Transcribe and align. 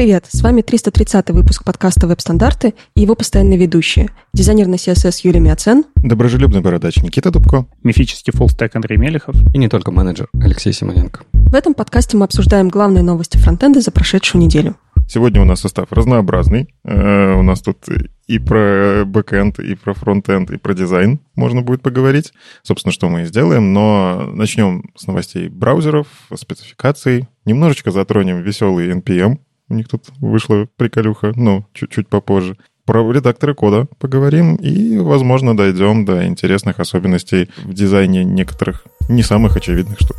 привет! 0.00 0.24
С 0.30 0.40
вами 0.40 0.62
330 0.62 1.28
выпуск 1.28 1.62
подкаста 1.62 2.06
«Веб-стандарты» 2.06 2.72
и 2.94 3.02
его 3.02 3.14
постоянные 3.14 3.58
ведущие. 3.58 4.08
Дизайнер 4.32 4.66
на 4.66 4.76
CSS 4.76 5.20
Юлия 5.24 5.40
Миоцен. 5.40 5.84
Доброжелюбный 5.96 6.62
бородач 6.62 6.96
Никита 7.02 7.30
Дубко. 7.30 7.66
Мифический 7.82 8.32
фуллстек 8.32 8.74
Андрей 8.74 8.96
Мелехов. 8.96 9.36
И 9.52 9.58
не 9.58 9.68
только 9.68 9.90
менеджер 9.90 10.30
Алексей 10.40 10.72
Симоненко. 10.72 11.24
В 11.34 11.54
этом 11.54 11.74
подкасте 11.74 12.16
мы 12.16 12.24
обсуждаем 12.24 12.70
главные 12.70 13.02
новости 13.02 13.36
фронтенда 13.36 13.82
за 13.82 13.90
прошедшую 13.90 14.42
неделю. 14.42 14.76
Сегодня 15.06 15.42
у 15.42 15.44
нас 15.44 15.60
состав 15.60 15.92
разнообразный. 15.92 16.74
Э, 16.82 17.34
у 17.34 17.42
нас 17.42 17.60
тут 17.60 17.84
и 18.26 18.38
про 18.38 19.04
бэкэнд, 19.04 19.58
и 19.58 19.74
про 19.74 19.92
фронтенд, 19.92 20.50
и 20.50 20.56
про 20.56 20.72
дизайн 20.72 21.20
можно 21.34 21.60
будет 21.60 21.82
поговорить. 21.82 22.32
Собственно, 22.62 22.92
что 22.92 23.10
мы 23.10 23.22
и 23.22 23.24
сделаем. 23.26 23.74
Но 23.74 24.30
начнем 24.32 24.84
с 24.96 25.06
новостей 25.06 25.48
браузеров, 25.48 26.06
спецификаций. 26.34 27.28
Немножечко 27.44 27.90
затронем 27.90 28.40
веселый 28.40 28.90
NPM. 28.92 29.40
У 29.70 29.74
них 29.74 29.88
тут 29.88 30.06
вышла 30.20 30.66
приколюха, 30.76 31.32
но 31.36 31.64
чуть-чуть 31.72 32.08
попозже. 32.08 32.56
Про 32.84 33.10
редакторы 33.12 33.54
кода 33.54 33.86
поговорим 34.00 34.56
и, 34.56 34.98
возможно, 34.98 35.56
дойдем 35.56 36.04
до 36.04 36.26
интересных 36.26 36.80
особенностей 36.80 37.48
в 37.64 37.72
дизайне 37.72 38.24
некоторых 38.24 38.84
не 39.08 39.22
самых 39.22 39.56
очевидных 39.56 40.00
штук. 40.00 40.16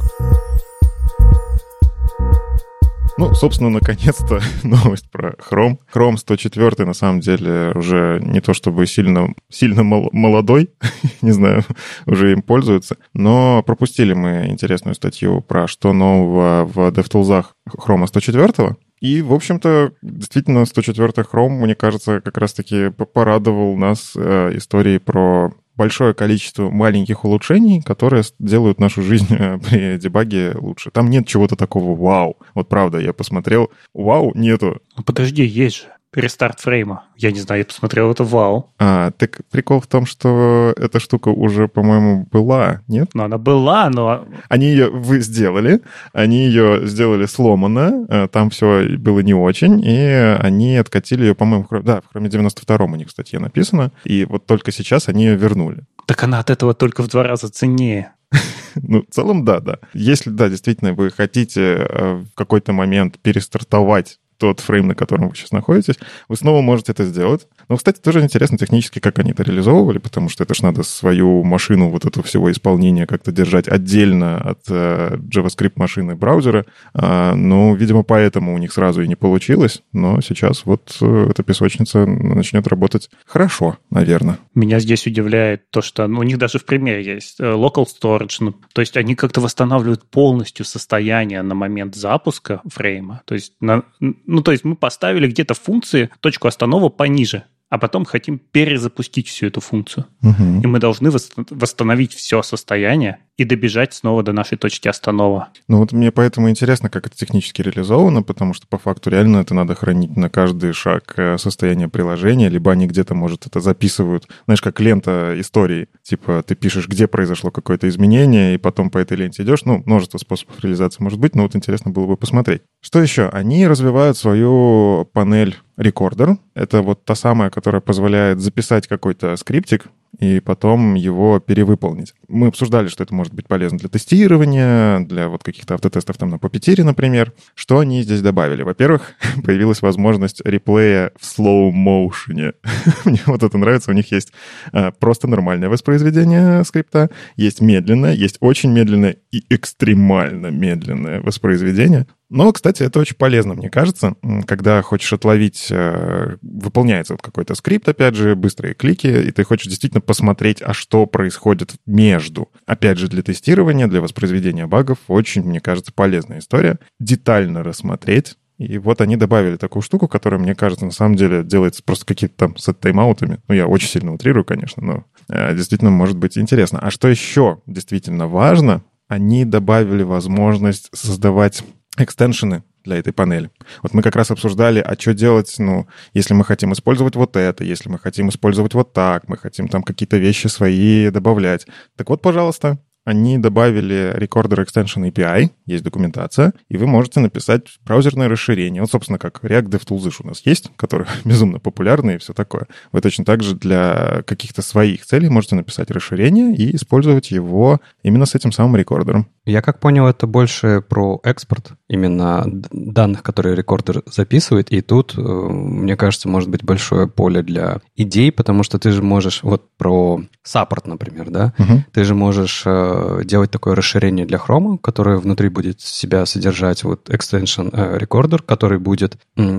Ну, 3.22 3.36
собственно, 3.36 3.70
наконец-то 3.70 4.42
новость 4.64 5.12
про 5.12 5.34
Chrome. 5.34 5.78
Chrome 5.94 6.18
104 6.18 6.88
на 6.88 6.94
самом 6.94 7.20
деле 7.20 7.72
уже 7.76 8.20
не 8.20 8.42
то 8.42 8.56
чтобы 8.56 8.88
сильно, 8.88 9.36
сильно 9.48 9.84
молодой, 9.84 10.72
не 11.22 11.30
знаю, 11.30 11.64
уже 12.08 12.32
им 12.32 12.42
пользуются, 12.42 12.98
но 13.14 13.62
пропустили 13.62 14.14
мы 14.14 14.48
интересную 14.48 14.96
статью 14.96 15.42
про 15.42 15.68
что 15.68 15.94
нового 15.94 16.66
в 16.66 16.80
DevTools 16.90 17.46
Chrome 17.70 18.08
104. 18.08 18.76
И, 19.02 19.22
в 19.22 19.34
общем-то, 19.34 19.92
действительно, 20.02 20.66
104 20.66 21.10
Chrome, 21.32 21.50
мне 21.50 21.76
кажется, 21.76 22.22
как 22.22 22.40
раз-таки 22.40 22.90
порадовал 22.90 23.78
нас 23.78 24.14
э, 24.16 24.58
историей 24.58 24.98
про 24.98 25.54
большое 25.76 26.14
количество 26.14 26.70
маленьких 26.70 27.26
улучшений, 27.26 27.82
которые 27.82 28.24
делают 28.40 28.80
нашу 28.80 29.02
жизнь 29.02 29.34
э, 29.34 29.58
при 29.60 29.98
дебаге 29.98 30.54
лучше. 30.56 30.92
Там 30.92 31.10
нет 31.10 31.28
чего-то 31.28 31.56
такого 31.56 31.96
вау. 31.96 32.38
Вот 32.54 32.70
правда, 32.70 33.00
я 33.00 33.14
посмотрел, 33.14 33.72
вау 33.94 34.32
нету. 34.36 34.82
Ну, 34.98 35.04
подожди, 35.04 35.44
есть 35.44 35.78
же 35.78 35.84
рестарт 36.14 36.60
фрейма. 36.60 37.06
Я 37.16 37.32
не 37.32 37.40
знаю, 37.40 37.60
я 37.60 37.66
посмотрел 37.66 38.12
это, 38.12 38.24
вау. 38.24 38.70
А, 38.80 39.12
так 39.12 39.42
прикол 39.50 39.80
в 39.80 39.88
том, 39.88 40.06
что 40.06 40.74
эта 40.76 41.00
штука 41.00 41.30
уже, 41.30 41.68
по-моему, 41.68 42.28
была, 42.32 42.82
нет? 42.88 43.12
Ну, 43.14 43.24
она 43.24 43.38
была, 43.38 43.90
но... 43.90 44.26
Они 44.50 44.68
ее 44.68 44.90
вы 44.90 45.22
сделали, 45.22 45.82
они 46.14 46.46
ее 46.46 46.86
сделали 46.88 47.26
сломанно, 47.26 48.06
э, 48.10 48.28
там 48.28 48.50
все 48.50 48.98
было 48.98 49.20
не 49.20 49.34
очень, 49.34 49.82
и 49.84 50.38
они 50.40 50.78
откатили 50.78 51.24
ее, 51.26 51.36
по-моему, 51.36 51.66
в, 51.70 51.84
да, 51.84 52.02
в 52.02 52.16
Chrome 52.16 52.28
92 52.28 52.78
у 52.78 52.96
них 52.96 53.10
статья 53.10 53.40
написана, 53.40 53.92
и 54.04 54.26
вот 54.26 54.46
только 54.46 54.72
сейчас 54.72 55.08
они 55.08 55.26
ее 55.26 55.36
вернули. 55.36 55.86
Так 56.08 56.24
она 56.24 56.40
от 56.40 56.50
этого 56.50 56.74
только 56.74 57.04
в 57.04 57.08
два 57.08 57.24
раза 57.24 57.50
ценнее. 57.50 58.14
Ну, 58.76 59.04
в 59.04 59.14
целом, 59.14 59.44
да, 59.44 59.60
да. 59.60 59.80
Если, 59.94 60.30
да, 60.30 60.48
действительно, 60.48 60.94
вы 60.94 61.12
хотите 61.12 61.62
э, 61.62 62.14
в 62.24 62.34
какой-то 62.36 62.72
момент 62.72 63.20
перестартовать 63.20 64.18
тот 64.42 64.60
фрейм, 64.60 64.88
на 64.88 64.96
котором 64.96 65.30
вы 65.30 65.36
сейчас 65.36 65.52
находитесь, 65.52 66.00
вы 66.28 66.36
снова 66.36 66.62
можете 66.62 66.92
это 66.94 67.06
сделать. 67.06 67.48
Но, 67.72 67.78
кстати, 67.78 68.02
тоже 68.02 68.20
интересно 68.20 68.58
технически, 68.58 69.00
как 69.00 69.18
они 69.20 69.32
это 69.32 69.44
реализовывали, 69.44 69.98
потому 69.98 70.28
что 70.28 70.44
это 70.44 70.54
же 70.54 70.64
надо 70.64 70.84
свою 70.84 71.42
машину 71.46 71.88
вот 71.88 72.04
этого 72.04 72.22
всего 72.22 72.52
исполнения 72.52 73.08
как-то 73.08 73.32
держать 73.32 73.70
отдельно 73.70 74.36
от 74.42 74.60
э, 74.68 75.16
JavaScript 75.16 75.72
машины 75.78 76.18
браузера. 76.18 76.66
А, 76.94 77.34
ну, 77.34 77.74
видимо, 77.74 78.04
поэтому 78.04 78.54
у 78.54 78.58
них 78.58 78.74
сразу 78.74 79.04
и 79.04 79.08
не 79.08 79.16
получилось, 79.16 79.84
но 79.94 80.20
сейчас 80.20 80.66
вот 80.66 80.98
э, 81.00 81.28
эта 81.30 81.44
песочница 81.44 82.06
начнет 82.06 82.68
работать 82.68 83.10
хорошо, 83.26 83.78
наверное. 83.90 84.38
Меня 84.54 84.82
здесь 84.82 85.08
удивляет 85.08 85.70
то, 85.70 85.82
что 85.82 86.06
ну, 86.08 86.20
у 86.20 86.24
них 86.24 86.38
даже 86.38 86.60
в 86.60 86.66
примере 86.66 87.06
есть 87.06 87.40
э, 87.40 87.46
local 87.46 87.86
storage, 87.88 88.36
ну, 88.42 88.54
то 88.74 88.82
есть 88.82 88.98
они 88.98 89.16
как-то 89.16 89.40
восстанавливают 89.40 90.04
полностью 90.10 90.66
состояние 90.66 91.42
на 91.42 91.56
момент 91.56 91.96
запуска 91.96 92.60
фрейма. 92.66 93.22
То 93.24 93.34
есть 93.34 93.54
на, 93.62 93.84
ну, 94.02 94.42
то 94.42 94.52
есть 94.52 94.66
мы 94.66 94.76
поставили 94.76 95.30
где-то 95.30 95.54
функции 95.54 96.10
точку 96.20 96.50
останова 96.50 96.90
пониже 96.90 97.46
а 97.72 97.78
потом 97.78 98.04
хотим 98.04 98.38
перезапустить 98.38 99.30
всю 99.30 99.48
эту 99.48 99.62
функцию. 99.62 100.06
Угу. 100.22 100.62
И 100.62 100.68
мы 100.68 100.80
должны 100.80 101.10
восстановить 101.10 102.14
все 102.14 102.44
состояние 102.44 103.20
и 103.42 103.46
добежать 103.46 103.94
снова 103.94 104.22
до 104.24 104.34
нашей 104.34 104.58
точки 104.58 104.88
останова. 104.88 105.50
Ну 105.68 105.80
вот 105.80 105.92
мне 105.92 106.12
поэтому 106.12 106.50
интересно, 106.50 106.90
как 106.90 107.08
это 107.08 107.16
технически 107.16 107.62
реализовано, 107.62 108.22
потому 108.22 108.54
что 108.54 108.68
по 108.68 108.78
факту 108.78 109.10
реально 109.10 109.38
это 109.38 109.54
надо 109.54 109.74
хранить 109.74 110.16
на 110.16 110.30
каждый 110.30 110.74
шаг 110.74 111.14
э, 111.18 111.38
состояния 111.38 111.88
приложения, 111.88 112.50
либо 112.50 112.72
они 112.72 112.88
где-то, 112.88 113.16
может, 113.16 113.48
это 113.48 113.60
записывают, 113.60 114.28
знаешь, 114.46 114.62
как 114.62 114.80
лента 114.80 115.34
истории. 115.38 115.88
Типа 116.04 116.44
ты 116.46 116.56
пишешь, 116.56 116.88
где 116.88 117.08
произошло 117.08 117.50
какое-то 117.52 117.90
изменение, 117.90 118.54
и 118.54 118.58
потом 118.58 118.90
по 118.92 119.00
этой 119.00 119.18
ленте 119.18 119.42
идешь. 119.44 119.66
Ну, 119.66 119.82
множество 119.86 120.20
способов 120.20 120.62
реализации 120.62 121.02
может 121.02 121.20
быть, 121.20 121.36
но 121.36 121.44
вот 121.44 121.56
интересно 121.56 121.92
было 121.92 122.06
бы 122.06 122.18
посмотреть. 122.18 122.62
Что 122.82 123.02
еще? 123.02 123.28
Они 123.30 123.68
развивают 123.68 124.18
свою 124.18 125.10
панель 125.14 125.58
рекордер. 125.78 126.38
Это 126.54 126.82
вот 126.82 127.06
та 127.06 127.16
самая, 127.16 127.50
которая 127.50 127.82
позволяет 127.82 128.40
записать 128.40 128.88
какой-то 128.88 129.36
скриптик, 129.36 129.88
и 130.20 130.40
потом 130.40 130.96
его 130.96 131.40
перевыполнить. 131.40 132.14
Мы 132.28 132.48
обсуждали, 132.48 132.88
что 132.88 133.04
это 133.04 133.14
может 133.16 133.34
быть 133.34 133.48
полезно 133.48 133.78
для 133.78 133.90
тестирования, 133.90 135.00
для 135.00 135.30
вот 135.30 135.44
каких-то 135.44 135.76
автотестов 135.76 136.18
там 136.18 136.30
на 136.30 136.36
Puppeteer, 136.36 136.84
например. 136.84 137.34
Что 137.56 137.80
они 137.80 138.04
здесь 138.04 138.22
добавили? 138.22 138.64
Во-первых, 138.64 139.14
появилась 139.44 139.82
возможность 139.82 140.42
реплея 140.46 141.12
в 141.20 141.40
motion. 141.40 142.54
Мне 143.06 143.22
вот 143.26 143.44
это 143.44 143.58
нравится. 143.58 143.92
У 143.92 143.94
них 143.94 144.12
есть 144.12 144.34
а, 144.74 144.92
просто 144.92 145.28
нормальное 145.28 145.70
воспроизведение 145.70 146.64
скрипта, 146.66 147.10
есть 147.36 147.62
медленное, 147.62 148.14
есть 148.14 148.38
очень 148.42 148.72
медленное 148.72 149.18
и 149.32 149.44
экстремально 149.50 150.48
медленное 150.48 151.22
воспроизведение. 151.22 152.08
Но, 152.32 152.54
кстати, 152.54 152.82
это 152.82 152.98
очень 152.98 153.18
полезно, 153.18 153.56
мне 153.56 153.70
кажется, 153.70 154.16
когда 154.48 154.82
хочешь 154.82 155.12
отловить, 155.12 155.68
э, 155.70 156.38
выполняется 156.42 157.14
вот 157.14 157.22
какой-то 157.22 157.56
скрипт, 157.56 157.90
опять 157.90 158.16
же, 158.16 158.38
быстрые 158.38 158.74
клики, 158.74 159.08
и 159.08 159.32
ты 159.32 159.44
хочешь 159.44 159.68
действительно 159.68 160.00
посмотреть, 160.00 160.62
а 160.62 160.74
что 160.74 161.06
происходит 161.08 161.74
между. 161.86 162.50
Опять 162.66 163.00
же, 163.00 163.10
для 163.10 163.22
тестирования, 163.22 163.88
для 163.88 164.00
воспроизведения 164.00 164.66
багов 164.66 165.00
очень, 165.10 165.44
мне 165.44 165.60
кажется, 165.60 165.92
полезная 165.94 166.40
история. 166.40 166.80
Детально 167.02 167.64
рассмотреть, 167.64 168.38
и 168.58 168.78
вот 168.78 169.02
они 169.02 169.18
добавили 169.18 169.58
такую 169.58 169.84
штуку, 169.84 170.08
которая, 170.08 170.40
мне 170.40 170.56
кажется, 170.56 170.86
на 170.86 170.92
самом 170.92 171.16
деле 171.16 171.44
делается 171.44 171.84
просто 171.84 172.06
какие-то 172.06 172.36
там 172.38 172.56
с 172.56 172.72
тайм-аутами. 172.72 173.40
Ну, 173.50 173.56
я 173.56 173.68
очень 173.68 173.90
сильно 173.90 174.14
утрирую, 174.14 174.46
конечно, 174.46 174.82
но 174.82 175.04
э, 175.28 175.54
действительно 175.54 175.92
может 175.92 176.16
быть 176.16 176.38
интересно. 176.38 176.80
А 176.80 176.92
что 176.92 177.10
еще 177.10 177.60
действительно 177.66 178.28
важно, 178.28 178.84
они 179.10 179.44
добавили 179.44 180.04
возможность 180.04 180.88
создавать 180.94 181.64
экстеншены 181.98 182.64
для 182.84 182.98
этой 182.98 183.14
панели. 183.14 183.52
Вот 183.84 183.94
мы 183.94 184.02
как 184.02 184.16
раз 184.16 184.32
обсуждали, 184.32 184.80
а 184.80 184.96
что 185.00 185.14
делать, 185.14 185.54
ну, 185.60 185.88
если 186.14 186.34
мы 186.34 186.44
хотим 186.44 186.74
использовать 186.74 187.16
вот 187.16 187.36
это, 187.36 187.64
если 187.64 187.90
мы 187.90 188.00
хотим 188.00 188.30
использовать 188.30 188.74
вот 188.74 188.94
так, 188.94 189.28
мы 189.28 189.38
хотим 189.38 189.68
там 189.68 189.84
какие-то 189.84 190.18
вещи 190.18 190.48
свои 190.48 191.10
добавлять. 191.10 191.68
Так 191.96 192.10
вот, 192.10 192.22
пожалуйста, 192.22 192.80
они 193.04 193.38
добавили 193.38 194.16
Recorder 194.18 194.66
Extension 194.66 195.12
API, 195.12 195.50
есть 195.66 195.84
документация, 195.84 196.54
и 196.70 196.78
вы 196.78 196.88
можете 196.88 197.20
написать 197.20 197.80
браузерное 197.84 198.30
расширение. 198.30 198.82
Вот, 198.82 198.92
собственно, 198.92 199.18
как 199.18 199.44
React 199.44 199.70
DevTools 199.70 200.16
у 200.24 200.28
нас 200.28 200.42
есть, 200.46 200.72
которые 200.76 201.08
безумно 201.26 201.60
популярны 201.60 202.16
и 202.16 202.18
все 202.18 202.34
такое. 202.34 202.68
Вы 202.92 203.02
точно 203.02 203.26
так 203.26 203.42
же 203.44 203.56
для 203.56 204.24
каких-то 204.26 204.62
своих 204.62 205.06
целей 205.06 205.30
можете 205.30 205.56
написать 205.56 205.90
расширение 205.92 206.56
и 206.56 206.76
использовать 206.76 207.32
его 207.32 207.80
именно 208.04 208.26
с 208.26 208.36
этим 208.36 208.52
самым 208.52 208.76
рекордером. 208.76 209.28
Я 209.46 209.62
как 209.64 209.80
понял, 209.80 210.06
это 210.06 210.28
больше 210.28 210.84
про 210.88 211.20
экспорт 211.24 211.72
именно 211.90 212.46
данных, 212.72 213.24
которые 213.24 213.56
рекордер 213.56 214.04
записывает. 214.06 214.72
И 214.72 214.82
тут, 214.82 215.16
э, 215.18 215.22
мне 215.22 215.96
кажется, 215.96 216.30
может 216.30 216.50
быть 216.50 216.64
большое 216.64 217.08
поле 217.08 217.42
для 217.42 217.82
идей, 217.96 218.32
потому 218.32 218.62
что 218.62 218.78
ты 218.78 218.92
же 218.92 219.02
можешь, 219.02 219.42
вот 219.42 219.76
про 219.78 220.22
саппорт, 220.44 220.86
например, 220.86 221.32
да, 221.32 221.54
угу. 221.58 221.84
ты 221.92 222.04
же 222.04 222.14
можешь 222.14 222.64
э, 222.94 223.22
делать 223.26 223.52
такое 223.52 223.76
расширение 223.76 224.26
для 224.26 224.38
Chrome, 224.38 224.78
которое 224.78 225.18
внутри 225.18 225.50
будет 225.50 225.82
себя 225.82 226.26
содержать 226.26 226.84
вот 226.84 227.10
extension 227.10 227.70
э, 227.72 227.98
recorder, 227.98 228.42
который 228.46 228.80
будет, 228.80 229.18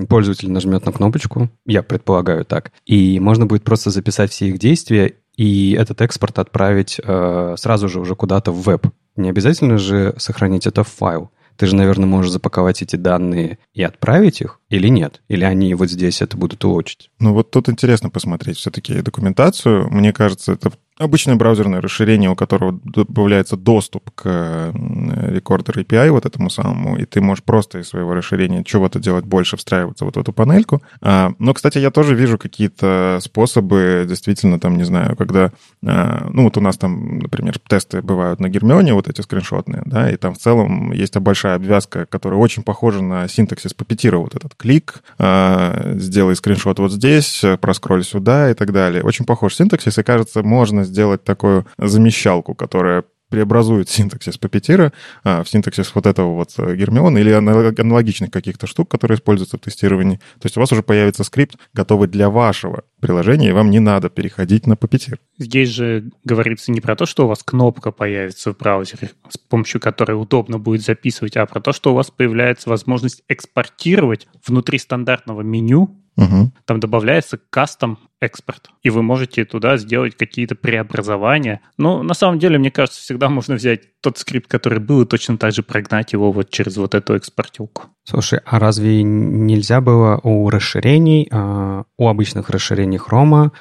пользователь 0.09 0.51
нажмет 0.51 0.85
на 0.85 0.91
кнопочку, 0.91 1.49
я 1.65 1.83
предполагаю 1.83 2.45
так, 2.45 2.71
и 2.85 3.19
можно 3.19 3.45
будет 3.45 3.63
просто 3.63 3.89
записать 3.89 4.31
все 4.31 4.47
их 4.47 4.59
действия 4.59 5.15
и 5.35 5.75
этот 5.79 6.01
экспорт 6.01 6.39
отправить 6.39 6.99
э, 7.03 7.55
сразу 7.57 7.89
же 7.89 7.99
уже 7.99 8.15
куда-то 8.15 8.51
в 8.51 8.61
веб. 8.63 8.87
Не 9.15 9.29
обязательно 9.29 9.77
же 9.77 10.13
сохранить 10.17 10.67
это 10.67 10.83
в 10.83 10.87
файл. 10.87 11.31
Ты 11.55 11.67
же, 11.67 11.75
наверное, 11.75 12.07
можешь 12.07 12.31
запаковать 12.31 12.81
эти 12.81 12.95
данные 12.95 13.59
и 13.73 13.83
отправить 13.83 14.41
их, 14.41 14.59
или 14.69 14.87
нет? 14.87 15.21
Или 15.27 15.43
они 15.43 15.75
вот 15.75 15.89
здесь 15.89 16.21
это 16.21 16.35
будут 16.35 16.65
улучшить? 16.65 17.11
Ну 17.19 17.33
вот 17.33 17.51
тут 17.51 17.69
интересно 17.69 18.09
посмотреть 18.09 18.57
все-таки 18.57 19.01
документацию. 19.01 19.87
Мне 19.91 20.13
кажется, 20.13 20.53
это 20.53 20.71
обычное 21.03 21.35
браузерное 21.35 21.81
расширение, 21.81 22.29
у 22.29 22.35
которого 22.35 22.79
добавляется 22.83 23.57
доступ 23.57 24.11
к 24.15 24.71
рекордер 24.73 25.79
API 25.79 26.11
вот 26.11 26.25
этому 26.25 26.49
самому, 26.49 26.97
и 26.97 27.05
ты 27.05 27.21
можешь 27.21 27.43
просто 27.43 27.79
из 27.79 27.89
своего 27.89 28.13
расширения 28.13 28.63
чего-то 28.63 28.99
делать 28.99 29.25
больше, 29.25 29.57
встраиваться 29.57 30.05
вот 30.05 30.15
в 30.15 30.19
эту 30.19 30.33
панельку. 30.33 30.81
А, 31.01 31.33
но, 31.39 31.53
кстати, 31.53 31.77
я 31.77 31.91
тоже 31.91 32.15
вижу 32.15 32.37
какие-то 32.37 33.19
способы, 33.21 34.05
действительно, 34.07 34.59
там, 34.59 34.77
не 34.77 34.83
знаю, 34.83 35.15
когда, 35.15 35.51
а, 35.85 36.27
ну, 36.29 36.43
вот 36.43 36.57
у 36.57 36.61
нас 36.61 36.77
там, 36.77 37.19
например, 37.19 37.59
тесты 37.67 38.01
бывают 38.01 38.39
на 38.39 38.49
Гермионе, 38.49 38.93
вот 38.93 39.07
эти 39.07 39.21
скриншотные, 39.21 39.83
да, 39.85 40.09
и 40.09 40.17
там 40.17 40.33
в 40.33 40.37
целом 40.37 40.91
есть 40.91 41.17
большая 41.17 41.55
обвязка, 41.55 42.05
которая 42.05 42.39
очень 42.39 42.63
похожа 42.63 43.01
на 43.01 43.27
синтаксис 43.27 43.75
Puppeteer, 43.75 44.17
вот 44.17 44.35
этот 44.35 44.55
клик, 44.55 45.03
а, 45.19 45.93
сделай 45.95 46.35
скриншот 46.35 46.79
вот 46.79 46.91
здесь, 46.91 47.43
проскроль 47.61 48.03
сюда 48.03 48.51
и 48.51 48.53
так 48.53 48.71
далее. 48.71 49.03
Очень 49.03 49.25
похож 49.25 49.55
синтаксис, 49.55 49.97
и, 49.97 50.03
кажется, 50.03 50.43
можно 50.43 50.83
сделать 50.93 51.23
такую 51.23 51.65
замещалку, 51.77 52.53
которая 52.53 53.03
преобразует 53.33 53.89
синтаксис 53.89 54.37
Puppeteer 54.39 54.93
а, 55.23 55.43
в 55.43 55.49
синтаксис 55.49 55.95
вот 55.95 56.05
этого 56.05 56.35
вот 56.35 56.53
э, 56.59 56.75
Гермиона 56.75 57.17
или 57.17 57.31
аналогичных 57.31 58.29
каких-то 58.29 58.67
штук, 58.67 58.91
которые 58.91 59.15
используются 59.15 59.57
в 59.57 59.59
тестировании. 59.59 60.17
То 60.39 60.45
есть 60.45 60.55
у 60.55 60.59
вас 60.59 60.71
уже 60.71 60.83
появится 60.83 61.23
скрипт, 61.23 61.55
готовый 61.73 62.07
для 62.07 62.29
вашего 62.29 62.83
приложения, 62.99 63.49
и 63.49 63.51
вам 63.51 63.71
не 63.71 63.79
надо 63.79 64.11
переходить 64.11 64.67
на 64.67 64.73
Puppeteer. 64.73 65.17
Здесь 65.39 65.69
же 65.69 66.11
говорится 66.23 66.71
не 66.71 66.79
про 66.79 66.95
то, 66.95 67.07
что 67.07 67.25
у 67.25 67.27
вас 67.27 67.41
кнопка 67.41 67.91
появится 67.91 68.53
в 68.53 68.57
браузере, 68.57 69.09
с 69.27 69.39
помощью 69.39 69.81
которой 69.81 70.13
удобно 70.13 70.59
будет 70.59 70.83
записывать, 70.83 71.35
а 71.35 71.47
про 71.47 71.59
то, 71.59 71.73
что 71.73 71.93
у 71.93 71.95
вас 71.95 72.11
появляется 72.11 72.69
возможность 72.69 73.23
экспортировать 73.27 74.27
внутри 74.45 74.77
стандартного 74.77 75.41
меню 75.41 76.03
Угу. 76.15 76.51
Там 76.65 76.79
добавляется 76.79 77.39
кастом 77.49 77.97
экспорт, 78.23 78.69
и 78.81 78.89
вы 78.89 79.03
можете 79.03 79.45
туда 79.45 79.77
сделать 79.77 80.15
какие-то 80.15 80.55
преобразования. 80.55 81.61
Но 81.77 82.03
на 82.03 82.13
самом 82.13 82.39
деле, 82.39 82.57
мне 82.57 82.71
кажется, 82.71 83.01
всегда 83.01 83.29
можно 83.29 83.55
взять 83.55 83.99
тот 84.01 84.17
скрипт, 84.17 84.47
который 84.47 84.79
был, 84.79 85.03
и 85.03 85.05
точно 85.05 85.37
так 85.37 85.53
же 85.53 85.63
прогнать 85.63 86.13
его 86.13 86.31
вот 86.31 86.49
через 86.49 86.77
вот 86.77 86.93
эту 86.93 87.15
экспортилку. 87.15 87.83
Слушай, 88.05 88.41
а 88.45 88.59
разве 88.59 89.01
нельзя 89.01 89.79
было 89.79 90.19
у 90.23 90.49
расширений, 90.49 91.29
а, 91.31 91.85
у 91.97 92.09
обычных 92.09 92.49
расширений 92.49 92.97
хрома 92.97 93.51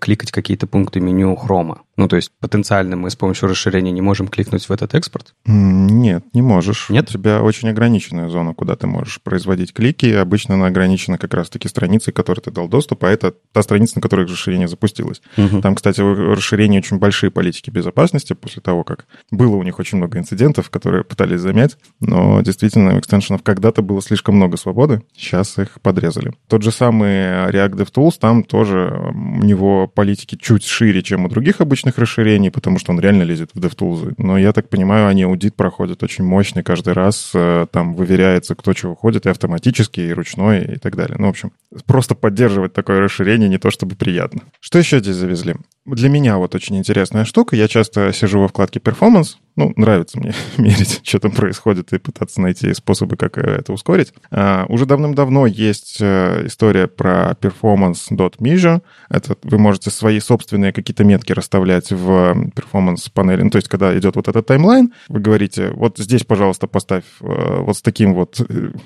кликать 0.00 0.30
какие-то 0.30 0.68
пункты 0.68 1.00
меню 1.00 1.34
хрома? 1.34 1.82
Ну, 1.96 2.06
то 2.06 2.14
есть 2.14 2.30
потенциально 2.40 2.96
мы 2.96 3.10
с 3.10 3.16
помощью 3.16 3.48
расширения 3.48 3.90
не 3.90 4.00
можем 4.00 4.28
кликнуть 4.28 4.68
в 4.68 4.70
этот 4.70 4.94
экспорт? 4.94 5.34
Нет, 5.44 6.24
не 6.34 6.42
можешь. 6.42 6.88
Нет? 6.88 7.08
У 7.10 7.12
тебя 7.12 7.42
очень 7.42 7.68
ограниченная 7.68 8.28
зона, 8.28 8.54
куда 8.54 8.76
ты 8.76 8.86
можешь 8.86 9.20
производить 9.20 9.72
клики. 9.72 10.06
Обычно 10.06 10.54
она 10.54 10.66
ограничена 10.66 11.18
как 11.18 11.34
раз-таки 11.34 11.68
страницей, 11.68 12.12
которой 12.12 12.40
ты 12.40 12.52
дал 12.52 12.68
доступ, 12.68 13.02
а 13.04 13.10
это 13.10 13.34
та 13.52 13.62
страница, 13.64 13.96
на 13.96 14.02
которой 14.02 14.26
расширение 14.26 14.68
запустилось. 14.68 15.20
Угу. 15.36 15.60
Там, 15.60 15.74
кстати, 15.74 16.00
у 16.00 16.34
расширения 16.34 16.78
очень 16.78 16.98
большие 16.98 17.30
политики 17.30 17.70
безопасности 17.70 18.32
после 18.32 18.62
того, 18.62 18.84
как 18.84 19.06
было 19.30 19.56
у 19.56 19.62
них 19.62 19.78
очень 19.78 19.98
много 19.98 20.18
инцидентов, 20.18 20.70
которые 20.70 21.04
пытались 21.04 21.40
замять, 21.40 21.76
но 22.00 22.40
действительно 22.42 22.94
у 22.94 22.98
экстеншенов 23.00 23.42
когда-то 23.42 23.82
было 23.82 24.00
слишком 24.00 24.36
много 24.36 24.56
свободы, 24.56 25.02
сейчас 25.16 25.58
их 25.58 25.80
подрезали. 25.80 26.32
Тот 26.48 26.62
же 26.62 26.70
самый 26.70 27.50
React 27.50 27.74
DevTools, 27.76 28.14
там 28.20 28.44
тоже 28.44 29.12
у 29.14 29.44
него 29.44 29.88
политики 29.88 30.36
чуть 30.40 30.64
шире, 30.64 31.02
чем 31.02 31.24
у 31.24 31.28
других 31.28 31.60
обычных 31.60 31.98
расширений, 31.98 32.50
потому 32.50 32.78
что 32.78 32.92
он 32.92 33.00
реально 33.00 33.22
лезет 33.22 33.50
в 33.54 33.58
DevTools. 33.58 34.14
Но 34.18 34.38
я 34.38 34.52
так 34.52 34.68
понимаю, 34.68 35.08
они 35.08 35.24
аудит 35.24 35.56
проходят 35.56 36.02
очень 36.02 36.24
мощный 36.24 36.62
каждый 36.62 36.92
раз, 36.92 37.30
э, 37.34 37.66
там 37.70 37.94
выверяется, 37.94 38.54
кто 38.54 38.72
чего 38.72 38.94
ходит, 38.94 39.26
и 39.26 39.30
автоматически, 39.30 40.00
и 40.00 40.12
ручной, 40.12 40.64
и 40.64 40.78
так 40.78 40.96
далее. 40.96 41.16
Ну, 41.18 41.26
в 41.26 41.30
общем, 41.30 41.52
просто 41.86 42.14
поддерживать 42.14 42.72
такое 42.72 43.00
расширение 43.00 43.48
не 43.54 43.58
то 43.58 43.70
чтобы 43.70 43.94
приятно. 43.94 44.42
Что 44.60 44.78
еще 44.80 44.98
здесь 44.98 45.14
завезли? 45.14 45.54
Для 45.86 46.08
меня 46.08 46.38
вот 46.38 46.54
очень 46.56 46.76
интересная 46.76 47.24
штука. 47.24 47.54
Я 47.54 47.68
часто 47.68 48.12
сижу 48.12 48.40
во 48.40 48.48
вкладке 48.48 48.80
Performance. 48.80 49.36
Ну, 49.56 49.72
нравится 49.76 50.18
мне 50.18 50.32
мерить, 50.58 51.00
что 51.04 51.20
там 51.20 51.30
происходит, 51.30 51.92
и 51.92 51.98
пытаться 51.98 52.40
найти 52.40 52.74
способы, 52.74 53.16
как 53.16 53.38
э, 53.38 53.42
это 53.42 53.72
ускорить. 53.72 54.12
А, 54.30 54.66
уже 54.68 54.84
давным-давно 54.84 55.46
есть 55.46 55.98
э, 56.00 56.46
история 56.46 56.88
про 56.88 57.36
performance.measure. 57.40 58.82
Это 59.08 59.36
вы 59.42 59.58
можете 59.58 59.90
свои 59.90 60.18
собственные 60.18 60.72
какие-то 60.72 61.04
метки 61.04 61.32
расставлять 61.32 61.92
в 61.92 62.50
performance 62.54 63.10
панели. 63.12 63.42
Ну, 63.42 63.50
то 63.50 63.56
есть, 63.56 63.68
когда 63.68 63.96
идет 63.96 64.16
вот 64.16 64.28
этот 64.28 64.46
таймлайн, 64.46 64.92
вы 65.08 65.20
говорите, 65.20 65.70
вот 65.70 65.98
здесь, 65.98 66.24
пожалуйста, 66.24 66.66
поставь 66.66 67.04
э, 67.20 67.58
вот 67.60 67.76
с 67.76 67.82
таким 67.82 68.14
вот 68.14 68.40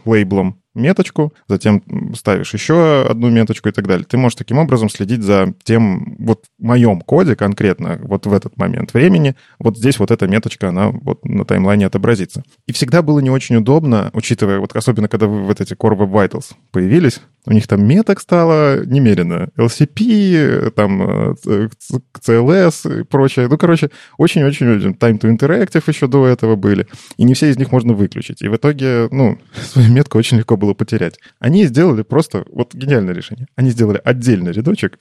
лейблом 0.04 0.60
меточку, 0.78 1.34
затем 1.48 1.82
ставишь 2.14 2.54
еще 2.54 3.06
одну 3.08 3.28
меточку 3.28 3.68
и 3.68 3.72
так 3.72 3.86
далее. 3.86 4.06
Ты 4.08 4.16
можешь 4.16 4.36
таким 4.36 4.58
образом 4.58 4.88
следить 4.88 5.22
за 5.22 5.54
тем, 5.64 6.16
вот 6.18 6.44
в 6.58 6.64
моем 6.64 7.00
коде 7.00 7.36
конкретно, 7.36 7.98
вот 8.02 8.26
в 8.26 8.32
этот 8.32 8.56
момент 8.56 8.94
времени, 8.94 9.34
вот 9.58 9.76
здесь 9.76 9.98
вот 9.98 10.10
эта 10.10 10.26
меточка, 10.26 10.57
она 10.66 10.90
вот 10.90 11.24
на 11.24 11.44
таймлайне 11.44 11.86
отобразится. 11.86 12.42
И 12.66 12.72
всегда 12.72 13.02
было 13.02 13.20
не 13.20 13.30
очень 13.30 13.56
удобно, 13.56 14.10
учитывая, 14.12 14.58
вот 14.58 14.74
особенно 14.74 15.08
когда 15.08 15.26
вот 15.26 15.60
эти 15.60 15.74
Core 15.74 15.96
Web 15.96 16.10
Vitals 16.10 16.52
появились, 16.70 17.20
у 17.48 17.52
них 17.52 17.66
там 17.66 17.86
меток 17.86 18.20
стало 18.20 18.84
немерено. 18.84 19.48
LCP, 19.56 20.70
там 20.72 21.32
CLS 21.32 23.00
и 23.00 23.04
прочее. 23.04 23.48
Ну, 23.48 23.56
короче, 23.56 23.90
очень-очень-очень. 24.18 24.90
Time 24.90 25.18
to 25.18 25.34
Interactive 25.34 25.82
еще 25.86 26.08
до 26.08 26.26
этого 26.26 26.56
были. 26.56 26.86
И 27.16 27.24
не 27.24 27.32
все 27.32 27.48
из 27.48 27.56
них 27.56 27.72
можно 27.72 27.94
выключить. 27.94 28.42
И 28.42 28.48
в 28.48 28.56
итоге, 28.56 29.08
ну, 29.10 29.38
свою 29.54 29.90
метку 29.90 30.18
очень 30.18 30.36
легко 30.36 30.58
было 30.58 30.74
потерять. 30.74 31.18
Они 31.38 31.64
сделали 31.64 32.02
просто, 32.02 32.44
вот 32.52 32.74
гениальное 32.74 33.14
решение. 33.14 33.46
Они 33.56 33.70
сделали 33.70 34.00
отдельный 34.04 34.52
рядочек, 34.52 34.98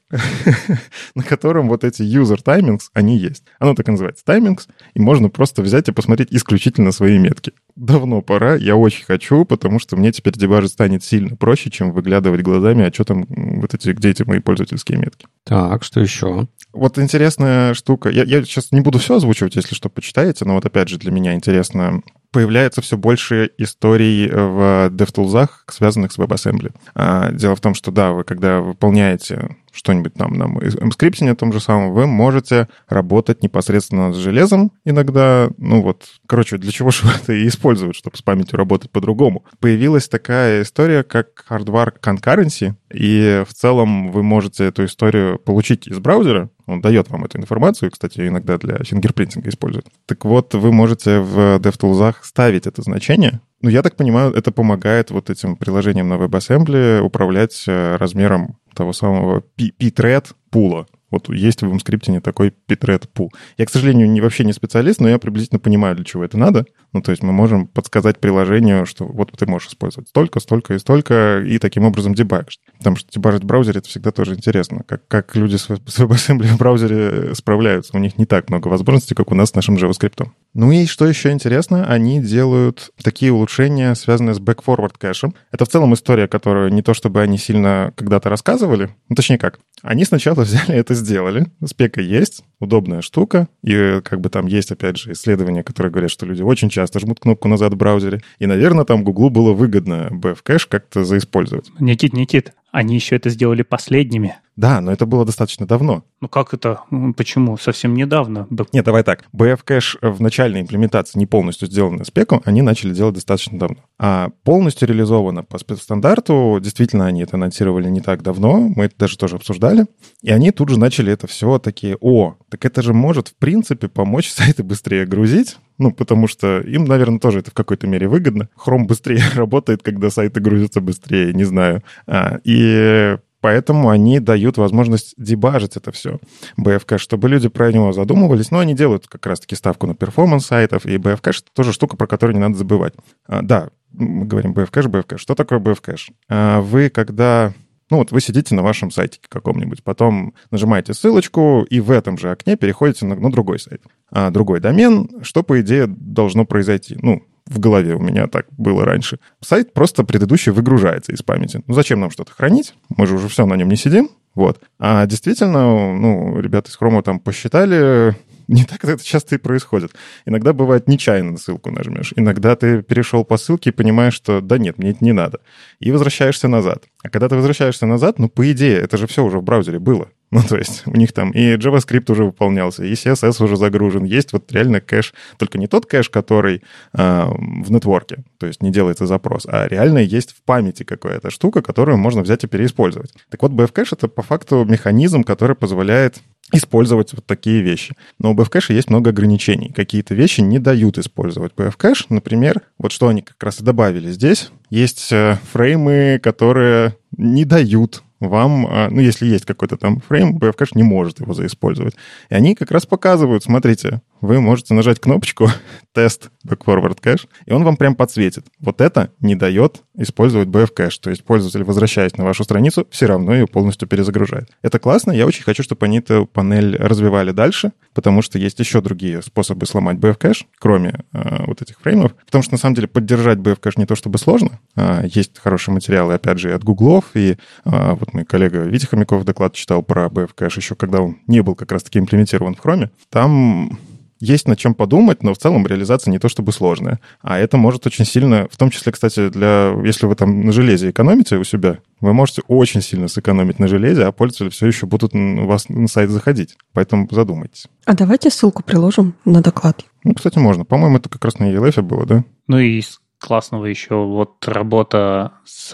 на 1.16 1.24
котором 1.24 1.68
вот 1.68 1.84
эти 1.84 2.02
user 2.04 2.42
timings, 2.42 2.84
они 2.94 3.18
есть. 3.18 3.44
Оно 3.60 3.76
так 3.76 3.90
и 3.90 3.92
называется, 3.92 4.24
timings, 4.26 4.70
и 4.94 5.02
можно 5.02 5.28
просто 5.28 5.62
взять 5.62 5.90
и 5.90 5.92
посмотреть 5.92 6.30
исключительно 6.32 6.94
свои 6.94 7.18
метки. 7.18 7.52
Давно 7.78 8.24
пора, 8.24 8.56
я 8.56 8.76
очень 8.76 9.06
хочу, 9.06 9.46
потому 9.46 9.78
что 9.78 9.96
мне 9.96 10.12
теперь 10.12 10.34
дебажить 10.34 10.72
станет 10.72 11.04
сильно 11.04 11.36
проще, 11.36 11.70
чем 11.70 11.92
выглядывать 11.92 12.42
глазами, 12.42 12.84
а 12.84 12.92
что 12.92 13.04
там, 13.04 13.28
вот 13.30 13.76
эти, 13.76 13.90
где 13.90 14.10
эти 14.10 14.24
мои 14.24 14.40
пользовательские 14.40 14.98
метки. 14.98 15.28
Так, 15.44 15.84
что 15.84 16.00
еще? 16.00 16.48
Вот 16.74 16.98
интересная 16.98 17.76
штука. 17.76 18.10
Я, 18.10 18.24
я 18.24 18.44
сейчас 18.44 18.72
не 18.72 18.82
буду 18.82 18.98
все 18.98 19.18
озвучивать, 19.18 19.56
если 19.56 19.76
что, 19.76 19.90
почитаете, 19.90 20.44
но 20.44 20.56
вот 20.56 20.66
опять 20.66 20.90
же 20.90 20.98
для 20.98 21.12
меня 21.12 21.36
интересно 21.36 22.02
появляется 22.32 22.82
все 22.82 22.98
больше 22.98 23.52
историй 23.58 24.28
в 24.30 24.90
DevTools, 24.90 25.50
связанных 25.68 26.12
с 26.12 26.18
WebAssembly. 26.18 26.74
А, 26.96 27.32
дело 27.32 27.56
в 27.56 27.62
том, 27.62 27.74
что 27.74 27.92
да, 27.92 28.12
вы 28.12 28.24
когда 28.24 28.62
выполняете 28.62 29.56
что-нибудь 29.78 30.16
там 30.16 30.34
на 30.34 30.48
мскриптине 30.48 31.36
том 31.36 31.54
же 31.54 31.60
самом, 31.60 31.94
вы 31.94 32.08
можете 32.08 32.68
работать 32.88 33.44
непосредственно 33.44 34.12
с 34.12 34.18
железом 34.18 34.72
иногда. 34.86 35.50
Ну 35.58 35.82
вот, 35.82 36.06
короче, 36.26 36.58
для 36.58 36.72
чего 36.72 36.90
же 36.92 37.04
это 37.08 37.34
и 37.34 37.48
используют, 37.48 37.96
чтобы 37.96 38.18
с 38.18 38.22
памятью 38.22 38.58
работать 38.58 38.92
по-другому. 38.92 39.46
Появилась 39.60 40.10
такая 40.10 40.64
история, 40.64 41.04
как 41.04 41.46
hardware 41.50 41.94
concurrency, 42.02 42.74
и 42.94 43.44
в 43.48 43.54
целом 43.54 44.12
вы 44.12 44.24
можете 44.24 44.66
эту 44.66 44.86
историю 44.86 45.40
получить 45.40 45.88
из 45.88 46.00
браузера, 46.00 46.50
он 46.66 46.82
дает 46.82 47.10
вам 47.10 47.26
эту 47.26 47.38
информацию, 47.38 47.92
кстати, 47.92 48.28
иногда 48.28 48.58
для 48.58 48.78
фингерпринтинга 48.78 49.50
используют. 49.50 49.88
Так 50.06 50.26
вот, 50.26 50.54
вы 50.54 50.72
можете 50.72 51.20
в 51.20 51.58
DevTools 51.58 52.16
ставить 52.24 52.68
это 52.68 52.82
значение, 52.82 53.42
ну, 53.62 53.70
я 53.70 53.82
так 53.82 53.96
понимаю, 53.96 54.34
это 54.34 54.52
помогает 54.52 55.10
вот 55.10 55.30
этим 55.30 55.56
приложениям 55.56 56.08
на 56.08 56.14
WebAssembly 56.14 57.00
управлять 57.00 57.64
э, 57.68 57.96
размером 57.96 58.58
того 58.76 58.94
самого 58.94 59.44
p-thread 59.58 60.28
пула. 60.52 60.86
Вот 61.10 61.30
есть 61.30 61.62
в 61.62 61.80
скриптине 61.80 62.20
такой 62.20 62.54
Pitred 62.68 63.08
Pool. 63.14 63.30
Я, 63.58 63.66
к 63.66 63.70
сожалению, 63.70 64.10
не, 64.10 64.20
вообще 64.20 64.44
не 64.44 64.54
специалист, 64.54 65.00
но 65.00 65.08
я 65.08 65.20
приблизительно 65.20 65.60
понимаю, 65.60 65.96
для 65.96 66.04
чего 66.04 66.24
это 66.24 66.38
надо. 66.38 66.66
Ну, 66.92 67.02
то 67.02 67.12
есть 67.12 67.24
мы 67.24 67.32
можем 67.32 67.68
подсказать 67.68 68.20
приложению, 68.20 68.86
что 68.86 69.06
вот 69.06 69.32
ты 69.32 69.46
можешь 69.46 69.70
использовать 69.70 70.10
столько, 70.10 70.40
столько 70.40 70.74
и 70.74 70.80
столько, 70.80 71.44
и 71.46 71.60
таким 71.60 71.86
образом 71.86 72.14
дебагишь. 72.14 72.60
Потому 72.78 72.98
что 72.98 73.10
дебажить 73.12 73.44
в 73.44 73.46
браузере— 73.46 73.80
это 73.80 73.88
всегда 73.88 74.12
тоже 74.12 74.34
интересно. 74.36 74.84
Как, 74.86 75.08
как 75.08 75.36
люди 75.36 75.56
с 75.56 75.70
WebAssembly 75.70 76.48
в 76.48 76.58
браузере 76.58 77.36
справляются. 77.36 77.96
У 77.96 78.00
них 78.00 78.18
не 78.18 78.26
так 78.26 78.50
много 78.50 78.68
возможностей, 78.68 79.16
как 79.16 79.32
у 79.32 79.36
нас 79.36 79.50
с 79.50 79.56
нашим 79.56 79.76
JavaScript. 79.76 80.28
Ну 80.58 80.72
и 80.72 80.88
что 80.88 81.06
еще 81.06 81.30
интересно, 81.30 81.86
они 81.86 82.20
делают 82.20 82.90
такие 83.04 83.32
улучшения, 83.32 83.94
связанные 83.94 84.34
с 84.34 84.40
back-forward 84.40 84.94
кэшем. 84.98 85.36
Это 85.52 85.66
в 85.66 85.68
целом 85.68 85.94
история, 85.94 86.28
которую 86.28 86.74
не 86.74 86.82
то 86.82 86.96
чтобы 86.96 87.22
они 87.22 87.38
сильно 87.38 87.94
когда-то 87.96 88.30
рассказывали, 88.30 88.90
ну, 89.08 89.16
точнее 89.16 89.38
как, 89.38 89.60
они 89.84 90.04
сначала 90.04 90.42
взяли 90.42 90.74
это 90.74 90.96
сделали. 90.96 91.46
Спека 91.64 92.02
есть, 92.02 92.44
удобная 92.60 93.02
штука. 93.02 93.48
И 93.64 94.02
как 94.04 94.20
бы 94.20 94.30
там 94.30 94.48
есть, 94.48 94.72
опять 94.72 94.98
же, 94.98 95.12
исследования, 95.12 95.62
которые 95.62 95.92
говорят, 95.92 96.10
что 96.10 96.26
люди 96.26 96.42
очень 96.42 96.70
часто 96.70 97.00
жмут 97.00 97.20
кнопку 97.20 97.48
назад 97.48 97.76
в 97.76 97.78
браузере. 97.78 98.22
И, 98.40 98.48
наверное, 98.48 98.84
там 98.84 99.04
Гуглу 99.04 99.30
было 99.30 99.54
выгодно 99.54 100.10
BF-кэш 100.12 100.66
как-то 100.66 101.04
заиспользовать. 101.04 101.70
Никит, 101.80 102.14
Никит, 102.14 102.54
они 102.72 102.96
еще 102.96 103.16
это 103.16 103.30
сделали 103.30 103.62
последними. 103.62 104.38
Да, 104.58 104.82
но 104.82 104.92
это 104.92 105.06
было 105.06 105.24
достаточно 105.24 105.68
давно. 105.68 106.04
Ну 106.20 106.28
как 106.28 106.54
это? 106.54 106.82
Почему? 107.16 107.58
Совсем 107.58 107.94
недавно. 107.94 108.48
Нет, 108.74 108.84
давай 108.84 109.04
так. 109.04 109.24
BF 109.32 109.60
Cache 109.64 109.98
в 110.02 110.20
начальной 110.20 110.62
имплементации, 110.62 111.20
не 111.20 111.28
полностью 111.28 111.68
сделанной 111.68 112.06
спеком, 112.06 112.42
они 112.44 112.64
начали 112.64 112.94
делать 112.94 113.16
достаточно 113.16 113.60
давно. 113.60 113.78
А 114.00 114.30
полностью 114.44 114.88
реализовано 114.88 115.44
по 115.44 115.60
спецстандарту, 115.60 116.58
действительно, 116.60 117.06
они 117.06 117.22
это 117.22 117.38
анонсировали 117.38 117.88
не 117.88 118.02
так 118.02 118.24
давно, 118.24 118.72
мы 118.76 118.86
это 118.86 118.96
даже 118.98 119.18
тоже 119.18 119.36
обсуждали, 119.36 119.86
и 120.24 120.32
они 120.32 120.52
тут 120.52 120.70
же 120.70 120.80
начали 120.80 121.14
это 121.14 121.28
все 121.28 121.60
такие, 121.60 121.96
о, 122.02 122.36
так 122.50 122.66
это 122.66 122.82
же 122.82 122.94
может, 122.94 123.28
в 123.28 123.36
принципе, 123.36 123.88
помочь 123.88 124.30
сайты 124.32 124.64
быстрее 124.64 125.06
грузить, 125.06 125.58
ну, 125.78 125.92
потому 125.92 126.28
что 126.28 126.60
им, 126.62 126.86
наверное, 126.86 127.20
тоже 127.20 127.40
это 127.40 127.52
в 127.52 127.54
какой-то 127.54 127.86
мере 127.86 128.08
выгодно. 128.08 128.50
Chrome 128.58 128.86
быстрее 128.86 129.22
работает, 129.36 129.84
когда 129.84 130.10
сайты 130.10 130.40
грузятся 130.40 130.82
быстрее, 130.82 131.34
не 131.34 131.44
знаю. 131.44 131.84
А, 132.08 132.40
и 132.44 133.18
Поэтому 133.42 133.90
они 133.90 134.20
дают 134.20 134.58
возможность 134.58 135.14
дебажить 135.18 135.78
это 135.78 135.92
все. 135.92 136.20
BFCache, 136.60 136.98
чтобы 136.98 137.30
люди 137.30 137.50
про 137.50 137.72
него 137.72 137.94
задумывались, 137.94 138.52
но 138.52 138.60
они 138.60 138.74
делают 138.74 139.08
как 139.08 139.26
раз-таки 139.26 139.56
ставку 139.56 139.88
на 139.88 139.96
performance 139.96 140.48
сайтов, 140.48 140.86
и 140.86 140.98
это 140.98 141.32
тоже 141.54 141.74
штука, 141.74 141.98
про 141.98 142.08
которую 142.08 142.36
не 142.36 142.42
надо 142.42 142.58
забывать. 142.58 142.94
А, 143.28 143.42
да, 143.42 143.70
мы 143.92 144.26
говорим 144.26 144.54
BFCache, 144.54 144.88
BFCache. 144.88 145.18
Что 145.18 145.36
такое 145.36 145.60
BFCache? 145.60 146.12
А, 146.30 146.62
вы 146.62 146.90
когда 146.90 147.54
ну 147.90 147.98
вот 147.98 148.12
вы 148.12 148.20
сидите 148.20 148.54
на 148.54 148.64
вашем 148.64 148.92
сайте 148.92 149.20
каком-нибудь, 149.30 149.84
потом 149.84 150.34
нажимаете 150.52 150.94
ссылочку, 150.94 151.66
и 151.70 151.80
в 151.80 151.92
этом 151.92 152.18
же 152.18 152.32
окне 152.32 152.58
переходите 152.58 153.06
на, 153.06 153.16
на 153.16 153.32
другой 153.32 153.60
сайт, 153.60 153.82
а, 154.12 154.30
другой 154.30 154.60
домен, 154.60 155.10
что, 155.22 155.44
по 155.44 155.62
идее, 155.62 155.88
должно 155.88 156.46
произойти. 156.46 156.98
Ну, 157.02 157.24
в 157.48 157.60
голове 157.60 157.96
у 157.96 158.00
меня 158.00 158.28
так 158.28 158.48
было 158.58 158.86
раньше. 158.86 159.20
Сайт 159.42 159.74
просто 159.74 160.04
предыдущий 160.04 160.52
выгружается 160.52 161.12
из 161.12 161.22
памяти. 161.22 161.64
Ну 161.68 161.74
зачем 161.74 162.00
нам 162.00 162.12
что-то 162.12 162.32
хранить? 162.34 162.74
Мы 162.90 163.08
же 163.08 163.16
уже 163.16 163.28
все 163.28 163.46
на 163.46 163.56
нем 163.56 163.70
не 163.70 163.76
сидим. 163.76 164.10
Вот. 164.36 164.60
А 164.80 165.06
действительно, 165.08 165.94
ну, 165.96 166.40
ребята 166.40 166.70
из 166.70 166.76
Хрома 166.76 167.02
там 167.02 167.20
посчитали, 167.20 168.16
не 168.48 168.64
так 168.64 168.84
это 168.86 169.04
часто 169.04 169.36
и 169.36 169.38
происходит. 169.40 169.94
Иногда 170.26 170.54
бывает 170.54 170.88
нечаянно 170.88 171.38
ссылку 171.38 171.72
нажмешь. 171.72 172.14
Иногда 172.16 172.56
ты 172.56 172.84
перешел 172.84 173.26
по 173.26 173.38
ссылке 173.38 173.72
и 173.72 173.74
понимаешь, 173.74 174.14
что 174.14 174.42
да 174.42 174.58
нет, 174.58 174.78
мне 174.78 174.92
это 174.92 175.04
не 175.04 175.12
надо. 175.12 175.40
И 175.80 175.92
возвращаешься 175.92 176.48
назад. 176.48 176.84
А 177.04 177.10
когда 177.10 177.30
ты 177.30 177.36
возвращаешься 177.36 177.86
назад, 177.86 178.20
ну, 178.20 178.30
по 178.30 178.50
идее, 178.52 178.78
это 178.78 178.98
же 178.98 179.08
все 179.08 179.24
уже 179.24 179.40
в 179.40 179.44
браузере 179.44 179.80
было. 179.80 180.10
Ну, 180.32 180.42
то 180.42 180.58
есть 180.58 180.84
у 180.86 180.92
них 180.92 181.14
там 181.14 181.32
и 181.32 181.56
JavaScript 181.56 182.12
уже 182.12 182.26
выполнялся, 182.26 182.84
и 182.84 182.94
CSS 182.94 183.44
уже 183.44 183.56
загружен. 183.56 184.04
Есть 184.04 184.34
вот 184.34 184.52
реально 184.52 184.82
кэш, 184.82 185.14
только 185.38 185.58
не 185.58 185.68
тот 185.68 185.86
кэш, 185.86 186.10
который 186.10 186.64
э, 186.94 187.26
в 187.28 187.72
нетворке, 187.72 188.24
то 188.38 188.46
есть 188.46 188.62
не 188.62 188.72
делается 188.72 189.06
запрос, 189.06 189.48
а 189.50 189.68
реально 189.68 190.00
есть 190.00 190.32
в 190.32 190.42
памяти 190.44 190.84
какая-то 190.84 191.32
штука, 191.32 191.62
которую 191.62 191.98
можно 191.98 192.22
взять 192.22 192.44
и 192.44 192.48
переиспользовать. 192.48 193.14
Так 193.30 193.42
вот, 193.42 193.52
BF-кэш— 193.54 193.90
это 193.94 194.10
по 194.10 194.22
факту 194.22 194.66
механизм, 194.66 195.24
который 195.24 195.56
позволяет 195.56 196.22
использовать 196.54 197.14
вот 197.14 197.26
такие 197.26 197.62
вещи. 197.62 197.96
Но 198.20 198.32
у 198.32 198.36
BFCache 198.36 198.74
есть 198.74 198.90
много 198.90 199.10
ограничений. 199.10 199.72
Какие-то 199.74 200.14
вещи 200.14 200.42
не 200.42 200.60
дают 200.60 200.98
использовать 200.98 201.54
BFCache. 201.54 202.06
Например, 202.10 202.62
вот 202.78 202.92
что 202.92 203.08
они 203.10 203.22
как 203.22 203.42
раз 203.42 203.60
и 203.60 203.64
добавили 203.64 204.12
здесь. 204.12 204.52
Есть 204.70 205.12
э, 205.12 205.38
фреймы, 205.52 206.20
которые 206.24 206.96
не 207.18 207.44
дают 207.44 208.04
вам, 208.20 208.68
а, 208.68 208.90
ну, 208.90 209.02
если 209.02 209.26
есть 209.26 209.46
какой-то 209.46 209.78
там 209.78 210.00
фрейм, 210.00 210.38
BF 210.38 210.70
не 210.76 210.84
может 210.84 211.20
его 211.20 211.34
заиспользовать. 211.34 211.96
И 212.30 212.36
они 212.36 212.56
как 212.56 212.72
раз 212.72 212.86
показывают, 212.86 213.44
смотрите, 213.44 214.02
вы 214.22 214.42
можете 214.42 214.74
нажать 214.74 215.00
кнопочку 215.00 215.50
«Тест 215.94 216.30
Backward 216.46 217.00
Cache», 217.02 217.28
и 217.46 217.52
он 217.52 217.64
вам 217.64 217.78
прям 217.78 217.96
подсветит. 217.96 218.46
Вот 218.60 218.82
это 218.82 219.12
не 219.20 219.36
дает 219.36 219.84
использовать 219.96 220.48
BF 220.48 220.74
Cache. 220.76 221.00
То 221.02 221.10
есть 221.10 221.24
пользователь, 221.24 221.64
возвращаясь 221.64 222.16
на 222.18 222.24
вашу 222.24 222.44
страницу, 222.44 222.88
все 222.92 223.08
равно 223.08 223.34
ее 223.34 223.48
полностью 223.48 223.88
перезагружает. 223.88 224.50
Это 224.62 224.80
классно. 224.80 225.12
Я 225.12 225.26
очень 225.26 225.44
хочу, 225.44 225.64
чтобы 225.64 225.86
они 225.86 226.00
эту 226.00 226.26
панель 226.26 226.76
развивали 226.78 227.32
дальше, 227.32 227.72
потому 227.94 228.22
что 228.22 228.38
есть 228.38 228.60
еще 228.60 228.82
другие 228.82 229.22
способы 229.22 229.66
сломать 229.66 229.98
BF 229.98 230.18
Cache, 230.18 230.46
кроме 230.60 231.04
э, 231.14 231.46
вот 231.46 231.62
этих 231.62 231.80
фреймов. 231.80 232.14
Потому 232.26 232.44
что, 232.44 232.54
на 232.54 232.58
самом 232.58 232.76
деле, 232.76 232.88
поддержать 232.88 233.40
BF 233.40 233.60
Cache 233.60 233.74
не 233.78 233.86
то 233.86 233.96
чтобы 233.96 234.18
сложно. 234.18 234.60
Э, 234.76 235.04
есть 235.06 235.40
хорошие 235.40 235.74
материалы, 235.74 236.14
опять 236.14 236.40
же, 236.40 236.50
и 236.50 236.54
от 236.54 236.64
Гуглов, 236.64 237.06
и 237.16 237.32
э, 237.32 237.94
вот 237.94 238.14
мой 238.14 238.26
коллега 238.26 238.60
Витя 238.64 238.86
Хомяков 238.86 239.26
доклад 239.26 239.54
читал 239.54 239.82
про 239.82 240.06
BF 240.06 240.32
Cache 240.36 240.58
еще 240.58 240.76
когда 240.76 241.02
он 241.02 241.18
не 241.28 241.42
был 241.42 241.56
как 241.56 241.72
раз-таки 241.72 242.00
имплементирован 242.00 242.56
в 242.56 242.64
Chrome. 242.64 242.90
Там 243.10 243.78
есть 244.20 244.48
над 244.48 244.58
чем 244.58 244.74
подумать, 244.74 245.24
но 245.24 245.34
в 245.34 245.38
целом 245.38 245.66
реализация 245.68 246.12
не 246.12 246.20
то 246.20 246.30
чтобы 246.30 246.52
сложная. 246.52 247.00
А 247.22 247.38
это 247.38 247.58
может 247.58 247.86
очень 247.86 248.06
сильно, 248.06 248.48
в 248.52 248.58
том 248.58 248.70
числе, 248.70 248.92
кстати, 248.92 249.30
для, 249.30 249.76
если 249.84 250.06
вы 250.06 250.16
там 250.16 250.46
на 250.46 250.52
железе 250.52 250.90
экономите 250.90 251.38
у 251.38 251.44
себя, 251.44 251.80
вы 252.02 252.14
можете 252.14 252.42
очень 252.48 252.82
сильно 252.82 253.08
сэкономить 253.08 253.60
на 253.60 253.68
железе, 253.68 254.06
а 254.06 254.12
пользователи 254.12 254.50
все 254.50 254.68
еще 254.68 254.86
будут 254.86 255.14
у 255.14 255.46
вас 255.46 255.70
на 255.70 255.88
сайт 255.88 256.10
заходить. 256.10 256.58
Поэтому 256.74 257.08
задумайтесь. 257.12 257.68
А 257.86 257.94
давайте 257.94 258.30
ссылку 258.30 258.64
приложим 258.64 259.16
на 259.26 259.42
доклад. 259.42 259.86
Ну, 260.04 260.14
кстати, 260.14 260.38
можно. 260.38 260.66
По-моему, 260.66 260.98
это 260.98 261.10
как 261.10 261.24
раз 261.26 261.40
на 261.40 261.52
ELF 261.52 261.82
было, 261.82 262.06
да? 262.06 262.24
Ну 262.48 262.60
и 262.60 262.80
из 262.80 263.00
классного 263.20 263.66
еще 263.66 263.96
вот 263.96 264.48
работа 264.48 265.34
с 265.44 265.74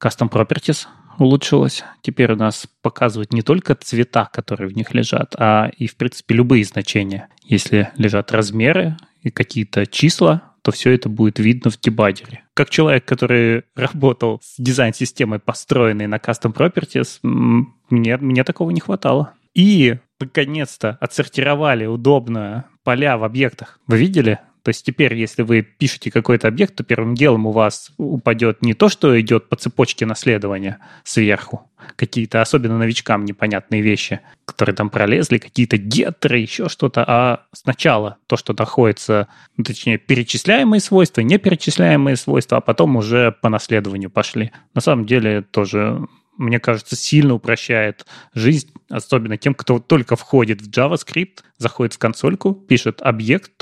Custom 0.00 0.30
Properties— 0.30 0.86
улучшилось. 1.18 1.84
Теперь 2.02 2.32
у 2.32 2.36
нас 2.36 2.66
показывают 2.82 3.32
не 3.32 3.42
только 3.42 3.74
цвета, 3.74 4.28
которые 4.32 4.68
в 4.68 4.76
них 4.76 4.94
лежат, 4.94 5.34
а 5.38 5.70
и, 5.76 5.86
в 5.86 5.96
принципе, 5.96 6.34
любые 6.34 6.64
значения. 6.64 7.28
Если 7.44 7.90
лежат 7.96 8.32
размеры 8.32 8.96
и 9.22 9.30
какие-то 9.30 9.86
числа, 9.86 10.54
то 10.62 10.72
все 10.72 10.92
это 10.92 11.10
будет 11.10 11.38
видно 11.38 11.70
в 11.70 11.78
дебагере. 11.78 12.42
Как 12.54 12.70
человек, 12.70 13.04
который 13.04 13.64
работал 13.76 14.40
с 14.42 14.54
дизайн-системой, 14.58 15.38
построенной 15.38 16.06
на 16.06 16.16
Custom 16.16 16.54
Properties, 16.54 17.18
мне, 17.22 18.16
мне 18.16 18.44
такого 18.44 18.70
не 18.70 18.80
хватало. 18.80 19.34
И, 19.52 19.98
наконец-то, 20.18 20.96
отсортировали 21.00 21.84
удобно 21.84 22.64
поля 22.82 23.18
в 23.18 23.24
объектах. 23.24 23.78
Вы 23.86 23.98
видели? 23.98 24.38
То 24.64 24.70
есть 24.70 24.84
теперь, 24.84 25.14
если 25.14 25.42
вы 25.42 25.60
пишете 25.60 26.10
какой-то 26.10 26.48
объект, 26.48 26.74
то 26.74 26.84
первым 26.84 27.14
делом 27.14 27.46
у 27.46 27.52
вас 27.52 27.92
упадет 27.98 28.62
не 28.62 28.72
то, 28.72 28.88
что 28.88 29.20
идет 29.20 29.50
по 29.50 29.56
цепочке 29.56 30.06
наследования 30.06 30.78
сверху, 31.04 31.70
какие-то 31.96 32.40
особенно 32.40 32.78
новичкам 32.78 33.26
непонятные 33.26 33.82
вещи, 33.82 34.20
которые 34.46 34.74
там 34.74 34.88
пролезли, 34.88 35.36
какие-то 35.36 35.76
геттеры, 35.76 36.38
еще 36.38 36.70
что-то, 36.70 37.04
а 37.06 37.44
сначала 37.52 38.16
то, 38.26 38.38
что 38.38 38.54
находится, 38.54 39.28
ну, 39.58 39.64
точнее, 39.64 39.98
перечисляемые 39.98 40.80
свойства, 40.80 41.20
неперечисляемые 41.20 42.16
свойства, 42.16 42.56
а 42.56 42.62
потом 42.62 42.96
уже 42.96 43.32
по 43.32 43.50
наследованию 43.50 44.08
пошли. 44.08 44.50
На 44.72 44.80
самом 44.80 45.04
деле 45.04 45.42
тоже 45.42 46.08
мне 46.36 46.58
кажется, 46.58 46.96
сильно 46.96 47.34
упрощает 47.34 48.06
жизнь, 48.34 48.72
особенно 48.88 49.36
тем, 49.36 49.54
кто 49.54 49.78
только 49.78 50.16
входит 50.16 50.60
в 50.60 50.68
JavaScript, 50.68 51.40
заходит 51.58 51.94
в 51.94 51.98
консольку, 51.98 52.52
пишет 52.52 53.00
объект, 53.00 53.52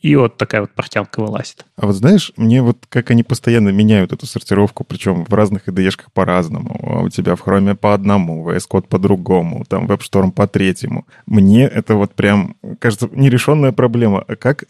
и 0.00 0.16
вот 0.16 0.36
такая 0.36 0.62
вот 0.62 0.70
портянка 0.74 1.20
вылазит. 1.20 1.64
А 1.76 1.86
вот 1.86 1.94
знаешь, 1.94 2.32
мне 2.36 2.62
вот 2.62 2.78
как 2.88 3.10
они 3.10 3.22
постоянно 3.22 3.70
меняют 3.70 4.12
эту 4.12 4.26
сортировку, 4.26 4.84
причем 4.84 5.24
в 5.24 5.34
разных 5.34 5.68
IDE-шках 5.68 6.06
по-разному. 6.12 6.80
А 6.82 7.00
у 7.02 7.08
тебя 7.08 7.36
в 7.36 7.46
Chrome 7.46 7.74
по 7.74 7.94
одному, 7.94 8.48
VS 8.48 8.64
Code 8.70 8.88
по 8.88 8.98
другому, 8.98 9.64
там 9.68 9.86
WebStorm 9.86 10.32
по 10.32 10.46
третьему. 10.46 11.06
Мне 11.26 11.64
это 11.64 11.94
вот 11.94 12.14
прям, 12.14 12.56
кажется, 12.78 13.08
нерешенная 13.12 13.72
проблема. 13.72 14.24
А 14.26 14.36
как, 14.36 14.64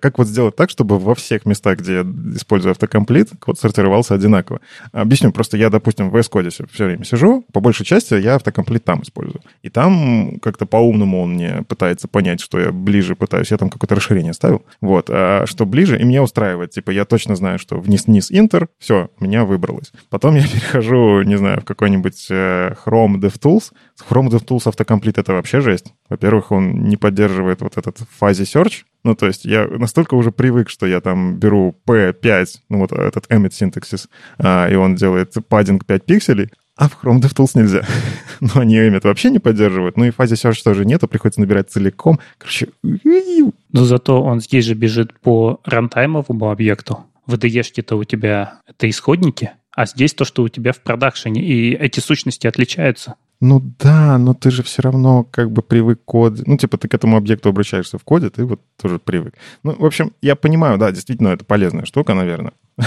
как 0.00 0.18
вот 0.18 0.26
сделать 0.26 0.56
так, 0.56 0.70
чтобы 0.70 0.98
во 0.98 1.14
всех 1.14 1.46
местах, 1.46 1.78
где 1.78 1.94
я 1.94 2.00
использую 2.34 2.72
автокомплит, 2.72 3.30
код 3.40 3.58
сортировался 3.58 4.14
одинаково? 4.14 4.60
Объясню, 4.92 5.32
просто 5.32 5.56
я, 5.56 5.70
допустим, 5.70 6.10
в 6.10 6.16
VS 6.16 6.30
Code 6.30 6.66
все 6.72 6.84
время 6.84 7.04
сижу, 7.04 7.44
по 7.52 7.60
большей 7.60 7.86
части 7.86 8.14
я 8.14 8.36
автокомплит 8.36 8.84
там 8.84 9.02
использую. 9.02 9.42
И 9.62 9.70
там 9.70 10.38
как-то 10.40 10.66
по-умному 10.66 11.22
он 11.22 11.34
мне 11.34 11.64
пытается 11.68 12.01
пытается 12.02 12.08
понять, 12.08 12.40
что 12.40 12.58
я 12.58 12.72
ближе 12.72 13.14
пытаюсь. 13.14 13.50
Я 13.50 13.58
там 13.58 13.70
какое-то 13.70 13.94
расширение 13.94 14.32
ставил. 14.32 14.64
Вот. 14.80 15.06
А 15.10 15.44
что 15.46 15.66
ближе, 15.66 15.98
и 15.98 16.04
меня 16.04 16.22
устраивает. 16.22 16.70
Типа 16.70 16.90
я 16.90 17.04
точно 17.04 17.36
знаю, 17.36 17.58
что 17.58 17.78
вниз-вниз 17.78 18.30
Enter, 18.30 18.68
все, 18.78 19.08
меня 19.20 19.44
выбралось. 19.44 19.92
Потом 20.10 20.36
я 20.36 20.42
перехожу, 20.52 21.22
не 21.22 21.38
знаю, 21.38 21.60
в 21.60 21.64
какой-нибудь 21.64 22.26
э, 22.30 22.74
Chrome 22.84 23.20
DevTools. 23.20 23.72
Chrome 24.08 24.28
DevTools 24.28 24.68
автокомплит— 24.68 25.18
это 25.18 25.32
вообще 25.32 25.60
жесть. 25.60 25.92
Во-первых, 26.08 26.52
он 26.52 26.84
не 26.84 26.96
поддерживает 26.96 27.62
вот 27.62 27.76
этот 27.76 27.98
фазе 28.18 28.44
search, 28.44 28.84
ну, 29.04 29.16
то 29.16 29.26
есть 29.26 29.44
я 29.44 29.66
настолько 29.66 30.14
уже 30.14 30.30
привык, 30.30 30.68
что 30.68 30.86
я 30.86 31.00
там 31.00 31.36
беру 31.36 31.74
P5, 31.86 32.46
ну, 32.68 32.78
вот 32.78 32.92
этот 32.92 33.26
syntaxis, 33.28 34.08
а, 34.38 34.68
и 34.68 34.76
он 34.76 34.94
делает 34.94 35.34
паддинг 35.48 35.84
5 35.86 36.04
пикселей, 36.04 36.50
а 36.76 36.88
в 36.88 36.98
Chrome 37.02 37.20
DevTools 37.20 37.50
нельзя. 37.54 37.86
Но 38.40 38.60
они 38.60 38.76
это 38.76 39.08
вообще 39.08 39.30
не 39.30 39.38
поддерживают. 39.38 39.96
Ну 39.96 40.04
и 40.04 40.10
фазе 40.10 40.34
search 40.34 40.62
тоже 40.64 40.84
нету, 40.84 41.08
приходится 41.08 41.40
набирать 41.40 41.70
целиком. 41.70 42.18
Короче... 42.38 42.68
Но 42.82 43.84
зато 43.84 44.22
он 44.22 44.40
здесь 44.40 44.64
же 44.64 44.74
бежит 44.74 45.18
по 45.20 45.60
рантаймовому 45.64 46.50
объекту. 46.50 47.06
В 47.26 47.34
IDE-то 47.34 47.96
у 47.96 48.04
тебя 48.04 48.60
это 48.66 48.90
исходники, 48.90 49.52
а 49.74 49.86
здесь 49.86 50.12
то, 50.12 50.24
что 50.24 50.42
у 50.42 50.48
тебя 50.48 50.72
в 50.72 50.80
продакшене, 50.80 51.42
и 51.42 51.72
эти 51.74 52.00
сущности 52.00 52.46
отличаются. 52.46 53.14
Ну 53.42 53.60
да, 53.80 54.18
но 54.18 54.34
ты 54.34 54.52
же 54.52 54.62
все 54.62 54.82
равно 54.82 55.24
как 55.24 55.50
бы 55.50 55.62
привык 55.62 56.00
к 56.00 56.04
коду. 56.04 56.44
Ну, 56.46 56.56
типа 56.56 56.78
ты 56.78 56.86
к 56.86 56.94
этому 56.94 57.16
объекту 57.16 57.48
обращаешься 57.48 57.98
в 57.98 58.04
коде, 58.04 58.30
ты 58.30 58.44
вот 58.44 58.60
тоже 58.80 59.00
привык. 59.00 59.34
Ну, 59.64 59.74
в 59.76 59.84
общем, 59.84 60.12
я 60.22 60.36
понимаю, 60.36 60.78
да, 60.78 60.92
действительно, 60.92 61.30
это 61.30 61.44
полезная 61.44 61.84
штука, 61.84 62.14
наверное. 62.14 62.52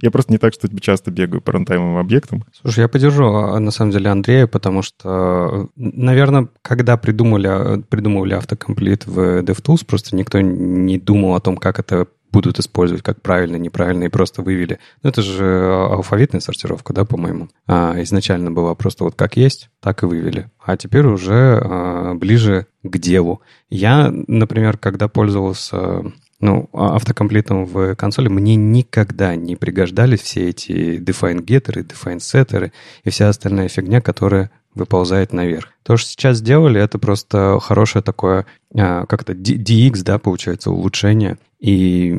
я 0.00 0.10
просто 0.10 0.32
не 0.32 0.38
так, 0.38 0.54
что 0.54 0.68
часто 0.80 1.10
бегаю 1.10 1.42
по 1.42 1.52
рантаймовым 1.52 1.98
объектам. 1.98 2.44
Слушай, 2.62 2.80
я 2.80 2.88
поддержу, 2.88 3.26
а, 3.26 3.60
на 3.60 3.70
самом 3.70 3.90
деле, 3.90 4.08
Андрея, 4.08 4.46
потому 4.46 4.80
что, 4.80 5.68
наверное, 5.76 6.48
когда 6.62 6.96
придумали, 6.96 7.82
придумывали 7.82 8.32
автокомплит 8.32 9.06
в 9.06 9.42
DevTools, 9.42 9.84
просто 9.84 10.16
никто 10.16 10.40
не 10.40 10.96
думал 10.96 11.34
о 11.34 11.40
том, 11.40 11.58
как 11.58 11.78
это 11.78 12.06
будут 12.34 12.58
использовать, 12.58 13.02
как 13.02 13.22
правильно, 13.22 13.56
неправильно, 13.56 14.04
и 14.04 14.08
просто 14.08 14.42
вывели. 14.42 14.80
Ну, 15.02 15.10
это 15.10 15.22
же 15.22 15.72
алфавитная 15.72 16.40
сортировка, 16.40 16.92
да, 16.92 17.04
по-моему. 17.04 17.48
А, 17.68 17.94
изначально 18.02 18.50
было 18.50 18.74
просто 18.74 19.04
вот 19.04 19.14
как 19.14 19.36
есть, 19.36 19.70
так 19.80 20.02
и 20.02 20.06
вывели. 20.06 20.50
А 20.58 20.76
теперь 20.76 21.06
уже 21.06 21.60
а, 21.62 22.14
ближе 22.14 22.66
к 22.82 22.98
делу. 22.98 23.40
Я, 23.70 24.10
например, 24.10 24.76
когда 24.78 25.06
пользовался 25.06 26.12
ну, 26.40 26.68
а, 26.72 26.96
автокомплитом 26.96 27.66
в 27.66 27.94
консоли, 27.94 28.28
мне 28.28 28.56
никогда 28.56 29.36
не 29.36 29.54
пригождались 29.54 30.20
все 30.20 30.48
эти 30.48 30.98
define 30.98 31.40
getter, 31.44 31.86
define 31.86 32.18
setter 32.18 32.72
и 33.04 33.10
вся 33.10 33.28
остальная 33.28 33.68
фигня, 33.68 34.00
которая 34.00 34.50
выползает 34.74 35.32
наверх. 35.32 35.68
То, 35.82 35.96
что 35.96 36.10
сейчас 36.10 36.38
сделали, 36.38 36.80
это 36.80 36.98
просто 36.98 37.58
хорошее 37.60 38.02
такое, 38.02 38.46
а, 38.76 39.06
как-то 39.06 39.32
DX, 39.32 40.02
да, 40.02 40.18
получается, 40.18 40.70
улучшение. 40.70 41.38
И 41.60 42.14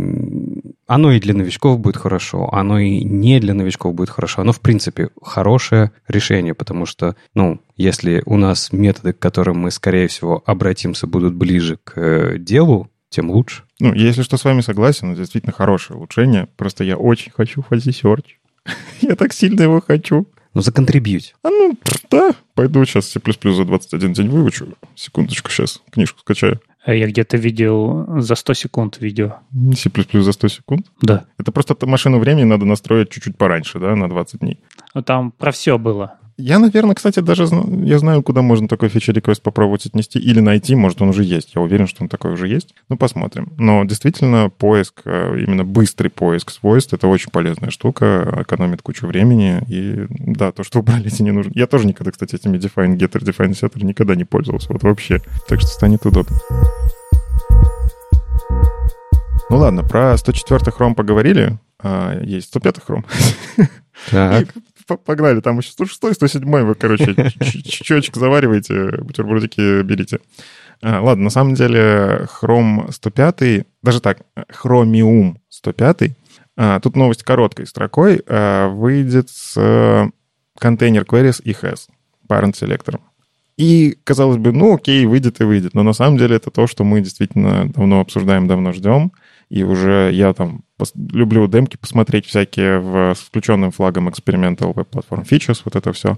оно 0.88 1.12
и 1.12 1.20
для 1.20 1.34
новичков 1.34 1.80
будет 1.80 1.98
хорошо, 1.98 2.50
оно 2.52 2.80
и 2.80 3.04
не 3.04 3.40
для 3.40 3.54
новичков 3.54 3.94
будет 3.94 4.10
хорошо. 4.10 4.42
Оно, 4.42 4.52
в 4.52 4.60
принципе, 4.60 5.10
хорошее 5.22 5.92
решение, 6.08 6.54
потому 6.54 6.86
что, 6.86 7.16
ну, 7.34 7.60
если 7.78 8.24
у 8.26 8.38
нас 8.38 8.72
методы, 8.72 9.14
к 9.14 9.20
которым 9.20 9.60
мы, 9.60 9.72
скорее 9.72 10.08
всего, 10.08 10.42
обратимся, 10.46 11.06
будут 11.06 11.36
ближе 11.36 11.78
к 11.84 11.94
э, 12.00 12.38
делу, 12.40 12.90
тем 13.10 13.32
лучше. 13.32 13.64
Ну, 13.80 13.94
если 13.94 14.24
что, 14.24 14.38
с 14.38 14.44
вами 14.44 14.62
согласен, 14.62 15.12
это 15.12 15.22
действительно 15.22 15.54
хорошее 15.54 15.98
улучшение. 15.98 16.48
Просто 16.58 16.84
я 16.84 16.98
очень 16.98 17.32
хочу 17.32 17.64
Search. 17.70 18.26
я 19.02 19.16
так 19.16 19.34
сильно 19.34 19.62
его 19.62 19.82
хочу. 19.82 20.28
Ну, 20.56 20.62
законтрибьють. 20.62 21.36
А 21.44 21.50
ну, 21.50 21.78
да. 22.12 22.34
Пойду 22.54 22.86
сейчас 22.86 23.12
C++ 23.12 23.20
за 23.44 23.66
21 23.66 24.14
день 24.14 24.30
выучу. 24.30 24.68
Секундочку, 24.96 25.52
сейчас 25.52 25.82
книжку 25.92 26.20
скачаю. 26.20 26.60
А 26.86 26.94
я 26.94 27.08
где-то 27.08 27.38
видел 27.38 28.06
за 28.22 28.36
100 28.36 28.54
секунд 28.54 29.02
видео. 29.02 29.34
C++ 29.76 29.90
за 30.14 30.32
100 30.32 30.48
секунд? 30.48 30.86
Да. 31.02 31.26
Это 31.38 31.52
просто 31.52 31.76
машину 31.86 32.20
времени 32.20 32.46
надо 32.46 32.66
настроить 32.66 33.10
чуть-чуть 33.10 33.38
пораньше, 33.38 33.80
да, 33.80 33.96
на 33.96 34.08
20 34.08 34.40
дней. 34.40 34.60
Ну, 34.94 35.02
там 35.02 35.32
про 35.32 35.52
все 35.52 35.78
было. 35.78 36.20
Я, 36.38 36.60
наверное, 36.60 36.96
кстати, 36.96 37.22
даже 37.22 37.48
я 37.84 37.98
знаю, 37.98 38.22
куда 38.22 38.42
можно 38.42 38.68
такой 38.68 38.90
фичер-реквест 38.90 39.42
попробовать 39.42 39.86
отнести 39.86 40.20
или 40.20 40.42
найти. 40.42 40.76
Может, 40.76 41.02
он 41.02 41.10
уже 41.10 41.24
есть. 41.24 41.56
Я 41.56 41.62
уверен, 41.62 41.88
что 41.88 42.04
он 42.04 42.10
такой 42.10 42.34
уже 42.34 42.50
есть. 42.50 42.76
Ну, 42.90 42.98
посмотрим. 42.98 43.54
Но 43.58 43.86
действительно, 43.86 44.50
поиск, 44.50 45.02
э, 45.06 45.40
именно 45.40 45.64
быстрый 45.64 46.10
поиск 46.10 46.52
свойств, 46.52 46.94
это 46.94 47.08
очень 47.08 47.32
полезная 47.32 47.70
штука, 47.70 48.42
экономит 48.42 48.82
кучу 48.82 49.08
времени. 49.08 49.62
И 49.70 50.08
да, 50.10 50.52
то, 50.52 50.64
что 50.64 50.80
убрали 50.80 51.08
эти 51.08 51.22
не 51.22 51.32
нужно. 51.32 51.54
Я 51.56 51.68
тоже 51.68 51.88
никогда, 51.88 52.12
кстати, 52.12 52.36
этими 52.36 52.58
define 52.58 52.98
getter, 52.98 53.22
define 53.22 53.52
setter 53.52 53.86
никогда 53.86 54.16
не 54.16 54.26
пользовался. 54.26 54.74
Вот 54.74 54.84
вообще. 54.84 55.22
Так 55.48 55.62
что 55.62 55.70
станет 55.70 56.06
удобно. 56.06 56.38
Ну 59.50 59.58
ладно, 59.58 59.84
про 59.84 60.18
104 60.18 60.70
хром 60.72 60.96
поговорили. 60.96 61.58
А, 61.80 62.20
есть 62.22 62.48
105 62.48 62.84
хром. 62.84 63.06
Так. 64.12 64.48
Погнали, 64.88 65.42
там 65.42 65.58
еще 65.58 65.72
106 65.72 66.16
107 66.16 66.44
вы, 66.46 66.76
короче, 66.76 67.16
чечек 67.64 68.16
завариваете, 68.16 69.02
бутербродики 69.02 69.82
берите. 69.82 70.20
А, 70.82 71.02
ладно, 71.02 71.26
на 71.26 71.30
самом 71.30 71.56
деле 71.56 72.28
Chrome 72.42 72.92
105, 72.92 73.66
даже 73.82 74.02
так, 74.02 74.20
Chromium 74.64 75.38
105, 75.50 76.12
а, 76.58 76.80
тут 76.80 76.96
новость 76.96 77.24
короткой 77.24 77.68
строкой, 77.68 78.22
а, 78.28 78.70
выйдет 78.70 79.30
с 79.30 80.12
контейнер 80.60 81.04
queries 81.04 81.42
и 81.44 81.52
has, 81.52 81.88
parent 82.28 82.54
selector. 82.54 83.00
И, 83.58 83.98
казалось 84.04 84.38
бы, 84.38 84.52
ну 84.52 84.76
окей, 84.76 85.06
выйдет 85.06 85.40
и 85.40 85.46
выйдет. 85.46 85.74
Но 85.74 85.84
на 85.84 85.94
самом 85.94 86.18
деле 86.18 86.36
это 86.36 86.52
то, 86.52 86.68
что 86.68 86.84
мы 86.84 87.02
действительно 87.02 87.70
давно 87.70 88.02
обсуждаем, 88.02 88.48
давно 88.48 88.74
ждем. 88.74 89.14
И 89.50 89.64
уже 89.64 90.12
я 90.14 90.34
там 90.34 90.64
люблю 90.96 91.48
демки 91.48 91.78
посмотреть 91.78 92.26
всякие 92.26 92.80
в, 92.80 93.14
с 93.14 93.20
включенным 93.20 93.72
флагом 93.72 94.10
Experimental 94.10 94.74
Web 94.74 94.90
Platform 94.90 95.28
Features, 95.28 95.62
вот 95.66 95.76
это 95.76 95.94
все. 95.94 96.18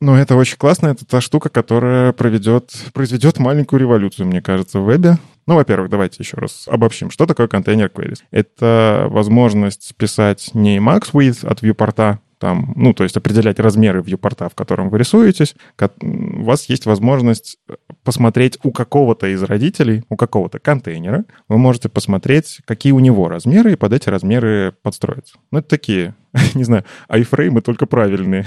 Но 0.00 0.16
это 0.16 0.36
очень 0.36 0.56
классно, 0.56 0.88
это 0.88 1.04
та 1.04 1.20
штука, 1.20 1.48
которая 1.48 2.12
проведет, 2.12 2.70
произведет 2.94 3.38
маленькую 3.38 3.80
революцию, 3.80 4.26
мне 4.26 4.40
кажется, 4.40 4.78
в 4.78 4.84
вебе. 4.84 5.18
Ну, 5.46 5.56
во-первых, 5.56 5.90
давайте 5.90 6.18
еще 6.20 6.36
раз 6.36 6.68
обобщим. 6.68 7.10
Что 7.10 7.26
такое 7.26 7.48
контейнер 7.48 7.90
queries? 7.92 8.18
Это 8.30 9.06
возможность 9.10 9.94
писать 9.96 10.50
не 10.54 10.78
max 10.78 11.12
width 11.12 11.44
от 11.44 11.62
viewport, 11.62 12.18
там, 12.38 12.72
ну, 12.76 12.94
то 12.94 13.04
есть 13.04 13.16
определять 13.16 13.58
размеры 13.58 14.02
вьюпорта, 14.02 14.48
в 14.48 14.54
котором 14.54 14.90
вы 14.90 14.98
рисуетесь, 14.98 15.54
у 16.00 16.44
вас 16.44 16.68
есть 16.68 16.86
возможность 16.86 17.58
э, 17.68 17.74
посмотреть 18.04 18.58
у 18.62 18.70
какого-то 18.70 19.26
из 19.26 19.42
родителей, 19.42 20.04
у 20.08 20.16
какого-то 20.16 20.58
контейнера, 20.58 21.24
вы 21.48 21.58
можете 21.58 21.88
посмотреть, 21.88 22.60
какие 22.64 22.92
у 22.92 23.00
него 23.00 23.28
размеры, 23.28 23.72
и 23.72 23.76
под 23.76 23.92
эти 23.92 24.08
размеры 24.08 24.74
подстроиться. 24.82 25.38
Ну, 25.50 25.58
это 25.58 25.68
такие, 25.68 26.14
не 26.54 26.64
знаю, 26.64 26.84
айфреймы 27.08 27.60
только 27.60 27.86
правильные 27.86 28.46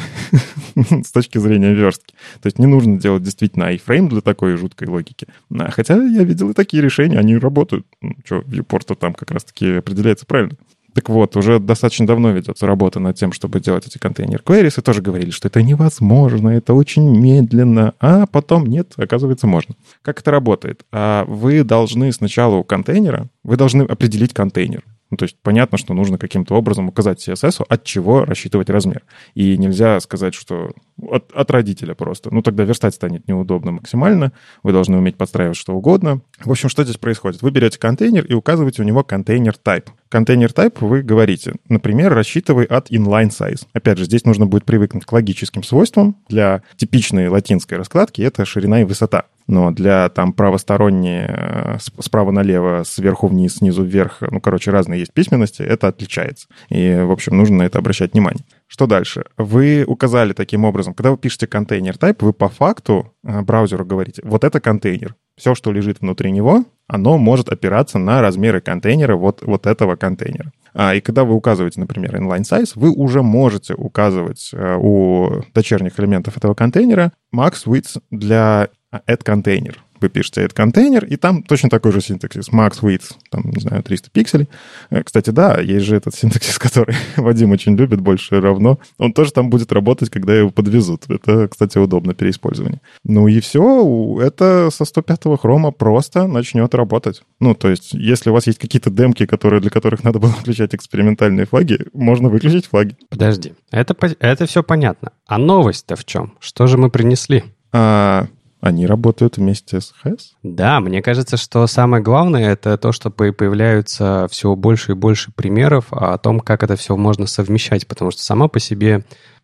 с 0.76 1.12
точки 1.12 1.38
зрения 1.38 1.74
верстки. 1.74 2.16
То 2.42 2.48
есть 2.48 2.60
не 2.60 2.68
нужно 2.68 2.98
делать 2.98 3.24
действительно 3.24 3.68
айфрейм 3.68 4.08
для 4.08 4.22
такой 4.22 4.56
жуткой 4.56 4.88
логики. 4.88 5.28
А, 5.58 5.70
хотя 5.70 5.96
я 5.96 6.24
видел 6.24 6.50
и 6.50 6.54
такие 6.54 6.82
решения, 6.82 7.20
они 7.20 7.38
работают. 7.38 7.86
Ну, 8.02 8.16
что, 8.24 8.44
вьюпорта 8.46 8.96
там 8.96 9.14
как 9.14 9.32
раз-таки 9.32 9.74
определяется 9.74 10.26
правильно. 10.26 10.58
Так 10.94 11.10
вот, 11.10 11.38
уже 11.38 11.60
достаточно 11.60 12.06
давно 12.06 12.32
ведется 12.32 12.68
работа 12.68 13.00
над 13.00 13.16
тем, 13.16 13.32
чтобы 13.32 13.60
делать 13.60 13.88
эти 13.88 13.98
контейнер 13.98 14.42
queries, 14.46 14.80
и 14.80 14.82
тоже 14.82 15.02
говорили, 15.02 15.32
что 15.32 15.48
это 15.48 15.62
невозможно, 15.62 16.50
это 16.50 16.74
очень 16.74 17.18
медленно, 17.18 17.94
а 18.00 18.26
потом 18.26 18.66
нет, 18.66 18.94
оказывается, 18.98 19.48
можно. 19.48 19.76
Как 20.02 20.20
это 20.20 20.32
работает? 20.32 20.86
А 20.92 21.26
вы 21.26 21.64
должны 21.64 22.12
сначала 22.12 22.56
у 22.56 22.64
контейнера, 22.64 23.28
вы 23.44 23.56
должны 23.56 23.84
определить 23.84 24.34
контейнер. 24.34 24.84
Ну, 25.12 25.18
то 25.18 25.24
есть 25.24 25.36
понятно, 25.42 25.78
что 25.78 25.94
нужно 25.94 26.18
каким-то 26.18 26.56
образом 26.56 26.88
указать 26.88 27.28
CSS, 27.28 27.66
от 27.68 27.84
чего 27.84 28.24
рассчитывать 28.24 28.70
размер. 28.70 29.04
И 29.36 29.58
нельзя 29.58 30.00
сказать, 30.00 30.34
что 30.34 30.72
от, 31.02 31.32
от 31.34 31.52
родителя 31.52 31.94
просто. 31.96 32.34
Ну, 32.34 32.42
тогда 32.42 32.64
верстать 32.64 32.96
станет 32.96 33.28
неудобно 33.28 33.74
максимально. 33.74 34.32
Вы 34.64 34.72
должны 34.72 34.98
уметь 34.98 35.18
подстраивать 35.18 35.58
что 35.58 35.74
угодно. 35.74 36.22
В 36.44 36.50
общем, 36.50 36.70
что 36.70 36.84
здесь 36.86 36.98
происходит? 36.98 37.42
Вы 37.42 37.52
берете 37.52 37.78
контейнер 37.78 38.26
и 38.26 38.34
указываете 38.34 38.82
у 38.82 38.86
него 38.86 39.04
контейнер 39.04 39.56
type. 39.64 39.90
Контейнер 40.08 40.50
type 40.52 40.78
вы 40.80 41.02
говорите, 41.02 41.54
например, 41.68 42.14
рассчитывай 42.14 42.66
от 42.66 42.90
inline 42.90 43.30
size. 43.30 43.68
Опять 43.74 43.98
же, 43.98 44.06
здесь 44.06 44.24
нужно 44.24 44.46
будет 44.46 44.64
привыкнуть 44.64 45.06
к 45.06 45.12
логическим 45.12 45.64
свойствам. 45.64 46.16
Для 46.30 46.64
типичной 46.78 47.28
латинской 47.28 47.78
раскладки 47.78 48.22
это 48.22 48.46
ширина 48.46 48.82
и 48.82 48.86
высота 48.86 49.26
но 49.48 49.72
для 49.72 50.10
там 50.10 50.34
правосторонние, 50.34 51.26
э, 51.28 51.78
справа 52.00 52.32
налево, 52.32 52.84
сверху 52.84 53.28
вниз, 53.28 53.56
снизу 53.56 53.84
вверх, 53.84 54.22
ну, 54.22 54.40
короче, 54.40 54.72
разные 54.72 55.00
есть 55.00 55.14
письменности, 55.14 55.62
это 55.62 55.88
отличается. 55.88 56.48
И, 56.70 57.02
в 57.02 57.12
общем, 57.12 57.38
нужно 57.38 57.58
на 57.58 57.64
это 57.64 57.80
обращать 57.80 58.14
внимание. 58.14 58.44
Что 58.68 58.88
дальше? 58.88 59.26
Вы 59.38 59.84
указали 59.86 60.34
таким 60.34 60.64
образом, 60.64 60.94
когда 60.94 61.12
вы 61.12 61.18
пишете 61.18 61.48
контейнер 61.48 61.96
type, 61.96 62.18
вы 62.22 62.34
по 62.34 62.50
факту 62.50 63.14
э, 63.24 63.42
браузеру 63.42 63.86
говорите, 63.86 64.22
вот 64.26 64.44
это 64.44 64.60
контейнер. 64.60 65.16
Все, 65.36 65.56
что 65.56 65.72
лежит 65.72 66.02
внутри 66.02 66.32
него, 66.32 66.66
оно 66.88 67.18
может 67.18 67.50
опираться 67.50 67.98
на 67.98 68.22
размеры 68.22 68.62
контейнера 68.62 69.16
вот, 69.16 69.42
вот 69.44 69.66
этого 69.66 69.96
контейнера. 69.96 70.52
А, 70.74 70.94
и 70.94 71.02
когда 71.02 71.24
вы 71.24 71.34
указываете, 71.34 71.80
например, 71.80 72.16
inline 72.16 72.44
size, 72.44 72.74
вы 72.76 72.92
уже 72.92 73.22
можете 73.22 73.74
указывать 73.74 74.52
э, 74.54 74.78
у 74.80 75.42
дочерних 75.54 76.00
элементов 76.00 76.38
этого 76.38 76.54
контейнера 76.54 77.12
max 77.36 77.66
width 77.66 78.02
для 78.10 78.70
add 78.92 79.24
container. 79.24 79.76
Вы 80.02 80.10
пишете 80.10 80.42
add 80.42 80.56
container, 80.56 81.06
и 81.06 81.16
там 81.16 81.44
точно 81.44 81.70
такой 81.70 81.92
же 81.92 82.02
синтаксис. 82.02 82.50
Max 82.50 82.82
width, 82.82 83.14
там, 83.30 83.44
не 83.52 83.62
знаю, 83.62 83.84
300 83.84 84.10
пикселей. 84.10 84.50
Э, 84.90 85.04
кстати, 85.04 85.30
да, 85.30 85.60
есть 85.62 85.86
же 85.86 85.96
этот 85.96 86.16
синтаксис, 86.16 86.58
который 86.60 86.96
Вадим 87.18 87.52
очень 87.52 87.76
любит, 87.76 88.02
больше 88.02 88.42
равно. 88.42 88.80
Он 88.98 89.14
тоже 89.14 89.32
там 89.32 89.52
будет 89.52 89.72
работать, 89.72 90.10
когда 90.10 90.36
его 90.36 90.50
подвезут. 90.50 91.06
Это, 91.08 91.48
кстати, 91.48 91.78
удобно 91.78 92.16
переиспользование. 92.16 92.82
Ну 93.04 93.28
и 93.28 93.40
все, 93.42 94.20
это 94.22 94.70
со 94.72 94.86
105-го 94.86 95.38
хрома 95.38 95.72
просто 95.72 96.26
начнет 96.26 96.74
работать. 96.74 97.22
Ну, 97.40 97.54
то 97.54 97.70
есть, 97.70 97.94
если 97.94 98.32
у 98.32 98.34
вас 98.34 98.48
есть 98.48 98.58
какие-то 98.58 98.90
демки, 98.90 99.28
которые, 99.28 99.62
для 99.62 99.70
которых 99.70 100.04
надо 100.04 100.18
было 100.18 100.32
включать 100.32 100.74
экспериментальные 100.74 101.46
флаги, 101.46 101.86
можно 101.94 102.30
выключить 102.30 102.66
флаги. 102.66 102.98
Подожди, 103.10 103.54
это, 103.70 103.96
это 104.20 104.46
все 104.48 104.64
понятно. 104.64 105.12
А 105.28 105.38
новость-то 105.38 105.96
в 105.96 106.06
чем? 106.06 106.34
Что 106.40 106.66
же 106.66 106.80
мы 106.80 106.90
принесли? 106.90 107.44
А, 107.72 108.28
они 108.62 108.86
работают 108.86 109.38
вместе 109.38 109.82
с 109.82 109.94
HES? 110.04 110.20
Да, 110.44 110.80
мне 110.80 111.02
кажется, 111.02 111.36
что 111.36 111.66
самое 111.68 112.02
главное 112.04 112.52
это 112.54 112.78
то, 112.78 112.92
что 112.92 113.10
появляются 113.10 114.28
все 114.30 114.56
больше 114.56 114.92
и 114.92 114.96
больше 114.96 115.32
примеров 115.32 115.88
о 115.92 116.18
том, 116.18 116.40
как 116.40 116.64
это 116.64 116.76
все 116.76 116.96
можно 116.96 117.26
совмещать, 117.26 117.88
потому 117.88 118.12
что 118.12 118.22
сама 118.22 118.48
по 118.48 118.60
себе 118.60 119.04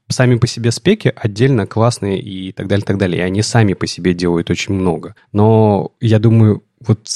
сами 0.10 0.36
по 0.36 0.48
себе 0.48 0.72
спеки 0.72 1.12
отдельно 1.14 1.68
классные 1.68 2.22
и 2.22 2.52
так 2.54 2.68
далее, 2.68 2.86
так 2.86 2.98
далее. 2.98 3.20
И 3.20 3.26
они 3.26 3.42
сами 3.42 3.74
по 3.74 3.88
себе 3.88 4.14
делают 4.14 4.50
очень 4.50 4.74
много. 4.74 5.16
Но 5.34 5.92
я 6.00 6.20
думаю, 6.20 6.64
вот 6.80 7.10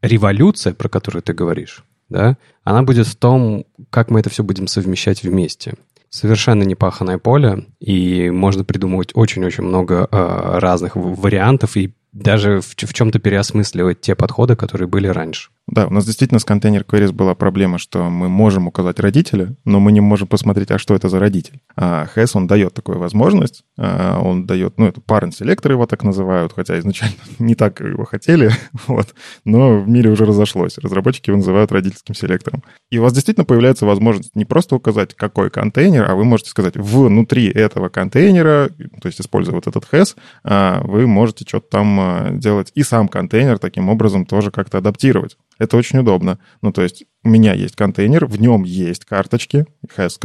революция, 0.00 0.72
про 0.72 0.88
которую 0.88 1.22
ты 1.22 1.34
говоришь, 1.34 1.84
да, 2.08 2.38
она 2.64 2.82
будет 2.82 3.06
в 3.06 3.16
том, 3.16 3.64
как 3.90 4.10
мы 4.10 4.20
это 4.20 4.30
все 4.30 4.42
будем 4.42 4.66
совмещать 4.66 5.22
вместе. 5.22 5.74
Совершенно 6.10 6.62
непаханное 6.62 7.18
поле, 7.18 7.66
и 7.80 8.30
можно 8.30 8.64
придумывать 8.64 9.10
очень-очень 9.14 9.64
много 9.64 10.08
э, 10.10 10.58
разных 10.58 10.96
вариантов 10.96 11.76
и 11.76 11.94
даже 12.12 12.60
в, 12.60 12.74
в 12.74 12.94
чем-то 12.94 13.18
переосмысливать 13.18 14.00
те 14.00 14.14
подходы, 14.14 14.56
которые 14.56 14.88
были 14.88 15.06
раньше. 15.08 15.50
Да, 15.66 15.86
у 15.86 15.90
нас 15.90 16.06
действительно 16.06 16.40
с 16.40 16.46
контейнер 16.46 16.82
queries 16.82 17.12
была 17.12 17.34
проблема, 17.34 17.76
что 17.76 18.08
мы 18.08 18.30
можем 18.30 18.68
указать 18.68 18.98
родителя, 19.00 19.54
но 19.66 19.80
мы 19.80 19.92
не 19.92 20.00
можем 20.00 20.26
посмотреть, 20.26 20.70
а 20.70 20.78
что 20.78 20.94
это 20.94 21.10
за 21.10 21.18
родитель. 21.18 21.60
А 21.76 22.06
Хэс, 22.06 22.34
он 22.36 22.46
дает 22.46 22.72
такую 22.72 22.98
возможность, 22.98 23.64
а, 23.76 24.18
он 24.18 24.46
дает, 24.46 24.78
ну, 24.78 24.86
это 24.86 25.02
parent 25.02 25.32
селектор 25.32 25.72
его 25.72 25.86
так 25.86 26.04
называют, 26.04 26.54
хотя 26.54 26.78
изначально 26.78 27.16
не 27.38 27.54
так 27.54 27.80
его 27.80 28.06
хотели, 28.06 28.50
вот, 28.86 29.14
но 29.44 29.78
в 29.78 29.88
мире 29.88 30.10
уже 30.10 30.24
разошлось. 30.24 30.78
Разработчики 30.78 31.28
его 31.28 31.36
называют 31.36 31.70
родительским 31.70 32.14
селектором. 32.14 32.64
И 32.90 32.98
у 32.98 33.02
вас 33.02 33.12
действительно 33.12 33.44
появляется 33.44 33.84
возможность 33.84 34.34
не 34.34 34.46
просто 34.46 34.74
указать, 34.74 35.14
какой 35.14 35.50
контейнер, 35.50 36.10
а 36.10 36.14
вы 36.14 36.24
можете 36.24 36.48
сказать, 36.48 36.78
внутри 36.78 37.46
этого 37.46 37.90
контейнера, 37.90 38.70
то 39.02 39.06
есть 39.06 39.20
используя 39.20 39.54
вот 39.54 39.66
этот 39.66 39.84
Хэс, 39.84 40.16
а, 40.44 40.80
вы 40.82 41.06
можете 41.06 41.44
что-то 41.46 41.68
там 41.68 41.97
а, 41.98 42.30
делать 42.30 42.72
и 42.74 42.82
сам 42.82 43.08
контейнер 43.08 43.58
таким 43.58 43.88
образом 43.88 44.26
тоже 44.26 44.50
как-то 44.50 44.78
адаптировать. 44.78 45.36
Это 45.58 45.76
очень 45.76 45.98
удобно. 45.98 46.38
Ну, 46.62 46.72
то 46.72 46.82
есть 46.82 47.04
у 47.24 47.28
меня 47.28 47.52
есть 47.52 47.76
контейнер, 47.76 48.26
в 48.26 48.40
нем 48.40 48.62
есть 48.62 49.04
карточки, 49.04 49.66
has 49.96 50.18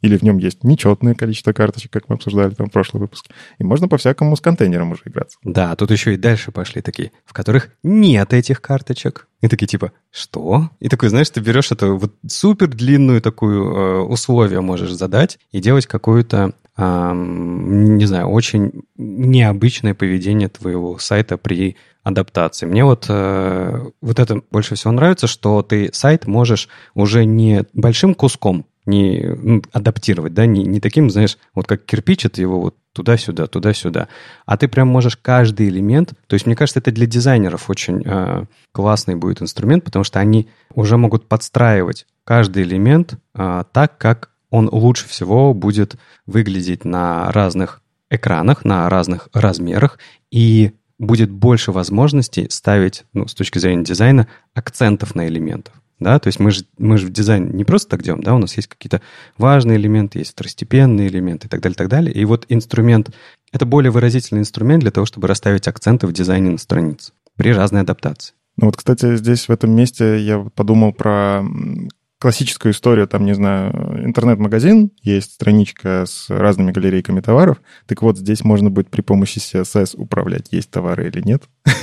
или 0.00 0.16
в 0.16 0.22
нем 0.22 0.38
есть 0.38 0.64
нечетное 0.64 1.14
количество 1.14 1.52
карточек, 1.52 1.92
как 1.92 2.08
мы 2.08 2.14
обсуждали 2.14 2.54
там 2.54 2.68
в 2.68 2.72
прошлом 2.72 3.00
выпуске. 3.00 3.32
И 3.58 3.64
можно 3.64 3.86
по-всякому 3.86 4.34
с 4.34 4.40
контейнером 4.40 4.92
уже 4.92 5.02
играться. 5.04 5.38
Да, 5.44 5.76
тут 5.76 5.90
еще 5.90 6.14
и 6.14 6.16
дальше 6.16 6.52
пошли 6.52 6.80
такие, 6.80 7.12
в 7.26 7.32
которых 7.32 7.70
нет 7.82 8.32
этих 8.32 8.62
карточек. 8.62 9.28
И 9.42 9.48
такие 9.48 9.66
типа, 9.66 9.92
что? 10.10 10.70
И 10.80 10.88
такой, 10.88 11.10
знаешь, 11.10 11.30
ты 11.30 11.40
берешь 11.40 11.70
эту 11.70 11.96
вот 11.96 12.14
супер 12.26 12.68
длинную 12.68 13.20
такую 13.20 13.64
э, 13.64 14.00
условие 14.00 14.60
можешь 14.60 14.92
задать 14.92 15.38
и 15.52 15.60
делать 15.60 15.86
какую-то 15.86 16.54
не 16.80 18.06
знаю, 18.06 18.28
очень 18.28 18.84
необычное 18.96 19.92
поведение 19.92 20.48
твоего 20.48 20.98
сайта 20.98 21.36
при 21.36 21.76
адаптации. 22.02 22.66
Мне 22.66 22.84
вот, 22.84 23.06
э, 23.08 23.90
вот 24.00 24.18
это 24.18 24.42
больше 24.50 24.74
всего 24.74 24.92
нравится, 24.92 25.26
что 25.26 25.62
ты 25.62 25.90
сайт 25.92 26.26
можешь 26.26 26.68
уже 26.94 27.24
не 27.24 27.64
большим 27.72 28.14
куском 28.14 28.66
не 28.86 29.36
ну, 29.36 29.62
адаптировать, 29.72 30.34
да, 30.34 30.46
не, 30.46 30.64
не 30.64 30.80
таким, 30.80 31.10
знаешь, 31.10 31.38
вот 31.54 31.66
как 31.66 31.84
кирпичит 31.84 32.38
его 32.38 32.60
вот 32.60 32.76
туда-сюда, 32.92 33.46
туда-сюда, 33.46 34.08
а 34.46 34.56
ты 34.56 34.68
прям 34.68 34.88
можешь 34.88 35.16
каждый 35.16 35.68
элемент, 35.68 36.14
то 36.26 36.34
есть 36.34 36.46
мне 36.46 36.56
кажется, 36.56 36.80
это 36.80 36.90
для 36.90 37.06
дизайнеров 37.06 37.70
очень 37.70 38.02
э, 38.04 38.46
классный 38.72 39.16
будет 39.16 39.42
инструмент, 39.42 39.84
потому 39.84 40.04
что 40.04 40.18
они 40.18 40.48
уже 40.74 40.96
могут 40.96 41.28
подстраивать 41.28 42.06
каждый 42.24 42.64
элемент 42.64 43.14
э, 43.34 43.64
так, 43.72 43.98
как 43.98 44.30
он 44.50 44.68
лучше 44.70 45.08
всего 45.08 45.54
будет 45.54 45.96
выглядеть 46.26 46.84
на 46.84 47.30
разных 47.32 47.82
экранах, 48.10 48.64
на 48.64 48.88
разных 48.88 49.28
размерах, 49.32 49.98
и 50.30 50.72
будет 51.00 51.30
больше 51.30 51.72
возможностей 51.72 52.46
ставить, 52.50 53.04
ну, 53.14 53.26
с 53.26 53.34
точки 53.34 53.58
зрения 53.58 53.82
дизайна, 53.82 54.28
акцентов 54.54 55.14
на 55.14 55.26
элементах. 55.26 55.74
Да, 55.98 56.18
то 56.18 56.28
есть 56.28 56.40
мы 56.40 56.50
же, 56.50 56.64
мы 56.78 56.96
же 56.96 57.06
в 57.06 57.12
дизайн 57.12 57.54
не 57.54 57.64
просто 57.64 57.90
так 57.90 58.02
делаем, 58.02 58.22
да, 58.22 58.34
у 58.34 58.38
нас 58.38 58.56
есть 58.56 58.68
какие-то 58.68 59.02
важные 59.36 59.76
элементы, 59.76 60.20
есть 60.20 60.32
второстепенные 60.32 61.08
элементы 61.08 61.46
и 61.46 61.50
так 61.50 61.60
далее, 61.60 61.74
и 61.74 61.76
так 61.76 61.88
далее. 61.88 62.14
И 62.14 62.24
вот 62.24 62.46
инструмент, 62.48 63.10
это 63.52 63.66
более 63.66 63.90
выразительный 63.90 64.40
инструмент 64.40 64.80
для 64.80 64.90
того, 64.90 65.04
чтобы 65.04 65.28
расставить 65.28 65.68
акценты 65.68 66.06
в 66.06 66.12
дизайне 66.12 66.50
на 66.50 66.58
странице 66.58 67.12
при 67.36 67.52
разной 67.52 67.82
адаптации. 67.82 68.34
Ну 68.56 68.66
вот, 68.66 68.76
кстати, 68.76 69.16
здесь 69.16 69.48
в 69.48 69.50
этом 69.50 69.72
месте 69.72 70.18
я 70.18 70.38
подумал 70.54 70.92
про 70.92 71.42
классическую 72.20 72.72
историю, 72.72 73.08
там, 73.08 73.24
не 73.24 73.34
знаю, 73.34 74.04
интернет-магазин, 74.04 74.90
есть 75.02 75.32
страничка 75.32 76.04
с 76.06 76.28
разными 76.28 76.70
галерейками 76.70 77.20
товаров. 77.20 77.62
Так 77.86 78.02
вот, 78.02 78.18
здесь 78.18 78.44
можно 78.44 78.68
будет 78.68 78.90
при 78.90 79.00
помощи 79.00 79.38
CSS 79.38 79.96
управлять, 79.96 80.48
есть 80.50 80.70
товары 80.70 81.08
или 81.08 81.22
нет. 81.22 81.44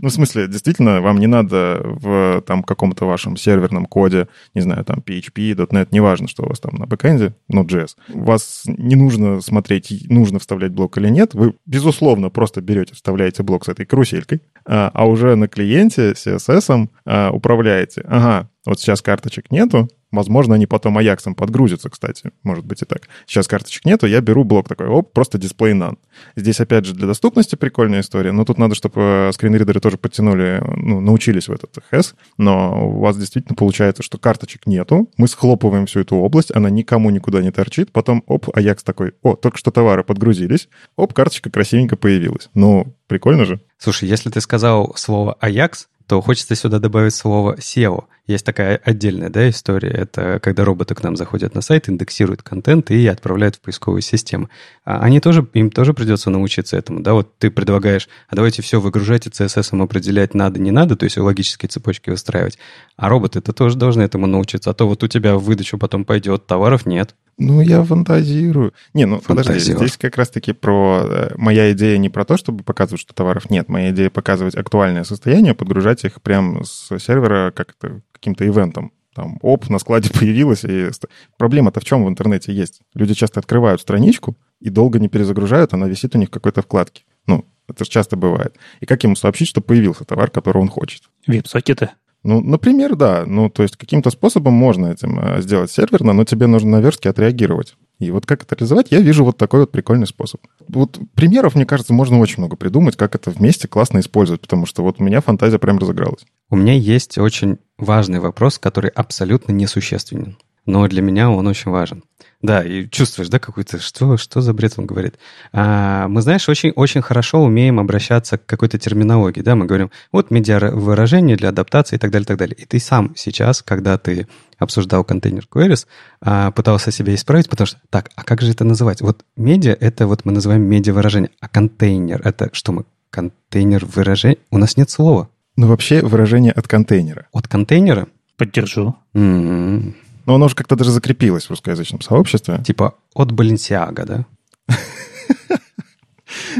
Ну, 0.00 0.08
в 0.08 0.12
смысле, 0.12 0.46
действительно, 0.46 1.00
вам 1.00 1.18
не 1.18 1.26
надо 1.26 1.80
в 1.84 2.42
там 2.46 2.62
каком-то 2.62 3.06
вашем 3.06 3.36
серверном 3.36 3.86
коде, 3.86 4.28
не 4.54 4.60
знаю, 4.60 4.84
там 4.84 5.02
PHP, 5.04 5.52
.NET, 5.54 5.88
неважно, 5.90 6.28
что 6.28 6.44
у 6.44 6.48
вас 6.48 6.60
там 6.60 6.76
на 6.76 6.86
бэкэнде, 6.86 7.34
Node.js. 7.52 7.96
Вас 8.08 8.62
не 8.66 8.94
нужно 8.94 9.40
смотреть, 9.40 10.06
нужно 10.08 10.38
вставлять 10.38 10.72
блок 10.72 10.96
или 10.98 11.08
нет. 11.08 11.34
Вы, 11.34 11.54
безусловно, 11.66 12.30
просто 12.30 12.60
берете, 12.60 12.94
вставляете 12.94 13.42
блок 13.42 13.64
с 13.64 13.68
этой 13.68 13.84
каруселькой, 13.84 14.42
а, 14.64 14.90
а 14.94 15.06
уже 15.06 15.34
на 15.34 15.48
клиенте 15.48 16.12
CSS 16.12 16.88
а, 17.04 17.30
управляете. 17.32 18.02
Ага, 18.06 18.48
вот 18.64 18.80
сейчас 18.80 19.02
карточек 19.02 19.50
нету, 19.50 19.88
Возможно, 20.14 20.54
они 20.54 20.66
потом 20.66 20.96
Аяксом 20.96 21.34
подгрузятся, 21.34 21.90
кстати. 21.90 22.30
Может 22.44 22.64
быть 22.64 22.82
и 22.82 22.84
так. 22.84 23.08
Сейчас 23.26 23.48
карточек 23.48 23.84
нету, 23.84 24.06
я 24.06 24.20
беру 24.20 24.44
блок 24.44 24.68
такой, 24.68 24.86
оп, 24.86 25.12
просто 25.12 25.38
дисплей 25.38 25.74
none. 25.74 25.98
Здесь, 26.36 26.60
опять 26.60 26.84
же, 26.84 26.94
для 26.94 27.08
доступности 27.08 27.56
прикольная 27.56 28.00
история, 28.00 28.30
но 28.30 28.44
тут 28.44 28.58
надо, 28.58 28.76
чтобы 28.76 29.00
э, 29.00 29.32
скринридеры 29.32 29.80
тоже 29.80 29.98
подтянули, 29.98 30.62
ну, 30.76 31.00
научились 31.00 31.48
в 31.48 31.52
этот 31.52 31.78
HES, 31.90 32.14
но 32.38 32.90
у 32.90 33.00
вас 33.00 33.18
действительно 33.18 33.56
получается, 33.56 34.04
что 34.04 34.18
карточек 34.18 34.66
нету, 34.66 35.10
мы 35.16 35.26
схлопываем 35.26 35.86
всю 35.86 36.00
эту 36.00 36.16
область, 36.16 36.54
она 36.54 36.70
никому 36.70 37.10
никуда 37.10 37.42
не 37.42 37.50
торчит, 37.50 37.90
потом, 37.90 38.22
оп, 38.26 38.48
Аякс 38.54 38.84
такой, 38.84 39.14
о, 39.22 39.34
только 39.34 39.58
что 39.58 39.72
товары 39.72 40.04
подгрузились, 40.04 40.68
оп, 40.94 41.12
карточка 41.12 41.50
красивенько 41.50 41.96
появилась. 41.96 42.50
Ну, 42.54 42.94
прикольно 43.08 43.44
же. 43.44 43.60
Слушай, 43.78 44.08
если 44.08 44.30
ты 44.30 44.40
сказал 44.40 44.94
слово 44.96 45.36
Аякс, 45.40 45.88
то 46.06 46.20
хочется 46.20 46.54
сюда 46.54 46.78
добавить 46.78 47.14
слово 47.14 47.56
SEO. 47.56 48.04
Есть 48.26 48.46
такая 48.46 48.80
отдельная 48.82 49.28
да, 49.28 49.50
история. 49.50 49.90
Это 49.90 50.40
когда 50.42 50.64
роботы 50.64 50.94
к 50.94 51.02
нам 51.02 51.14
заходят 51.14 51.54
на 51.54 51.60
сайт, 51.60 51.90
индексируют 51.90 52.42
контент 52.42 52.90
и 52.90 53.06
отправляют 53.06 53.56
в 53.56 53.60
поисковую 53.60 54.00
систему. 54.00 54.48
А 54.84 55.00
они 55.00 55.20
тоже, 55.20 55.46
им 55.52 55.70
тоже 55.70 55.92
придется 55.92 56.30
научиться 56.30 56.78
этому. 56.78 57.00
Да? 57.00 57.12
Вот 57.12 57.36
ты 57.36 57.50
предлагаешь, 57.50 58.08
а 58.28 58.36
давайте 58.36 58.62
все 58.62 58.80
выгружать 58.80 59.26
и 59.26 59.30
CSS 59.30 59.78
определять 59.82 60.32
надо, 60.32 60.58
не 60.58 60.70
надо, 60.70 60.96
то 60.96 61.04
есть 61.04 61.18
логические 61.18 61.68
цепочки 61.68 62.08
выстраивать. 62.08 62.58
А 62.96 63.10
роботы-то 63.10 63.52
тоже 63.52 63.76
должны 63.76 64.00
этому 64.00 64.26
научиться. 64.26 64.70
А 64.70 64.74
то 64.74 64.88
вот 64.88 65.02
у 65.02 65.08
тебя 65.08 65.36
в 65.36 65.44
выдачу 65.44 65.76
потом 65.76 66.06
пойдет, 66.06 66.46
товаров 66.46 66.86
нет. 66.86 67.14
Ну, 67.36 67.60
я 67.60 67.82
фантазирую. 67.82 68.72
Не, 68.94 69.06
ну 69.06 69.20
подожди, 69.20 69.58
здесь 69.58 69.96
как 69.96 70.16
раз-таки 70.16 70.52
про... 70.52 71.02
Э, 71.04 71.34
моя 71.36 71.72
идея 71.72 71.98
не 71.98 72.08
про 72.08 72.24
то, 72.24 72.36
чтобы 72.36 72.62
показывать, 72.62 73.00
что 73.00 73.12
товаров 73.12 73.50
нет. 73.50 73.68
Моя 73.68 73.90
идея 73.90 74.08
показывать 74.08 74.54
актуальное 74.54 75.04
состояние, 75.04 75.54
подгружать 75.54 76.04
их 76.04 76.22
прямо 76.22 76.64
с 76.64 76.96
сервера 76.98 77.50
как-то 77.50 78.00
каким-то 78.24 78.46
ивентом. 78.46 78.92
Там, 79.14 79.38
оп, 79.42 79.68
на 79.68 79.78
складе 79.78 80.10
появилось. 80.18 80.64
И... 80.64 80.90
Проблема-то 81.36 81.80
в 81.80 81.84
чем 81.84 82.04
в 82.04 82.08
интернете 82.08 82.52
есть? 82.52 82.80
Люди 82.94 83.14
часто 83.14 83.40
открывают 83.40 83.80
страничку 83.80 84.36
и 84.60 84.70
долго 84.70 84.98
не 84.98 85.08
перезагружают, 85.08 85.74
она 85.74 85.86
висит 85.86 86.14
у 86.14 86.18
них 86.18 86.28
в 86.28 86.32
какой-то 86.32 86.62
вкладке. 86.62 87.04
Ну, 87.26 87.44
это 87.68 87.84
же 87.84 87.90
часто 87.90 88.16
бывает. 88.16 88.56
И 88.80 88.86
как 88.86 89.04
ему 89.04 89.14
сообщить, 89.14 89.48
что 89.48 89.60
появился 89.60 90.04
товар, 90.04 90.30
который 90.30 90.58
он 90.58 90.68
хочет? 90.68 91.02
Вип-сокеты. 91.26 91.90
Ну, 92.22 92.40
например, 92.40 92.96
да. 92.96 93.24
Ну, 93.26 93.50
то 93.50 93.62
есть 93.62 93.76
каким-то 93.76 94.10
способом 94.10 94.54
можно 94.54 94.86
этим 94.86 95.20
э, 95.20 95.42
сделать 95.42 95.70
серверно, 95.70 96.14
но 96.14 96.24
тебе 96.24 96.46
нужно 96.46 96.70
на 96.70 96.80
верстке 96.80 97.10
отреагировать. 97.10 97.76
И 97.98 98.10
вот 98.10 98.26
как 98.26 98.42
это 98.42 98.56
реализовать, 98.56 98.90
я 98.90 99.00
вижу 99.00 99.24
вот 99.24 99.38
такой 99.38 99.60
вот 99.60 99.72
прикольный 99.72 100.06
способ. 100.06 100.40
Вот 100.68 100.98
примеров, 101.14 101.54
мне 101.54 101.64
кажется, 101.64 101.92
можно 101.92 102.18
очень 102.18 102.38
много 102.38 102.56
придумать, 102.56 102.96
как 102.96 103.14
это 103.14 103.30
вместе 103.30 103.68
классно 103.68 104.00
использовать, 104.00 104.40
потому 104.40 104.66
что 104.66 104.82
вот 104.82 104.96
у 104.98 105.04
меня 105.04 105.20
фантазия 105.20 105.58
прям 105.58 105.78
разыгралась. 105.78 106.24
У 106.50 106.56
меня 106.56 106.74
есть 106.74 107.18
очень 107.18 107.58
важный 107.78 108.20
вопрос, 108.20 108.58
который 108.58 108.90
абсолютно 108.90 109.52
несущественен, 109.52 110.36
но 110.66 110.86
для 110.88 111.02
меня 111.02 111.30
он 111.30 111.46
очень 111.46 111.70
важен. 111.70 112.02
Да, 112.44 112.62
и 112.62 112.86
чувствуешь, 112.90 113.30
да, 113.30 113.38
какой-то, 113.38 113.78
что, 113.78 114.18
что 114.18 114.42
за 114.42 114.52
бред 114.52 114.74
он 114.76 114.84
говорит. 114.84 115.14
А, 115.54 116.08
мы, 116.08 116.20
знаешь, 116.20 116.46
очень-очень 116.46 117.00
хорошо 117.00 117.42
умеем 117.42 117.80
обращаться 117.80 118.36
к 118.36 118.44
какой-то 118.44 118.78
терминологии, 118.78 119.40
да, 119.40 119.56
мы 119.56 119.64
говорим, 119.64 119.90
вот 120.12 120.30
медиа-выражение 120.30 121.38
для 121.38 121.48
адаптации 121.48 121.96
и 121.96 121.98
так 121.98 122.10
далее, 122.10 122.24
и 122.24 122.28
так 122.28 122.36
далее. 122.36 122.54
И 122.58 122.66
ты 122.66 122.78
сам 122.80 123.14
сейчас, 123.16 123.62
когда 123.62 123.96
ты 123.96 124.28
обсуждал 124.58 125.04
контейнер 125.04 125.48
queries, 125.50 125.86
а, 126.20 126.50
пытался 126.50 126.90
себя 126.90 127.14
исправить, 127.14 127.48
потому 127.48 127.66
что, 127.66 127.78
так, 127.88 128.10
а 128.14 128.24
как 128.24 128.42
же 128.42 128.50
это 128.50 128.64
называть? 128.64 129.00
Вот 129.00 129.24
медиа— 129.36 129.74
это 129.80 130.06
вот 130.06 130.26
мы 130.26 130.32
называем 130.32 130.64
медиа-выражение, 130.64 131.30
а 131.40 131.48
контейнер— 131.48 132.20
это 132.24 132.50
что 132.52 132.72
мы? 132.72 132.84
Контейнер 133.08 133.86
выражения? 133.86 134.36
У 134.50 134.58
нас 134.58 134.76
нет 134.76 134.90
слова. 134.90 135.30
Ну, 135.56 135.66
вообще 135.66 136.02
выражение 136.02 136.52
от 136.52 136.68
контейнера. 136.68 137.26
От 137.32 137.48
контейнера? 137.48 138.08
Поддержу. 138.36 138.96
Mm-hmm. 139.14 139.94
Но 140.26 140.34
оно 140.34 140.46
уже 140.46 140.54
как-то 140.54 140.76
даже 140.76 140.90
закрепилось 140.90 141.46
в 141.46 141.50
русскоязычном 141.50 142.00
сообществе. 142.00 142.62
Типа 142.64 142.94
от 143.14 143.32
Баленсиага, 143.32 144.04
да? 144.04 144.26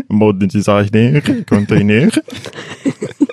Модный 0.09 0.49
дизайнер, 0.49 1.45
контейнер. 1.45 2.13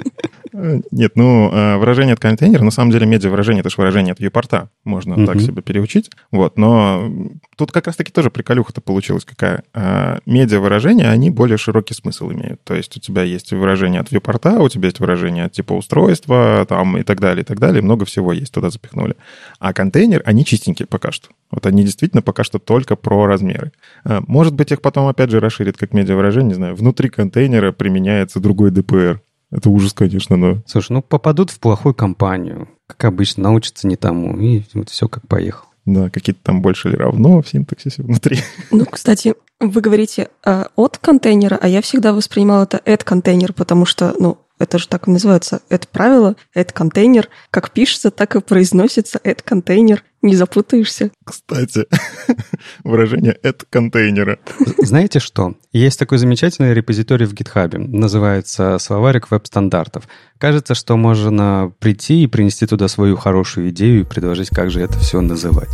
Э, 0.53 0.81
нет, 0.91 1.13
ну, 1.15 1.49
э, 1.51 1.77
выражение 1.77 2.13
от 2.13 2.19
контейнера, 2.19 2.63
на 2.63 2.71
самом 2.71 2.91
деле 2.91 3.05
медиа-выражение— 3.05 3.59
это 3.61 3.69
же 3.69 3.75
выражение 3.77 4.11
от 4.11 4.19
вьюпорта. 4.19 4.69
Можно 4.83 5.13
uh-huh. 5.13 5.25
так 5.25 5.41
себе 5.41 5.61
переучить. 5.61 6.09
Вот, 6.31 6.57
но 6.57 7.11
тут 7.57 7.71
как 7.71 7.87
раз-таки 7.87 8.11
тоже 8.11 8.29
приколюха-то 8.29 8.81
получилась 8.81 9.25
какая. 9.25 9.63
Э, 9.73 10.19
медиа-выражения, 10.25 11.09
они 11.09 11.29
более 11.29 11.57
широкий 11.57 11.93
смысл 11.93 12.31
имеют. 12.31 12.63
То 12.63 12.73
есть 12.73 12.97
у 12.97 12.99
тебя 12.99 13.23
есть 13.23 13.51
выражение 13.51 14.01
от 14.01 14.11
вьюпорта, 14.11 14.59
у 14.59 14.69
тебя 14.69 14.87
есть 14.87 14.99
выражение 14.99 15.45
от 15.45 15.53
типа 15.53 15.73
устройства, 15.73 16.65
там 16.67 16.97
и 16.97 17.03
так 17.03 17.19
далее, 17.19 17.43
и 17.43 17.45
так 17.45 17.59
далее. 17.59 17.81
Много 17.81 18.05
всего 18.05 18.33
есть, 18.33 18.53
туда 18.53 18.69
запихнули. 18.69 19.15
А 19.59 19.73
контейнер, 19.73 20.21
они 20.25 20.45
чистенькие 20.45 20.87
пока 20.87 21.11
что. 21.11 21.29
Вот 21.51 21.65
они 21.65 21.83
действительно 21.83 22.21
пока 22.21 22.43
что 22.43 22.59
только 22.59 22.95
про 22.95 23.25
размеры. 23.25 23.71
Может 24.05 24.53
быть, 24.53 24.71
их 24.71 24.81
потом 24.81 25.07
опять 25.07 25.29
же 25.29 25.39
расширят 25.39 25.77
как 25.77 25.93
медиа-выражение, 25.93 26.49
не 26.49 26.55
знаю, 26.55 26.75
внутри 26.75 27.09
контейнера 27.09 27.71
применяется 27.71 28.39
другой 28.39 28.71
ДПР. 28.71 29.21
Это 29.51 29.69
ужас, 29.69 29.93
конечно, 29.93 30.37
но... 30.37 30.61
Слушай, 30.65 30.93
ну 30.93 31.01
попадут 31.01 31.49
в 31.49 31.59
плохую 31.59 31.93
компанию, 31.93 32.69
как 32.87 33.05
обычно, 33.05 33.43
научатся 33.43 33.87
не 33.87 33.97
тому, 33.97 34.37
и 34.39 34.63
вот 34.73 34.89
все 34.89 35.07
как 35.07 35.27
поехал. 35.27 35.65
Да, 35.85 36.09
какие-то 36.09 36.41
там 36.43 36.61
больше 36.61 36.89
или 36.89 36.95
равно 36.95 37.41
в 37.41 37.47
синтаксисе 37.47 38.03
внутри. 38.03 38.39
Ну, 38.71 38.85
кстати, 38.85 39.33
вы 39.59 39.81
говорите 39.81 40.29
э, 40.45 40.65
от 40.75 40.97
контейнера, 40.99 41.57
а 41.59 41.67
я 41.67 41.81
всегда 41.81 42.13
воспринимала 42.13 42.63
это 42.63 42.81
at 42.85 43.03
контейнер, 43.03 43.53
потому 43.53 43.85
что, 43.85 44.13
ну, 44.19 44.37
это 44.62 44.78
же 44.78 44.88
так 44.88 45.08
и 45.08 45.12
называется. 45.12 45.62
Это 45.69 45.88
правило, 45.88 46.36
это 46.54 46.71
контейнер. 46.71 47.30
Как 47.50 47.71
пишется, 47.71 48.12
так 48.12 48.36
и 48.36 48.41
произносится. 48.41 49.19
Это 49.24 49.43
контейнер. 49.43 50.04
Не 50.21 50.36
запутаешься. 50.36 51.10
Кстати, 51.26 51.88
выражение 52.84 53.36
«это 53.41 53.65
контейнера». 53.67 54.38
Знаете 54.78 55.19
что? 55.19 55.56
Есть 55.71 55.97
такой 55.97 56.19
замечательный 56.19 56.76
репозиторий 56.76 57.26
в 57.26 57.34
GitHub. 57.34 57.76
Называется 57.76 58.78
«Словарик 58.78 59.32
веб-стандартов». 59.32 60.08
Кажется, 60.38 60.76
что 60.76 60.95
можно 60.95 61.74
прийти 61.80 62.21
и 62.21 62.28
принести 62.28 62.67
туда 62.67 62.88
свою 62.88 63.17
хорошую 63.17 63.69
идею 63.71 64.02
и 64.02 64.06
предложить, 64.06 64.50
как 64.50 64.69
же 64.69 64.82
это 64.82 65.00
все 65.00 65.21
называть. 65.21 65.71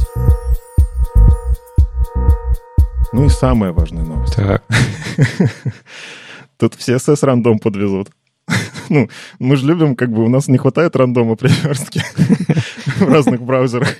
Ну 3.12 3.26
и 3.26 3.30
самая 3.30 3.74
важная 3.74 4.06
новость. 4.06 4.36
Так. 4.36 4.64
Тут 6.58 6.74
все 6.76 6.96
CSS 6.96 7.26
рандом 7.26 7.60
подвезут. 7.60 8.10
ну, 8.90 9.10
мы 9.40 9.56
же 9.56 9.68
любим, 9.68 9.96
как 9.96 10.12
бы 10.12 10.24
у 10.24 10.30
нас 10.30 10.48
не 10.48 10.58
хватает 10.58 10.96
рандома 10.96 11.36
при 11.36 11.50
верстке 11.50 12.04
в 13.00 13.08
разных 13.08 13.42
браузерах. 13.42 13.96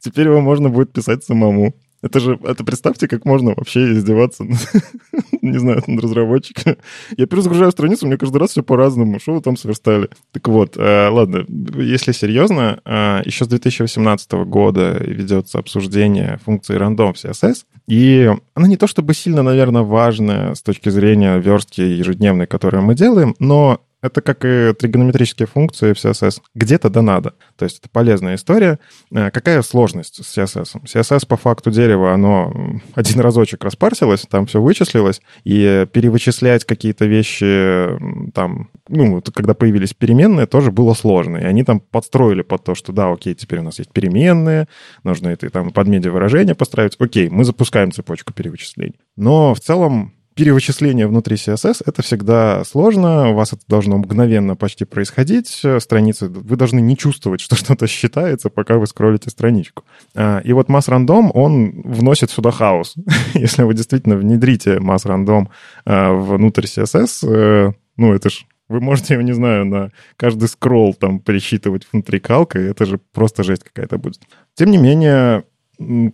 Теперь 0.00 0.26
его 0.26 0.40
можно 0.40 0.68
будет 0.68 0.92
писать 0.92 1.24
самому. 1.24 1.74
Это 2.00 2.20
же, 2.20 2.38
это 2.44 2.64
представьте, 2.64 3.08
как 3.08 3.24
можно 3.24 3.54
вообще 3.56 3.92
издеваться, 3.92 4.44
не 5.42 5.58
знаю, 5.58 5.82
над 5.86 6.04
разработчиками. 6.04 6.76
Я 7.16 7.26
перезагружаю 7.26 7.72
страницу, 7.72 8.06
мне 8.06 8.16
каждый 8.16 8.38
раз 8.38 8.50
все 8.50 8.62
по-разному. 8.62 9.18
Что 9.18 9.34
вы 9.34 9.40
там 9.40 9.56
сверстали? 9.56 10.08
Так 10.32 10.46
вот, 10.48 10.76
э, 10.76 11.08
ладно, 11.08 11.44
если 11.76 12.12
серьезно, 12.12 12.80
э, 12.84 13.22
еще 13.24 13.44
с 13.44 13.48
2018 13.48 14.44
года 14.44 14.96
ведется 15.00 15.58
обсуждение 15.58 16.38
функции 16.44 16.78
random 16.78 17.14
в 17.14 17.24
CSS, 17.24 17.64
и 17.88 18.30
она 18.54 18.68
не 18.68 18.76
то 18.76 18.86
чтобы 18.86 19.14
сильно, 19.14 19.42
наверное, 19.42 19.82
важная 19.82 20.54
с 20.54 20.62
точки 20.62 20.90
зрения 20.90 21.38
верстки 21.38 21.80
ежедневной, 21.80 22.46
которую 22.46 22.84
мы 22.84 22.94
делаем, 22.94 23.34
но 23.38 23.80
это 24.00 24.20
как 24.20 24.44
и 24.44 24.72
тригонометрические 24.78 25.46
функции 25.46 25.92
в 25.92 25.96
CSS. 25.96 26.40
Где-то 26.54 26.88
да 26.88 27.02
надо. 27.02 27.34
То 27.56 27.64
есть 27.64 27.78
это 27.78 27.88
полезная 27.88 28.36
история. 28.36 28.78
Э, 29.12 29.30
какая 29.30 29.62
сложность 29.62 30.24
с 30.24 30.38
CSS? 30.38 30.84
CSS 30.84 31.26
по 31.26 31.36
факту 31.36 31.70
дерева, 31.70 32.14
оно 32.14 32.80
один 32.94 33.20
разочек 33.20 33.64
распарсилось, 33.64 34.22
там 34.28 34.46
все 34.46 34.60
вычислилось, 34.60 35.20
и 35.44 35.86
перевычислять 35.92 36.64
какие-то 36.64 37.06
вещи 37.06 37.98
там, 38.34 38.70
ну, 38.88 39.22
когда 39.34 39.54
появились 39.54 39.94
переменные, 39.94 40.46
тоже 40.46 40.70
было 40.70 40.94
сложно. 40.94 41.38
И 41.38 41.44
они 41.44 41.64
там 41.64 41.80
подстроили 41.80 42.42
под 42.42 42.64
то, 42.64 42.74
что 42.74 42.92
да, 42.92 43.12
окей, 43.12 43.34
теперь 43.34 43.60
у 43.60 43.62
нас 43.62 43.78
есть 43.78 43.92
переменные, 43.92 44.68
нужно 45.02 45.28
это 45.28 45.50
там 45.50 45.70
под 45.70 45.88
медиа 45.88 46.12
выражение 46.12 46.54
построить. 46.54 46.96
Окей, 46.98 47.28
мы 47.30 47.44
запускаем 47.44 47.92
цепочку 47.92 48.32
перевычислений. 48.32 48.98
Но 49.16 49.54
в 49.54 49.60
целом 49.60 50.12
перевычисление 50.38 51.08
внутри 51.08 51.34
CSS— 51.34 51.82
это 51.86 52.02
всегда 52.02 52.62
сложно, 52.62 53.30
у 53.30 53.34
вас 53.34 53.52
это 53.52 53.62
должно 53.66 53.98
мгновенно 53.98 54.54
почти 54.54 54.84
происходить, 54.84 55.62
страницы, 55.80 56.28
вы 56.28 56.56
должны 56.56 56.78
не 56.78 56.96
чувствовать, 56.96 57.40
что 57.40 57.56
что-то 57.56 57.88
считается, 57.88 58.48
пока 58.48 58.78
вы 58.78 58.86
скроллите 58.86 59.30
страничку. 59.30 59.82
А, 60.14 60.38
и 60.38 60.52
вот 60.52 60.68
mass-random, 60.68 61.32
он 61.34 61.82
вносит 61.82 62.30
сюда 62.30 62.52
хаос. 62.52 62.94
Если 63.34 63.64
вы 63.64 63.74
действительно 63.74 64.16
внедрите 64.16 64.76
mass-random 64.76 65.48
а, 65.84 66.12
внутрь 66.12 66.66
CSS, 66.66 67.28
э, 67.28 67.72
ну, 67.96 68.14
это 68.14 68.30
ж 68.30 68.46
вы 68.68 68.80
можете 68.80 69.14
его, 69.14 69.24
не 69.24 69.32
знаю, 69.32 69.64
на 69.64 69.90
каждый 70.16 70.48
скролл 70.48 70.94
там 70.94 71.18
пересчитывать 71.18 71.88
внутри 71.90 72.20
калка, 72.20 72.60
это 72.60 72.84
же 72.84 73.00
просто 73.12 73.42
жесть 73.42 73.64
какая-то 73.64 73.98
будет. 73.98 74.20
Тем 74.54 74.70
не 74.70 74.78
менее, 74.78 75.44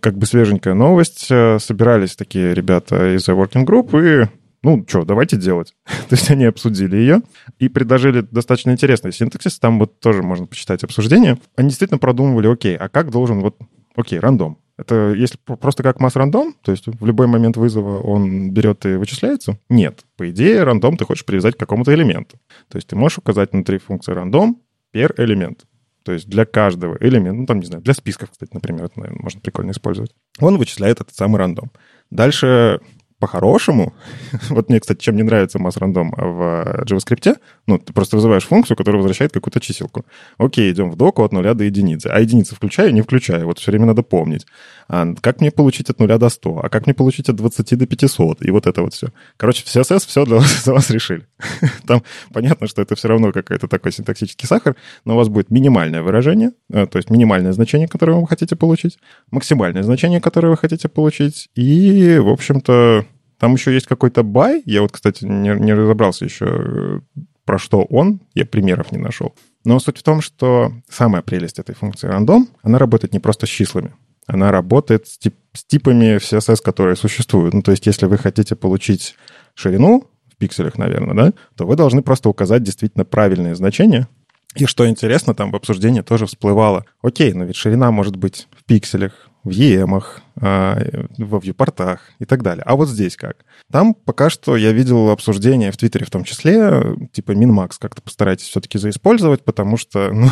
как 0.01 0.17
бы 0.17 0.25
свеженькая 0.25 0.73
новость. 0.73 1.27
Э, 1.29 1.57
собирались 1.59 2.15
такие 2.15 2.53
ребята 2.53 3.15
из 3.15 3.27
Working 3.27 3.65
Group 3.65 3.99
и 3.99 4.27
ну, 4.65 4.83
что, 4.87 5.05
давайте 5.05 5.37
делать. 5.37 5.75
То 5.85 6.15
есть 6.15 6.31
они 6.31 6.45
обсудили 6.45 6.97
ее 6.97 7.21
и 7.59 7.69
предложили 7.69 8.21
достаточно 8.21 8.71
интересный 8.71 9.11
синтаксис. 9.11 9.59
Там 9.59 9.77
вот 9.77 9.99
тоже 9.99 10.23
можно 10.23 10.47
почитать 10.47 10.83
обсуждение. 10.83 11.37
Они 11.55 11.69
действительно 11.69 11.99
продумывали, 11.99 12.47
окей, 12.47 12.75
а 12.75 12.89
как 12.89 13.11
должен 13.11 13.41
вот, 13.41 13.57
окей, 13.95 14.19
рандом. 14.19 14.57
Это 14.77 15.13
если 15.13 15.37
просто 15.37 15.83
как 15.83 15.99
масс 15.99 16.15
рандом, 16.15 16.55
то 16.63 16.71
есть 16.71 16.87
в 16.87 17.05
любой 17.05 17.27
момент 17.27 17.57
вызова 17.57 17.99
он 18.01 18.49
берет 18.51 18.85
и 18.87 18.95
вычисляется? 18.95 19.59
Нет. 19.69 20.03
По 20.17 20.29
идее, 20.31 20.63
рандом 20.63 20.97
ты 20.97 21.05
хочешь 21.05 21.25
привязать 21.25 21.55
к 21.55 21.59
какому-то 21.59 21.93
элементу. 21.93 22.37
То 22.67 22.77
есть 22.77 22.87
ты 22.87 22.95
можешь 22.95 23.19
указать 23.19 23.53
внутри 23.53 23.77
функции 23.77 24.13
рандом 24.13 24.59
per 24.93 25.13
элемент. 25.17 25.65
То 26.05 26.11
есть 26.11 26.29
для 26.29 26.45
каждого 26.45 26.97
элемента, 26.99 27.33
ну 27.33 27.45
там, 27.47 27.59
не 27.59 27.65
знаю, 27.65 27.83
для 27.83 27.95
списков, 27.95 28.29
кстати, 28.29 28.51
например, 28.53 28.85
это, 28.85 28.99
наверное, 28.99 29.23
можно 29.23 29.41
прикольно 29.41 29.71
использовать. 29.71 30.13
Он 30.39 30.59
вычисляет 30.59 31.01
этот 31.01 31.15
самый 31.15 31.37
рандом. 31.37 31.71
Дальше 32.11 32.79
по-хорошему, 33.19 33.93
вот 34.49 34.69
мне, 34.69 34.79
кстати, 34.79 35.01
чем 35.01 35.15
не 35.15 35.23
нравится 35.23 35.59
масс 35.59 35.77
рандом 35.77 36.11
в 36.15 36.83
JavaScript, 36.85 37.37
ну, 37.67 37.79
ты 37.79 37.93
просто 37.93 38.17
вызываешь 38.17 38.45
функцию, 38.45 38.77
которая 38.77 39.01
возвращает 39.01 39.31
какую-то 39.31 39.59
чиселку. 39.59 40.05
Окей, 40.37 40.71
идем 40.71 40.91
в 40.91 40.95
доку 40.95 41.23
от 41.23 41.31
нуля 41.31 41.53
до 41.53 41.63
единицы. 41.63 42.07
А 42.07 42.19
единицы 42.19 42.55
включаю, 42.55 42.93
не 42.93 43.01
включаю. 43.01 43.45
Вот 43.45 43.59
все 43.59 43.71
время 43.71 43.85
надо 43.87 44.03
помнить. 44.03 44.45
А 44.87 45.13
как 45.21 45.41
мне 45.41 45.51
получить 45.51 45.89
от 45.89 45.99
нуля 45.99 46.17
до 46.17 46.29
100? 46.29 46.59
А 46.63 46.69
как 46.69 46.85
мне 46.85 46.93
получить 46.93 47.29
от 47.29 47.35
20 47.35 47.77
до 47.77 47.87
500? 47.87 48.45
И 48.45 48.51
вот 48.51 48.67
это 48.67 48.81
вот 48.81 48.93
все. 48.93 49.07
Короче, 49.37 49.63
в 49.63 49.67
CSS 49.67 50.07
все 50.07 50.25
для 50.25 50.35
вас, 50.37 50.63
за 50.63 50.73
вас 50.73 50.89
решили. 50.89 51.25
Там 51.87 52.03
понятно, 52.33 52.67
что 52.67 52.81
это 52.81 52.95
все 52.95 53.07
равно 53.07 53.31
какой-то 53.31 53.67
такой 53.67 53.91
синтаксический 53.91 54.47
сахар, 54.47 54.75
но 55.05 55.13
у 55.13 55.17
вас 55.17 55.29
будет 55.29 55.49
минимальное 55.49 56.01
выражение, 56.01 56.51
э, 56.71 56.85
то 56.85 56.97
есть 56.97 57.09
минимальное 57.09 57.53
значение, 57.53 57.87
которое 57.87 58.19
вы 58.19 58.27
хотите 58.27 58.55
получить, 58.55 58.97
максимальное 59.31 59.83
значение, 59.83 60.21
которое 60.21 60.49
вы 60.49 60.57
хотите 60.57 60.87
получить, 60.87 61.49
и, 61.55 62.17
в 62.19 62.29
общем-то, 62.29 63.05
там 63.39 63.53
еще 63.53 63.73
есть 63.73 63.87
какой-то 63.87 64.23
бай. 64.23 64.61
Я 64.65 64.81
вот, 64.81 64.91
кстати, 64.91 65.25
не, 65.25 65.49
не 65.59 65.73
разобрался 65.73 66.25
еще, 66.25 66.45
э, 66.45 66.99
про 67.45 67.57
что 67.57 67.83
он. 67.83 68.21
Я 68.33 68.45
примеров 68.45 68.91
не 68.91 68.97
нашел. 68.97 69.35
Но 69.63 69.79
суть 69.79 69.97
в 69.97 70.03
том, 70.03 70.21
что 70.21 70.73
самая 70.89 71.21
прелесть 71.21 71.59
этой 71.59 71.75
функции 71.75 72.09
random, 72.09 72.47
она 72.61 72.77
работает 72.77 73.13
не 73.13 73.19
просто 73.19 73.45
с 73.45 73.49
числами. 73.49 73.93
Она 74.27 74.51
работает 74.51 75.07
с, 75.07 75.17
тип, 75.17 75.35
с 75.53 75.63
типами 75.63 76.17
CSS, 76.17 76.61
которые 76.63 76.95
существуют. 76.95 77.53
Ну, 77.53 77.61
то 77.61 77.71
есть, 77.71 77.85
если 77.85 78.05
вы 78.07 78.17
хотите 78.17 78.55
получить 78.55 79.15
ширину 79.53 80.09
в 80.31 80.37
пикселях, 80.37 80.77
наверное, 80.77 81.15
да, 81.15 81.33
то 81.55 81.65
вы 81.65 81.75
должны 81.75 82.01
просто 82.01 82.29
указать 82.29 82.63
действительно 82.63 83.05
правильные 83.05 83.55
значения. 83.55 84.07
И 84.55 84.65
что 84.65 84.87
интересно, 84.87 85.35
там 85.35 85.51
в 85.51 85.55
обсуждении 85.55 86.01
тоже 86.01 86.25
всплывало. 86.25 86.85
Окей, 87.01 87.33
но 87.33 87.43
ведь 87.43 87.57
ширина 87.57 87.91
может 87.91 88.15
быть 88.15 88.47
в 88.57 88.63
пикселях, 88.63 89.29
в 89.45 89.49
EM, 89.49 90.01
а, 90.41 90.77
во 91.17 91.39
вьюпортах 91.39 92.01
и 92.19 92.25
так 92.25 92.43
далее. 92.43 92.63
А 92.65 92.75
вот 92.75 92.89
здесь 92.89 93.15
как? 93.15 93.45
Там 93.71 93.93
пока 93.93 94.29
что 94.29 94.57
я 94.57 94.73
видел 94.73 95.11
обсуждение 95.11 95.71
в 95.71 95.77
Твиттере 95.77 96.05
в 96.05 96.09
том 96.09 96.23
числе, 96.23 96.97
типа 97.13 97.31
Минмакс 97.31 97.77
как-то 97.77 98.01
постарайтесь 98.01 98.47
все-таки 98.47 98.77
заиспользовать, 98.77 99.45
потому 99.45 99.77
что, 99.77 100.11
ну, 100.13 100.27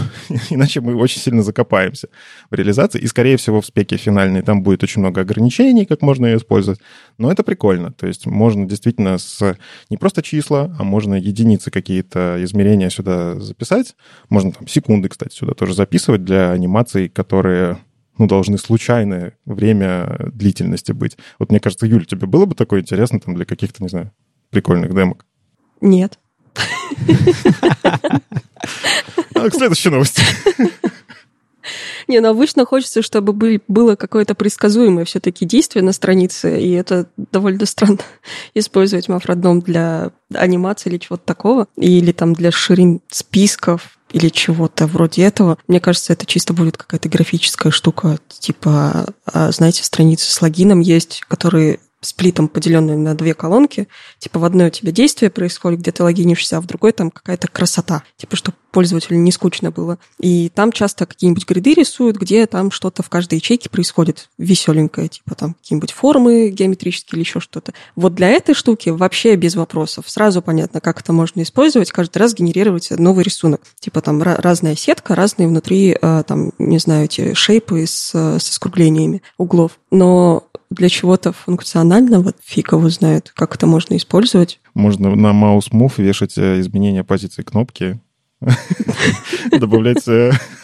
иначе 0.50 0.82
мы 0.82 0.96
очень 0.96 1.22
сильно 1.22 1.44
закопаемся 1.44 2.10
в 2.50 2.56
реализации. 2.56 3.00
И, 3.00 3.08
скорее 3.08 3.38
всего, 3.38 3.62
в 3.62 3.66
спеке 3.66 3.96
финальной 3.98 4.42
там 4.42 4.64
будет 4.64 4.84
очень 4.84 5.00
много 5.00 5.22
ограничений, 5.22 5.86
как 5.86 6.02
можно 6.02 6.26
ее 6.26 6.38
использовать. 6.38 6.82
Но 7.18 7.32
это 7.32 7.44
прикольно. 7.44 7.94
То 7.94 8.08
есть 8.08 8.26
можно 8.26 8.68
действительно 8.68 9.20
с 9.20 9.56
не 9.90 9.98
просто 9.98 10.24
числа, 10.24 10.76
а 10.80 10.84
можно 10.84 11.14
единицы 11.14 11.70
какие-то 11.70 12.44
измерения 12.44 12.90
сюда 12.90 13.40
записать. 13.40 13.96
Можно 14.30 14.52
там 14.52 14.68
секунды, 14.68 15.08
кстати, 15.08 15.36
сюда 15.36 15.54
тоже 15.54 15.76
записывать 15.76 16.26
для 16.26 16.52
анимаций, 16.52 17.10
которые 17.10 17.78
ну, 18.18 18.28
должны 18.28 18.58
случайное 18.58 19.38
время 19.46 20.30
длительности 20.34 20.92
быть. 20.92 21.18
Вот 21.40 21.50
мне 21.50 21.60
кажется, 21.60 21.86
Юль, 21.86 22.06
тебе 22.06 22.28
было 22.28 22.46
бы 22.46 22.56
такое 22.56 22.82
интересно 22.82 23.20
там 23.20 23.36
для 23.36 23.46
каких-то, 23.46 23.82
не 23.84 23.90
знаю, 23.90 24.12
прикольных 24.50 24.94
демок? 24.94 25.26
Нет. 25.82 26.20
А 29.36 29.50
к 29.50 29.54
следующей 29.54 29.90
новости. 29.90 30.22
Не, 32.08 32.20
ну 32.20 32.30
обычно 32.30 32.66
хочется, 32.66 33.02
чтобы 33.02 33.34
были, 33.34 33.62
было 33.68 33.96
какое-то 33.96 34.36
предсказуемое 34.36 35.06
все-таки 35.06 35.46
действие 35.46 35.84
на 35.84 35.94
странице, 35.94 36.62
и 36.62 36.72
это 36.72 37.08
довольно 37.32 37.66
странно 37.66 38.00
использовать 38.54 39.08
мафродном 39.08 39.62
для 39.62 40.12
анимации 40.34 40.90
или 40.90 40.98
чего-то 40.98 41.24
такого, 41.26 41.68
или 41.76 42.12
там 42.12 42.34
для 42.34 42.52
ширин 42.52 43.02
списков, 43.10 43.98
или 44.14 44.30
чего-то 44.30 44.88
вроде 44.88 45.24
этого. 45.24 45.58
Мне 45.68 45.80
кажется, 45.80 46.14
это 46.14 46.26
чисто 46.26 46.54
будет 46.54 46.78
какая-то 46.78 47.10
графическая 47.10 47.72
штука, 47.72 48.20
типа, 48.40 49.08
а, 49.26 49.52
знаете, 49.52 49.84
страницы 49.84 50.32
с 50.32 50.42
логином 50.42 50.80
есть, 50.80 51.24
которые 51.28 51.80
сплитом, 52.04 52.48
поделенные 52.48 52.98
на 52.98 53.16
две 53.16 53.34
колонки. 53.34 53.88
Типа 54.20 54.40
в 54.40 54.46
одной 54.46 54.68
у 54.68 54.72
тебя 54.72 54.92
действие 54.92 55.30
происходит, 55.30 55.80
где 55.80 55.92
ты 55.92 56.04
логинишься, 56.04 56.58
а 56.58 56.62
в 56.62 56.66
другой 56.66 56.92
там 56.92 57.12
какая-то 57.12 57.48
красота. 57.48 58.04
Типа, 58.18 58.36
чтобы 58.36 58.58
пользователю 58.74 59.18
не 59.20 59.32
скучно 59.32 59.72
было. 59.72 60.00
И 60.20 60.50
там 60.50 60.74
часто 60.74 61.06
какие-нибудь 61.06 61.48
гриды 61.48 61.76
рисуют, 61.76 62.18
где 62.18 62.46
там 62.48 62.72
что-то 62.72 63.04
в 63.04 63.10
каждой 63.10 63.36
ячейке 63.36 63.70
происходит 63.70 64.30
веселенькое, 64.38 65.08
типа 65.08 65.36
там 65.36 65.54
какие-нибудь 65.54 65.92
формы 65.92 66.50
геометрические 66.50 67.18
или 67.18 67.24
еще 67.24 67.40
что-то. 67.40 67.74
Вот 67.96 68.16
для 68.16 68.30
этой 68.30 68.56
штуки 68.56 68.90
вообще 68.90 69.36
без 69.36 69.56
вопросов. 69.56 70.10
Сразу 70.10 70.42
понятно, 70.42 70.82
как 70.82 71.00
это 71.00 71.14
можно 71.14 71.44
использовать, 71.44 71.92
каждый 71.92 72.18
раз 72.18 72.34
генерировать 72.34 72.90
новый 72.92 73.24
рисунок. 73.24 73.62
Типа 73.80 74.02
там 74.02 74.22
разная 74.22 74.76
сетка, 74.76 75.16
разные 75.16 75.48
внутри, 75.48 75.96
э, 76.02 76.24
там, 76.28 76.52
не 76.58 76.80
знаю, 76.80 77.06
эти 77.06 77.36
шейпы 77.36 77.86
с, 77.86 78.14
с 78.16 78.44
скруглениями 78.44 79.22
углов. 79.38 79.80
Но 79.92 80.48
для 80.74 80.90
чего-то 80.90 81.32
функционального 81.32 82.34
фиг 82.44 82.72
его 82.72 82.90
знает, 82.90 83.32
как 83.36 83.56
это 83.56 83.68
можно 83.68 83.96
использовать. 83.96 84.60
Можно 84.74 85.16
на 85.16 85.32
move 85.72 85.94
вешать 85.98 86.38
э, 86.38 86.60
изменения 86.60 87.04
позиции 87.04 87.44
кнопки, 87.44 88.00
добавлять 89.60 90.08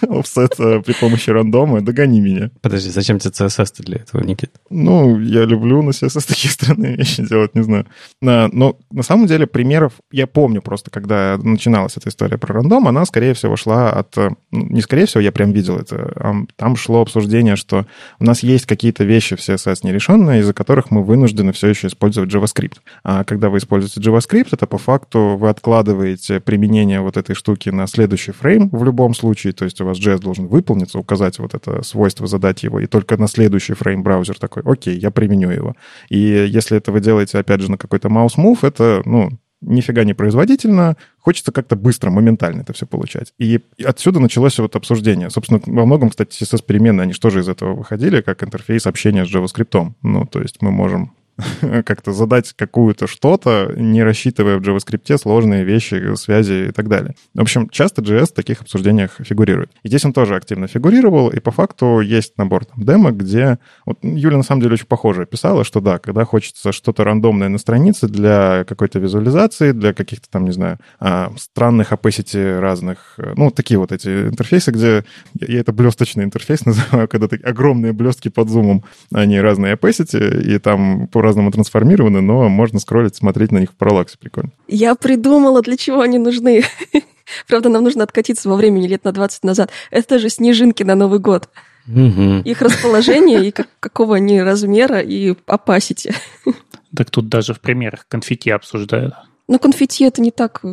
офсет 0.07 0.59
э, 0.59 0.81
при 0.81 0.93
помощи 0.93 1.29
рандома, 1.29 1.81
догони 1.81 2.21
меня. 2.21 2.51
Подожди, 2.61 2.89
зачем 2.89 3.19
тебе 3.19 3.31
CSS 3.31 3.83
для 3.83 3.97
этого, 3.97 4.23
Никит? 4.23 4.51
Ну, 4.69 5.19
я 5.19 5.45
люблю 5.45 5.81
на 5.81 5.89
CSS 5.89 6.27
такие 6.27 6.49
странные 6.51 6.95
вещи 6.95 7.25
делать, 7.25 7.55
не 7.55 7.61
знаю. 7.61 7.85
Но 8.21 8.77
на 8.91 9.03
самом 9.03 9.27
деле 9.27 9.47
примеров, 9.47 9.93
я 10.11 10.27
помню 10.27 10.61
просто, 10.61 10.89
когда 10.89 11.37
начиналась 11.37 11.97
эта 11.97 12.09
история 12.09 12.37
про 12.37 12.53
рандом, 12.53 12.87
она, 12.87 13.05
скорее 13.05 13.33
всего, 13.33 13.55
шла 13.55 13.91
от... 13.91 14.17
Э, 14.17 14.31
ну, 14.51 14.65
не 14.67 14.81
скорее 14.81 15.05
всего, 15.05 15.21
я 15.21 15.31
прям 15.31 15.51
видел 15.51 15.77
это. 15.77 16.45
Там 16.55 16.75
шло 16.75 17.01
обсуждение, 17.01 17.55
что 17.55 17.85
у 18.19 18.25
нас 18.25 18.43
есть 18.43 18.65
какие-то 18.65 19.03
вещи 19.03 19.35
в 19.35 19.39
CSS 19.39 19.79
нерешенные, 19.83 20.41
из-за 20.41 20.53
которых 20.53 20.91
мы 20.91 21.03
вынуждены 21.03 21.53
все 21.53 21.67
еще 21.67 21.87
использовать 21.87 22.33
JavaScript. 22.33 22.77
А 23.03 23.23
когда 23.23 23.49
вы 23.49 23.57
используете 23.57 23.99
JavaScript, 23.99 24.49
это 24.51 24.67
по 24.67 24.77
факту 24.77 25.37
вы 25.37 25.49
откладываете 25.49 26.39
применение 26.39 27.01
вот 27.01 27.17
этой 27.17 27.35
штуки 27.35 27.68
на 27.71 27.87
следующий 27.87 28.31
фрейм 28.31 28.69
в 28.69 28.83
любом 28.83 29.13
случае, 29.13 29.53
то 29.53 29.65
есть 29.65 29.79
у 29.81 29.85
вас 29.85 29.99
JS 29.99 30.19
должен 30.19 30.47
выполниться, 30.47 30.99
указать 30.99 31.39
вот 31.39 31.53
это 31.53 31.81
свойство, 31.83 32.27
задать 32.27 32.63
его, 32.63 32.79
и 32.79 32.85
только 32.85 33.17
на 33.17 33.27
следующий 33.27 33.73
фрейм 33.73 34.03
браузер 34.03 34.37
такой, 34.37 34.63
окей, 34.65 34.97
я 34.97 35.11
применю 35.11 35.49
его. 35.49 35.75
И 36.09 36.17
если 36.17 36.77
это 36.77 36.91
вы 36.91 37.01
делаете, 37.01 37.37
опять 37.37 37.61
же, 37.61 37.71
на 37.71 37.77
какой-то 37.77 38.07
mouse 38.07 38.37
move, 38.37 38.59
это, 38.61 39.01
ну, 39.05 39.29
нифига 39.61 40.03
не 40.03 40.13
производительно, 40.13 40.95
хочется 41.17 41.51
как-то 41.51 41.75
быстро, 41.75 42.09
моментально 42.09 42.61
это 42.61 42.73
все 42.73 42.85
получать. 42.85 43.33
И 43.37 43.59
отсюда 43.83 44.19
началось 44.19 44.57
вот 44.59 44.75
обсуждение. 44.75 45.29
Собственно, 45.29 45.61
во 45.65 45.85
многом, 45.85 46.09
кстати, 46.09 46.41
CSS-переменные, 46.41 47.03
они 47.03 47.13
же 47.13 47.19
тоже 47.19 47.41
из 47.41 47.49
этого 47.49 47.73
выходили, 47.73 48.21
как 48.21 48.43
интерфейс 48.43 48.87
общения 48.87 49.25
с 49.25 49.33
JavaScript. 49.33 49.93
Ну, 50.01 50.25
то 50.25 50.41
есть 50.41 50.61
мы 50.61 50.71
можем 50.71 51.13
как-то 51.85 52.13
задать 52.13 52.53
какую-то 52.53 53.07
что-то, 53.07 53.73
не 53.75 54.03
рассчитывая 54.03 54.57
в 54.57 54.61
JavaScript 54.61 55.17
сложные 55.17 55.63
вещи, 55.63 56.15
связи 56.15 56.69
и 56.69 56.71
так 56.71 56.87
далее. 56.87 57.15
В 57.33 57.41
общем, 57.41 57.69
часто 57.69 58.01
JS 58.01 58.27
в 58.27 58.33
таких 58.33 58.61
обсуждениях 58.61 59.17
фигурирует. 59.19 59.71
И 59.83 59.87
здесь 59.87 60.05
он 60.05 60.13
тоже 60.13 60.35
активно 60.35 60.67
фигурировал, 60.67 61.29
и 61.29 61.39
по 61.39 61.51
факту 61.51 61.99
есть 61.99 62.37
набор 62.37 62.65
там 62.65 62.83
демо, 62.83 63.11
где... 63.11 63.59
Вот 63.85 63.99
Юля 64.01 64.37
на 64.37 64.43
самом 64.43 64.61
деле 64.61 64.73
очень 64.73 64.85
похоже 64.85 65.25
писала, 65.25 65.63
что 65.63 65.81
да, 65.81 65.99
когда 65.99 66.25
хочется 66.25 66.71
что-то 66.71 67.03
рандомное 67.03 67.49
на 67.49 67.57
странице 67.57 68.07
для 68.07 68.65
какой-то 68.67 68.99
визуализации, 68.99 69.71
для 69.71 69.93
каких-то 69.93 70.29
там, 70.29 70.45
не 70.45 70.51
знаю, 70.51 70.79
а, 70.99 71.31
странных 71.37 71.91
opacity 71.91 72.59
разных, 72.59 73.17
ну, 73.35 73.51
такие 73.51 73.79
вот 73.79 73.91
эти 73.91 74.27
интерфейсы, 74.27 74.71
где... 74.71 75.05
Я 75.39 75.59
это 75.59 75.73
блесточный 75.73 76.23
интерфейс 76.23 76.65
называю, 76.65 77.07
когда 77.07 77.27
такие 77.27 77.47
огромные 77.47 77.93
блестки 77.93 78.29
под 78.29 78.49
зумом, 78.49 78.83
они 79.13 79.39
разные 79.39 79.75
opacity, 79.75 80.41
и 80.41 80.57
там 80.59 81.07
по-разному 81.29 81.51
трансформированы, 81.51 82.21
но 82.21 82.49
можно 82.49 82.79
скроллить, 82.79 83.15
смотреть 83.15 83.51
на 83.51 83.59
них 83.59 83.69
в 83.69 83.75
параллаксе. 83.75 84.17
Прикольно. 84.17 84.49
Я 84.67 84.95
придумала, 84.95 85.61
для 85.61 85.77
чего 85.77 86.01
они 86.01 86.17
нужны. 86.17 86.63
Правда, 87.47 87.69
нам 87.69 87.83
нужно 87.83 88.03
откатиться 88.03 88.49
во 88.49 88.55
времени 88.55 88.87
лет 88.87 89.03
на 89.03 89.11
20 89.11 89.43
назад. 89.43 89.69
Это 89.91 90.17
же 90.17 90.29
снежинки 90.29 90.81
на 90.81 90.95
Новый 90.95 91.19
год. 91.19 91.49
Угу. 91.87 92.41
Их 92.45 92.61
расположение 92.63 93.47
и 93.47 93.51
как, 93.51 93.67
какого 93.79 94.15
они 94.15 94.41
размера 94.41 94.99
и 94.99 95.35
опасити. 95.45 96.13
Так 96.95 97.11
тут 97.11 97.29
даже 97.29 97.53
в 97.53 97.61
примерах 97.61 98.07
конфетти 98.07 98.49
обсуждают. 98.49 99.13
Но 99.47 99.59
конфетти 99.59 100.05
это 100.05 100.23
не 100.23 100.31
так 100.31 100.63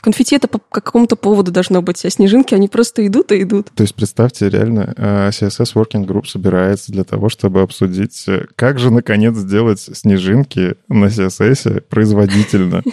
Конфетти 0.00 0.36
это 0.36 0.48
по 0.48 0.58
какому-то 0.58 1.16
поводу 1.16 1.50
должно 1.50 1.82
быть, 1.82 2.04
а 2.04 2.10
снежинки, 2.10 2.54
они 2.54 2.68
просто 2.68 3.06
идут 3.06 3.32
и 3.32 3.42
идут. 3.42 3.70
То 3.74 3.82
есть 3.82 3.94
представьте, 3.94 4.48
реально 4.48 4.94
э, 4.96 5.28
CSS 5.30 5.74
Working 5.74 6.06
Group 6.06 6.26
собирается 6.26 6.92
для 6.92 7.04
того, 7.04 7.28
чтобы 7.28 7.60
обсудить, 7.60 8.24
э, 8.26 8.46
как 8.56 8.78
же, 8.78 8.90
наконец, 8.90 9.36
сделать 9.36 9.80
снежинки 9.80 10.76
на 10.88 11.06
CSS 11.06 11.82
производительно. 11.82 12.82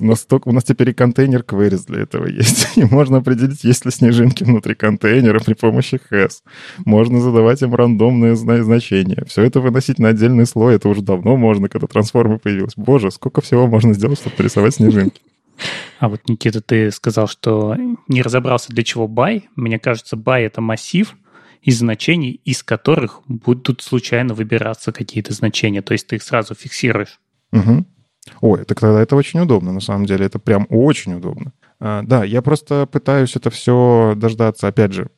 Настолько, 0.00 0.48
у 0.48 0.52
нас 0.52 0.64
теперь 0.64 0.90
и 0.90 0.94
контейнер 0.94 1.42
queries 1.42 1.86
для 1.86 2.00
этого 2.00 2.26
есть. 2.26 2.68
И 2.76 2.84
можно 2.84 3.18
определить, 3.18 3.64
есть 3.64 3.84
ли 3.84 3.90
снежинки 3.90 4.44
внутри 4.44 4.74
контейнера 4.74 5.40
при 5.40 5.54
помощи 5.54 6.00
has. 6.10 6.38
Можно 6.84 7.20
задавать 7.20 7.60
им 7.62 7.74
рандомные 7.74 8.34
значения. 8.34 9.24
Все 9.28 9.42
это 9.42 9.60
выносить 9.60 9.98
на 9.98 10.08
отдельный 10.08 10.46
слой. 10.46 10.76
Это 10.76 10.88
уже 10.88 11.02
давно 11.02 11.36
можно, 11.36 11.68
когда 11.68 11.86
трансформы 11.86 12.38
появилась. 12.38 12.74
Боже, 12.76 13.10
сколько 13.10 13.40
всего 13.40 13.66
можно 13.66 13.92
сделать, 13.92 14.18
чтобы 14.18 14.36
нарисовать 14.38 14.74
снежинки. 14.74 15.20
А 15.98 16.08
вот, 16.08 16.28
Никита, 16.28 16.60
ты 16.60 16.90
сказал, 16.90 17.28
что 17.28 17.76
не 18.08 18.22
разобрался, 18.22 18.72
для 18.72 18.82
чего 18.82 19.06
buy. 19.06 19.44
Мне 19.56 19.78
кажется, 19.78 20.16
buy— 20.16 20.40
это 20.46 20.60
массив 20.60 21.16
из 21.62 21.78
значений, 21.78 22.40
из 22.44 22.62
которых 22.62 23.20
будут 23.26 23.82
случайно 23.82 24.34
выбираться 24.34 24.92
какие-то 24.92 25.34
значения. 25.34 25.82
То 25.82 25.92
есть 25.92 26.06
ты 26.06 26.16
их 26.16 26.22
сразу 26.22 26.54
фиксируешь. 26.54 27.20
Угу. 27.52 27.86
Ой, 28.40 28.64
так 28.64 28.80
тогда 28.80 29.00
это 29.00 29.16
очень 29.16 29.40
удобно, 29.40 29.72
на 29.72 29.80
самом 29.80 30.06
деле. 30.06 30.26
Это 30.26 30.38
прям 30.38 30.66
очень 30.70 31.14
удобно. 31.14 31.52
А, 31.78 32.02
да, 32.02 32.24
я 32.24 32.42
просто 32.42 32.86
пытаюсь 32.86 33.36
это 33.36 33.50
все 33.50 34.14
дождаться, 34.16 34.68
опять 34.68 34.92
же, 34.92 35.10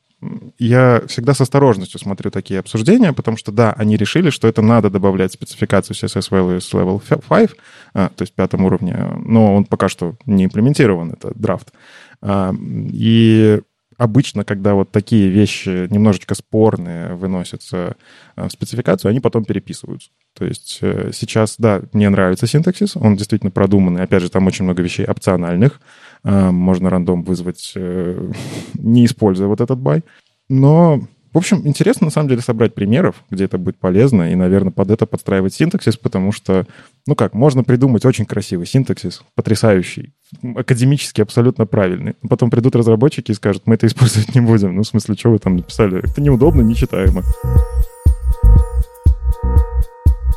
я 0.58 1.02
всегда 1.08 1.34
с 1.34 1.40
осторожностью 1.40 1.98
смотрю 2.00 2.30
такие 2.30 2.60
обсуждения, 2.60 3.12
потому 3.12 3.36
что, 3.36 3.52
да, 3.52 3.72
они 3.72 3.96
решили, 3.96 4.30
что 4.30 4.48
это 4.48 4.62
надо 4.62 4.90
добавлять 4.90 5.32
спецификацию 5.32 5.96
CSS 5.96 6.30
Values 6.30 6.72
Level 6.72 7.02
5, 7.28 7.50
а, 7.94 8.08
то 8.08 8.22
есть 8.22 8.34
пятом 8.34 8.64
уровне, 8.64 8.96
но 9.24 9.54
он 9.54 9.64
пока 9.64 9.88
что 9.88 10.14
не 10.26 10.44
имплементирован, 10.44 11.12
это 11.12 11.32
драфт. 11.34 11.72
А, 12.20 12.54
и 12.92 13.60
обычно, 13.98 14.44
когда 14.44 14.74
вот 14.74 14.90
такие 14.90 15.28
вещи 15.28 15.86
немножечко 15.90 16.34
спорные 16.34 17.14
выносятся 17.14 17.96
а, 18.36 18.48
в 18.48 18.52
спецификацию, 18.52 19.10
они 19.10 19.20
потом 19.20 19.44
переписываются. 19.44 20.10
То 20.34 20.44
есть 20.44 20.78
э, 20.80 21.10
сейчас, 21.12 21.56
да, 21.58 21.82
мне 21.92 22.08
нравится 22.08 22.46
синтаксис, 22.46 22.96
он 22.96 23.16
действительно 23.16 23.50
продуманный. 23.50 24.02
Опять 24.02 24.22
же, 24.22 24.30
там 24.30 24.46
очень 24.46 24.64
много 24.64 24.82
вещей 24.82 25.04
опциональных. 25.04 25.80
А, 26.24 26.50
можно 26.52 26.90
рандом 26.90 27.22
вызвать, 27.22 27.72
э, 27.74 28.30
не 28.74 29.04
используя 29.04 29.48
вот 29.48 29.60
этот 29.60 29.78
бай. 29.78 30.02
Но 30.48 31.02
в 31.32 31.38
общем, 31.38 31.66
интересно 31.66 32.06
на 32.06 32.10
самом 32.10 32.28
деле 32.28 32.42
собрать 32.42 32.74
примеров, 32.74 33.24
где 33.30 33.44
это 33.44 33.56
будет 33.56 33.78
полезно, 33.78 34.30
и, 34.30 34.34
наверное, 34.34 34.70
под 34.70 34.90
это 34.90 35.06
подстраивать 35.06 35.54
синтаксис, 35.54 35.96
потому 35.96 36.30
что, 36.30 36.66
ну 37.06 37.14
как, 37.14 37.32
можно 37.32 37.64
придумать 37.64 38.04
очень 38.04 38.26
красивый 38.26 38.66
синтаксис, 38.66 39.22
потрясающий, 39.34 40.12
академически 40.42 41.22
абсолютно 41.22 41.64
правильный. 41.64 42.16
Потом 42.28 42.50
придут 42.50 42.76
разработчики 42.76 43.30
и 43.30 43.34
скажут, 43.34 43.62
мы 43.64 43.76
это 43.76 43.86
использовать 43.86 44.34
не 44.34 44.42
будем. 44.42 44.76
Ну, 44.76 44.82
в 44.82 44.86
смысле, 44.86 45.14
что 45.14 45.30
вы 45.30 45.38
там 45.38 45.56
написали? 45.56 46.00
Это 46.04 46.20
неудобно, 46.20 46.60
нечитаемо. 46.60 47.22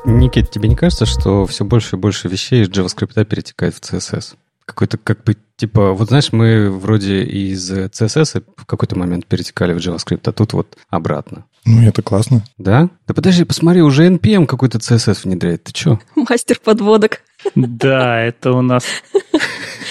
Никит, 0.06 0.50
тебе 0.50 0.69
не 0.69 0.78
кажется, 0.78 1.06
что 1.06 1.45
все 1.45 1.65
больше 1.65 1.98
и 1.98 2.00
больше 2.00 2.30
вещей 2.30 2.62
из 2.62 2.69
JavaScript 2.69 3.26
перетекает 3.26 3.74
в 3.74 3.82
CSS? 3.82 4.36
Какой-то 4.65 4.97
как 4.97 5.23
бы, 5.23 5.38
типа, 5.58 5.93
вот 5.93 6.10
знаешь, 6.10 6.32
мы 6.32 6.71
вроде 6.71 7.23
из 7.23 7.71
CSS 7.71 8.43
в 8.58 8.65
какой-то 8.65 8.97
момент 8.97 9.25
перетекали 9.28 9.73
в 9.73 9.78
JavaScript, 9.78 10.21
а 10.25 10.32
тут 10.32 10.54
вот 10.54 10.78
обратно. 10.89 11.45
Ну, 11.65 11.82
это 11.82 12.01
классно. 12.01 12.43
Да? 12.58 12.89
Да 13.08 13.13
подожди, 13.13 13.43
посмотри, 13.43 13.82
уже 13.82 14.08
NPM 14.08 14.45
какой-то 14.45 14.78
CSS 14.78 15.21
внедряет. 15.23 15.63
Ты 15.63 15.71
что? 15.75 15.99
Мастер 16.15 16.60
подводок. 16.63 17.21
Да, 17.56 18.19
это 18.21 18.51
у 18.51 18.62
нас, 18.62 18.86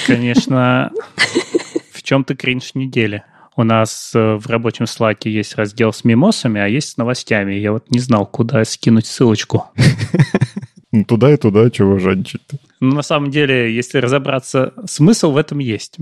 конечно, 0.06 0.92
в 1.92 2.02
чем-то 2.02 2.36
кринж 2.36 2.74
недели. 2.74 3.24
У 3.56 3.62
нас 3.62 4.12
э, 4.14 4.34
в 4.36 4.46
рабочем 4.48 4.86
слаке 4.86 5.30
есть 5.30 5.54
раздел 5.54 5.92
с 5.92 6.02
мимосами, 6.02 6.60
а 6.60 6.66
есть 6.66 6.90
с 6.90 6.96
новостями. 6.96 7.54
Я 7.54 7.70
вот 7.70 7.88
не 7.90 8.00
знал, 8.00 8.26
куда 8.26 8.64
скинуть 8.64 9.06
ссылочку. 9.06 9.66
Ну, 10.90 11.04
туда 11.04 11.32
и 11.32 11.36
туда, 11.36 11.70
чего 11.70 11.98
жадничать-то? 11.98 12.56
Ну, 12.80 12.94
на 12.94 13.02
самом 13.02 13.30
деле, 13.30 13.74
если 13.74 13.98
разобраться, 13.98 14.74
смысл 14.86 15.32
в 15.32 15.36
этом 15.36 15.58
есть. 15.58 15.98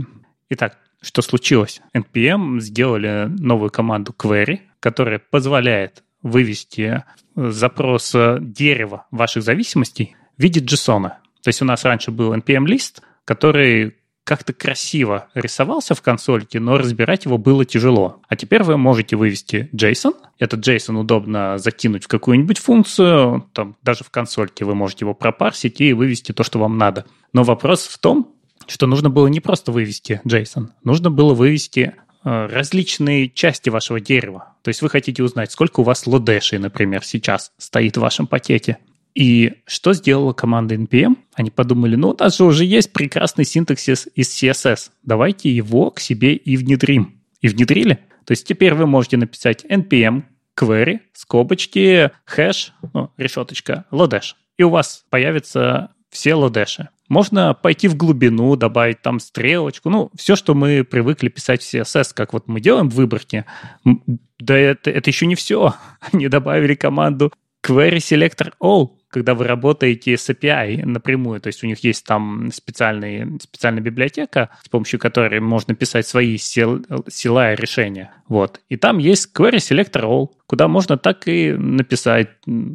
Итак, 0.51 0.79
что 1.01 1.23
случилось? 1.23 1.81
NPM 1.95 2.61
сделали 2.61 3.27
новую 3.27 3.71
команду 3.71 4.15
query, 4.17 4.61
которая 4.81 5.19
позволяет 5.19 6.03
вывести 6.23 7.05
запрос 7.35 8.15
дерева 8.41 9.07
ваших 9.11 9.43
зависимостей 9.43 10.17
в 10.37 10.43
виде 10.43 10.61
JSON. 10.61 11.11
То 11.43 11.49
есть 11.49 11.61
у 11.63 11.65
нас 11.65 11.85
раньше 11.85 12.11
был 12.11 12.35
NPM-лист, 12.35 13.03
который 13.25 13.97
как-то 14.25 14.53
красиво 14.53 15.29
рисовался 15.35 15.95
в 15.95 16.03
консольке, 16.03 16.61
но 16.61 16.79
разбирать 16.79 17.25
его 17.25 17.39
было 17.39 17.65
тяжело. 17.65 18.21
А 18.29 18.37
теперь 18.37 18.63
вы 18.63 18.77
можете 18.77 19.17
вывести 19.17 19.69
JSON. 19.75 20.15
Этот 20.39 20.67
JSON 20.67 20.99
удобно 20.99 21.59
закинуть 21.59 22.05
в 22.05 22.09
какую-нибудь 22.09 22.59
функцию, 22.59 23.49
там, 23.53 23.77
даже 23.83 24.05
в 24.05 24.11
консольке 24.11 24.65
вы 24.65 24.75
можете 24.75 25.05
его 25.05 25.15
пропарсить 25.15 25.81
и 25.81 25.93
вывести 25.93 26.33
то, 26.33 26.45
что 26.45 26.59
вам 26.59 26.79
надо. 26.79 27.07
Но 27.33 27.43
вопрос 27.43 27.87
в 27.87 27.99
том, 27.99 28.35
что 28.67 28.87
нужно 28.87 29.11
было 29.11 29.27
не 29.27 29.41
просто 29.41 29.73
вывести 29.73 30.21
JSON, 30.25 30.69
нужно 30.85 31.11
было 31.11 31.35
вывести 31.35 31.95
э, 32.25 32.47
различные 32.47 33.29
части 33.29 33.71
вашего 33.71 34.01
дерева. 34.01 34.55
То 34.63 34.69
есть 34.69 34.83
вы 34.83 34.89
хотите 34.89 35.23
узнать, 35.25 35.51
сколько 35.51 35.81
у 35.81 35.85
вас 35.85 36.07
лодешей, 36.07 36.59
например, 36.59 37.05
сейчас 37.05 37.53
стоит 37.59 37.97
в 37.97 38.01
вашем 38.01 38.29
пакете. 38.29 38.79
И 39.15 39.55
что 39.67 39.93
сделала 39.93 40.33
команда 40.33 40.75
NPM? 40.75 41.17
Они 41.35 41.51
подумали, 41.51 41.97
ну, 41.97 42.11
у 42.11 42.17
нас 42.19 42.37
же 42.39 42.45
уже 42.45 42.65
есть 42.65 42.93
прекрасный 42.93 43.45
синтаксис 43.45 44.09
из 44.15 44.31
CSS. 44.31 44.91
Давайте 45.03 45.51
его 45.51 45.91
к 45.91 46.01
себе 46.01 46.35
и 46.35 46.57
внедрим. 46.57 47.21
И 47.41 47.49
внедрили. 47.49 47.99
То 48.25 48.33
есть 48.33 48.47
теперь 48.47 48.75
вы 48.75 48.87
можете 48.87 49.17
написать 49.17 49.65
npm 49.65 50.23
query, 50.59 51.01
скобочки, 51.13 52.11
хэш, 52.25 52.73
ну, 52.95 53.11
решеточка, 53.17 53.85
лодеш. 53.91 54.37
И 54.57 54.63
у 54.63 54.71
вас 54.71 55.05
появятся 55.11 55.91
все 56.11 56.35
лодеши. 56.35 56.89
Можно 57.09 57.53
пойти 57.53 57.89
в 57.89 57.97
глубину, 57.97 58.57
добавить 58.57 59.03
там 59.03 59.21
стрелочку, 59.21 59.91
ну, 59.91 60.11
все, 60.17 60.37
что 60.37 60.55
мы 60.55 60.85
привыкли 60.85 61.29
писать 61.29 61.63
в 61.63 61.75
CSS, 61.75 62.13
как 62.15 62.33
вот 62.33 62.49
мы 62.49 62.61
делаем 62.61 62.89
в 62.89 62.95
выборке. 62.95 63.45
Да 64.39 64.57
это, 64.57 64.91
это 64.91 65.11
еще 65.11 65.27
не 65.27 65.35
все. 65.35 65.75
Они 66.13 66.29
добавили 66.29 66.75
команду 66.75 67.33
query 67.65 67.97
selector 67.99 68.53
all, 68.63 68.91
когда 69.13 69.35
вы 69.35 69.47
работаете 69.47 70.17
с 70.17 70.29
API 70.31 70.85
напрямую, 70.85 71.41
то 71.41 71.49
есть 71.49 71.63
у 71.63 71.67
них 71.67 71.85
есть 71.85 72.05
там 72.07 72.51
специальный, 72.53 73.39
специальная 73.41 73.83
библиотека, 73.83 74.49
с 74.65 74.69
помощью 74.69 74.99
которой 74.99 75.41
можно 75.41 75.75
писать 75.75 76.07
свои 76.07 76.39
сила 76.39 77.53
и 77.53 77.57
решения. 77.57 78.13
Вот. 78.29 78.61
И 78.69 78.77
там 78.77 78.99
есть 78.99 79.31
query 79.37 79.59
selector 79.59 80.03
all, 80.03 80.29
куда 80.47 80.67
можно 80.67 80.97
так 80.97 81.29
и 81.29 81.53
написать 81.53 82.31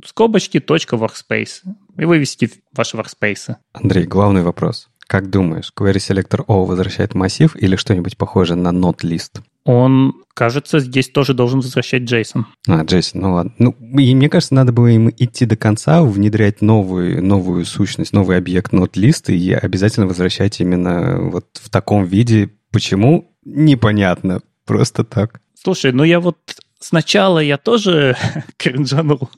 скобочки 0.05 0.57
.workspace 0.57 1.63
и 1.97 2.05
вывести 2.05 2.51
ваши 2.75 2.95
workspace. 2.95 3.55
Андрей, 3.73 4.05
главный 4.05 4.43
вопрос. 4.43 4.89
Как 5.07 5.29
думаешь, 5.29 5.71
query 5.75 5.95
selector 5.95 6.45
all 6.45 6.65
возвращает 6.65 7.15
массив 7.15 7.55
или 7.55 7.75
что-нибудь 7.75 8.17
похожее 8.17 8.57
на 8.57 8.69
not 8.69 8.99
list? 9.03 9.41
Он, 9.67 10.23
кажется, 10.33 10.79
здесь 10.79 11.09
тоже 11.09 11.33
должен 11.33 11.59
возвращать 11.59 12.03
Джейсон. 12.03 12.47
А, 12.69 12.85
Джейсон, 12.85 13.21
ну 13.21 13.33
ладно. 13.33 13.53
Ну, 13.59 13.75
и 13.99 14.15
мне 14.15 14.29
кажется, 14.29 14.55
надо 14.55 14.71
было 14.71 14.87
им 14.87 15.09
идти 15.09 15.45
до 15.45 15.57
конца, 15.57 16.01
внедрять 16.03 16.61
новую, 16.61 17.21
новую 17.21 17.65
сущность, 17.65 18.13
новый 18.13 18.37
объект 18.37 18.71
нот-лист 18.71 19.29
и 19.29 19.51
обязательно 19.51 20.07
возвращать 20.07 20.61
именно 20.61 21.19
вот 21.19 21.47
в 21.61 21.69
таком 21.69 22.05
виде. 22.05 22.49
Почему? 22.71 23.35
Непонятно. 23.43 24.39
Просто 24.65 25.03
так. 25.03 25.41
Слушай, 25.53 25.91
ну 25.91 26.05
я 26.05 26.21
вот 26.21 26.37
сначала 26.79 27.39
я 27.39 27.57
тоже 27.57 28.15
кринжанул, 28.57 29.29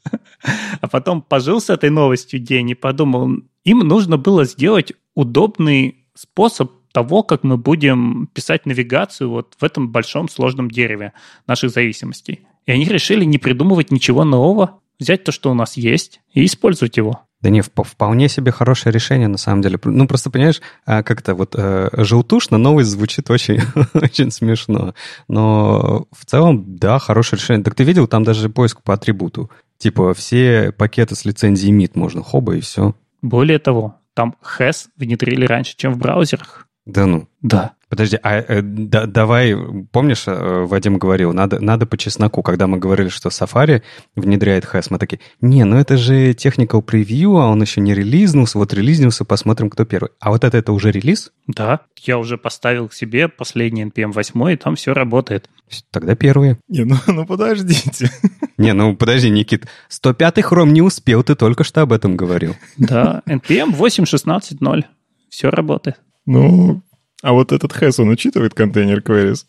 а 0.79 0.87
потом 0.87 1.23
пожил 1.23 1.59
с 1.59 1.71
этой 1.71 1.89
новостью 1.89 2.39
день 2.39 2.69
и 2.69 2.75
подумал, 2.75 3.31
им 3.63 3.79
нужно 3.79 4.17
было 4.17 4.45
сделать 4.45 4.93
удобный 5.15 6.05
способ 6.13 6.71
того, 6.99 7.23
как 7.23 7.45
мы 7.45 7.55
будем 7.55 8.27
писать 8.33 8.65
навигацию 8.65 9.29
вот 9.29 9.55
в 9.57 9.63
этом 9.63 9.89
большом 9.89 10.27
сложном 10.27 10.69
дереве 10.69 11.13
наших 11.47 11.69
зависимостей. 11.69 12.41
И 12.65 12.73
они 12.73 12.83
решили 12.83 13.23
не 13.23 13.37
придумывать 13.37 13.89
ничего 13.89 14.25
нового, 14.25 14.81
взять 14.99 15.23
то, 15.23 15.31
что 15.31 15.49
у 15.49 15.53
нас 15.53 15.77
есть, 15.77 16.19
и 16.33 16.43
использовать 16.43 16.97
его. 16.97 17.21
Да 17.41 17.49
не, 17.49 17.61
вполне 17.61 18.27
себе 18.27 18.51
хорошее 18.51 18.93
решение, 18.93 19.29
на 19.29 19.37
самом 19.37 19.61
деле. 19.61 19.79
Ну, 19.85 20.07
просто, 20.07 20.29
понимаешь, 20.29 20.61
а, 20.85 21.03
как-то 21.03 21.35
вот 21.35 21.55
э, 21.55 21.89
желтушно 21.93 22.57
новость 22.57 22.89
звучит 22.89 23.31
очень, 23.31 23.61
очень 23.93 24.29
смешно. 24.29 24.93
Но 25.29 26.05
в 26.11 26.25
целом, 26.25 26.75
да, 26.75 26.99
хорошее 26.99 27.39
решение. 27.39 27.63
Так 27.63 27.75
ты 27.75 27.85
видел, 27.85 28.07
там 28.07 28.25
даже 28.25 28.49
поиск 28.49 28.83
по 28.83 28.93
атрибуту. 28.93 29.49
Типа 29.77 30.13
все 30.13 30.73
пакеты 30.73 31.15
с 31.15 31.23
лицензией 31.23 31.73
MIT 31.73 31.91
можно, 31.93 32.21
хоба, 32.23 32.57
и 32.57 32.59
все. 32.59 32.93
Более 33.21 33.59
того, 33.59 33.95
там 34.13 34.35
HES 34.43 34.87
внедрили 34.97 35.45
раньше, 35.45 35.77
чем 35.77 35.93
в 35.93 35.97
браузерах. 35.97 36.68
Да 36.89 37.05
ну? 37.05 37.27
Да. 37.41 37.73
Подожди, 37.87 38.19
а 38.21 38.37
э, 38.37 38.61
да, 38.61 39.07
давай, 39.07 39.55
помнишь, 39.91 40.23
э, 40.27 40.65
Вадим 40.65 40.99
говорил, 40.99 41.33
надо, 41.33 41.59
надо 41.59 41.87
по 41.87 41.97
чесноку, 41.97 42.43
когда 42.43 42.67
мы 42.67 42.77
говорили, 42.77 43.09
что 43.09 43.29
Safari 43.29 43.81
внедряет 44.15 44.65
HES, 44.65 44.87
мы 44.89 44.99
такие, 44.99 45.19
не, 45.41 45.63
ну 45.63 45.77
это 45.77 45.97
же 45.97 46.31
technical 46.33 46.85
preview, 46.85 47.39
а 47.39 47.47
он 47.47 47.61
еще 47.61 47.81
не 47.81 47.95
релизнулся, 47.95 48.59
вот 48.59 48.73
релизнулся, 48.73 49.25
посмотрим, 49.25 49.71
кто 49.71 49.85
первый. 49.85 50.11
А 50.19 50.29
вот 50.29 50.43
это, 50.43 50.57
это 50.57 50.71
уже 50.71 50.91
релиз? 50.91 51.31
Да, 51.47 51.81
я 51.97 52.19
уже 52.19 52.37
поставил 52.37 52.89
к 52.89 52.93
себе 52.93 53.27
последний 53.27 53.83
NPM 53.85 54.11
8, 54.11 54.51
и 54.51 54.55
там 54.55 54.75
все 54.75 54.93
работает. 54.93 55.49
Тогда 55.91 56.15
первые. 56.15 56.59
Не, 56.67 56.85
ну, 56.85 56.95
ну 57.07 57.25
подождите. 57.25 58.11
Не, 58.57 58.73
ну 58.73 58.95
подожди, 58.95 59.29
Никит, 59.29 59.67
105-й 59.89 60.41
хром 60.41 60.73
не 60.73 60.81
успел, 60.81 61.23
ты 61.23 61.33
только 61.33 61.63
что 61.63 61.81
об 61.81 61.93
этом 61.93 62.17
говорил. 62.17 62.55
Да, 62.77 63.23
NPM 63.25 63.75
8.16.0, 63.75 64.83
все 65.29 65.49
работает. 65.49 65.97
Ну, 66.29 66.83
а 67.23 67.33
вот 67.33 67.51
этот 67.51 67.73
хэс, 67.73 67.99
он 67.99 68.09
учитывает 68.09 68.53
контейнер 68.53 68.99
queries? 68.99 69.45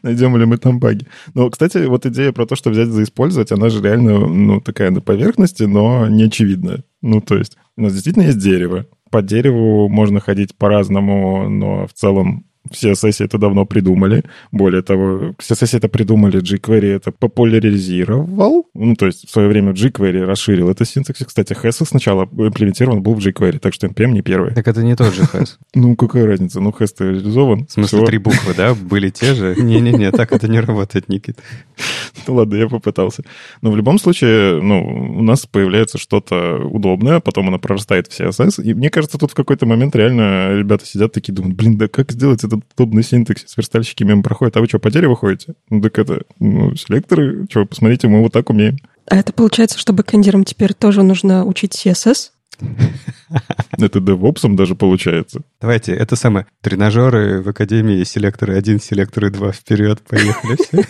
Найдем 0.02 0.34
ли 0.38 0.46
мы 0.46 0.56
там 0.56 0.80
баги. 0.80 1.06
Ну, 1.34 1.50
кстати, 1.50 1.84
вот 1.84 2.06
идея 2.06 2.32
про 2.32 2.46
то, 2.46 2.56
что 2.56 2.70
взять 2.70 2.88
за 2.88 3.02
использовать, 3.02 3.52
она 3.52 3.68
же 3.68 3.82
реально, 3.82 4.18
ну, 4.26 4.62
такая 4.62 4.90
на 4.90 5.02
поверхности, 5.02 5.64
но 5.64 6.08
не 6.08 6.24
очевидная. 6.24 6.84
Ну, 7.02 7.20
то 7.20 7.36
есть 7.36 7.58
у 7.76 7.82
нас 7.82 7.92
действительно 7.92 8.22
есть 8.24 8.38
дерево. 8.38 8.86
По 9.10 9.20
дереву 9.20 9.90
можно 9.90 10.20
ходить 10.20 10.56
по-разному, 10.56 11.50
но 11.50 11.86
в 11.86 11.92
целом 11.92 12.46
все 12.70 12.92
CSS 12.92 13.24
это 13.24 13.38
давно 13.38 13.64
придумали. 13.64 14.24
Более 14.52 14.82
того, 14.82 15.34
CSS 15.38 15.78
это 15.78 15.88
придумали, 15.88 16.40
jQuery 16.40 16.96
это 16.96 17.12
популяризировал. 17.12 18.66
Ну, 18.74 18.94
то 18.94 19.06
есть 19.06 19.28
в 19.28 19.30
свое 19.30 19.48
время 19.48 19.72
jQuery 19.72 20.24
расширил 20.24 20.70
это 20.70 20.84
синтаксис. 20.84 21.26
Кстати, 21.26 21.52
HES 21.52 21.86
сначала 21.86 22.24
имплементирован 22.24 23.02
был 23.02 23.14
в 23.14 23.18
jQuery, 23.18 23.58
так 23.58 23.74
что 23.74 23.86
NPM 23.86 24.12
не 24.12 24.22
первый. 24.22 24.54
Так 24.54 24.68
это 24.68 24.82
не 24.82 24.96
тот 24.96 25.14
же 25.14 25.22
HES. 25.22 25.56
Ну, 25.74 25.94
какая 25.94 26.26
разница? 26.26 26.60
Ну, 26.60 26.70
HES-то 26.70 27.04
реализован. 27.04 27.66
В 27.66 27.72
смысле, 27.72 28.06
три 28.06 28.18
буквы, 28.18 28.54
да, 28.56 28.74
были 28.74 29.10
те 29.10 29.34
же? 29.34 29.54
Не-не-не, 29.58 30.10
так 30.10 30.32
это 30.32 30.48
не 30.48 30.60
работает, 30.60 31.08
Никит. 31.08 31.38
Ну, 32.26 32.34
ладно, 32.34 32.56
я 32.56 32.68
попытался. 32.68 33.22
Но 33.62 33.70
в 33.70 33.76
любом 33.76 33.98
случае, 33.98 34.60
ну, 34.62 35.16
у 35.18 35.22
нас 35.22 35.46
появляется 35.46 35.98
что-то 35.98 36.58
удобное, 36.64 37.20
потом 37.20 37.48
оно 37.48 37.58
прорастает 37.58 38.06
в 38.06 38.18
CSS, 38.18 38.62
и 38.62 38.74
мне 38.74 38.90
кажется, 38.90 39.18
тут 39.18 39.32
в 39.32 39.34
какой-то 39.34 39.66
момент 39.66 39.94
реально 39.94 40.56
ребята 40.56 40.86
сидят 40.86 41.12
такие, 41.12 41.34
думают, 41.34 41.56
блин, 41.56 41.76
да 41.76 41.88
как 41.88 42.12
сделать 42.12 42.44
это 42.44 42.55
удобный 42.74 43.02
синтаксис, 43.02 43.56
верстальщики 43.56 44.04
мимо 44.04 44.22
проходят. 44.22 44.56
А 44.56 44.60
вы 44.60 44.66
что, 44.66 44.78
по 44.78 44.90
дереву 44.90 45.14
ходите? 45.14 45.54
Ну, 45.70 45.80
так 45.80 45.98
это, 45.98 46.22
ну, 46.38 46.74
селекторы, 46.74 47.46
что, 47.50 47.64
посмотрите, 47.64 48.08
мы 48.08 48.22
вот 48.22 48.32
так 48.32 48.50
умеем. 48.50 48.78
А 49.08 49.16
это 49.16 49.32
получается, 49.32 49.78
что 49.78 49.92
бэкэндерам 49.92 50.44
теперь 50.44 50.74
тоже 50.74 51.02
нужно 51.02 51.44
учить 51.44 51.74
CSS? 51.74 52.30
Это 53.72 54.00
девопсом 54.00 54.56
даже 54.56 54.74
получается. 54.74 55.42
Давайте, 55.60 55.92
это 55.92 56.16
самое, 56.16 56.46
тренажеры 56.62 57.42
в 57.42 57.48
Академии, 57.48 58.02
селекторы 58.04 58.56
1, 58.56 58.80
селекторы 58.80 59.30
2, 59.30 59.52
вперед, 59.52 60.00
поехали 60.00 60.56
все. 60.56 60.84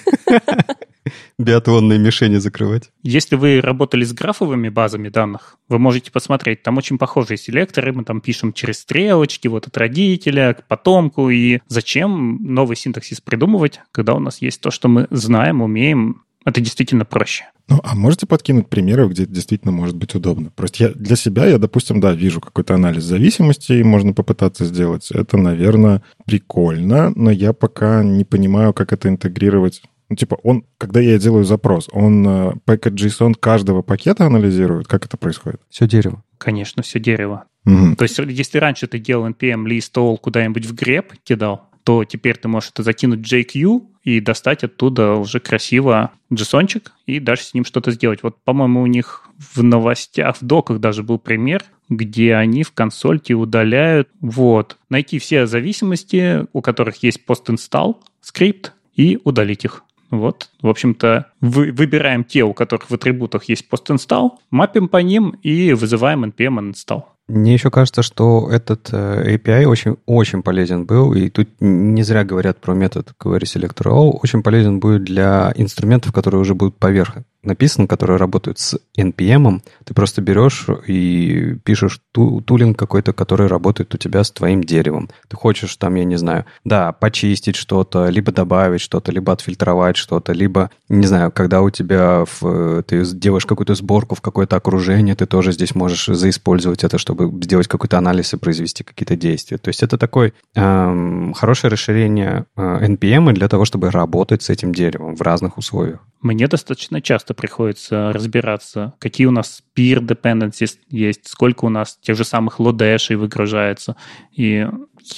биатлонные 1.39 1.99
мишени 1.99 2.37
закрывать. 2.37 2.91
Если 3.03 3.37
вы 3.37 3.61
работали 3.61 4.05
с 4.05 4.13
графовыми 4.13 4.69
базами 4.69 5.09
данных, 5.09 5.59
вы 5.69 5.79
можете 5.79 6.11
посмотреть, 6.11 6.63
там 6.63 6.79
очень 6.79 6.99
похожие 6.99 7.39
селекторы, 7.39 7.93
мы 7.93 8.05
там 8.05 8.21
пишем 8.21 8.53
через 8.53 8.81
стрелочки, 8.81 9.49
вот 9.49 9.67
от 9.67 9.77
родителя 9.77 10.55
к 10.55 10.67
потомку, 10.67 11.31
и 11.31 11.61
зачем 11.69 12.39
новый 12.43 12.77
синтаксис 12.77 13.21
придумывать, 13.21 13.81
когда 13.93 14.15
у 14.15 14.19
нас 14.19 14.41
есть 14.43 14.61
то, 14.61 14.71
что 14.71 14.89
мы 14.89 15.07
знаем, 15.11 15.63
умеем, 15.63 16.23
это 16.45 16.61
действительно 16.61 17.05
проще. 17.05 17.45
Ну, 17.69 17.81
а 17.83 17.97
можете 17.97 18.27
подкинуть 18.27 18.69
примеры, 18.69 19.09
где 19.09 19.25
это 19.25 19.33
действительно 19.33 19.73
может 19.73 19.97
быть 19.97 20.15
удобно? 20.15 20.51
Просто 20.55 20.85
я 20.85 20.91
для 20.91 21.17
себя, 21.17 21.47
я, 21.47 21.59
допустим, 21.59 22.01
да, 22.01 22.13
вижу 22.13 22.41
какой-то 22.41 22.75
анализ 22.75 23.03
зависимости, 23.03 23.83
можно 23.83 24.13
попытаться 24.13 24.65
сделать. 24.65 25.11
Это, 25.11 25.37
наверное, 25.37 26.03
прикольно, 26.25 27.13
но 27.17 27.33
я 27.33 27.53
пока 27.53 28.05
не 28.05 28.25
понимаю, 28.25 28.73
как 28.73 28.93
это 28.93 29.09
интегрировать 29.09 29.83
ну, 30.09 30.17
типа, 30.17 30.39
он, 30.43 30.65
когда 30.79 31.01
я 31.01 31.19
делаю 31.19 31.45
запрос, 31.45 31.89
он 31.93 32.27
э, 32.27 32.53
package.json 32.67 33.35
каждого 33.35 33.83
пакета 33.83 34.27
анализирует? 34.27 34.87
Как 34.87 35.05
это 35.05 35.17
происходит? 35.17 35.61
Все 35.69 35.89
дерево. 35.89 36.23
Конечно, 36.39 36.83
все 36.83 37.01
дерево. 37.01 37.45
Угу. 37.65 37.97
То 37.97 38.03
есть, 38.05 38.19
если 38.19 38.59
раньше 38.59 38.87
ты 38.87 38.99
делал 38.99 39.27
npm 39.29 39.65
list 39.65 39.95
all 39.97 40.17
куда-нибудь 40.17 40.65
в 40.67 40.75
греб 40.75 41.13
кидал, 41.25 41.69
то 41.83 42.05
теперь 42.05 42.37
ты 42.37 42.49
можешь 42.49 42.71
это 42.71 42.83
закинуть 42.83 43.21
в 43.21 43.33
JQ 43.33 43.81
и 44.03 44.21
достать 44.21 44.65
оттуда 44.65 45.13
уже 45.13 45.41
красиво 45.41 46.13
JSON 46.33 46.83
и 47.07 47.21
дальше 47.21 47.45
с 47.45 47.55
ним 47.55 47.65
что-то 47.65 47.91
сделать. 47.91 48.23
Вот, 48.23 48.43
по-моему, 48.45 48.83
у 48.83 48.87
них 48.87 49.29
в 49.39 49.63
новостях, 49.63 50.37
в 50.37 50.45
доках 50.45 50.79
даже 50.81 51.03
был 51.03 51.19
пример, 51.19 51.65
где 51.89 52.35
они 52.35 52.63
в 52.63 52.73
консольте 52.73 53.35
удаляют, 53.35 54.09
вот, 54.21 54.77
найти 54.89 55.19
все 55.19 55.47
зависимости, 55.47 56.47
у 56.53 56.61
которых 56.61 57.03
есть 57.03 57.21
post-install 57.27 57.97
скрипт, 58.21 58.73
и 58.97 59.19
удалить 59.25 59.65
их. 59.65 59.85
Вот, 60.11 60.51
в 60.63 60.69
общем-то, 60.69 61.27
вы, 61.41 61.73
выбираем 61.73 62.25
те, 62.25 62.43
у 62.45 62.53
которых 62.53 62.91
в 62.91 62.95
атрибутах 62.95 63.45
есть 63.45 63.67
post-install, 63.71 64.31
мапим 64.51 64.89
по 64.89 64.99
ним 64.99 65.31
и 65.43 65.73
вызываем 65.73 66.25
npm 66.25 66.73
install. 66.73 67.05
Мне 67.29 67.55
еще 67.55 67.71
кажется, 67.73 68.03
что 68.03 68.49
этот 68.53 68.91
э, 68.93 69.37
API 69.37 69.65
очень, 69.65 69.97
очень 70.07 70.45
полезен 70.45 70.87
был, 70.87 71.13
и 71.13 71.29
тут 71.29 71.49
не 71.59 72.05
зря 72.05 72.23
говорят 72.23 72.61
про 72.61 72.73
метод 72.75 73.15
query 73.21 73.43
selector 73.43 73.87
all, 73.87 74.11
очень 74.23 74.45
полезен 74.45 74.79
будет 74.79 75.03
для 75.03 75.53
инструментов, 75.57 76.13
которые 76.13 76.41
уже 76.41 76.55
будут 76.55 76.77
поверх 76.77 77.17
написан, 77.47 77.89
которые 77.89 78.17
работают 78.19 78.59
с 78.59 78.79
NPM, 78.99 79.63
ты 79.85 79.95
просто 79.95 80.23
берешь 80.23 80.67
и 80.87 81.57
пишешь 81.65 82.01
ту, 82.13 82.41
тулинг 82.41 82.79
какой-то, 82.79 83.13
который 83.13 83.47
работает 83.47 83.95
у 83.95 83.99
тебя 83.99 84.25
с 84.25 84.31
твоим 84.31 84.63
деревом. 84.63 85.09
Ты 85.29 85.37
хочешь 85.37 85.77
там, 85.77 85.95
я 85.95 86.05
не 86.05 86.17
знаю, 86.17 86.45
да, 86.65 86.93
почистить 86.93 87.57
что-то, 87.57 88.09
либо 88.09 88.33
добавить 88.33 88.81
что-то, 88.81 89.13
либо 89.13 89.33
отфильтровать 89.33 89.97
что-то, 89.97 90.33
либо, 90.33 90.71
не 90.89 91.07
знаю, 91.07 91.31
когда 91.33 91.63
у 91.63 91.71
тебя 91.71 92.25
в, 92.41 92.83
ты 92.83 93.05
делаешь 93.05 93.47
какую-то 93.47 93.75
сборку 93.75 94.15
в 94.15 94.21
какое-то 94.21 94.57
окружение, 94.57 95.15
ты 95.15 95.27
тоже 95.27 95.53
здесь 95.53 95.75
можешь 95.75 96.07
заиспользовать 96.07 96.85
это, 96.85 96.99
чтобы 96.99 97.31
сделать 97.43 97.69
какой-то 97.69 97.99
анализ 97.99 98.35
и 98.35 98.37
произвести 98.37 98.85
какие-то 98.85 99.17
действия. 99.17 99.59
То 99.59 99.69
есть 99.69 99.83
это 99.83 99.99
такое 99.99 100.33
эм, 100.55 101.33
хорошее 101.35 101.71
расширение 101.71 102.47
э, 102.57 102.87
NPM 102.87 103.33
для 103.33 103.49
того, 103.49 103.65
чтобы 103.65 103.91
работать 103.91 104.43
с 104.43 104.51
этим 104.51 104.73
деревом 104.73 105.17
в 105.17 105.23
разных 105.23 105.59
условиях. 105.59 106.01
Мне 106.23 106.49
достаточно 106.49 107.01
часто 107.01 107.35
приходится 107.37 108.13
разбираться, 108.13 108.95
какие 108.99 109.27
у 109.27 109.31
нас 109.31 109.63
peer 109.77 110.01
dependencies 110.01 110.77
есть, 110.89 111.29
сколько 111.29 111.65
у 111.67 111.69
нас 111.69 111.99
тех 112.01 112.17
же 112.17 112.25
самых 112.25 112.59
лодешей 112.59 113.17
выгружается. 113.17 113.97
И 114.33 114.67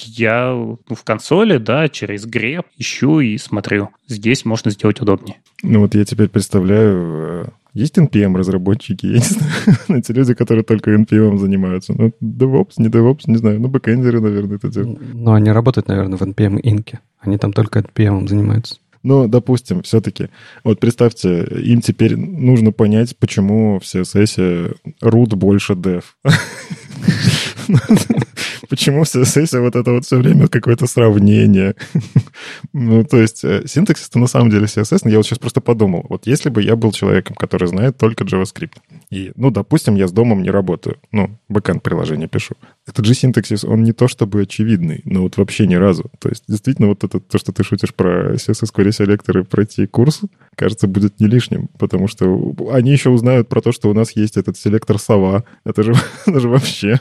я 0.05 0.51
ну, 0.51 0.77
в 0.95 1.03
консоли, 1.03 1.57
да, 1.57 1.87
через 1.87 2.25
греб 2.25 2.65
ищу 2.77 3.19
и 3.19 3.37
смотрю. 3.37 3.89
Здесь 4.07 4.45
можно 4.45 4.71
сделать 4.71 5.01
удобнее. 5.01 5.37
Ну 5.63 5.79
вот 5.79 5.95
я 5.95 6.05
теперь 6.05 6.29
представляю, 6.29 7.45
э, 7.45 7.49
есть 7.73 7.97
NPM-разработчики, 7.97 9.05
я 9.05 9.13
не 9.13 9.19
знаю, 9.19 9.51
эти 9.99 10.11
люди, 10.11 10.33
которые 10.33 10.63
только 10.63 10.91
NPM 10.91 11.37
занимаются. 11.37 11.93
Ну, 11.93 12.11
DevOps, 12.21 12.73
не 12.77 12.87
DevOps, 12.87 13.21
не 13.27 13.37
знаю, 13.37 13.59
ну, 13.59 13.67
бэкэндеры, 13.67 14.21
наверное, 14.21 14.57
это 14.57 14.69
делают. 14.69 14.99
Но 15.13 15.33
они 15.33 15.51
работают, 15.51 15.87
наверное, 15.87 16.17
в 16.17 16.21
NPM 16.21 16.59
инке. 16.61 16.99
Они 17.19 17.37
там 17.37 17.53
только 17.53 17.79
NPM 17.79 18.27
занимаются. 18.27 18.77
Но, 19.03 19.27
допустим, 19.27 19.81
все-таки, 19.83 20.29
вот 20.63 20.79
представьте, 20.79 21.43
им 21.43 21.81
теперь 21.81 22.17
нужно 22.17 22.71
понять, 22.71 23.15
почему 23.17 23.79
в 23.79 23.83
CSS 23.83 24.77
root 25.01 25.35
больше 25.35 25.73
dev. 25.73 26.03
Почему 28.69 29.03
в 29.03 29.07
CSS 29.07 29.59
вот 29.59 29.75
это 29.75 29.91
вот 29.91 30.05
все 30.05 30.17
время 30.17 30.47
какое-то 30.47 30.87
сравнение? 30.87 31.75
ну, 32.73 33.03
то 33.03 33.17
есть 33.17 33.43
э, 33.43 33.63
синтаксис 33.65 34.13
на 34.15 34.27
самом 34.27 34.49
деле 34.49 34.65
CSS, 34.65 35.01
но 35.03 35.11
я 35.11 35.17
вот 35.17 35.25
сейчас 35.25 35.39
просто 35.39 35.61
подумал, 35.61 36.05
вот 36.09 36.27
если 36.27 36.49
бы 36.49 36.61
я 36.61 36.75
был 36.75 36.91
человеком, 36.91 37.35
который 37.35 37.67
знает 37.67 37.97
только 37.97 38.23
JavaScript, 38.23 38.77
и, 39.09 39.31
ну, 39.35 39.51
допустим, 39.51 39.95
я 39.95 40.07
с 40.07 40.11
домом 40.11 40.41
не 40.43 40.49
работаю, 40.49 40.97
ну, 41.11 41.37
бэкэнд 41.49 41.83
приложение 41.83 42.27
пишу, 42.27 42.55
этот 42.87 43.05
же 43.05 43.13
синтаксис, 43.13 43.63
он 43.63 43.83
не 43.83 43.93
то 43.93 44.07
чтобы 44.07 44.41
очевидный, 44.41 45.01
но 45.05 45.21
вот 45.21 45.37
вообще 45.37 45.67
ни 45.67 45.75
разу. 45.75 46.09
То 46.19 46.29
есть 46.29 46.43
действительно 46.47 46.87
вот 46.87 47.03
это, 47.03 47.19
то, 47.19 47.37
что 47.37 47.51
ты 47.51 47.63
шутишь 47.63 47.93
про 47.93 48.33
CSS 48.33 48.73
Query 48.73 48.89
Selector 48.89 49.41
и 49.41 49.43
пройти 49.43 49.85
курс, 49.85 50.21
кажется, 50.55 50.87
будет 50.87 51.19
не 51.19 51.27
лишним, 51.27 51.69
потому 51.77 52.07
что 52.07 52.55
они 52.71 52.91
еще 52.91 53.09
узнают 53.09 53.47
про 53.47 53.61
то, 53.61 53.71
что 53.71 53.89
у 53.89 53.93
нас 53.93 54.11
есть 54.11 54.37
этот 54.37 54.57
селектор 54.57 54.99
сова. 54.99 55.43
Это 55.63 55.83
же, 55.83 55.93
это 56.25 56.39
же 56.39 56.49
вообще... 56.49 56.99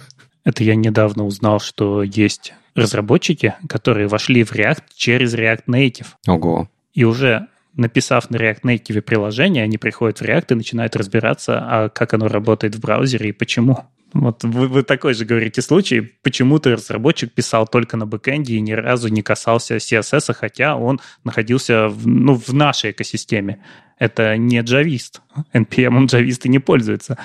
Это 0.48 0.64
я 0.64 0.76
недавно 0.76 1.26
узнал, 1.26 1.60
что 1.60 2.02
есть 2.02 2.54
разработчики, 2.74 3.54
которые 3.68 4.08
вошли 4.08 4.44
в 4.44 4.52
React 4.52 4.84
через 4.96 5.34
React 5.34 5.64
Native. 5.66 6.06
Ого. 6.26 6.70
И 6.94 7.04
уже 7.04 7.48
написав 7.76 8.30
на 8.30 8.36
React 8.36 8.62
Native 8.62 9.02
приложение, 9.02 9.62
они 9.62 9.76
приходят 9.76 10.20
в 10.20 10.22
React 10.22 10.46
и 10.48 10.54
начинают 10.54 10.96
разбираться, 10.96 11.58
а 11.60 11.88
как 11.90 12.14
оно 12.14 12.28
работает 12.28 12.76
в 12.76 12.80
браузере 12.80 13.28
и 13.28 13.32
почему. 13.32 13.84
Вот 14.14 14.42
вы, 14.42 14.68
вы 14.68 14.84
такой 14.84 15.12
же 15.12 15.26
говорите 15.26 15.60
случай, 15.60 16.00
почему-то 16.22 16.70
разработчик 16.70 17.30
писал 17.30 17.66
только 17.66 17.98
на 17.98 18.06
бэкэнде 18.06 18.54
и 18.54 18.60
ни 18.60 18.72
разу 18.72 19.08
не 19.08 19.20
касался 19.20 19.76
CSS, 19.76 20.32
хотя 20.32 20.76
он 20.76 20.98
находился 21.24 21.88
в, 21.88 22.06
ну, 22.06 22.36
в 22.36 22.54
нашей 22.54 22.92
экосистеме. 22.92 23.62
Это 23.98 24.38
не 24.38 24.62
джавист. 24.62 25.20
NPM 25.52 25.94
он 25.94 26.06
джависты 26.06 26.48
не 26.48 26.58
пользуется. 26.58 27.18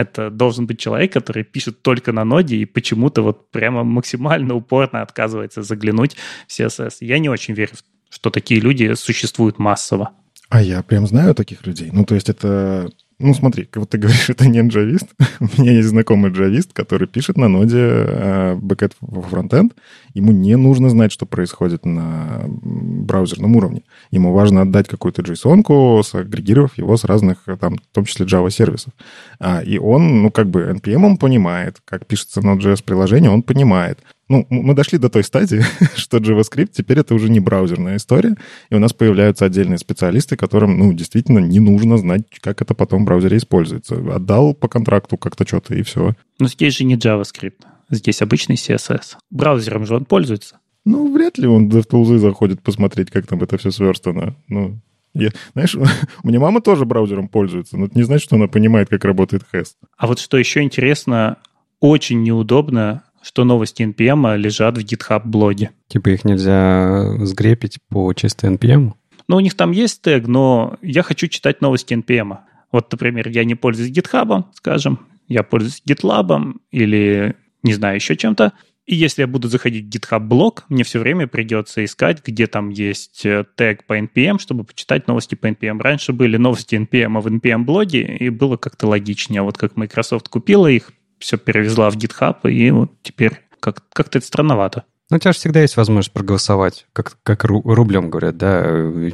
Это 0.00 0.30
должен 0.30 0.66
быть 0.66 0.78
человек, 0.78 1.12
который 1.12 1.44
пишет 1.44 1.82
только 1.82 2.12
на 2.12 2.24
ноде 2.24 2.56
и 2.56 2.64
почему-то 2.64 3.22
вот 3.22 3.50
прямо 3.50 3.84
максимально 3.84 4.54
упорно 4.54 5.02
отказывается 5.02 5.62
заглянуть 5.62 6.16
в 6.48 6.58
CSS. 6.58 6.96
Я 7.00 7.18
не 7.18 7.28
очень 7.28 7.54
верю, 7.54 7.72
что 8.08 8.30
такие 8.30 8.60
люди 8.60 8.94
существуют 8.94 9.58
массово. 9.58 10.10
А 10.48 10.62
я 10.62 10.82
прям 10.82 11.06
знаю 11.06 11.34
таких 11.34 11.66
людей. 11.66 11.90
Ну, 11.92 12.04
то 12.04 12.14
есть 12.14 12.28
это 12.28 12.90
ну, 13.20 13.34
смотри, 13.34 13.64
как 13.64 13.86
ты 13.86 13.98
говоришь, 13.98 14.30
это 14.30 14.48
не 14.48 14.60
джавист. 14.66 15.08
У 15.40 15.60
меня 15.60 15.72
есть 15.72 15.88
знакомый 15.88 16.30
джавист, 16.32 16.72
который 16.72 17.06
пишет 17.06 17.36
на 17.36 17.48
ноде 17.48 17.78
э, 17.78 18.54
бэкэт 18.56 18.94
в 19.00 19.22
фронтенд. 19.28 19.74
Ему 20.14 20.32
не 20.32 20.56
нужно 20.56 20.88
знать, 20.90 21.12
что 21.12 21.26
происходит 21.26 21.84
на 21.84 22.42
браузерном 22.46 23.56
уровне. 23.56 23.82
Ему 24.10 24.32
важно 24.32 24.62
отдать 24.62 24.88
какую-то 24.88 25.22
JSON, 25.22 26.02
сагрегировав 26.02 26.78
его 26.78 26.96
с 26.96 27.04
разных, 27.04 27.44
там, 27.60 27.76
в 27.76 27.94
том 27.94 28.04
числе 28.04 28.26
Java-сервисов. 28.26 28.92
А, 29.38 29.62
и 29.62 29.78
он, 29.78 30.22
ну, 30.22 30.30
как 30.30 30.48
бы 30.48 30.62
NPM 30.62 31.04
он 31.04 31.16
понимает, 31.16 31.80
как 31.84 32.06
пишется 32.06 32.40
Node.js 32.40 32.82
приложение, 32.84 33.30
он 33.30 33.42
понимает. 33.42 33.98
Ну, 34.30 34.46
мы 34.48 34.74
дошли 34.74 34.96
до 34.96 35.08
той 35.08 35.24
стадии, 35.24 35.60
что 35.96 36.18
JavaScript 36.18 36.70
теперь 36.72 37.00
это 37.00 37.16
уже 37.16 37.28
не 37.28 37.40
браузерная 37.40 37.96
история, 37.96 38.36
и 38.70 38.76
у 38.76 38.78
нас 38.78 38.92
появляются 38.92 39.44
отдельные 39.44 39.76
специалисты, 39.76 40.36
которым, 40.36 40.78
ну, 40.78 40.92
действительно 40.92 41.40
не 41.40 41.58
нужно 41.58 41.98
знать, 41.98 42.22
как 42.40 42.62
это 42.62 42.74
потом 42.74 43.02
в 43.02 43.06
браузере 43.06 43.38
используется. 43.38 43.96
Отдал 43.96 44.54
по 44.54 44.68
контракту 44.68 45.16
как-то 45.16 45.44
что-то, 45.44 45.74
и 45.74 45.82
все. 45.82 46.14
Но 46.38 46.46
здесь 46.46 46.76
же 46.76 46.84
не 46.84 46.96
JavaScript, 46.96 47.64
здесь 47.90 48.22
обычный 48.22 48.54
CSS. 48.54 49.16
Браузером 49.30 49.84
же 49.84 49.96
он 49.96 50.04
пользуется. 50.04 50.60
Ну, 50.84 51.12
вряд 51.12 51.36
ли 51.36 51.48
он 51.48 51.68
в 51.68 51.76
DevTools 51.76 52.18
заходит 52.18 52.62
посмотреть, 52.62 53.10
как 53.10 53.26
там 53.26 53.42
это 53.42 53.58
все 53.58 53.72
сверстано. 53.72 54.36
Ну, 54.46 54.80
я, 55.12 55.30
знаешь, 55.54 55.74
у 56.22 56.28
меня 56.28 56.38
мама 56.38 56.60
тоже 56.60 56.84
браузером 56.84 57.26
пользуется, 57.26 57.76
но 57.76 57.86
это 57.86 57.98
не 57.98 58.04
значит, 58.04 58.26
что 58.26 58.36
она 58.36 58.46
понимает, 58.46 58.90
как 58.90 59.04
работает 59.04 59.42
HEST. 59.52 59.72
А 59.98 60.06
вот 60.06 60.20
что 60.20 60.38
еще 60.38 60.62
интересно, 60.62 61.38
очень 61.80 62.22
неудобно 62.22 63.02
что 63.22 63.44
новости 63.44 63.82
NPM 63.82 64.36
лежат 64.36 64.78
в 64.78 64.80
GitHub 64.80 65.22
блоге. 65.24 65.70
Типа 65.88 66.10
их 66.10 66.24
нельзя 66.24 67.16
сгрепить 67.24 67.78
по 67.88 68.12
чисто 68.14 68.46
NPM? 68.48 68.92
Ну, 69.28 69.36
у 69.36 69.40
них 69.40 69.54
там 69.54 69.70
есть 69.70 70.02
тег, 70.02 70.26
но 70.26 70.76
я 70.82 71.02
хочу 71.02 71.28
читать 71.28 71.60
новости 71.60 71.94
NPM. 71.94 72.38
Вот, 72.72 72.90
например, 72.90 73.28
я 73.28 73.44
не 73.44 73.54
пользуюсь 73.54 73.92
GitHub, 73.92 74.44
скажем, 74.54 75.00
я 75.28 75.42
пользуюсь 75.42 75.82
GitLab 75.88 76.54
или, 76.70 77.36
не 77.62 77.74
знаю, 77.74 77.96
еще 77.96 78.16
чем-то. 78.16 78.52
И 78.86 78.96
если 78.96 79.22
я 79.22 79.28
буду 79.28 79.48
заходить 79.48 79.86
в 79.86 79.88
GitHub 79.88 80.18
блог, 80.18 80.64
мне 80.68 80.82
все 80.82 80.98
время 80.98 81.28
придется 81.28 81.84
искать, 81.84 82.26
где 82.26 82.48
там 82.48 82.70
есть 82.70 83.24
э, 83.24 83.44
тег 83.54 83.84
по 83.84 83.96
NPM, 83.96 84.40
чтобы 84.40 84.64
почитать 84.64 85.06
новости 85.06 85.36
по 85.36 85.46
NPM. 85.46 85.80
Раньше 85.80 86.12
были 86.12 86.36
новости 86.36 86.74
NPM 86.74 87.20
в 87.20 87.26
NPM 87.28 87.62
блоге, 87.62 88.16
и 88.16 88.30
было 88.30 88.56
как-то 88.56 88.88
логичнее. 88.88 89.42
Вот 89.42 89.56
как 89.58 89.76
Microsoft 89.76 90.28
купила 90.28 90.66
их, 90.66 90.90
все 91.20 91.36
перевезла 91.36 91.90
в 91.90 91.96
GitHub, 91.96 92.50
и 92.50 92.70
вот 92.70 92.90
теперь 93.02 93.40
как- 93.60 93.82
как-то 93.92 94.18
это 94.18 94.26
странновато. 94.26 94.84
Ну, 95.10 95.16
у 95.16 95.20
тебя 95.20 95.32
же 95.32 95.38
всегда 95.38 95.60
есть 95.60 95.76
возможность 95.76 96.12
проголосовать, 96.12 96.86
как, 96.92 97.18
как 97.22 97.44
рублем 97.44 98.10
говорят, 98.10 98.36
да. 98.36 98.62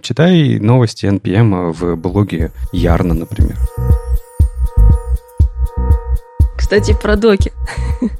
Читай 0.02 0.59
новости 0.59 1.07
NPM 1.07 1.72
в 1.72 1.96
блоге 1.96 2.52
Ярна, 2.72 3.14
например. 3.14 3.57
Кстати, 6.57 6.96
про 7.00 7.16
доки. 7.16 7.52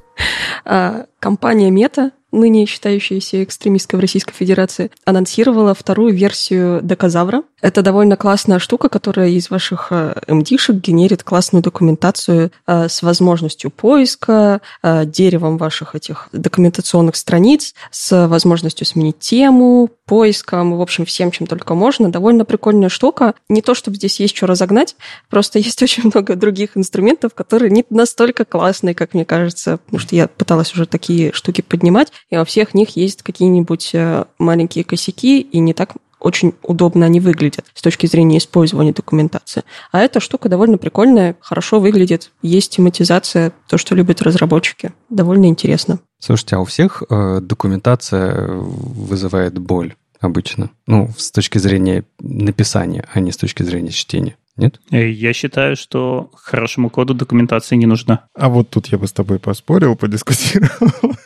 А, 0.69 1.05
компания 1.21 1.71
Мета 1.71 2.11
ныне 2.37 2.67
считающаяся 2.67 3.43
экстремисткой 3.43 3.99
в 3.99 4.01
Российской 4.01 4.35
Федерации, 4.35 4.91
анонсировала 5.05 5.75
вторую 5.75 6.15
версию 6.15 6.81
Доказавра. 6.83 7.43
Это 7.63 7.83
довольно 7.83 8.17
классная 8.17 8.59
штука, 8.59 8.89
которая 8.89 9.31
из 9.31 9.51
ваших 9.51 9.91
MD-шек 9.91 10.77
э, 10.77 10.81
генерит 10.81 11.23
классную 11.23 11.63
документацию 11.63 12.53
э, 12.67 12.89
с 12.89 13.03
возможностью 13.03 13.71
поиска, 13.71 14.61
э, 14.83 15.05
деревом 15.07 15.57
ваших 15.57 15.95
этих 15.95 16.29
документационных 16.33 17.17
страниц, 17.17 17.75
с 17.91 18.27
возможностью 18.29 18.87
сменить 18.87 19.19
тему, 19.19 19.91
поиском, 20.07 20.77
в 20.77 20.81
общем, 20.81 21.05
всем, 21.05 21.31
чем 21.31 21.47
только 21.47 21.75
можно. 21.75 22.11
Довольно 22.11 22.45
прикольная 22.45 22.89
штука. 22.89 23.35
Не 23.49 23.61
то, 23.61 23.75
чтобы 23.75 23.97
здесь 23.97 24.21
есть 24.21 24.37
что 24.37 24.47
разогнать, 24.47 24.97
просто 25.29 25.59
есть 25.67 25.83
очень 25.83 26.05
много 26.05 26.37
других 26.37 26.77
инструментов, 26.77 27.35
которые 27.35 27.71
не 27.71 27.85
настолько 27.91 28.45
классные, 28.45 28.95
как 28.95 29.15
мне 29.15 29.25
кажется, 29.25 29.79
потому 29.79 30.01
что 30.01 30.15
я 30.15 30.29
пыталась 30.29 30.73
уже 30.73 30.87
такие 30.87 31.33
штуки 31.33 31.61
поднимать, 31.61 32.13
и 32.31 32.37
во 32.37 32.45
всех 32.45 32.75
них 32.75 32.97
есть 32.97 33.23
какие-нибудь 33.23 33.91
э, 33.95 34.25
маленькие 34.39 34.85
косяки, 34.85 35.41
и 35.41 35.59
не 35.59 35.75
так 35.75 35.95
очень 36.19 36.55
удобно 36.63 37.07
они 37.07 37.21
выглядят 37.21 37.67
с 37.75 37.83
точки 37.83 38.07
зрения 38.07 38.39
использования 38.39 38.93
документации. 38.93 39.63
А 39.93 40.01
эта 40.01 40.19
штука 40.19 40.49
довольно 40.49 40.79
прикольная, 40.79 41.37
хорошо 41.41 41.79
выглядит, 41.79 42.33
есть 42.43 42.73
тематизация, 42.73 43.53
то, 43.69 43.79
что 43.79 43.95
любят 43.95 44.23
разработчики. 44.23 44.93
Довольно 45.09 45.47
интересно. 45.47 46.01
Слушайте, 46.19 46.57
а 46.57 46.61
у 46.61 46.65
всех 46.65 47.03
э, 47.09 47.41
документация 47.41 48.49
вызывает 48.49 49.59
боль 49.59 49.95
обычно? 50.21 50.71
Ну, 50.87 51.11
с 51.17 51.31
точки 51.31 51.59
зрения 51.59 52.05
написания, 52.19 53.07
а 53.13 53.21
не 53.21 53.31
с 53.31 53.37
точки 53.37 53.63
зрения 53.63 53.91
чтения. 53.91 54.37
Нет? 54.57 54.81
Э, 54.91 55.09
я 55.09 55.33
считаю, 55.33 55.77
что 55.77 56.31
хорошему 56.35 56.91
коду 56.91 57.15
документация 57.15 57.77
не 57.77 57.87
нужна. 57.87 58.27
А 58.35 58.49
вот 58.49 58.71
тут 58.71 58.87
я 58.89 58.99
бы 58.99 59.07
с 59.07 59.13
тобой 59.13 59.39
поспорил, 59.39 59.97
подискутировал. 59.97 61.17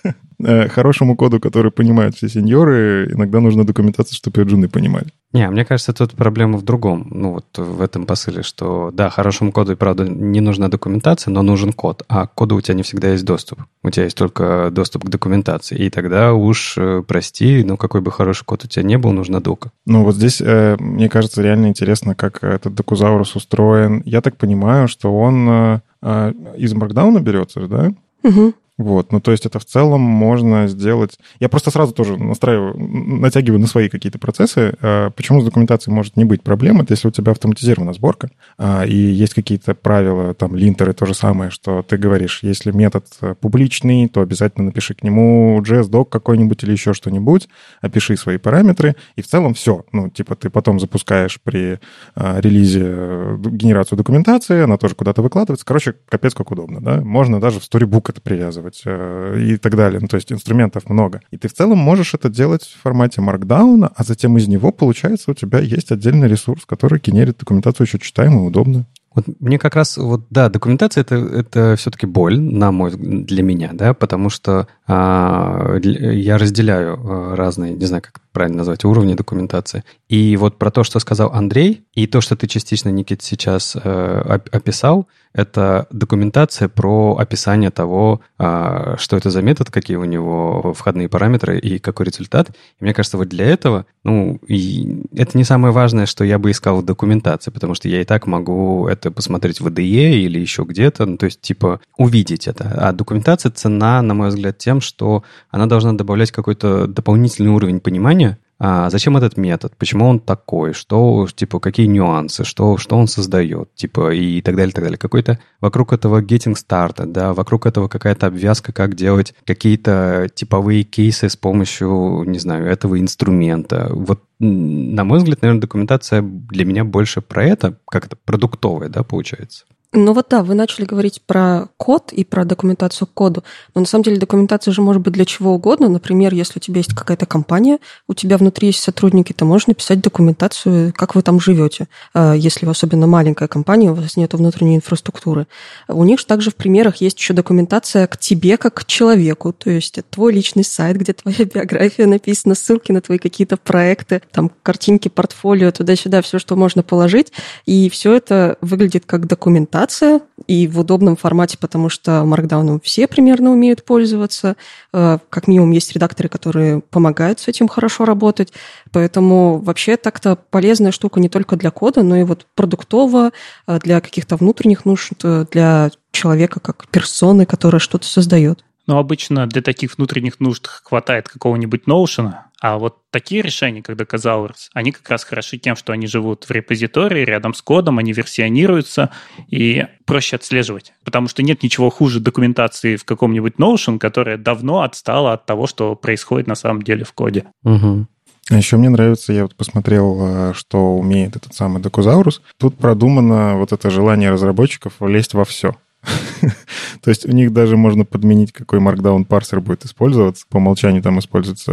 Э, 0.42 0.68
хорошему 0.68 1.16
коду, 1.16 1.38
который 1.38 1.70
понимают 1.70 2.16
все 2.16 2.28
сеньоры, 2.28 3.10
иногда 3.12 3.40
нужна 3.40 3.64
документация, 3.64 4.14
чтобы 4.14 4.40
ее 4.40 4.48
джуны 4.48 4.68
понимали. 4.68 5.06
Не, 5.32 5.48
мне 5.48 5.64
кажется, 5.64 5.92
тут 5.92 6.12
проблема 6.12 6.58
в 6.58 6.62
другом. 6.62 7.06
Ну, 7.10 7.32
вот 7.32 7.46
в 7.56 7.80
этом 7.80 8.06
посыле, 8.06 8.42
что 8.42 8.90
да, 8.92 9.10
хорошему 9.10 9.52
коду 9.52 9.72
и 9.72 9.76
правда 9.76 10.08
не 10.08 10.40
нужна 10.40 10.68
документация, 10.68 11.30
но 11.30 11.42
нужен 11.42 11.72
код. 11.72 12.02
А 12.08 12.26
к 12.26 12.34
коду 12.34 12.56
у 12.56 12.60
тебя 12.60 12.74
не 12.74 12.82
всегда 12.82 13.12
есть 13.12 13.24
доступ. 13.24 13.60
У 13.82 13.90
тебя 13.90 14.04
есть 14.04 14.16
только 14.16 14.70
доступ 14.72 15.04
к 15.04 15.08
документации. 15.08 15.76
И 15.76 15.90
тогда 15.90 16.32
уж, 16.32 16.76
э, 16.78 17.02
прости, 17.06 17.62
ну, 17.62 17.76
какой 17.76 18.00
бы 18.00 18.10
хороший 18.10 18.44
код 18.44 18.64
у 18.64 18.68
тебя 18.68 18.82
не 18.82 18.98
был, 18.98 19.12
нужна 19.12 19.40
дока. 19.40 19.70
Ну, 19.86 20.04
вот 20.04 20.16
здесь, 20.16 20.40
мне 20.40 21.08
кажется, 21.08 21.42
реально 21.42 21.66
интересно, 21.66 22.14
как 22.14 22.42
этот 22.42 22.74
докузаурус 23.20 23.36
устроен. 23.36 24.02
Я 24.06 24.20
так 24.20 24.36
понимаю, 24.36 24.88
что 24.88 25.12
он 25.16 25.48
э, 25.48 25.80
э 26.02 26.32
из 26.58 26.74
Markdown 26.74 27.20
берется, 27.20 27.66
да? 27.68 27.92
Угу. 28.22 28.54
Вот, 28.80 29.12
ну 29.12 29.20
то 29.20 29.30
есть 29.30 29.44
это 29.44 29.58
в 29.58 29.66
целом 29.66 30.00
можно 30.00 30.66
сделать... 30.66 31.18
Я 31.38 31.50
просто 31.50 31.70
сразу 31.70 31.92
тоже 31.92 32.16
настраиваю, 32.16 32.74
натягиваю 32.78 33.60
на 33.60 33.66
свои 33.66 33.90
какие-то 33.90 34.18
процессы. 34.18 34.74
А, 34.80 35.10
почему 35.10 35.42
с 35.42 35.44
документацией 35.44 35.94
может 35.94 36.16
не 36.16 36.24
быть 36.24 36.42
проблем? 36.42 36.80
Это 36.80 36.94
если 36.94 37.08
у 37.08 37.10
тебя 37.10 37.32
автоматизирована 37.32 37.92
сборка, 37.92 38.30
а, 38.56 38.86
и 38.86 38.94
есть 38.94 39.34
какие-то 39.34 39.74
правила, 39.74 40.32
там, 40.32 40.56
линтеры, 40.56 40.94
то 40.94 41.04
же 41.04 41.12
самое, 41.12 41.50
что 41.50 41.82
ты 41.82 41.98
говоришь, 41.98 42.38
если 42.42 42.70
метод 42.70 43.04
э, 43.20 43.34
публичный, 43.38 44.08
то 44.08 44.22
обязательно 44.22 44.64
напиши 44.64 44.94
к 44.94 45.02
нему 45.02 45.60
JS-док 45.60 46.08
какой-нибудь 46.08 46.64
или 46.64 46.72
еще 46.72 46.94
что-нибудь, 46.94 47.50
опиши 47.82 48.16
свои 48.16 48.38
параметры, 48.38 48.96
и 49.14 49.20
в 49.20 49.26
целом 49.26 49.52
все. 49.52 49.84
Ну, 49.92 50.08
типа 50.08 50.36
ты 50.36 50.48
потом 50.48 50.80
запускаешь 50.80 51.38
при 51.42 51.80
а, 52.14 52.40
релизе 52.40 52.82
э, 52.82 53.36
генерацию 53.38 53.98
документации, 53.98 54.62
она 54.62 54.78
тоже 54.78 54.94
куда-то 54.94 55.20
выкладывается. 55.20 55.66
Короче, 55.66 55.96
капец 56.08 56.32
как 56.32 56.50
удобно, 56.50 56.80
да? 56.80 57.02
Можно 57.02 57.42
даже 57.42 57.60
в 57.60 57.64
Storybook 57.64 58.06
это 58.08 58.22
привязывать 58.22 58.69
делать 58.70 58.82
э, 58.84 59.40
и 59.40 59.56
так 59.56 59.76
далее. 59.76 60.00
Ну, 60.00 60.08
то 60.08 60.16
есть 60.16 60.32
инструментов 60.32 60.88
много. 60.88 61.20
И 61.30 61.36
ты 61.36 61.48
в 61.48 61.52
целом 61.52 61.78
можешь 61.78 62.14
это 62.14 62.28
делать 62.28 62.62
в 62.62 62.82
формате 62.82 63.20
Markdown, 63.20 63.90
а 63.94 64.04
затем 64.04 64.36
из 64.36 64.48
него, 64.48 64.72
получается, 64.72 65.30
у 65.30 65.34
тебя 65.34 65.58
есть 65.58 65.92
отдельный 65.92 66.28
ресурс, 66.28 66.64
который 66.66 67.00
генерит 67.00 67.38
документацию 67.38 67.86
еще 67.86 67.98
читаемую, 67.98 68.46
удобную. 68.46 68.86
Вот 69.12 69.24
мне 69.40 69.58
как 69.58 69.74
раз, 69.74 69.96
вот 69.96 70.26
да, 70.30 70.48
документация 70.48 71.00
это, 71.00 71.16
это 71.16 71.74
все-таки 71.76 72.06
боль, 72.06 72.38
на 72.38 72.70
мой 72.70 72.92
для 72.92 73.42
меня, 73.42 73.70
да, 73.72 73.92
потому 73.92 74.30
что 74.30 74.68
а, 74.86 75.78
я 75.82 76.38
разделяю 76.38 76.94
а, 76.94 77.34
разные, 77.34 77.74
не 77.74 77.86
знаю, 77.86 78.02
как 78.02 78.20
правильно 78.32 78.58
назвать, 78.58 78.84
уровни 78.84 79.14
документации. 79.14 79.84
И 80.08 80.36
вот 80.36 80.58
про 80.58 80.70
то, 80.70 80.84
что 80.84 80.98
сказал 80.98 81.32
Андрей, 81.32 81.84
и 81.94 82.06
то, 82.06 82.20
что 82.20 82.36
ты 82.36 82.46
частично, 82.46 82.88
Никит, 82.88 83.22
сейчас 83.22 83.76
э, 83.76 84.38
описал, 84.52 85.06
это 85.32 85.86
документация 85.90 86.68
про 86.68 87.16
описание 87.16 87.70
того, 87.70 88.20
э, 88.38 88.96
что 88.98 89.16
это 89.16 89.30
за 89.30 89.42
метод, 89.42 89.70
какие 89.70 89.96
у 89.96 90.04
него 90.04 90.74
входные 90.76 91.08
параметры 91.08 91.58
и 91.58 91.78
какой 91.78 92.06
результат. 92.06 92.50
И 92.50 92.84
мне 92.84 92.92
кажется, 92.92 93.16
вот 93.16 93.28
для 93.28 93.46
этого, 93.46 93.86
ну, 94.02 94.40
и 94.48 95.04
это 95.14 95.38
не 95.38 95.44
самое 95.44 95.72
важное, 95.72 96.06
что 96.06 96.24
я 96.24 96.38
бы 96.38 96.50
искал 96.50 96.78
в 96.78 96.84
документации, 96.84 97.52
потому 97.52 97.74
что 97.74 97.88
я 97.88 98.00
и 98.00 98.04
так 98.04 98.26
могу 98.26 98.88
это 98.88 99.12
посмотреть 99.12 99.60
в 99.60 99.68
IDE 99.68 100.14
или 100.14 100.40
еще 100.40 100.64
где-то, 100.64 101.06
ну, 101.06 101.16
то 101.16 101.26
есть, 101.26 101.40
типа, 101.40 101.80
увидеть 101.96 102.48
это. 102.48 102.72
А 102.76 102.92
документация 102.92 103.52
цена, 103.52 104.02
на 104.02 104.14
мой 104.14 104.30
взгляд, 104.30 104.58
тем, 104.58 104.80
что 104.80 105.22
она 105.50 105.66
должна 105.66 105.92
добавлять 105.92 106.32
какой-то 106.32 106.88
дополнительный 106.88 107.50
уровень 107.50 107.78
понимания, 107.80 108.29
а 108.62 108.90
зачем 108.90 109.16
этот 109.16 109.38
метод, 109.38 109.74
почему 109.78 110.06
он 110.06 110.20
такой, 110.20 110.74
что, 110.74 111.26
типа, 111.34 111.60
какие 111.60 111.86
нюансы, 111.86 112.44
что, 112.44 112.76
что 112.76 112.98
он 112.98 113.08
создает, 113.08 113.74
типа, 113.74 114.12
и 114.12 114.42
так 114.42 114.54
далее, 114.54 114.74
так 114.74 114.84
далее. 114.84 114.98
Какой-то 114.98 115.38
вокруг 115.62 115.94
этого 115.94 116.20
getting 116.20 116.54
started, 116.54 117.06
да, 117.06 117.32
вокруг 117.32 117.64
этого 117.64 117.88
какая-то 117.88 118.26
обвязка, 118.26 118.74
как 118.74 118.96
делать 118.96 119.34
какие-то 119.46 120.28
типовые 120.34 120.82
кейсы 120.82 121.30
с 121.30 121.36
помощью, 121.36 122.24
не 122.26 122.38
знаю, 122.38 122.66
этого 122.66 123.00
инструмента. 123.00 123.88
Вот, 123.92 124.22
на 124.38 125.04
мой 125.04 125.20
взгляд, 125.20 125.40
наверное, 125.40 125.62
документация 125.62 126.20
для 126.20 126.66
меня 126.66 126.84
больше 126.84 127.22
про 127.22 127.46
это, 127.46 127.78
как 127.86 128.04
это, 128.04 128.16
продуктовая, 128.16 128.90
да, 128.90 129.02
получается. 129.02 129.64
Ну 129.92 130.12
вот 130.12 130.28
да, 130.30 130.44
вы 130.44 130.54
начали 130.54 130.84
говорить 130.84 131.20
про 131.26 131.66
код 131.76 132.12
и 132.12 132.22
про 132.22 132.44
документацию 132.44 133.08
к 133.08 133.12
коду, 133.12 133.42
но 133.74 133.80
на 133.80 133.88
самом 133.88 134.04
деле 134.04 134.18
документация 134.18 134.70
же 134.70 134.82
может 134.82 135.02
быть 135.02 135.14
для 135.14 135.24
чего 135.24 135.52
угодно. 135.52 135.88
Например, 135.88 136.32
если 136.32 136.60
у 136.60 136.62
тебя 136.62 136.76
есть 136.76 136.94
какая-то 136.94 137.26
компания, 137.26 137.80
у 138.06 138.14
тебя 138.14 138.38
внутри 138.38 138.68
есть 138.68 138.80
сотрудники, 138.80 139.32
ты 139.32 139.44
можешь 139.44 139.66
написать 139.66 140.00
документацию, 140.00 140.92
как 140.94 141.16
вы 141.16 141.22
там 141.22 141.40
живете. 141.40 141.88
А, 142.14 142.34
если 142.34 142.66
вы 142.66 142.70
особенно 142.70 143.08
маленькая 143.08 143.48
компания, 143.48 143.90
у 143.90 143.94
вас 143.94 144.16
нет 144.16 144.32
внутренней 144.32 144.76
инфраструктуры. 144.76 145.48
У 145.88 146.04
них 146.04 146.20
же 146.20 146.26
также 146.26 146.52
в 146.52 146.54
примерах 146.54 146.98
есть 146.98 147.18
еще 147.18 147.34
документация 147.34 148.06
к 148.06 148.16
тебе 148.16 148.58
как 148.58 148.74
к 148.74 148.84
человеку, 148.84 149.52
то 149.52 149.70
есть 149.70 149.98
твой 150.10 150.32
личный 150.32 150.62
сайт, 150.62 150.98
где 150.98 151.14
твоя 151.14 151.44
биография 151.44 152.06
написана, 152.06 152.54
ссылки 152.54 152.92
на 152.92 153.00
твои 153.00 153.18
какие-то 153.18 153.56
проекты, 153.56 154.22
там 154.30 154.52
картинки, 154.62 155.08
портфолио, 155.08 155.72
туда-сюда, 155.72 156.22
все, 156.22 156.38
что 156.38 156.54
можно 156.54 156.84
положить, 156.84 157.32
и 157.66 157.90
все 157.90 158.14
это 158.14 158.56
выглядит 158.60 159.04
как 159.04 159.26
документация 159.26 159.79
презентация 159.80 160.20
и 160.46 160.66
в 160.66 160.78
удобном 160.78 161.16
формате, 161.16 161.56
потому 161.58 161.88
что 161.88 162.22
Markdown 162.24 162.80
все 162.82 163.06
примерно 163.06 163.50
умеют 163.50 163.84
пользоваться. 163.84 164.56
Э, 164.92 165.18
как 165.30 165.48
минимум 165.48 165.70
есть 165.70 165.92
редакторы, 165.92 166.28
которые 166.28 166.80
помогают 166.80 167.40
с 167.40 167.48
этим 167.48 167.68
хорошо 167.68 168.04
работать. 168.04 168.52
Поэтому 168.92 169.58
вообще 169.58 169.96
так-то 169.96 170.36
полезная 170.50 170.92
штука 170.92 171.20
не 171.20 171.28
только 171.28 171.56
для 171.56 171.70
кода, 171.70 172.02
но 172.02 172.16
и 172.16 172.24
вот 172.24 172.46
продуктово, 172.54 173.30
э, 173.66 173.78
для 173.82 174.00
каких-то 174.00 174.36
внутренних 174.36 174.84
нужд, 174.84 175.12
э, 175.22 175.46
для 175.50 175.90
человека 176.12 176.60
как 176.60 176.88
персоны, 176.88 177.46
которая 177.46 177.80
что-то 177.80 178.06
создает. 178.06 178.64
Но 178.86 178.98
обычно 178.98 179.46
для 179.46 179.62
таких 179.62 179.96
внутренних 179.96 180.40
нужд 180.40 180.66
хватает 180.66 181.28
какого-нибудь 181.28 181.84
Notion, 181.86 182.34
а 182.60 182.78
вот 182.78 182.98
такие 183.10 183.40
решения, 183.40 183.82
как 183.82 183.96
Docasaurus, 183.96 184.68
они 184.74 184.92
как 184.92 185.08
раз 185.08 185.24
хороши 185.24 185.56
тем, 185.56 185.76
что 185.76 185.92
они 185.92 186.06
живут 186.06 186.44
в 186.44 186.50
репозитории 186.50 187.24
рядом 187.24 187.54
с 187.54 187.62
кодом, 187.62 187.98
они 187.98 188.12
версионируются 188.12 189.10
и 189.48 189.86
проще 190.04 190.36
отслеживать. 190.36 190.92
Потому 191.02 191.28
что 191.28 191.42
нет 191.42 191.62
ничего 191.62 191.88
хуже 191.88 192.20
документации 192.20 192.96
в 192.96 193.04
каком-нибудь 193.04 193.54
Notion, 193.54 193.98
которая 193.98 194.36
давно 194.36 194.82
отстала 194.82 195.32
от 195.32 195.46
того, 195.46 195.66
что 195.66 195.96
происходит 195.96 196.48
на 196.48 196.54
самом 196.54 196.82
деле 196.82 197.04
в 197.04 197.14
коде. 197.14 197.46
Угу. 197.64 198.06
А 198.50 198.56
еще 198.56 198.76
мне 198.76 198.90
нравится, 198.90 199.32
я 199.32 199.42
вот 199.42 199.54
посмотрел, 199.54 200.18
э, 200.20 200.52
что 200.54 200.96
умеет 200.96 201.36
этот 201.36 201.54
самый 201.54 201.80
Докузаурус. 201.80 202.42
Тут 202.58 202.76
продумано 202.76 203.56
вот 203.56 203.72
это 203.72 203.90
желание 203.90 204.30
разработчиков 204.30 204.94
влезть 204.98 205.34
во 205.34 205.44
все. 205.44 205.76
То 207.02 207.10
есть 207.10 207.26
у 207.26 207.32
них 207.32 207.52
даже 207.52 207.76
можно 207.76 208.04
подменить, 208.04 208.52
какой 208.52 208.78
Markdown 208.78 209.24
парсер 209.24 209.60
будет 209.60 209.84
использоваться. 209.84 210.44
По 210.48 210.56
умолчанию 210.56 211.02
там 211.02 211.18
используется 211.18 211.72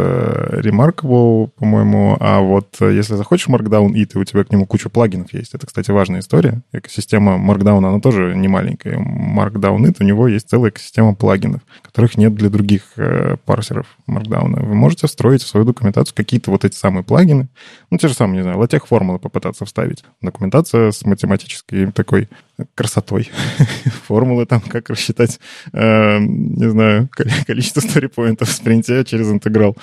Remarkable, 0.62 1.50
по-моему. 1.58 2.18
А 2.20 2.40
вот 2.40 2.76
э, 2.82 2.94
если 2.94 3.16
захочешь 3.16 3.48
Markdown 3.48 3.94
и 3.94 4.06
ты 4.06 4.20
у 4.20 4.24
тебя 4.24 4.44
к 4.44 4.52
нему 4.52 4.66
куча 4.66 4.90
плагинов 4.90 5.34
есть. 5.34 5.54
Это, 5.54 5.66
кстати, 5.66 5.92
важная 5.92 6.20
история. 6.20 6.62
Экосистема 6.72 7.36
Markdown, 7.38 7.86
она 7.86 8.00
тоже 8.00 8.36
не 8.36 8.48
маленькая. 8.48 8.98
Markdown 8.98 9.84
it, 9.86 9.98
у 10.00 10.04
него 10.04 10.28
есть 10.28 10.50
целая 10.50 10.72
экосистема 10.72 11.16
плагинов, 11.16 11.62
которых 11.82 12.18
нет 12.18 12.36
для 12.36 12.50
других 12.50 12.84
э, 12.98 13.38
парсеров 13.46 13.88
Markdown. 14.10 14.66
Вы 14.66 14.76
можете 14.76 15.08
встроить 15.08 15.44
в 15.44 15.48
свою 15.48 15.66
документацию 15.66 16.16
какие-то 16.16 16.52
вот 16.52 16.66
эти 16.66 16.76
самые 16.76 17.04
плагины. 17.04 17.48
Ну, 17.90 17.98
те 17.98 18.08
же 18.08 18.14
самые, 18.14 18.38
не 18.38 18.44
знаю, 18.44 18.60
латех 18.60 18.88
формулы 18.88 19.20
попытаться 19.20 19.66
вставить. 19.66 20.04
Документация 20.22 20.92
с 20.92 21.06
математической 21.06 21.92
такой 21.92 22.28
красотой. 22.76 23.30
Формулы 24.08 24.46
там, 24.46 24.62
как 24.62 24.90
рассчитать, 24.90 25.40
э, 25.74 26.18
не 26.20 26.70
знаю, 26.70 27.10
количество 27.48 27.82
сторипоинтов 27.82 28.50
в 28.50 28.54
спринте 28.54 29.04
через 29.06 29.30
интеграл. 29.30 29.76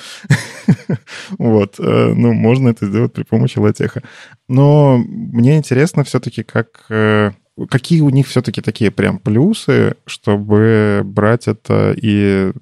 вот. 1.39 1.77
Э, 1.79 2.12
ну, 2.14 2.33
можно 2.33 2.68
это 2.68 2.87
сделать 2.87 3.12
при 3.12 3.22
помощи 3.22 3.59
латеха. 3.59 4.03
Но 4.49 4.99
мне 4.99 5.57
интересно 5.57 6.05
все-таки, 6.05 6.43
как... 6.43 6.87
Э, 6.91 7.33
какие 7.70 8.01
у 8.01 8.11
них 8.11 8.27
все-таки 8.27 8.61
такие 8.61 8.91
прям 8.91 9.18
плюсы, 9.18 9.95
чтобы 10.07 11.03
брать 11.05 11.47
это 11.47 11.95
и... 11.97 12.53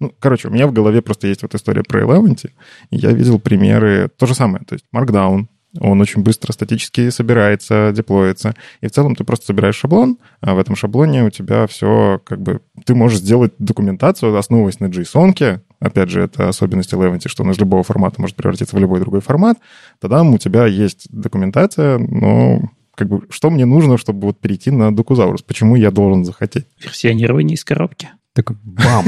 Ну, 0.00 0.12
короче, 0.18 0.48
у 0.48 0.50
меня 0.50 0.66
в 0.66 0.72
голове 0.72 1.02
просто 1.02 1.26
есть 1.26 1.42
вот 1.42 1.54
история 1.54 1.82
про 1.82 2.00
Eleventy, 2.00 2.50
и 2.90 2.96
я 2.96 3.12
видел 3.12 3.38
примеры, 3.38 4.08
то 4.16 4.24
же 4.24 4.34
самое, 4.34 4.64
то 4.64 4.74
есть 4.74 4.86
Markdown, 4.94 5.48
он 5.78 6.00
очень 6.00 6.22
быстро 6.22 6.52
статически 6.52 7.10
собирается, 7.10 7.92
деплоится. 7.94 8.54
И 8.80 8.86
в 8.86 8.90
целом 8.90 9.14
ты 9.14 9.24
просто 9.24 9.46
собираешь 9.46 9.76
шаблон, 9.76 10.18
а 10.40 10.54
в 10.54 10.58
этом 10.58 10.76
шаблоне 10.76 11.24
у 11.24 11.30
тебя 11.30 11.66
все 11.66 12.20
как 12.24 12.40
бы... 12.40 12.60
Ты 12.84 12.94
можешь 12.94 13.18
сделать 13.18 13.52
документацию, 13.58 14.36
основываясь 14.36 14.80
на 14.80 14.86
JSON, 14.86 15.60
опять 15.80 16.10
же, 16.10 16.22
это 16.22 16.48
особенность 16.48 16.92
Eleventy, 16.92 17.28
что 17.28 17.42
он 17.42 17.50
из 17.50 17.58
любого 17.58 17.82
формата 17.82 18.20
может 18.20 18.36
превратиться 18.36 18.76
в 18.76 18.78
любой 18.78 19.00
другой 19.00 19.20
формат, 19.20 19.58
тогда 20.00 20.22
у 20.22 20.38
тебя 20.38 20.66
есть 20.66 21.06
документация, 21.10 21.98
но 21.98 22.62
как 22.94 23.08
бы, 23.08 23.26
что 23.30 23.50
мне 23.50 23.64
нужно, 23.64 23.96
чтобы 23.96 24.26
вот 24.26 24.40
перейти 24.40 24.72
на 24.72 24.94
Докузаурус? 24.94 25.42
Почему 25.42 25.76
я 25.76 25.92
должен 25.92 26.24
захотеть? 26.24 26.66
Версионирование 26.82 27.54
из 27.54 27.64
коробки. 27.64 28.08
Такой 28.32 28.56
бам! 28.64 29.04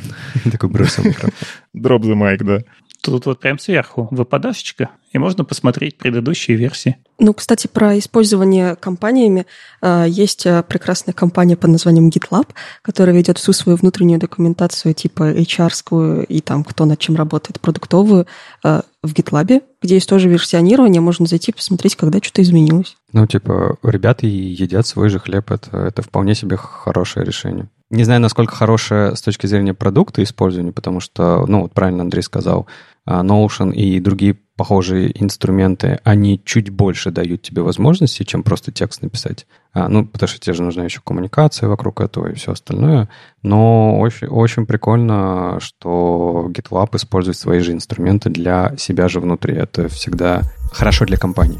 Такой 0.52 0.68
бросил. 0.68 1.04
Дроп 1.72 2.04
the 2.04 2.14
mic, 2.14 2.44
да. 2.44 2.60
Тут 3.02 3.26
вот 3.26 3.40
прям 3.40 3.58
сверху 3.58 4.08
выпадашечка, 4.10 4.90
и 5.12 5.18
можно 5.18 5.44
посмотреть 5.44 5.96
предыдущие 5.96 6.56
версии. 6.56 6.96
Ну, 7.18 7.32
кстати, 7.32 7.66
про 7.66 7.98
использование 7.98 8.76
компаниями. 8.76 9.46
Э, 9.80 10.04
есть 10.08 10.44
э, 10.46 10.62
прекрасная 10.62 11.14
компания 11.14 11.56
под 11.56 11.70
названием 11.70 12.08
GitLab, 12.08 12.48
которая 12.82 13.16
ведет 13.16 13.38
всю 13.38 13.52
свою 13.52 13.76
внутреннюю 13.76 14.20
документацию, 14.20 14.94
типа 14.94 15.32
HR-скую 15.32 16.26
и 16.26 16.40
там, 16.40 16.62
кто 16.62 16.84
над 16.84 16.98
чем 16.98 17.16
работает, 17.16 17.60
продуктовую, 17.60 18.26
э, 18.64 18.82
в 19.02 19.12
GitLab, 19.12 19.62
где 19.82 19.94
есть 19.94 20.08
тоже 20.08 20.28
версионирование, 20.28 21.00
можно 21.00 21.26
зайти 21.26 21.52
посмотреть, 21.52 21.96
когда 21.96 22.18
что-то 22.22 22.42
изменилось. 22.42 22.96
Ну, 23.12 23.26
типа, 23.26 23.78
ребята 23.82 24.26
едят 24.26 24.86
свой 24.86 25.08
же 25.08 25.18
хлеб, 25.18 25.50
это, 25.50 25.76
это 25.76 26.02
вполне 26.02 26.34
себе 26.34 26.56
хорошее 26.58 27.24
решение. 27.24 27.68
Не 27.90 28.04
знаю, 28.04 28.20
насколько 28.20 28.54
хорошее 28.54 29.16
с 29.16 29.22
точки 29.22 29.46
зрения 29.46 29.74
продукта 29.74 30.22
использования, 30.22 30.72
потому 30.72 31.00
что, 31.00 31.44
ну, 31.48 31.62
вот 31.62 31.72
правильно 31.72 32.02
Андрей 32.02 32.22
сказал, 32.22 32.68
Notion 33.08 33.72
и 33.72 33.98
другие 34.00 34.36
похожие 34.56 35.10
инструменты, 35.22 36.00
они 36.04 36.38
чуть 36.44 36.68
больше 36.68 37.10
дают 37.10 37.40
тебе 37.40 37.62
возможности, 37.62 38.24
чем 38.24 38.42
просто 38.42 38.72
текст 38.72 39.00
написать. 39.00 39.46
А, 39.72 39.88
ну, 39.88 40.04
потому 40.04 40.28
что 40.28 40.38
тебе 40.38 40.52
же 40.52 40.62
нужна 40.62 40.84
еще 40.84 41.00
коммуникация 41.02 41.66
вокруг 41.66 42.02
этого 42.02 42.26
и 42.26 42.34
все 42.34 42.52
остальное. 42.52 43.08
Но 43.42 43.98
очень, 43.98 44.26
очень 44.26 44.66
прикольно, 44.66 45.56
что 45.60 46.50
GitLab 46.50 46.94
использует 46.96 47.38
свои 47.38 47.60
же 47.60 47.72
инструменты 47.72 48.28
для 48.28 48.74
себя 48.76 49.08
же 49.08 49.20
внутри. 49.20 49.54
Это 49.54 49.88
всегда 49.88 50.42
хорошо 50.72 51.06
для 51.06 51.16
компании 51.16 51.58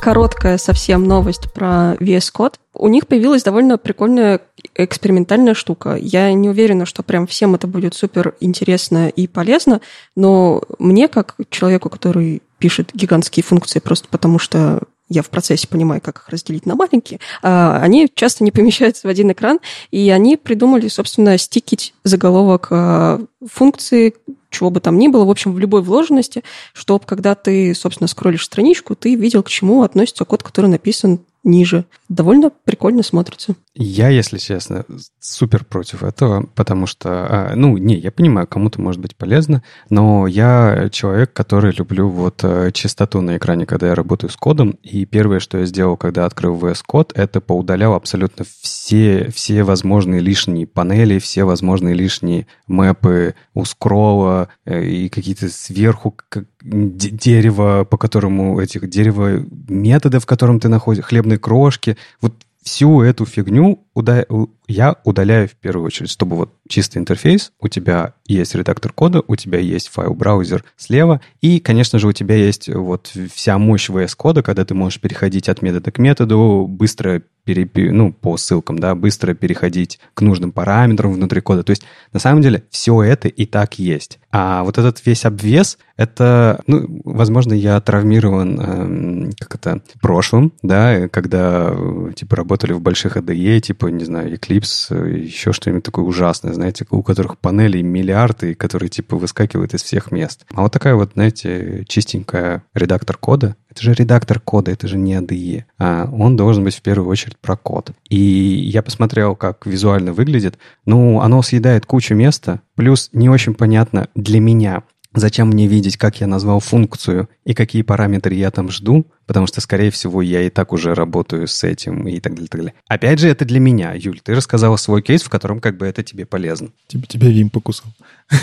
короткая 0.00 0.58
совсем 0.58 1.04
новость 1.04 1.52
про 1.52 1.94
VS 2.00 2.32
Code. 2.34 2.54
У 2.74 2.88
них 2.88 3.06
появилась 3.06 3.42
довольно 3.42 3.78
прикольная 3.78 4.40
экспериментальная 4.74 5.54
штука. 5.54 5.96
Я 6.00 6.32
не 6.32 6.48
уверена, 6.48 6.86
что 6.86 7.02
прям 7.02 7.26
всем 7.26 7.54
это 7.54 7.66
будет 7.66 7.94
супер 7.94 8.34
интересно 8.40 9.08
и 9.08 9.26
полезно, 9.26 9.80
но 10.16 10.62
мне, 10.78 11.08
как 11.08 11.36
человеку, 11.50 11.90
который 11.90 12.42
пишет 12.58 12.90
гигантские 12.94 13.44
функции 13.44 13.78
просто 13.78 14.08
потому, 14.08 14.38
что 14.38 14.82
я 15.08 15.22
в 15.22 15.28
процессе 15.28 15.66
понимаю, 15.66 16.00
как 16.00 16.18
их 16.18 16.28
разделить 16.28 16.66
на 16.66 16.76
маленькие, 16.76 17.18
а, 17.42 17.80
они 17.82 18.08
часто 18.14 18.44
не 18.44 18.52
помещаются 18.52 19.08
в 19.08 19.10
один 19.10 19.32
экран, 19.32 19.58
и 19.90 20.08
они 20.10 20.36
придумали, 20.36 20.88
собственно, 20.88 21.36
стикить 21.36 21.94
заголовок 22.04 22.68
а, 22.70 23.20
функции, 23.44 24.14
чего 24.50 24.70
бы 24.70 24.80
там 24.80 24.98
ни 24.98 25.08
было, 25.08 25.24
в 25.24 25.30
общем, 25.30 25.52
в 25.52 25.58
любой 25.58 25.82
вложенности, 25.82 26.42
чтобы, 26.72 27.06
когда 27.06 27.34
ты, 27.34 27.74
собственно, 27.74 28.08
скроллишь 28.08 28.44
страничку, 28.44 28.94
ты 28.94 29.14
видел, 29.14 29.42
к 29.42 29.48
чему 29.48 29.82
относится 29.82 30.24
код, 30.24 30.42
который 30.42 30.66
написан 30.66 31.20
ниже. 31.44 31.84
Довольно 32.08 32.50
прикольно 32.50 33.02
смотрится. 33.02 33.54
Я, 33.74 34.08
если 34.08 34.38
честно, 34.38 34.84
супер 35.20 35.64
против 35.64 36.02
этого, 36.02 36.46
потому 36.54 36.86
что, 36.86 37.08
а, 37.10 37.52
ну, 37.54 37.76
не, 37.78 37.96
я 37.96 38.10
понимаю, 38.10 38.46
кому-то 38.46 38.80
может 38.80 39.00
быть 39.00 39.16
полезно, 39.16 39.62
но 39.88 40.26
я 40.26 40.88
человек, 40.90 41.32
который 41.32 41.72
люблю 41.72 42.08
вот 42.08 42.40
э, 42.42 42.70
чистоту 42.72 43.20
на 43.20 43.36
экране, 43.36 43.64
когда 43.64 43.88
я 43.88 43.94
работаю 43.94 44.30
с 44.30 44.36
кодом, 44.36 44.70
и 44.82 45.06
первое, 45.06 45.40
что 45.40 45.58
я 45.58 45.66
сделал, 45.66 45.96
когда 45.96 46.26
открыл 46.26 46.56
VS 46.56 46.82
Code, 46.90 47.12
это 47.14 47.40
поудалял 47.40 47.94
абсолютно 47.94 48.44
все, 48.60 49.30
все 49.34 49.62
возможные 49.62 50.20
лишние 50.20 50.66
панели, 50.66 51.18
все 51.18 51.44
возможные 51.44 51.94
лишние 51.94 52.46
мэпы 52.66 53.34
у 53.54 53.64
скролла 53.64 54.48
э, 54.64 54.84
и 54.84 55.08
какие-то 55.08 55.48
сверху 55.48 56.16
дерево, 56.62 57.86
по 57.88 57.96
которому 57.96 58.60
этих 58.60 58.88
дерево 58.88 59.44
методы, 59.68 60.18
в 60.18 60.26
котором 60.26 60.60
ты 60.60 60.68
находишь, 60.68 61.04
хлебные 61.04 61.38
крошки, 61.38 61.96
вот 62.20 62.34
всю 62.62 63.02
эту 63.02 63.24
фигню 63.24 63.84
уда- 63.94 64.24
я 64.68 64.96
удаляю 65.04 65.48
в 65.48 65.52
первую 65.52 65.86
очередь, 65.86 66.10
чтобы 66.10 66.36
вот 66.36 66.54
чистый 66.68 66.98
интерфейс, 66.98 67.52
у 67.60 67.68
тебя 67.68 68.14
есть 68.26 68.54
редактор 68.54 68.92
кода, 68.92 69.22
у 69.26 69.34
тебя 69.36 69.58
есть 69.58 69.88
файл-браузер 69.88 70.64
слева, 70.76 71.20
и, 71.40 71.58
конечно 71.58 71.98
же, 71.98 72.06
у 72.06 72.12
тебя 72.12 72.36
есть 72.36 72.68
вот 72.68 73.12
вся 73.32 73.58
мощь 73.58 73.90
VS 73.90 74.14
кода, 74.16 74.42
когда 74.42 74.64
ты 74.64 74.74
можешь 74.74 75.00
переходить 75.00 75.48
от 75.48 75.62
метода 75.62 75.90
к 75.90 75.98
методу, 75.98 76.66
быстро 76.68 77.22
перепи, 77.44 77.90
ну, 77.90 78.12
по 78.12 78.36
ссылкам, 78.36 78.78
да, 78.78 78.94
быстро 78.94 79.34
переходить 79.34 79.98
к 80.14 80.20
нужным 80.20 80.52
параметрам 80.52 81.12
внутри 81.12 81.40
кода. 81.40 81.62
То 81.64 81.70
есть, 81.70 81.82
на 82.12 82.20
самом 82.20 82.42
деле, 82.42 82.64
все 82.70 83.02
это 83.02 83.28
и 83.28 83.46
так 83.46 83.78
есть. 83.78 84.20
А 84.30 84.62
вот 84.62 84.78
этот 84.78 85.04
весь 85.04 85.24
обвес, 85.24 85.78
это, 85.96 86.60
ну, 86.66 87.00
возможно, 87.04 87.52
я 87.54 87.80
травмирован, 87.80 88.60
эм, 88.60 89.30
как 89.38 89.56
это, 89.56 89.82
прошлым, 90.00 90.52
да, 90.62 91.08
когда, 91.08 91.74
типа, 92.14 92.36
работали 92.36 92.72
в 92.72 92.80
больших 92.80 93.16
ADE, 93.16 93.60
типа, 93.60 93.79
не 93.88 94.04
знаю, 94.04 94.34
Eclipse, 94.34 95.18
еще 95.18 95.52
что-нибудь 95.52 95.84
такое 95.84 96.04
ужасное, 96.04 96.52
знаете, 96.52 96.86
у 96.90 97.02
которых 97.02 97.38
панелей 97.38 97.82
миллиарды, 97.82 98.54
которые, 98.54 98.88
типа, 98.88 99.16
выскакивают 99.16 99.74
из 99.74 99.82
всех 99.82 100.10
мест. 100.10 100.44
А 100.52 100.62
вот 100.62 100.72
такая 100.72 100.94
вот, 100.94 101.12
знаете, 101.14 101.84
чистенькая 101.88 102.64
редактор 102.74 103.16
кода, 103.16 103.56
это 103.70 103.82
же 103.82 103.94
редактор 103.94 104.40
кода, 104.40 104.70
это 104.72 104.88
же 104.88 104.98
не 104.98 105.14
ADE. 105.14 105.64
А 105.78 106.08
он 106.12 106.36
должен 106.36 106.64
быть 106.64 106.74
в 106.74 106.82
первую 106.82 107.08
очередь 107.08 107.38
про 107.38 107.56
код. 107.56 107.92
И 108.08 108.16
я 108.16 108.82
посмотрел, 108.82 109.36
как 109.36 109.66
визуально 109.66 110.12
выглядит. 110.12 110.58
Ну, 110.86 111.20
оно 111.20 111.42
съедает 111.42 111.86
кучу 111.86 112.14
места, 112.14 112.60
плюс 112.74 113.10
не 113.12 113.28
очень 113.28 113.54
понятно 113.54 114.08
для 114.14 114.40
меня, 114.40 114.82
Зачем 115.12 115.48
мне 115.48 115.66
видеть, 115.66 115.96
как 115.96 116.20
я 116.20 116.28
назвал 116.28 116.60
функцию 116.60 117.28
и 117.44 117.54
какие 117.54 117.82
параметры 117.82 118.34
я 118.34 118.50
там 118.50 118.70
жду, 118.70 119.06
потому 119.26 119.46
что, 119.46 119.60
скорее 119.60 119.90
всего, 119.90 120.22
я 120.22 120.42
и 120.42 120.50
так 120.50 120.72
уже 120.72 120.94
работаю 120.94 121.46
с 121.46 121.64
этим 121.64 122.06
и 122.06 122.20
так 122.20 122.34
далее, 122.34 122.48
так 122.48 122.60
далее. 122.60 122.74
Опять 122.88 123.18
же, 123.18 123.28
это 123.28 123.44
для 123.44 123.60
меня, 123.60 123.94
Юль. 123.94 124.20
Ты 124.20 124.34
рассказала 124.34 124.76
свой 124.76 125.02
кейс, 125.02 125.22
в 125.22 125.30
котором 125.30 125.60
как 125.60 125.76
бы 125.76 125.86
это 125.86 126.02
тебе 126.02 126.26
полезно. 126.26 126.68
Тебе, 126.86 127.06
тебя 127.06 127.28
Вим 127.28 127.50
покусал. 127.50 127.90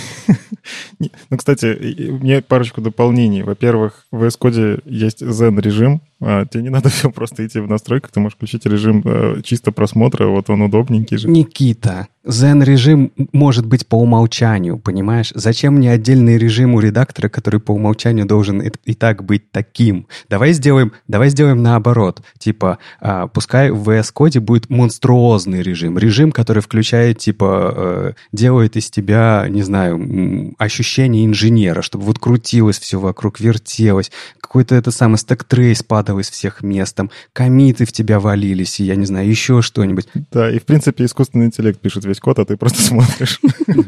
Ну, 1.30 1.38
кстати, 1.38 2.10
у 2.10 2.20
меня 2.20 2.42
парочку 2.42 2.82
дополнений. 2.82 3.42
Во-первых, 3.42 4.06
в 4.12 4.24
VS 4.24 4.38
Code 4.40 4.82
есть 4.86 5.22
Zen-режим. 5.22 6.02
А, 6.20 6.46
тебе 6.46 6.64
не 6.64 6.70
надо 6.70 6.90
все 6.90 7.12
просто 7.12 7.46
идти 7.46 7.60
в 7.60 7.68
настройках, 7.68 8.12
ты 8.12 8.20
можешь 8.20 8.36
включить 8.36 8.66
режим 8.66 9.02
э, 9.06 9.42
чисто 9.44 9.72
просмотра, 9.72 10.28
вот 10.28 10.50
он 10.50 10.64
удобненький 10.64 11.18
же. 11.18 11.30
Никита, 11.30 12.08
Zen-режим 12.26 13.12
может 13.34 13.66
быть 13.66 13.88
по 13.88 13.96
умолчанию, 13.96 14.80
понимаешь? 14.80 15.32
Зачем 15.36 15.76
мне 15.76 15.92
отдельный 15.92 16.38
режим 16.38 16.74
у 16.74 16.80
редактора, 16.80 17.30
который 17.30 17.60
по 17.60 17.72
умолчанию 17.72 18.26
должен 18.26 18.62
и 18.62 18.94
так 18.98 19.24
быть 19.24 19.52
таким? 19.52 20.08
Давай 20.30 20.54
сделаем, 20.54 20.94
давай 21.08 21.30
сделаем 21.30 21.62
наоборот. 21.62 22.22
Типа, 22.38 22.80
а, 23.00 23.28
пускай 23.28 23.72
в 23.72 23.90
VS 23.90 24.14
Code 24.14 24.40
будет 24.40 24.70
монструозный 24.70 25.62
режим. 25.62 25.98
Режим, 25.98 26.32
который 26.32 26.62
включает, 26.62 27.20
типа, 27.20 27.74
э, 27.76 28.14
делает 28.32 28.76
из 28.76 28.90
тебя, 28.90 29.46
не 29.50 29.62
знаю, 29.62 30.54
ощущение 30.58 31.26
инженера, 31.26 31.82
чтобы 31.82 32.06
вот 32.06 32.20
крутилось 32.20 32.80
все 32.80 33.00
вокруг, 33.00 33.40
вертелось. 33.40 34.12
Какой-то 34.40 34.76
это 34.76 34.92
самый 34.92 35.18
stack 35.18 35.51
trace 35.51 35.84
падал 35.84 36.20
из 36.20 36.30
всех 36.30 36.62
мест, 36.62 36.96
там, 36.96 37.10
комиты 37.34 37.86
в 37.86 37.92
тебя 37.92 38.20
валились, 38.20 38.80
и 38.80 38.86
я 38.86 38.96
не 38.96 39.06
знаю, 39.06 39.28
еще 39.30 39.62
что-нибудь. 39.62 40.08
Да, 40.32 40.50
и 40.50 40.60
в 40.60 40.66
принципе 40.66 41.06
искусственный 41.06 41.48
интеллект 41.48 41.80
пишет 41.80 42.06
весь 42.06 42.20
код, 42.20 42.40
а 42.40 42.46
ты 42.46 42.58
просто 42.58 42.82
смотришь. 42.88 43.40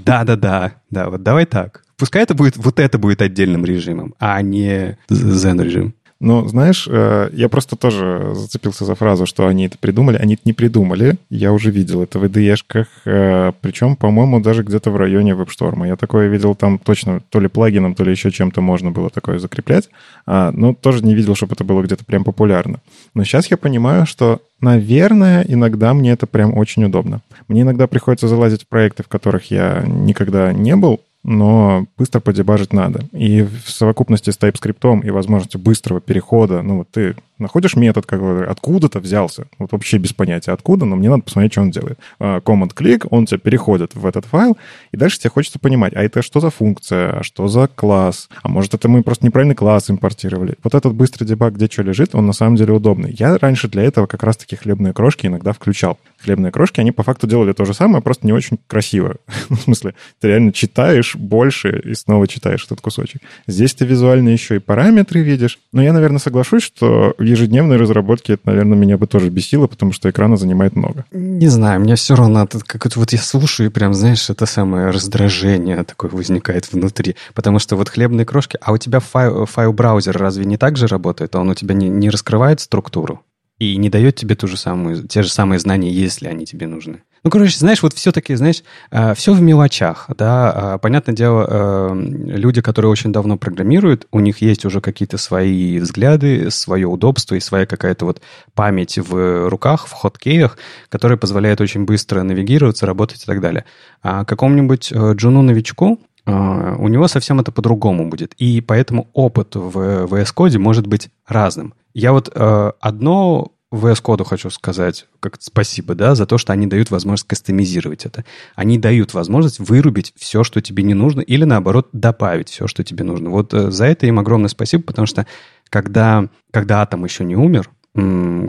Да-да-да, 0.06 0.74
да, 0.90 1.10
вот 1.10 1.24
давай 1.24 1.46
так. 1.46 1.84
Пускай 2.00 2.24
это 2.24 2.34
будет, 2.34 2.58
вот 2.58 2.80
это 2.80 2.98
будет 2.98 3.22
отдельным 3.22 3.66
режимом, 3.66 4.16
а 4.20 4.42
не 4.42 4.98
Zen-режим. 5.10 5.94
Ну, 6.22 6.46
знаешь, 6.50 6.86
э, 6.90 7.30
я 7.32 7.48
просто 7.48 7.78
тоже 7.78 8.32
зацепился 8.34 8.84
за 8.84 8.94
фразу, 8.96 9.26
что 9.26 9.48
они 9.48 9.68
это 9.68 9.78
придумали. 9.78 10.18
Они 10.18 10.34
это 10.34 10.42
не 10.44 10.52
придумали. 10.52 11.16
Я 11.30 11.54
уже 11.54 11.72
видел 11.72 12.04
это 12.04 12.20
в 12.20 12.26
IDE-шках. 12.26 12.88
Э, 13.06 13.54
Причем, 13.62 13.96
по-моему, 13.96 14.42
даже 14.42 14.64
где-то 14.64 14.92
в 14.92 14.98
районе 14.98 15.32
WebStorm. 15.32 15.88
Я 15.88 15.96
такое 15.96 16.28
видел 16.28 16.56
там 16.56 16.78
точно 16.78 17.22
то 17.30 17.40
ли 17.40 17.48
плагином, 17.48 17.96
то 17.96 18.04
ли 18.04 18.12
еще 18.12 18.32
чем-то 18.32 18.60
можно 18.60 18.92
было 18.92 19.10
такое 19.10 19.40
закреплять. 19.40 19.90
А, 20.26 20.52
но 20.52 20.74
тоже 20.74 21.06
не 21.06 21.16
видел, 21.16 21.36
чтобы 21.36 21.54
это 21.54 21.64
было 21.64 21.82
где-то 21.84 22.04
прям 22.04 22.26
популярно. 22.26 22.82
Но 23.14 23.24
сейчас 23.24 23.50
я 23.50 23.56
понимаю, 23.56 24.06
что 24.06 24.42
Наверное, 24.62 25.46
иногда 25.48 25.94
мне 25.94 26.12
это 26.12 26.28
прям 26.28 26.58
очень 26.58 26.84
удобно. 26.84 27.22
Мне 27.48 27.62
иногда 27.62 27.88
приходится 27.88 28.28
залазить 28.28 28.64
в 28.64 28.68
проекты, 28.68 29.04
в 29.04 29.08
которых 29.08 29.52
я 29.52 29.86
никогда 29.88 30.52
не 30.52 30.76
был, 30.76 31.00
но 31.24 31.86
быстро 31.98 32.20
подебажить 32.20 32.74
надо. 32.74 33.06
И 33.12 33.42
в 33.42 33.70
совокупности 33.70 34.30
с 34.30 34.38
TypeScript 34.38 35.06
и 35.06 35.10
возможностью 35.10 35.60
быстрого 35.60 36.02
перехода, 36.02 36.62
ну 36.62 36.78
вот 36.78 36.90
ты 36.92 37.16
Находишь 37.40 37.78
метод 37.78 38.06
какой-то, 38.06 38.52
откуда-то 38.52 39.00
взялся. 39.00 39.48
Вот 39.58 39.72
вообще 39.72 39.98
без 39.98 40.12
понятия 40.12 40.52
откуда, 40.52 40.84
но 40.84 40.98
мне 40.98 41.10
надо 41.10 41.24
посмотреть, 41.24 41.54
что 41.54 41.62
он 41.62 41.72
делает. 41.72 41.98
А, 42.20 42.40
command-клик, 42.40 43.08
он 43.10 43.26
тебя 43.26 43.38
переходит 43.38 43.96
в 43.96 44.06
этот 44.06 44.26
файл, 44.26 44.58
и 44.92 44.98
дальше 44.98 45.20
тебе 45.20 45.30
хочется 45.30 45.58
понимать, 45.58 45.94
а 45.96 46.04
это 46.04 46.22
что 46.22 46.42
за 46.42 46.50
функция, 46.50 47.20
а 47.20 47.24
что 47.24 47.48
за 47.48 47.70
класс, 47.70 48.28
а 48.44 48.50
может 48.50 48.74
это 48.74 48.90
мы 48.90 49.04
просто 49.04 49.26
неправильный 49.26 49.56
класс 49.56 49.90
импортировали. 49.90 50.56
Вот 50.64 50.76
этот 50.76 50.94
быстрый 50.94 51.24
дебаг, 51.24 51.56
где 51.56 51.68
что 51.68 51.82
лежит, 51.82 52.14
он 52.14 52.26
на 52.26 52.34
самом 52.34 52.58
деле 52.58 52.74
удобный. 52.74 53.16
Я 53.18 53.38
раньше 53.38 53.70
для 53.70 53.84
этого 53.84 54.06
как 54.06 54.24
раз-таки 54.24 54.58
хлебные 54.58 54.92
крошки 54.92 55.28
иногда 55.28 55.54
включал. 55.54 55.98
Хлебные 56.18 56.52
крошки, 56.52 56.82
они 56.82 56.92
по 56.92 57.04
факту 57.04 57.26
делали 57.26 57.54
то 57.54 57.64
же 57.64 57.74
самое, 57.74 58.04
просто 58.04 58.28
не 58.28 58.34
очень 58.34 58.60
красиво. 58.68 59.16
в 59.50 59.56
смысле, 59.56 59.96
ты 60.20 60.28
реально 60.28 60.52
читаешь 60.52 61.09
больше 61.16 61.82
и 61.84 61.94
снова 61.94 62.28
читаешь 62.28 62.66
этот 62.66 62.82
кусочек. 62.82 63.22
Здесь 63.48 63.74
ты 63.74 63.86
визуально 63.86 64.30
еще 64.30 64.58
и 64.58 64.60
параметры 64.60 65.22
видишь. 65.22 65.60
Но 65.72 65.82
я, 65.82 65.94
наверное, 65.94 66.20
соглашусь, 66.20 66.64
что 66.64 67.14
в 67.18 67.24
ежедневной 67.24 67.78
разработке 67.78 68.34
это, 68.34 68.44
наверное, 68.46 68.78
меня 68.78 68.98
бы 68.98 69.08
тоже 69.08 69.30
бесило, 69.30 69.68
потому 69.68 69.92
что 69.92 70.10
экрана 70.10 70.38
занимает 70.38 70.76
много. 70.76 71.06
Не 71.12 71.48
знаю, 71.48 71.80
мне 71.82 71.96
все 71.96 72.16
равно, 72.16 72.48
как 72.48 72.86
это 72.86 73.00
вот 73.00 73.12
я 73.12 73.20
слушаю, 73.20 73.70
и 73.70 73.72
прям, 73.72 73.94
знаешь, 73.94 74.30
это 74.30 74.46
самое 74.46 74.90
раздражение 74.90 75.84
такое 75.84 76.12
возникает 76.12 76.72
внутри. 76.72 77.16
Потому 77.34 77.60
что 77.60 77.76
вот 77.76 77.90
хлебные 77.90 78.26
крошки, 78.26 78.58
а 78.62 78.72
у 78.72 78.78
тебя 78.78 79.00
файл, 79.00 79.46
файл-браузер 79.46 80.18
разве 80.18 80.46
не 80.46 80.58
так 80.58 80.78
же 80.78 80.88
работает? 80.88 81.36
Он 81.36 81.50
у 81.50 81.56
тебя 81.56 81.76
не, 81.76 81.90
не 81.90 82.10
раскрывает 82.10 82.60
структуру? 82.60 83.22
и 83.60 83.76
не 83.76 83.90
дает 83.90 84.16
тебе 84.16 84.36
ту 84.36 84.48
же 84.48 84.58
самую, 84.58 85.06
те 85.08 85.22
же 85.22 85.30
самые 85.30 85.60
знания, 85.60 85.92
если 85.92 86.28
они 86.28 86.46
тебе 86.46 86.66
нужны. 86.66 87.04
Ну, 87.24 87.30
короче, 87.30 87.58
знаешь, 87.58 87.84
вот 87.84 87.94
все-таки, 87.94 88.34
знаешь, 88.36 88.64
э, 88.92 89.14
все 89.14 89.34
в 89.34 89.42
мелочах, 89.42 90.10
да. 90.18 90.76
Э, 90.76 90.80
понятное 90.80 91.14
дело, 91.14 91.46
э, 91.50 91.94
люди, 91.94 92.62
которые 92.62 92.90
очень 92.92 93.12
давно 93.12 93.38
программируют, 93.38 94.08
у 94.12 94.20
них 94.20 94.42
есть 94.42 94.66
уже 94.66 94.80
какие-то 94.80 95.18
свои 95.18 95.80
взгляды, 95.80 96.50
свое 96.50 96.88
удобство 96.88 97.36
и 97.36 97.40
своя 97.40 97.66
какая-то 97.66 98.06
вот 98.06 98.22
память 98.54 98.98
в 98.98 99.50
руках, 99.50 99.88
в 99.88 99.92
хоткеях, 99.92 100.58
которая 100.90 101.18
позволяет 101.18 101.60
очень 101.62 101.86
быстро 101.86 102.24
навигироваться, 102.24 102.86
работать 102.86 103.24
и 103.24 103.26
так 103.26 103.42
далее. 103.42 103.66
А 104.02 104.24
какому-нибудь 104.24 104.94
джуну-новичку 104.94 106.00
у 106.26 106.88
него 106.88 107.08
совсем 107.08 107.40
это 107.40 107.52
по-другому 107.52 108.08
будет. 108.08 108.34
И 108.38 108.62
поэтому 108.62 109.10
опыт 109.14 109.56
в 109.56 110.06
VS 110.06 110.34
Code 110.36 110.60
может 110.60 110.86
быть 110.86 111.10
разным. 111.28 111.74
Я 111.94 112.12
вот 112.12 112.30
одно 112.36 113.52
VS 113.72 114.02
Code 114.02 114.24
хочу 114.24 114.50
сказать, 114.50 115.08
как 115.20 115.38
спасибо, 115.40 115.94
да, 115.94 116.16
за 116.16 116.26
то, 116.26 116.38
что 116.38 116.54
они 116.54 116.66
дают 116.66 116.90
возможность 116.90 117.28
кастомизировать 117.28 118.06
это. 118.06 118.26
Они 118.56 118.78
дают 118.78 119.14
возможность 119.14 119.60
вырубить 119.60 120.14
все, 120.16 120.44
что 120.44 120.62
тебе 120.62 120.84
не 120.84 120.94
нужно, 120.96 121.22
или 121.22 121.44
наоборот 121.44 121.90
добавить 121.94 122.50
все, 122.50 122.68
что 122.68 122.84
тебе 122.84 123.04
нужно. 123.04 123.30
Вот 123.30 123.54
э, 123.54 123.70
за 123.70 123.86
это 123.86 124.08
им 124.08 124.20
огромное 124.20 124.50
спасибо, 124.50 124.84
потому 124.84 125.06
что 125.06 125.28
когда, 125.70 126.28
когда 126.52 126.82
Атом 126.82 127.06
еще 127.06 127.24
не 127.24 127.36
умер, 127.36 127.70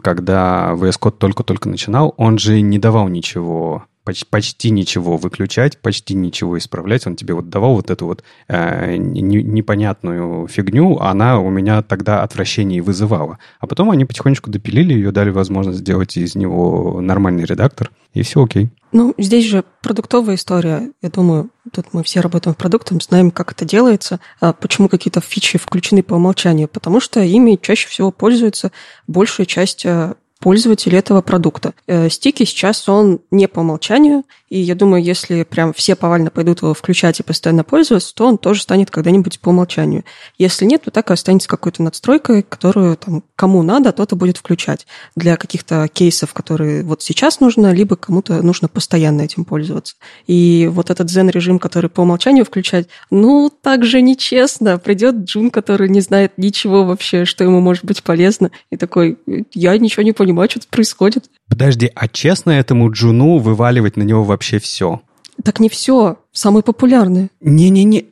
когда 0.02 0.72
VS 0.74 0.98
Code 1.00 1.18
только-только 1.18 1.68
начинал, 1.68 2.14
он 2.16 2.38
же 2.38 2.60
не 2.60 2.78
давал 2.78 3.08
ничего 3.08 3.84
почти, 4.04 4.26
почти 4.28 4.70
ничего 4.70 5.16
выключать, 5.16 5.78
почти 5.78 6.14
ничего 6.14 6.58
исправлять. 6.58 7.06
Он 7.06 7.16
тебе 7.16 7.34
вот 7.34 7.48
давал 7.48 7.74
вот 7.74 7.90
эту 7.90 8.06
вот 8.06 8.24
э, 8.48 8.96
непонятную 8.96 10.46
фигню, 10.48 10.98
она 10.98 11.40
у 11.40 11.50
меня 11.50 11.82
тогда 11.82 12.22
отвращение 12.22 12.82
вызывала. 12.82 13.38
А 13.58 13.66
потом 13.66 13.90
они 13.90 14.04
потихонечку 14.04 14.50
допилили 14.50 14.94
ее, 14.94 15.12
дали 15.12 15.30
возможность 15.30 15.80
сделать 15.80 16.16
из 16.16 16.34
него 16.34 17.00
нормальный 17.00 17.44
редактор, 17.44 17.90
и 18.12 18.22
все 18.22 18.42
окей. 18.42 18.70
Ну, 18.92 19.14
здесь 19.18 19.44
же 19.44 19.64
продуктовая 19.82 20.34
история. 20.34 20.90
Я 21.00 21.10
думаю, 21.10 21.50
тут 21.72 21.92
мы 21.92 22.02
все 22.02 22.20
работаем 22.20 22.54
в 22.54 22.58
продуктах, 22.58 23.00
знаем, 23.02 23.30
как 23.30 23.52
это 23.52 23.64
делается, 23.64 24.18
а 24.40 24.52
почему 24.52 24.88
какие-то 24.88 25.20
фичи 25.20 25.58
включены 25.58 26.02
по 26.02 26.14
умолчанию. 26.14 26.66
Потому 26.66 26.98
что 27.00 27.20
ими 27.20 27.58
чаще 27.60 27.88
всего 27.88 28.10
пользуется 28.10 28.72
большая 29.06 29.46
часть 29.46 29.86
э, 29.86 30.14
пользователь 30.40 30.96
этого 30.96 31.22
продукта. 31.22 31.74
Э, 31.86 32.08
стики 32.08 32.44
сейчас 32.44 32.88
он 32.88 33.20
не 33.30 33.46
по 33.46 33.60
умолчанию, 33.60 34.24
и 34.50 34.58
я 34.58 34.74
думаю, 34.74 35.02
если 35.02 35.44
прям 35.44 35.72
все 35.72 35.94
повально 35.94 36.30
пойдут 36.30 36.62
его 36.62 36.74
включать 36.74 37.20
и 37.20 37.22
постоянно 37.22 37.62
пользоваться, 37.62 38.12
то 38.12 38.26
он 38.26 38.36
тоже 38.36 38.62
станет 38.62 38.90
когда-нибудь 38.90 39.38
по 39.38 39.50
умолчанию. 39.50 40.04
Если 40.38 40.64
нет, 40.64 40.82
то 40.82 40.90
так 40.90 41.10
и 41.10 41.12
останется 41.12 41.48
какой-то 41.48 41.84
надстройкой, 41.84 42.42
которую 42.42 42.96
там 42.96 43.22
кому 43.36 43.62
надо, 43.62 43.92
тот 43.92 44.10
и 44.10 44.16
будет 44.16 44.36
включать 44.36 44.88
для 45.14 45.36
каких-то 45.36 45.86
кейсов, 45.86 46.34
которые 46.34 46.82
вот 46.82 47.00
сейчас 47.00 47.38
нужно, 47.38 47.72
либо 47.72 47.94
кому-то 47.94 48.42
нужно 48.42 48.66
постоянно 48.66 49.22
этим 49.22 49.44
пользоваться. 49.44 49.94
И 50.26 50.68
вот 50.70 50.90
этот 50.90 51.10
Zen-режим, 51.10 51.60
который 51.60 51.88
по 51.88 52.00
умолчанию 52.00 52.44
включать, 52.44 52.88
ну, 53.10 53.50
так 53.50 53.84
же 53.84 54.02
нечестно. 54.02 54.78
Придет 54.78 55.14
Джун, 55.14 55.50
который 55.50 55.88
не 55.88 56.00
знает 56.00 56.32
ничего 56.38 56.84
вообще, 56.84 57.24
что 57.24 57.44
ему 57.44 57.60
может 57.60 57.84
быть 57.84 58.02
полезно, 58.02 58.50
и 58.70 58.76
такой, 58.76 59.16
я 59.54 59.78
ничего 59.78 60.02
не 60.02 60.12
понимаю, 60.12 60.50
что 60.50 60.58
тут 60.58 60.70
происходит. 60.70 61.30
Подожди, 61.50 61.90
а 61.94 62.08
честно 62.08 62.52
этому 62.52 62.90
Джуну 62.90 63.38
вываливать 63.38 63.96
на 63.96 64.04
него 64.04 64.24
вообще 64.24 64.58
все? 64.60 65.02
Так 65.44 65.58
не 65.58 65.68
все. 65.68 66.18
Самые 66.32 66.62
популярные. 66.62 67.30
Не-не-не. 67.40 68.06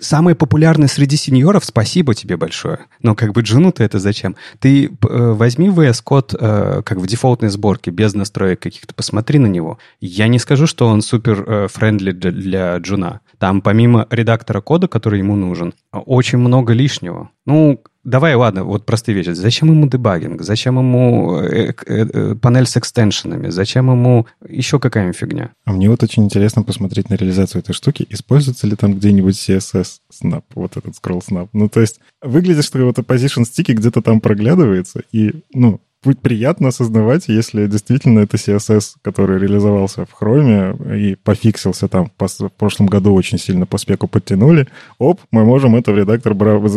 Самые 0.00 0.34
популярные 0.34 0.88
среди 0.88 1.16
сеньоров, 1.16 1.64
спасибо 1.64 2.14
тебе 2.14 2.36
большое. 2.36 2.86
Но 3.02 3.14
как 3.14 3.32
бы 3.32 3.40
джуну-то 3.40 3.82
это 3.82 3.98
зачем? 3.98 4.36
Ты 4.60 4.86
э, 4.86 4.88
возьми 5.00 5.68
VS 5.68 6.02
Code 6.04 6.36
э, 6.38 6.82
как 6.82 6.98
в 6.98 7.06
дефолтной 7.06 7.48
сборке, 7.48 7.90
без 7.90 8.14
настроек 8.14 8.60
каких-то, 8.60 8.94
посмотри 8.94 9.38
на 9.38 9.46
него. 9.46 9.78
Я 10.00 10.28
не 10.28 10.38
скажу, 10.38 10.66
что 10.66 10.86
он 10.86 11.02
супер 11.02 11.44
э, 11.46 11.68
friendly 11.68 12.12
для, 12.12 12.30
для 12.30 12.76
джуна. 12.78 13.20
Там 13.38 13.60
помимо 13.60 14.06
редактора 14.10 14.60
кода, 14.60 14.88
который 14.88 15.18
ему 15.18 15.36
нужен, 15.36 15.74
очень 15.92 16.38
много 16.38 16.72
лишнего. 16.72 17.30
Ну, 17.46 17.82
давай, 18.08 18.34
ладно, 18.34 18.64
вот 18.64 18.86
простые 18.86 19.14
вещи. 19.14 19.30
Зачем 19.30 19.68
ему 19.68 19.86
дебагинг? 19.86 20.42
Зачем 20.42 20.78
ему 20.78 21.38
э, 21.40 21.72
э, 21.86 22.06
э, 22.12 22.34
панель 22.34 22.66
с 22.66 22.76
экстеншенами? 22.76 23.48
Зачем 23.50 23.90
ему 23.90 24.26
еще 24.48 24.78
какая-нибудь 24.78 25.16
фигня? 25.16 25.50
А 25.64 25.72
мне 25.72 25.88
вот 25.90 26.02
очень 26.02 26.24
интересно 26.24 26.62
посмотреть 26.62 27.10
на 27.10 27.14
реализацию 27.14 27.60
этой 27.60 27.74
штуки. 27.74 28.06
Используется 28.08 28.66
ли 28.66 28.76
там 28.76 28.94
где-нибудь 28.94 29.34
CSS 29.34 29.98
snap, 30.12 30.44
вот 30.54 30.76
этот 30.76 30.94
scroll 30.94 31.22
snap? 31.28 31.48
Ну, 31.52 31.68
то 31.68 31.80
есть 31.80 32.00
выглядит, 32.22 32.64
что 32.64 32.78
вот 32.78 32.98
position 32.98 33.44
стики 33.44 33.72
где-то 33.72 34.02
там 34.02 34.20
проглядывается, 34.20 35.02
и, 35.12 35.42
ну, 35.52 35.80
будет 36.02 36.20
приятно 36.20 36.68
осознавать, 36.68 37.28
если 37.28 37.66
действительно 37.66 38.20
это 38.20 38.36
CSS, 38.36 38.94
который 39.02 39.38
реализовался 39.38 40.06
в 40.06 40.22
Chrome 40.22 40.96
и 40.96 41.16
пофиксился 41.16 41.88
там 41.88 42.10
в 42.16 42.50
прошлом 42.56 42.86
году 42.86 43.14
очень 43.14 43.38
сильно 43.38 43.66
по 43.66 43.78
спеку 43.78 44.06
подтянули, 44.06 44.68
оп, 44.98 45.20
мы 45.30 45.44
можем 45.44 45.76
это 45.76 45.92
в 45.92 45.98
редактор 45.98 46.34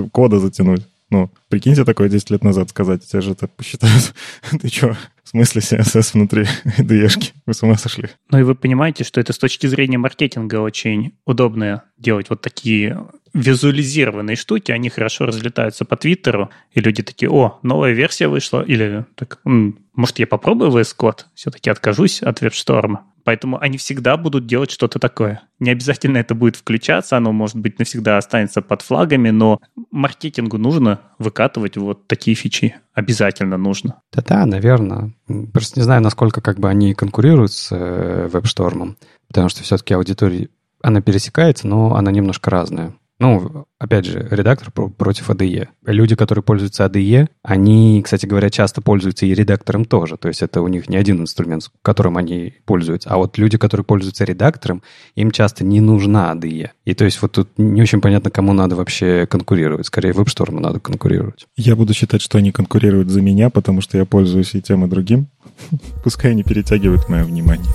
кода 0.09 0.39
затянуть. 0.39 0.87
Ну, 1.11 1.29
прикиньте 1.49 1.83
такое 1.83 2.07
10 2.07 2.29
лет 2.29 2.43
назад 2.43 2.69
сказать, 2.69 3.05
тебя 3.05 3.19
же 3.19 3.33
это 3.33 3.47
посчитают. 3.47 4.13
Ты 4.61 4.69
что, 4.69 4.97
в 5.23 5.29
смысле 5.29 5.61
CSS 5.61 6.13
внутри 6.13 6.43
IDE-шки? 6.77 7.33
Вы 7.45 7.53
с 7.53 7.61
ума 7.61 7.75
сошли? 7.75 8.09
Ну 8.29 8.39
и 8.39 8.43
вы 8.43 8.55
понимаете, 8.55 9.03
что 9.03 9.19
это 9.19 9.33
с 9.33 9.37
точки 9.37 9.67
зрения 9.67 9.97
маркетинга 9.97 10.61
очень 10.61 11.13
удобно 11.25 11.83
делать 11.97 12.29
вот 12.29 12.41
такие 12.41 12.97
визуализированные 13.33 14.35
штуки, 14.35 14.71
они 14.71 14.89
хорошо 14.89 15.25
разлетаются 15.25 15.85
по 15.85 15.95
Твиттеру, 15.95 16.49
и 16.71 16.81
люди 16.81 17.03
такие, 17.03 17.29
о, 17.29 17.59
новая 17.63 17.91
версия 17.91 18.27
вышла, 18.27 18.61
или 18.61 19.05
так, 19.15 19.39
может, 19.43 20.19
я 20.19 20.27
попробую 20.27 20.71
VS 20.71 20.95
Code, 20.97 21.21
все-таки 21.33 21.69
откажусь 21.69 22.21
от 22.21 22.41
веб-шторма. 22.41 23.05
Поэтому 23.23 23.61
они 23.61 23.77
всегда 23.77 24.17
будут 24.17 24.47
делать 24.47 24.71
что-то 24.71 24.99
такое. 24.99 25.43
Не 25.59 25.69
обязательно 25.69 26.17
это 26.17 26.33
будет 26.33 26.55
включаться, 26.55 27.17
оно, 27.17 27.31
может 27.31 27.55
быть, 27.55 27.77
навсегда 27.77 28.17
останется 28.17 28.61
под 28.61 28.81
флагами, 28.81 29.29
но 29.29 29.59
маркетингу 29.91 30.57
нужно 30.57 31.01
выкатывать 31.19 31.77
вот 31.77 32.07
такие 32.07 32.35
фичи. 32.35 32.75
Обязательно 32.93 33.57
нужно. 33.57 34.01
Да-да, 34.11 34.45
наверное. 34.45 35.13
Просто 35.53 35.79
не 35.79 35.83
знаю, 35.83 36.01
насколько 36.01 36.41
как 36.41 36.59
бы 36.59 36.67
они 36.67 36.93
конкурируют 36.93 37.53
с 37.53 37.71
э, 37.71 38.27
веб-штормом, 38.27 38.97
потому 39.27 39.49
что 39.49 39.63
все-таки 39.63 39.93
аудитория, 39.93 40.49
она 40.81 41.01
пересекается, 41.01 41.67
но 41.67 41.95
она 41.95 42.11
немножко 42.11 42.49
разная. 42.49 42.95
Ну, 43.21 43.67
опять 43.77 44.05
же, 44.05 44.27
редактор 44.31 44.71
против 44.71 45.29
ADE. 45.29 45.67
Люди, 45.85 46.15
которые 46.15 46.41
пользуются 46.41 46.85
ADE, 46.85 47.27
они, 47.43 48.01
кстати 48.03 48.25
говоря, 48.25 48.49
часто 48.49 48.81
пользуются 48.81 49.27
и 49.27 49.35
редактором 49.35 49.85
тоже. 49.85 50.17
То 50.17 50.27
есть 50.27 50.41
это 50.41 50.63
у 50.63 50.67
них 50.67 50.89
не 50.89 50.97
один 50.97 51.21
инструмент, 51.21 51.69
которым 51.83 52.17
они 52.17 52.55
пользуются. 52.65 53.11
А 53.11 53.17
вот 53.17 53.37
люди, 53.37 53.59
которые 53.59 53.85
пользуются 53.85 54.23
редактором, 54.23 54.81
им 55.13 55.29
часто 55.29 55.63
не 55.63 55.81
нужна 55.81 56.33
ADE. 56.33 56.71
И 56.83 56.93
то 56.95 57.05
есть 57.05 57.21
вот 57.21 57.33
тут 57.33 57.49
не 57.59 57.83
очень 57.83 58.01
понятно, 58.01 58.31
кому 58.31 58.53
надо 58.53 58.75
вообще 58.75 59.27
конкурировать. 59.27 59.85
Скорее, 59.85 60.13
WebStorm 60.13 60.59
надо 60.59 60.79
конкурировать. 60.79 61.45
Я 61.55 61.75
буду 61.75 61.93
считать, 61.93 62.23
что 62.23 62.39
они 62.39 62.51
конкурируют 62.51 63.09
за 63.09 63.21
меня, 63.21 63.51
потому 63.51 63.81
что 63.81 63.99
я 63.99 64.05
пользуюсь 64.05 64.55
и 64.55 64.63
тем, 64.63 64.83
и 64.83 64.89
другим. 64.89 65.27
Пускай 66.03 66.31
они 66.31 66.41
перетягивают 66.41 67.07
мое 67.07 67.23
внимание. 67.23 67.71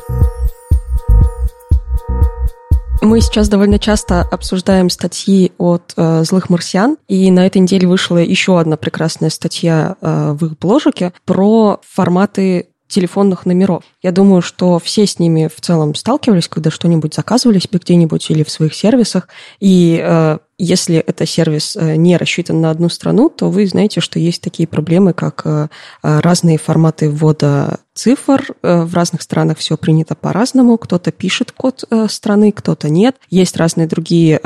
Мы 3.03 3.21
сейчас 3.21 3.49
довольно 3.49 3.79
часто 3.79 4.23
обсуждаем 4.23 4.91
статьи 4.91 5.53
от 5.59 5.93
э, 5.97 6.25
злых 6.25 6.51
марсиан, 6.51 6.97
и 7.09 7.31
на 7.31 7.47
этой 7.47 7.59
неделе 7.59 7.87
вышла 7.87 8.19
еще 8.19 8.59
одна 8.59 8.77
прекрасная 8.77 9.31
статья 9.31 9.97
э, 10.01 10.33
в 10.33 10.47
их 10.47 10.59
бложике 10.59 11.13
про 11.25 11.81
форматы 11.87 12.69
телефонных 12.89 13.47
номеров. 13.47 13.85
Я 14.03 14.13
думаю, 14.13 14.43
что 14.43 14.79
все 14.79 15.07
с 15.07 15.19
ними 15.19 15.49
в 15.55 15.61
целом 15.61 15.95
сталкивались, 15.95 16.49
когда 16.49 16.71
что-нибудь 16.71 17.15
заказывали 17.15 17.59
себе 17.59 17.79
где-нибудь 17.79 18.31
или 18.31 18.43
в 18.43 18.51
своих 18.51 18.75
сервисах. 18.75 19.29
И 19.61 20.01
э, 20.03 20.39
если 20.59 20.97
это 20.97 21.27
сервис 21.27 21.77
э, 21.77 21.97
не 21.97 22.17
рассчитан 22.17 22.61
на 22.63 22.71
одну 22.71 22.89
страну, 22.89 23.29
то 23.29 23.51
вы 23.51 23.67
знаете, 23.67 24.01
что 24.01 24.19
есть 24.19 24.41
такие 24.41 24.67
проблемы, 24.67 25.13
как 25.13 25.43
э, 25.45 25.69
э, 26.03 26.21
разные 26.21 26.57
форматы 26.57 27.11
ввода 27.11 27.81
цифр. 27.95 28.55
В 28.63 28.95
разных 28.95 29.23
странах 29.23 29.59
все 29.59 29.77
принято 29.77 30.15
по-разному. 30.15 30.79
Кто-то 30.79 31.13
пишет 31.13 31.53
код 31.53 31.85
страны, 32.09 32.53
кто-то 32.53 32.91
нет. 32.91 33.17
Есть 33.31 33.57
разные 33.57 33.87
другие 33.87 34.39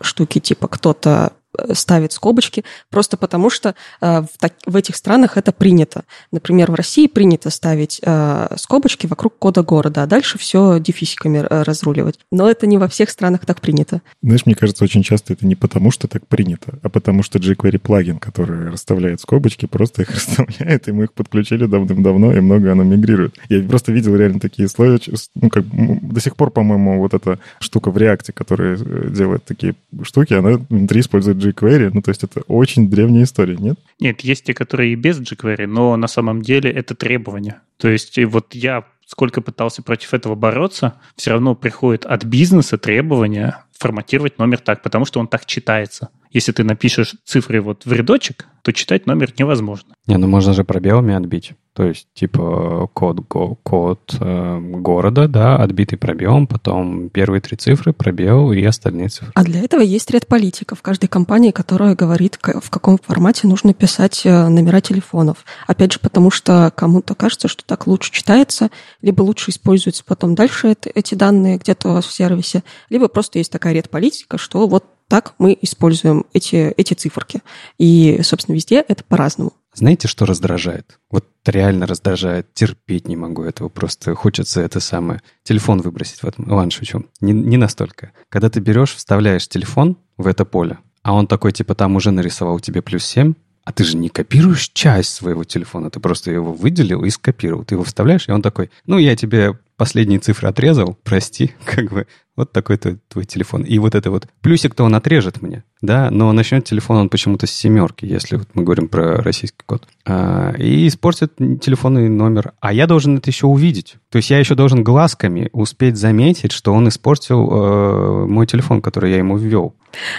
штуки, 0.00 0.38
типа 0.38 0.68
кто-то 0.68 1.32
ставит 1.72 2.12
скобочки, 2.12 2.64
просто 2.90 3.16
потому 3.16 3.50
что 3.50 3.74
э, 4.00 4.22
в, 4.22 4.28
так, 4.38 4.54
в 4.66 4.76
этих 4.76 4.96
странах 4.96 5.36
это 5.36 5.52
принято. 5.52 6.04
Например, 6.32 6.70
в 6.70 6.74
России 6.74 7.06
принято 7.06 7.50
ставить 7.50 8.00
э, 8.02 8.48
скобочки 8.56 9.06
вокруг 9.06 9.38
кода 9.38 9.62
города, 9.62 10.02
а 10.02 10.06
дальше 10.06 10.38
все 10.38 10.78
дефисиками 10.80 11.38
э, 11.38 11.62
разруливать. 11.62 12.18
Но 12.30 12.48
это 12.48 12.66
не 12.66 12.78
во 12.78 12.88
всех 12.88 13.10
странах 13.10 13.46
так 13.46 13.60
принято. 13.60 14.02
Знаешь, 14.22 14.46
мне 14.46 14.54
кажется, 14.54 14.84
очень 14.84 15.02
часто 15.02 15.32
это 15.32 15.46
не 15.46 15.54
потому, 15.54 15.90
что 15.90 16.08
так 16.08 16.26
принято, 16.26 16.78
а 16.82 16.88
потому 16.88 17.22
что 17.22 17.38
jQuery 17.38 17.78
плагин, 17.78 18.18
который 18.18 18.70
расставляет 18.70 19.20
скобочки, 19.20 19.66
просто 19.66 20.02
их 20.02 20.10
расставляет, 20.14 20.88
и 20.88 20.92
мы 20.92 21.04
их 21.04 21.12
подключили 21.12 21.66
давным-давно, 21.66 22.36
и 22.36 22.40
много 22.40 22.72
оно 22.72 22.84
мигрирует. 22.84 23.36
Я 23.48 23.62
просто 23.62 23.92
видел 23.92 24.16
реально 24.16 24.40
такие 24.40 24.68
слои, 24.68 24.98
ну, 25.34 25.48
как 25.48 25.64
до 25.68 26.20
сих 26.20 26.36
пор, 26.36 26.50
по-моему, 26.50 26.98
вот 26.98 27.14
эта 27.14 27.38
штука 27.60 27.90
в 27.90 27.96
реакте, 27.98 28.32
которая 28.32 28.76
делает 28.76 29.44
такие 29.44 29.74
штуки, 30.02 30.34
она 30.34 30.58
внутри 30.68 31.00
использует 31.00 31.38
jQuery. 31.48 31.90
Ну, 31.92 32.02
то 32.02 32.10
есть 32.10 32.24
это 32.24 32.42
очень 32.48 32.90
древняя 32.90 33.24
история, 33.24 33.56
нет? 33.56 33.78
Нет, 34.00 34.20
есть 34.22 34.44
те, 34.44 34.54
которые 34.54 34.92
и 34.92 34.96
без 34.96 35.20
jQuery, 35.20 35.66
но 35.66 35.96
на 35.96 36.08
самом 36.08 36.42
деле 36.42 36.70
это 36.70 36.94
требование. 36.94 37.60
То 37.76 37.88
есть 37.88 38.18
вот 38.24 38.54
я 38.54 38.84
сколько 39.08 39.40
пытался 39.40 39.82
против 39.82 40.12
этого 40.12 40.34
бороться, 40.34 40.94
все 41.16 41.30
равно 41.30 41.54
приходит 41.54 42.04
от 42.04 42.24
бизнеса 42.24 42.76
требования 42.76 43.64
форматировать 43.78 44.38
номер 44.38 44.58
так, 44.58 44.82
потому 44.82 45.04
что 45.04 45.20
он 45.20 45.28
так 45.28 45.46
читается. 45.46 46.10
Если 46.30 46.52
ты 46.52 46.64
напишешь 46.64 47.14
цифры 47.24 47.60
вот 47.60 47.86
в 47.86 47.92
рядочек, 47.92 48.46
то 48.62 48.72
читать 48.72 49.06
номер 49.06 49.32
невозможно. 49.38 49.94
Не, 50.06 50.18
ну 50.18 50.26
можно 50.26 50.52
же 50.52 50.64
пробелами 50.64 51.14
отбить. 51.14 51.52
То 51.78 51.84
есть, 51.84 52.08
типа, 52.12 52.90
код, 52.92 53.20
го, 53.28 53.54
код 53.62 54.16
э, 54.18 54.58
города, 54.60 55.28
да, 55.28 55.56
отбитый 55.56 55.96
пробелом, 55.96 56.48
потом 56.48 57.08
первые 57.08 57.40
три 57.40 57.56
цифры, 57.56 57.92
пробел 57.92 58.50
и 58.50 58.64
остальные 58.64 59.10
цифры. 59.10 59.30
А 59.34 59.44
для 59.44 59.62
этого 59.62 59.80
есть 59.80 60.10
ряд 60.10 60.26
политиков 60.26 60.80
в 60.80 60.82
каждой 60.82 61.06
компании, 61.06 61.52
которая 61.52 61.94
говорит, 61.94 62.36
в 62.42 62.68
каком 62.68 62.98
формате 62.98 63.46
нужно 63.46 63.74
писать 63.74 64.22
э, 64.24 64.48
номера 64.48 64.80
телефонов. 64.80 65.44
Опять 65.68 65.92
же, 65.92 66.00
потому 66.00 66.32
что 66.32 66.72
кому-то 66.74 67.14
кажется, 67.14 67.46
что 67.46 67.62
так 67.64 67.86
лучше 67.86 68.10
читается, 68.10 68.70
либо 69.00 69.22
лучше 69.22 69.52
используются 69.52 70.02
потом 70.04 70.34
дальше 70.34 70.68
это, 70.68 70.90
эти 70.92 71.14
данные 71.14 71.58
где-то 71.58 71.90
у 71.90 71.92
вас 71.92 72.06
в 72.06 72.12
сервисе, 72.12 72.64
либо 72.90 73.06
просто 73.06 73.38
есть 73.38 73.52
такая 73.52 73.67
ряд 73.72 73.90
политика, 73.90 74.38
что 74.38 74.66
вот 74.66 74.84
так 75.08 75.34
мы 75.38 75.56
используем 75.62 76.26
эти, 76.32 76.72
эти 76.76 76.94
циферки. 76.94 77.40
И, 77.78 78.20
собственно, 78.22 78.54
везде 78.54 78.84
это 78.86 79.02
по-разному. 79.04 79.54
Знаете, 79.74 80.08
что 80.08 80.26
раздражает? 80.26 80.98
Вот 81.10 81.24
реально 81.46 81.86
раздражает. 81.86 82.52
Терпеть 82.52 83.08
не 83.08 83.16
могу 83.16 83.42
этого. 83.42 83.68
Просто 83.68 84.14
хочется 84.14 84.60
это 84.60 84.80
самое. 84.80 85.22
Телефон 85.44 85.80
выбросить 85.80 86.22
в 86.22 86.26
этом. 86.26 86.50
Ладно, 86.50 86.70
шучу. 86.70 87.06
Не, 87.20 87.32
не 87.32 87.56
настолько. 87.56 88.12
Когда 88.28 88.50
ты 88.50 88.60
берешь, 88.60 88.94
вставляешь 88.94 89.48
телефон 89.48 89.96
в 90.16 90.26
это 90.26 90.44
поле, 90.44 90.78
а 91.02 91.14
он 91.14 91.26
такой, 91.26 91.52
типа, 91.52 91.74
там 91.74 91.96
уже 91.96 92.10
нарисовал 92.10 92.60
тебе 92.60 92.82
плюс 92.82 93.04
7, 93.04 93.34
а 93.64 93.72
ты 93.72 93.84
же 93.84 93.96
не 93.96 94.08
копируешь 94.08 94.70
часть 94.70 95.14
своего 95.14 95.44
телефона, 95.44 95.90
ты 95.90 96.00
просто 96.00 96.30
его 96.30 96.52
выделил 96.52 97.04
и 97.04 97.10
скопировал. 97.10 97.64
Ты 97.64 97.74
его 97.74 97.84
вставляешь, 97.84 98.28
и 98.28 98.32
он 98.32 98.42
такой, 98.42 98.70
ну, 98.86 98.98
я 98.98 99.14
тебе 99.14 99.58
последние 99.78 100.18
цифры 100.18 100.48
отрезал, 100.48 100.98
прости, 101.04 101.54
как 101.64 101.90
бы, 101.90 102.06
вот 102.36 102.52
такой-то 102.52 102.98
твой 103.08 103.24
телефон. 103.24 103.62
И 103.62 103.78
вот 103.78 103.94
это 103.94 104.10
вот 104.10 104.26
плюсик-то 104.42 104.84
он 104.84 104.94
отрежет 104.94 105.40
мне, 105.40 105.64
да, 105.80 106.10
но 106.10 106.30
начнет 106.32 106.64
телефон 106.64 106.98
он 106.98 107.08
почему-то 107.08 107.46
с 107.46 107.50
семерки, 107.50 108.04
если 108.04 108.36
вот 108.36 108.48
мы 108.54 108.64
говорим 108.64 108.88
про 108.88 109.16
российский 109.16 109.62
код. 109.64 109.88
А, 110.06 110.52
и 110.52 110.86
испортит 110.86 111.36
телефонный 111.36 112.08
номер. 112.08 112.52
А 112.60 112.72
я 112.72 112.86
должен 112.86 113.16
это 113.16 113.30
еще 113.30 113.46
увидеть. 113.46 113.96
То 114.10 114.16
есть 114.18 114.30
я 114.30 114.38
еще 114.38 114.54
должен 114.54 114.84
глазками 114.84 115.48
успеть 115.52 115.96
заметить, 115.96 116.52
что 116.52 116.72
он 116.74 116.88
испортил 116.88 117.48
э, 117.50 118.26
мой 118.26 118.46
телефон, 118.46 118.82
который 118.82 119.10
я 119.10 119.18
ему 119.18 119.36
ввел. 119.36 119.74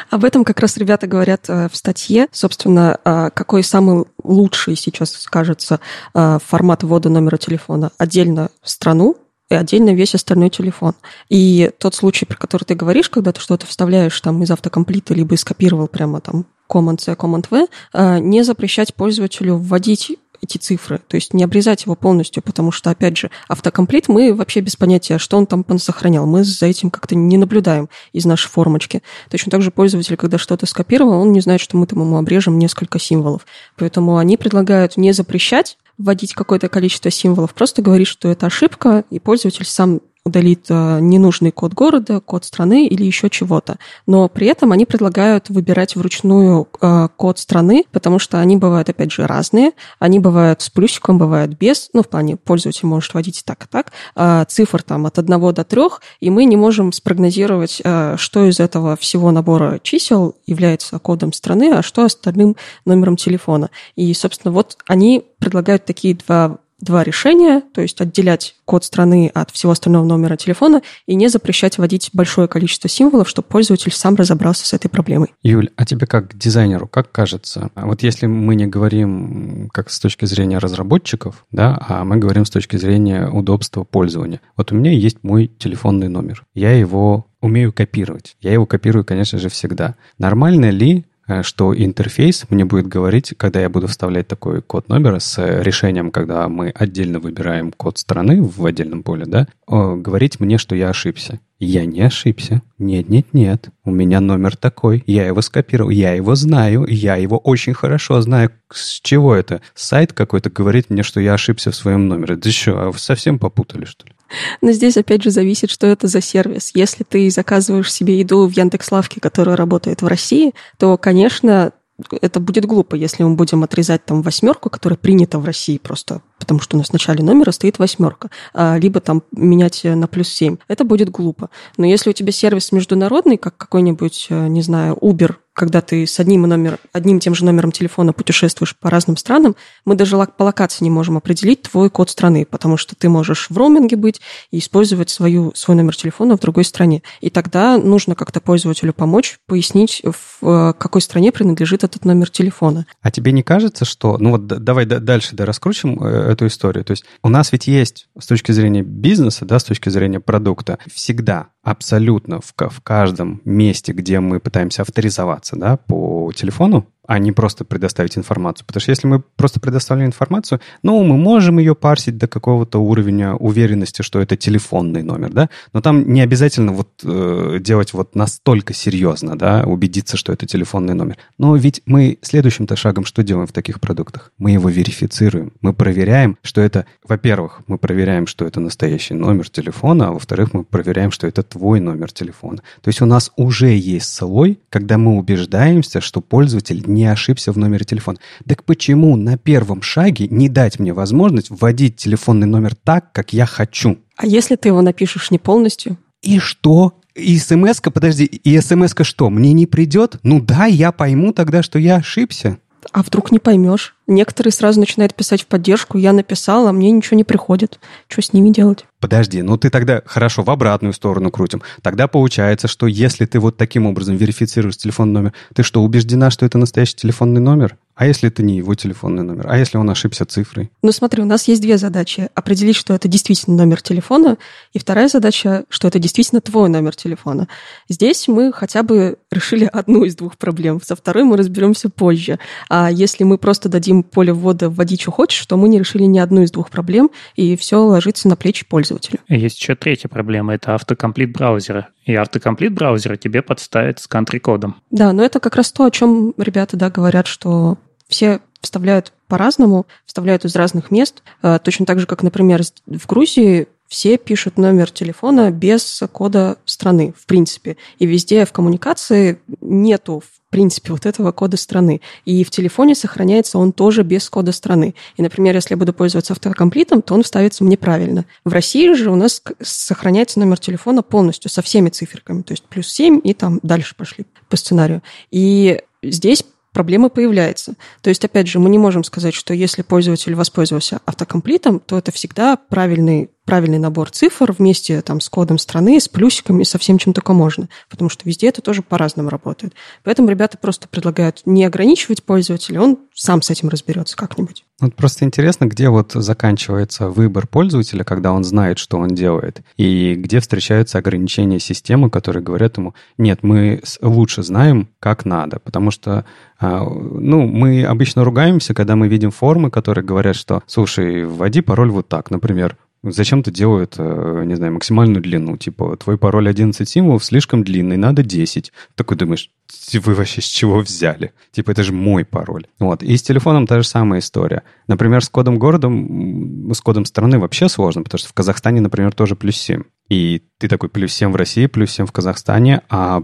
Об 0.10 0.26
этом 0.26 0.44
как 0.44 0.60
раз 0.60 0.78
ребята 0.78 1.08
говорят 1.08 1.46
э, 1.48 1.70
в 1.70 1.76
статье. 1.76 2.28
Собственно, 2.32 3.00
э, 3.04 3.30
какой 3.34 3.64
самый 3.64 4.06
лучший 4.24 4.76
сейчас, 4.76 5.26
кажется, 5.28 5.80
э, 6.14 6.40
формат 6.46 6.84
ввода 6.84 7.10
номера 7.10 7.38
телефона? 7.38 7.92
Отдельно 7.98 8.50
страну, 8.64 9.16
и 9.50 9.56
отдельно 9.56 9.94
весь 9.94 10.16
остальной 10.16 10.50
телефон. 10.50 10.94
И 11.30 11.72
тот 11.80 11.96
случай, 11.96 12.26
про 12.26 12.38
который 12.38 12.64
ты 12.64 12.76
говоришь, 12.76 13.10
когда 13.10 13.32
ты 13.32 13.42
что-то 13.42 13.66
вставляешь 13.66 14.20
там 14.22 14.44
из 14.44 14.52
автокомплита, 14.52 15.14
либо 15.14 15.36
скопировал 15.36 15.88
прямо 15.88 16.22
там 16.22 16.46
Command-C, 16.70 17.14
Command-V, 17.14 17.68
а, 17.94 18.20
не 18.20 18.44
запрещать 18.44 18.94
пользователю 18.94 19.58
вводить 19.58 20.18
эти 20.42 20.58
цифры, 20.58 21.02
то 21.06 21.16
есть 21.16 21.34
не 21.34 21.44
обрезать 21.44 21.84
его 21.84 21.96
полностью, 21.96 22.42
потому 22.42 22.72
что, 22.72 22.90
опять 22.90 23.18
же, 23.18 23.30
автокомплит 23.48 24.08
мы 24.08 24.34
вообще 24.34 24.62
без 24.62 24.76
понятия, 24.76 25.18
что 25.18 25.38
он 25.38 25.46
там 25.46 25.66
сохранял. 25.80 26.26
Мы 26.26 26.44
за 26.44 26.66
этим 26.66 26.92
как-то 26.92 27.16
не 27.16 27.38
наблюдаем 27.38 27.90
из 28.14 28.26
нашей 28.26 28.48
формочки. 28.48 29.02
Точно 29.30 29.52
так 29.52 29.62
же 29.62 29.72
пользователь, 29.72 30.16
когда 30.16 30.38
что-то 30.38 30.66
скопировал, 30.66 31.22
он 31.22 31.32
не 31.34 31.42
знает, 31.42 31.60
что 31.60 31.76
мы 31.76 31.88
там 31.88 32.00
ему 32.00 32.18
обрежем 32.18 32.58
несколько 32.58 33.00
символов. 33.00 33.46
Поэтому 33.78 34.18
они 34.18 34.38
предлагают 34.38 34.96
не 34.96 35.12
запрещать, 35.12 35.78
вводить 36.00 36.34
какое-то 36.34 36.70
количество 36.70 37.12
символов, 37.12 37.54
просто 37.54 37.84
говорить, 37.84 38.08
что 38.08 38.30
это 38.30 38.48
ошибка, 38.48 39.04
и 39.12 39.20
пользователь 39.20 39.66
сам 39.66 40.00
удалит 40.30 40.66
э, 40.70 41.00
ненужный 41.02 41.52
код 41.52 41.74
города, 41.74 42.22
код 42.22 42.46
страны 42.46 42.88
или 42.88 43.04
еще 43.04 43.30
чего-то. 43.30 43.78
Но 44.08 44.30
при 44.30 44.48
этом 44.48 44.72
они 44.72 44.86
предлагают 44.86 45.50
выбирать 45.50 45.96
вручную 45.96 46.68
э, 46.82 47.08
код 47.16 47.40
страны, 47.40 47.86
потому 47.92 48.20
что 48.20 48.40
они 48.40 48.58
бывают, 48.58 48.90
опять 48.90 49.12
же, 49.12 49.28
разные. 49.28 49.72
Они 50.00 50.20
бывают 50.20 50.62
с 50.62 50.70
плюсиком, 50.70 51.18
бывают 51.18 51.52
без. 51.52 51.90
Ну, 51.94 52.04
в 52.04 52.08
плане 52.08 52.38
пользователь 52.38 52.88
может 52.88 53.14
вводить 53.14 53.44
так 53.46 53.66
и 53.66 53.68
так. 53.68 53.92
А 54.16 54.46
цифр 54.46 54.82
там 54.82 55.06
от 55.06 55.20
1 55.20 55.54
до 55.54 55.64
3, 55.64 55.82
и 56.22 56.30
мы 56.30 56.46
не 56.46 56.56
можем 56.56 56.94
спрогнозировать, 56.94 57.82
э, 57.84 58.16
что 58.18 58.46
из 58.46 58.60
этого 58.60 58.96
всего 58.96 59.32
набора 59.32 59.80
чисел 59.84 60.36
является 60.46 61.00
кодом 61.00 61.34
страны, 61.34 61.74
а 61.74 61.82
что 61.82 62.06
остальным 62.06 62.56
номером 62.86 63.18
телефона. 63.18 63.70
И, 63.96 64.14
собственно, 64.14 64.54
вот 64.54 64.78
они 64.88 65.26
предлагают 65.40 65.86
такие 65.86 66.16
два 66.16 66.60
два 66.82 67.04
решения, 67.04 67.62
то 67.74 67.82
есть 67.82 68.00
отделять 68.02 68.56
код 68.66 68.86
страны 68.86 69.32
от 69.34 69.52
всего 69.52 69.72
остального 69.72 70.06
номера 70.06 70.36
телефона 70.36 70.82
и 71.06 71.16
не 71.16 71.28
запрещать 71.28 71.78
вводить 71.78 72.10
большое 72.14 72.48
количество 72.48 72.90
символов, 72.90 73.30
чтобы 73.30 73.48
пользователь 73.48 73.92
сам 73.92 74.16
разобрался 74.16 74.66
с 74.66 74.74
этой 74.74 74.90
проблемой. 74.90 75.34
Юль, 75.44 75.70
а 75.76 75.86
тебе 75.86 76.08
как 76.08 76.38
дизайнеру, 76.38 76.88
как 76.88 77.12
кажется, 77.12 77.70
вот 77.76 78.04
если 78.04 78.28
мы 78.28 78.56
не 78.56 78.68
говорим 78.68 79.70
как 79.74 79.90
с 79.90 80.00
точки 80.00 80.26
зрения 80.26 80.58
разработчиков, 80.58 81.46
да, 81.52 81.78
а 81.88 82.04
мы 82.04 82.18
говорим 82.18 82.46
с 82.46 82.50
точки 82.50 82.78
зрения 82.78 83.28
удобства 83.28 83.84
пользования. 83.84 84.42
Вот 84.56 84.72
у 84.72 84.76
меня 84.76 84.92
есть 84.92 85.24
мой 85.24 85.48
телефонный 85.48 86.10
номер. 86.10 86.46
Я 86.54 86.78
его 86.78 87.28
умею 87.42 87.72
копировать. 87.74 88.36
Я 88.42 88.54
его 88.54 88.66
копирую, 88.66 89.06
конечно 89.06 89.40
же, 89.40 89.50
всегда. 89.50 89.96
Нормально 90.18 90.70
ли 90.70 91.06
что 91.44 91.76
интерфейс 91.76 92.46
мне 92.50 92.66
будет 92.66 92.88
говорить, 92.88 93.34
когда 93.38 93.60
я 93.62 93.70
буду 93.70 93.88
вставлять 93.88 94.28
такой 94.28 94.62
код 94.62 94.90
номера 94.90 95.20
с 95.20 95.38
решением, 95.62 96.12
когда 96.12 96.48
мы 96.48 96.70
отдельно 96.70 97.20
выбираем 97.20 97.72
код 97.72 97.98
страны 97.98 98.42
в 98.42 98.66
отдельном 98.66 99.04
поле, 99.04 99.26
да, 99.26 99.48
говорить 99.68 100.40
мне, 100.40 100.58
что 100.58 100.76
я 100.76 100.90
ошибся. 100.90 101.40
Я 101.62 101.86
не 101.86 102.02
ошибся. 102.02 102.62
Нет, 102.78 103.10
нет, 103.10 103.34
нет. 103.34 103.68
У 103.84 103.92
меня 103.92 104.22
номер 104.22 104.56
такой. 104.56 105.04
Я 105.06 105.28
его 105.28 105.42
скопировал. 105.42 105.90
Я 105.90 106.14
его 106.14 106.34
знаю. 106.36 106.86
Я 106.88 107.18
его 107.18 107.38
очень 107.38 107.74
хорошо 107.74 108.22
знаю. 108.22 108.52
С 108.72 109.02
чего 109.02 109.36
это? 109.36 109.62
Сайт 109.76 110.14
какой-то 110.14 110.50
говорит 110.50 110.90
мне, 110.90 111.04
что 111.04 111.20
я 111.20 111.34
ошибся 111.34 111.72
в 111.72 111.76
своем 111.76 112.08
номере. 112.08 112.38
Да 112.38 112.50
что, 112.50 112.88
а 112.88 112.94
совсем 112.94 113.40
попутали, 113.40 113.84
что 113.84 114.08
ли? 114.08 114.14
Но 114.62 114.72
здесь 114.72 114.98
опять 114.98 115.24
же 115.24 115.32
зависит, 115.32 115.70
что 115.70 115.88
это 115.88 116.08
за 116.08 116.22
сервис. 116.22 116.72
Если 116.74 117.04
ты 117.04 117.30
заказываешь 117.30 117.92
себе 117.92 118.20
еду 118.20 118.48
в 118.48 118.52
Яндекс.Лавке, 118.52 119.20
которая 119.20 119.56
работает 119.56 120.02
в 120.02 120.08
России, 120.08 120.54
то, 120.78 120.98
конечно, 120.98 121.74
это 122.22 122.40
будет 122.40 122.66
глупо, 122.66 122.96
если 122.96 123.24
мы 123.24 123.36
будем 123.36 123.64
отрезать 123.64 124.06
там 124.06 124.22
восьмерку, 124.22 124.70
которая 124.70 124.98
принята 124.98 125.40
в 125.40 125.46
России 125.46 125.78
просто 125.78 126.22
потому 126.50 126.62
что 126.62 126.78
у 126.78 126.80
нас 126.80 126.88
в 126.88 126.94
начале 126.94 127.24
номера 127.24 127.52
стоит 127.52 127.78
восьмерка, 127.78 128.32
а, 128.54 128.78
либо 128.80 129.02
там 129.02 129.22
менять 129.32 129.82
на 129.84 130.08
плюс 130.08 130.30
семь. 130.30 130.58
Это 130.68 130.84
будет 130.84 131.12
глупо. 131.12 131.52
Но 131.78 131.86
если 131.86 132.10
у 132.10 132.14
тебя 132.14 132.32
сервис 132.32 132.72
международный, 132.72 133.38
как 133.38 133.56
какой-нибудь, 133.56 134.28
э, 134.32 134.48
не 134.48 134.64
знаю, 134.64 134.98
Uber, 135.00 135.36
когда 135.54 135.82
ты 135.82 136.08
с 136.08 136.20
одним, 136.20 136.44
номер, 136.44 136.80
одним 136.94 137.20
тем 137.20 137.36
же 137.36 137.46
номером 137.46 137.72
телефона 137.72 138.14
путешествуешь 138.14 138.78
по 138.78 138.90
разным 138.90 139.18
странам, 139.18 139.56
мы 139.86 139.96
даже 139.96 140.18
по 140.18 140.44
локации 140.44 140.84
не 140.84 140.90
можем 140.90 141.18
определить 141.18 141.64
твой 141.64 141.90
код 141.90 142.10
страны, 142.10 142.46
потому 142.46 142.78
что 142.78 142.96
ты 142.96 143.10
можешь 143.10 143.48
в 143.50 143.58
роуминге 143.58 143.96
быть 143.96 144.22
и 144.52 144.60
использовать 144.60 145.10
свою, 145.10 145.52
свой 145.56 145.76
номер 145.76 145.96
телефона 145.96 146.38
в 146.38 146.40
другой 146.40 146.64
стране. 146.64 147.04
И 147.22 147.30
тогда 147.30 147.78
нужно 147.78 148.16
как-то 148.16 148.40
пользователю 148.40 148.94
помочь, 148.94 149.40
пояснить, 149.48 150.02
в 150.04 150.48
э, 150.48 150.74
какой 150.78 151.02
стране 151.02 151.32
принадлежит 151.32 151.84
этот 151.84 152.06
номер 152.06 152.30
телефона. 152.30 152.86
А 153.02 153.12
тебе 153.12 153.32
не 153.32 153.44
кажется, 153.44 153.86
что... 153.86 154.18
Ну 154.18 154.32
вот 154.32 154.48
давай 154.48 154.86
дальше 154.86 155.36
да, 155.36 155.46
раскрутим 155.46 156.02
э, 156.02 156.32
эту 156.32 156.48
историю. 156.48 156.86
То 156.86 156.92
есть 156.92 157.06
у 157.24 157.30
нас 157.30 157.52
ведь 157.52 157.68
есть 157.68 158.08
с 158.18 158.28
точки 158.28 158.52
зрения 158.52 158.82
бизнеса, 158.82 159.46
да, 159.46 159.60
с 159.60 159.64
точки 159.64 159.90
зрения 159.90 160.20
продукта, 160.20 160.80
всегда 160.94 161.48
абсолютно 161.64 162.40
в, 162.42 162.54
в 162.58 162.82
каждом 162.82 163.42
месте, 163.46 163.92
где 163.94 164.20
мы 164.20 164.40
пытаемся 164.40 164.82
авторизоваться 164.82 165.49
да, 165.58 165.78
по 165.78 166.32
телефону, 166.36 166.88
а 167.10 167.18
не 167.18 167.32
просто 167.32 167.66
предоставить 167.66 168.20
информацию. 168.20 168.68
Потому 168.68 168.82
что 168.82 168.92
если 168.92 169.08
мы 169.08 169.20
просто 169.36 169.60
предоставляем 169.60 170.10
информацию, 170.10 170.62
ну, 170.84 171.04
мы 171.04 171.18
можем 171.18 171.58
ее 171.58 171.74
парсить 171.74 172.20
до 172.20 172.28
какого-то 172.28 172.78
уровня 172.78 173.34
уверенности, 173.34 174.04
что 174.04 174.22
это 174.22 174.38
телефонный 174.38 175.02
номер, 175.02 175.32
да, 175.34 175.50
но 175.74 175.82
там 175.82 176.14
не 176.14 176.22
обязательно 176.22 176.72
вот 176.72 176.90
э, 177.04 177.58
делать 177.62 177.94
вот 177.94 178.14
настолько 178.14 178.76
серьезно, 178.76 179.36
да, 179.36 179.64
убедиться, 179.66 180.18
что 180.18 180.32
это 180.32 180.46
телефонный 180.46 180.94
номер. 180.94 181.18
Но 181.40 181.56
ведь 181.56 181.82
мы 181.88 182.20
следующим-то 182.22 182.76
шагом 182.76 183.06
что 183.06 183.24
делаем 183.24 183.48
в 183.48 183.54
таких 183.54 183.80
продуктах? 183.80 184.32
Мы 184.38 184.52
его 184.52 184.70
верифицируем, 184.70 185.54
мы 185.62 185.74
проверяем, 185.74 186.38
что 186.44 186.62
это, 186.62 186.86
во-первых, 187.08 187.62
мы 187.66 187.80
проверяем, 187.80 188.28
что 188.28 188.46
это 188.46 188.60
настоящий 188.60 189.16
номер 189.16 189.50
телефона, 189.50 190.10
а 190.10 190.12
во-вторых, 190.12 190.54
мы 190.54 190.64
проверяем, 190.64 191.10
что 191.10 191.26
это 191.26 191.42
твой 191.42 191.80
номер 191.80 192.12
телефона. 192.12 192.58
То 192.82 192.90
есть 192.90 193.02
у 193.02 193.06
нас 193.08 193.32
уже 193.36 193.76
есть 193.76 194.14
слой, 194.14 194.60
когда 194.70 195.00
мы 195.00 195.18
убеждаемся, 195.18 196.02
что 196.02 196.22
пользователь 196.22 196.84
не 196.86 196.99
не 197.00 197.06
ошибся 197.06 197.52
в 197.52 197.58
номере 197.58 197.86
телефона. 197.86 198.18
Так 198.48 198.64
почему 198.66 199.16
на 199.16 199.38
первом 199.38 199.82
шаге 199.82 200.28
не 200.30 200.50
дать 200.50 200.80
мне 200.80 200.94
возможность 200.94 201.50
вводить 201.50 201.96
телефонный 201.96 202.48
номер 202.48 202.76
так, 202.76 203.12
как 203.14 203.34
я 203.34 203.46
хочу? 203.46 203.98
А 204.18 204.26
если 204.26 204.56
ты 204.56 204.70
его 204.70 204.82
напишешь 204.82 205.32
не 205.32 205.40
полностью? 205.40 205.98
И 206.22 206.40
что? 206.40 207.00
И 207.16 207.38
смс 207.38 207.80
подожди, 207.82 208.26
и 208.26 208.60
смс 208.60 208.94
что, 209.02 209.30
мне 209.30 209.54
не 209.54 209.66
придет? 209.66 210.18
Ну 210.24 210.42
да, 210.42 210.66
я 210.66 210.92
пойму 210.92 211.34
тогда, 211.34 211.64
что 211.64 211.80
я 211.80 211.96
ошибся. 211.96 212.58
А 212.92 213.02
вдруг 213.02 213.32
не 213.32 213.40
поймешь? 213.40 213.96
Некоторые 214.10 214.52
сразу 214.52 214.80
начинают 214.80 215.14
писать 215.14 215.44
в 215.44 215.46
поддержку, 215.46 216.00
я 216.00 216.14
написал, 216.14 216.68
а 216.68 216.72
мне 216.72 216.90
ничего 216.90 217.16
не 217.16 217.24
приходит. 217.24 217.80
Что 218.08 218.24
с 218.24 218.34
ними 218.34 218.50
делать? 218.50 218.86
Подожди, 219.00 219.44
ну 219.44 219.56
ты 219.56 219.70
тогда 219.70 220.02
хорошо 220.04 220.44
в 220.44 220.50
обратную 220.50 220.94
сторону 220.94 221.30
крутим. 221.30 221.62
Тогда 221.84 222.08
получается, 222.08 222.68
что 222.68 222.88
если 222.88 223.28
ты 223.28 223.40
вот 223.40 223.56
таким 223.56 223.86
образом 223.86 224.18
верифицируешь 224.18 224.78
телефонный 224.78 225.14
номер, 225.14 225.34
ты 225.54 225.62
что, 225.62 225.84
убеждена, 225.84 226.32
что 226.32 226.46
это 226.46 226.58
настоящий 226.58 226.96
телефонный 226.96 227.40
номер? 227.40 227.78
А 227.96 228.08
если 228.08 228.30
это 228.30 228.44
не 228.44 228.56
его 228.56 228.76
телефонный 228.76 229.24
номер? 229.24 229.46
А 229.50 229.58
если 229.58 229.78
он 229.78 229.90
ошибся 229.90 230.26
цифрой? 230.26 230.72
Ну 230.82 230.94
смотри, 230.94 231.22
у 231.22 231.26
нас 231.26 231.50
есть 231.50 231.62
две 231.62 231.78
задачи. 231.78 232.30
Определить, 232.34 232.78
что 232.78 232.94
это 232.94 233.10
действительно 233.10 233.58
номер 233.58 233.82
телефона, 233.82 234.38
и 234.72 234.80
вторая 234.80 235.10
задача, 235.10 235.66
что 235.68 235.90
это 235.90 236.00
действительно 236.00 236.40
твой 236.40 236.70
номер 236.70 236.96
телефона. 236.96 237.50
Здесь 237.90 238.30
мы 238.30 238.54
хотя 238.54 238.84
бы 238.84 239.18
решили 239.32 239.70
одну 239.72 240.06
из 240.06 240.16
двух 240.16 240.38
проблем. 240.38 240.82
Со 240.82 240.96
второй 240.96 241.26
мы 241.26 241.36
разберемся 241.36 241.90
позже. 241.90 242.40
А 242.70 242.90
если 242.90 243.26
мы 243.26 243.38
просто 243.38 243.68
дадим 243.68 243.99
поле 244.04 244.34
ввода 244.34 244.70
«вводи, 244.70 244.98
что 244.98 245.12
хочешь», 245.12 245.46
то 245.46 245.58
мы 245.58 245.70
не 245.70 245.80
решили 245.80 246.04
ни 246.04 246.20
одну 246.20 246.42
из 246.42 246.52
двух 246.52 246.70
проблем, 246.70 247.10
и 247.36 247.56
все 247.56 247.78
ложится 247.78 248.28
на 248.28 248.36
плечи 248.36 248.66
пользователя. 248.66 249.20
Есть 249.28 249.60
еще 249.60 249.76
третья 249.76 250.10
проблема– 250.10 250.54
это 250.56 250.76
автокомплит 250.76 251.32
браузера. 251.32 251.90
И 252.06 252.16
автокомплит 252.16 252.74
браузера 252.74 253.16
тебе 253.18 253.42
подставит 253.42 254.00
с 254.00 254.08
кантри-кодом. 254.08 254.76
Да, 254.92 255.14
но 255.14 255.24
это 255.24 255.40
как 255.40 255.56
раз 255.56 255.72
то, 255.72 255.86
о 255.86 255.92
чем 255.92 256.34
ребята 256.38 256.78
да, 256.78 256.90
говорят, 256.90 257.28
что 257.28 257.78
все 258.08 258.42
вставляют 258.62 259.14
по-разному, 259.28 259.86
вставляют 260.06 260.46
из 260.46 260.56
разных 260.56 260.92
мест. 260.92 261.24
Э, 261.42 261.60
точно 261.64 261.86
так 261.86 262.00
же, 262.00 262.08
как, 262.08 262.24
например, 262.24 262.62
в 262.88 263.08
Грузии 263.08 263.68
все 263.88 264.18
пишут 264.18 264.58
номер 264.58 264.92
телефона 264.92 265.52
без 265.52 266.04
кода 266.12 266.58
страны, 266.66 267.14
в 267.18 267.26
принципе. 267.26 267.78
И 267.98 268.06
везде 268.06 268.46
в 268.46 268.52
коммуникации 268.52 269.40
нету, 269.62 270.24
в 270.50 270.52
принципе, 270.52 270.94
вот 270.94 271.06
этого 271.06 271.32
кода 271.32 271.58
страны. 271.58 272.02
И 272.26 272.44
в 272.44 272.50
телефоне 272.50 272.96
сохраняется 272.96 273.60
он 273.60 273.72
тоже 273.72 274.02
без 274.02 274.28
кода 274.32 274.52
страны. 274.52 274.96
И, 275.16 275.22
например, 275.22 275.54
если 275.54 275.74
я 275.74 275.78
буду 275.78 275.94
пользоваться 275.94 276.34
автокомплитом, 276.34 277.04
то 277.04 277.14
он 277.14 277.22
вставится 277.22 277.64
мне 277.64 277.78
правильно. 277.78 278.26
В 278.46 278.52
России 278.52 278.92
же 278.94 279.12
у 279.12 279.16
нас 279.16 279.44
сохраняется 279.62 280.40
номер 280.40 280.58
телефона 280.58 281.04
полностью, 281.04 281.52
со 281.52 281.62
всеми 281.62 281.90
циферками. 281.90 282.42
То 282.42 282.54
есть 282.54 282.64
плюс 282.64 282.88
7 282.88 283.22
и 283.24 283.36
там 283.36 283.60
дальше 283.62 283.94
пошли 283.96 284.26
по 284.50 284.58
сценарию. 284.58 285.04
И 285.30 285.84
здесь 286.02 286.44
проблема 286.74 287.10
появляется. 287.10 287.76
То 288.02 288.10
есть, 288.10 288.26
опять 288.26 288.48
же, 288.48 288.58
мы 288.58 288.72
не 288.72 288.80
можем 288.80 289.04
сказать, 289.04 289.36
что 289.36 289.54
если 289.54 289.84
пользователь 289.84 290.34
воспользовался 290.34 291.00
автокомплитом, 291.06 291.80
то 291.80 291.96
это 291.98 292.12
всегда 292.12 292.56
правильный 292.56 293.30
правильный 293.50 293.80
набор 293.80 294.12
цифр 294.12 294.52
вместе 294.52 295.02
там, 295.02 295.20
с 295.20 295.28
кодом 295.28 295.58
страны, 295.58 296.00
с 296.00 296.08
плюсиками, 296.08 296.62
со 296.62 296.78
всем, 296.78 297.00
чем 297.00 297.14
только 297.14 297.34
можно. 297.34 297.68
Потому 297.90 298.08
что 298.08 298.22
везде 298.26 298.48
это 298.48 298.62
тоже 298.62 298.84
по-разному 298.84 299.30
работает. 299.30 299.74
Поэтому 300.04 300.30
ребята 300.30 300.60
просто 300.60 300.88
предлагают 300.88 301.42
не 301.46 301.66
ограничивать 301.66 302.24
пользователя, 302.24 302.80
он 302.80 303.00
сам 303.16 303.42
с 303.42 303.50
этим 303.50 303.70
разберется 303.70 304.16
как-нибудь. 304.16 304.66
Вот 304.80 304.96
просто 304.96 305.26
интересно, 305.26 305.66
где 305.66 305.90
вот 305.90 306.12
заканчивается 306.14 307.10
выбор 307.10 307.48
пользователя, 307.48 308.04
когда 308.04 308.34
он 308.34 308.44
знает, 308.44 308.78
что 308.78 308.98
он 308.98 309.10
делает, 309.10 309.62
и 309.78 310.14
где 310.14 310.40
встречаются 310.40 311.00
ограничения 311.00 311.60
системы, 311.60 312.12
которые 312.12 312.44
говорят 312.44 312.78
ему, 312.78 312.94
нет, 313.18 313.40
мы 313.42 313.82
лучше 314.02 314.44
знаем, 314.44 314.90
как 315.00 315.26
надо, 315.26 315.60
потому 315.60 315.90
что 315.90 316.24
а, 316.60 316.84
ну, 316.84 317.48
мы 317.48 317.84
обычно 317.84 318.24
ругаемся, 318.24 318.74
когда 318.74 318.96
мы 318.96 319.08
видим 319.08 319.32
формы, 319.32 319.72
которые 319.72 320.06
говорят, 320.06 320.36
что, 320.36 320.62
слушай, 320.68 321.24
вводи 321.24 321.62
пароль 321.62 321.90
вот 321.90 322.08
так, 322.08 322.32
например, 322.32 322.78
Зачем-то 323.04 323.52
делают, 323.52 323.96
э, 323.98 324.44
не 324.46 324.56
знаю, 324.56 324.74
максимальную 324.74 325.22
длину. 325.22 325.56
Типа, 325.58 325.96
твой 325.96 326.18
пароль 326.18 326.50
11 326.50 326.88
символов 326.88 327.24
слишком 327.24 327.64
длинный, 327.64 327.96
надо 327.96 328.24
10. 328.24 328.74
Такой 328.96 329.16
думаешь, 329.16 329.52
вы 329.94 330.14
вообще 330.16 330.42
с 330.42 330.46
чего 330.46 330.80
взяли? 330.80 331.32
Типа, 331.52 331.72
это 331.72 331.84
же 331.84 331.94
мой 331.94 332.26
пароль. 332.26 332.66
Вот. 332.80 333.04
И 333.04 333.16
с 333.16 333.22
телефоном 333.22 333.68
та 333.68 333.80
же 333.80 333.88
самая 333.88 334.20
история. 334.20 334.64
Например, 334.88 335.24
с 335.24 335.30
кодом 335.30 335.60
города, 335.60 335.88
с 335.88 336.82
кодом 336.82 337.06
страны 337.06 337.40
вообще 337.40 337.70
сложно, 337.70 338.04
потому 338.04 338.20
что 338.20 338.30
в 338.30 338.34
Казахстане, 338.34 338.82
например, 338.82 339.14
тоже 339.14 339.36
плюс 339.36 339.56
7. 339.56 339.84
И 340.10 340.42
ты 340.58 340.68
такой 340.68 340.90
плюс 340.90 341.14
7 341.14 341.32
в 341.32 341.36
России, 341.36 341.68
плюс 341.68 341.92
7 341.92 342.06
в 342.06 342.12
Казахстане, 342.12 342.82
а 342.90 343.24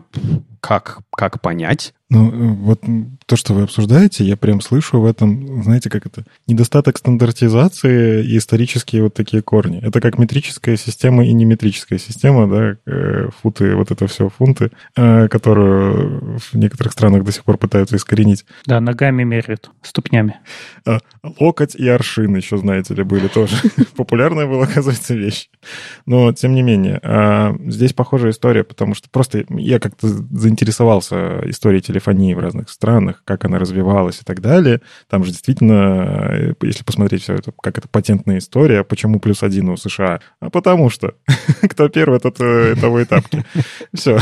как, 0.62 1.00
как 1.12 1.42
понять? 1.42 1.95
Ну, 2.10 2.30
э, 2.30 2.54
вот 2.54 2.82
то, 3.26 3.36
что 3.36 3.54
вы 3.54 3.64
обсуждаете, 3.64 4.24
я 4.24 4.38
прям 4.38 4.62
слышу 4.62 5.02
в 5.02 5.06
этом, 5.06 5.64
знаете, 5.64 5.90
как 5.90 6.06
это, 6.06 6.24
недостаток 6.46 6.98
стандартизации 6.98 8.24
и 8.24 8.38
исторические 8.38 9.04
вот 9.04 9.16
такие 9.16 9.42
корни. 9.42 9.80
Это 9.82 10.00
как 10.02 10.20
метрическая 10.20 10.78
система 10.78 11.26
и 11.26 11.34
неметрическая 11.34 11.98
система, 11.98 12.48
да, 12.48 12.78
э, 12.86 13.30
футы, 13.42 13.76
вот 13.76 13.90
это 13.90 14.06
все 14.06 14.30
фунты, 14.30 14.70
э, 14.96 15.28
которую 15.30 16.38
в 16.38 16.54
некоторых 16.54 16.94
странах 16.94 17.24
до 17.24 17.32
сих 17.32 17.44
пор 17.44 17.58
пытаются 17.58 17.96
искоренить. 17.96 18.46
Да, 18.68 18.80
ногами 18.80 19.24
меряют, 19.24 19.72
ступнями. 19.82 20.40
А, 20.86 21.00
локоть 21.40 21.74
и 21.74 21.88
аршин 21.88 22.36
еще, 22.36 22.58
знаете 22.58 22.94
ли, 22.94 23.02
были 23.02 23.28
тоже. 23.28 23.56
Популярная 23.96 24.46
была, 24.46 24.66
оказывается, 24.66 25.16
вещь. 25.16 25.50
Но, 26.06 26.32
тем 26.34 26.54
не 26.54 26.62
менее, 26.62 27.00
а, 27.02 27.56
здесь 27.66 27.94
похожая 27.94 28.32
история, 28.32 28.64
потому 28.64 28.94
что 28.94 29.10
просто 29.10 29.46
я 29.50 29.80
как-то 29.80 30.08
заинтересовался 30.08 31.42
историей 31.50 31.82
телефонии 31.96 32.34
в 32.34 32.40
разных 32.40 32.70
странах, 32.70 33.22
как 33.24 33.46
она 33.46 33.58
развивалась 33.58 34.20
и 34.20 34.24
так 34.24 34.42
далее. 34.42 34.82
Там 35.10 35.24
же 35.24 35.32
действительно, 35.32 36.30
э, 36.30 36.54
если 36.62 36.84
посмотреть 36.84 37.24
все 37.24 37.36
это, 37.36 37.54
как 37.62 37.78
это 37.78 37.88
патентная 37.88 38.40
история, 38.40 38.84
почему 38.84 39.20
плюс 39.20 39.44
один 39.44 39.70
у 39.70 39.78
США? 39.78 40.20
А 40.42 40.50
потому 40.50 40.90
что 40.90 41.14
кто 41.70 41.88
первый, 41.88 42.20
тот 42.20 42.40
э, 42.42 42.76
того 42.80 43.00
и 43.00 43.06
тапки. 43.06 43.46
Все. 43.94 44.20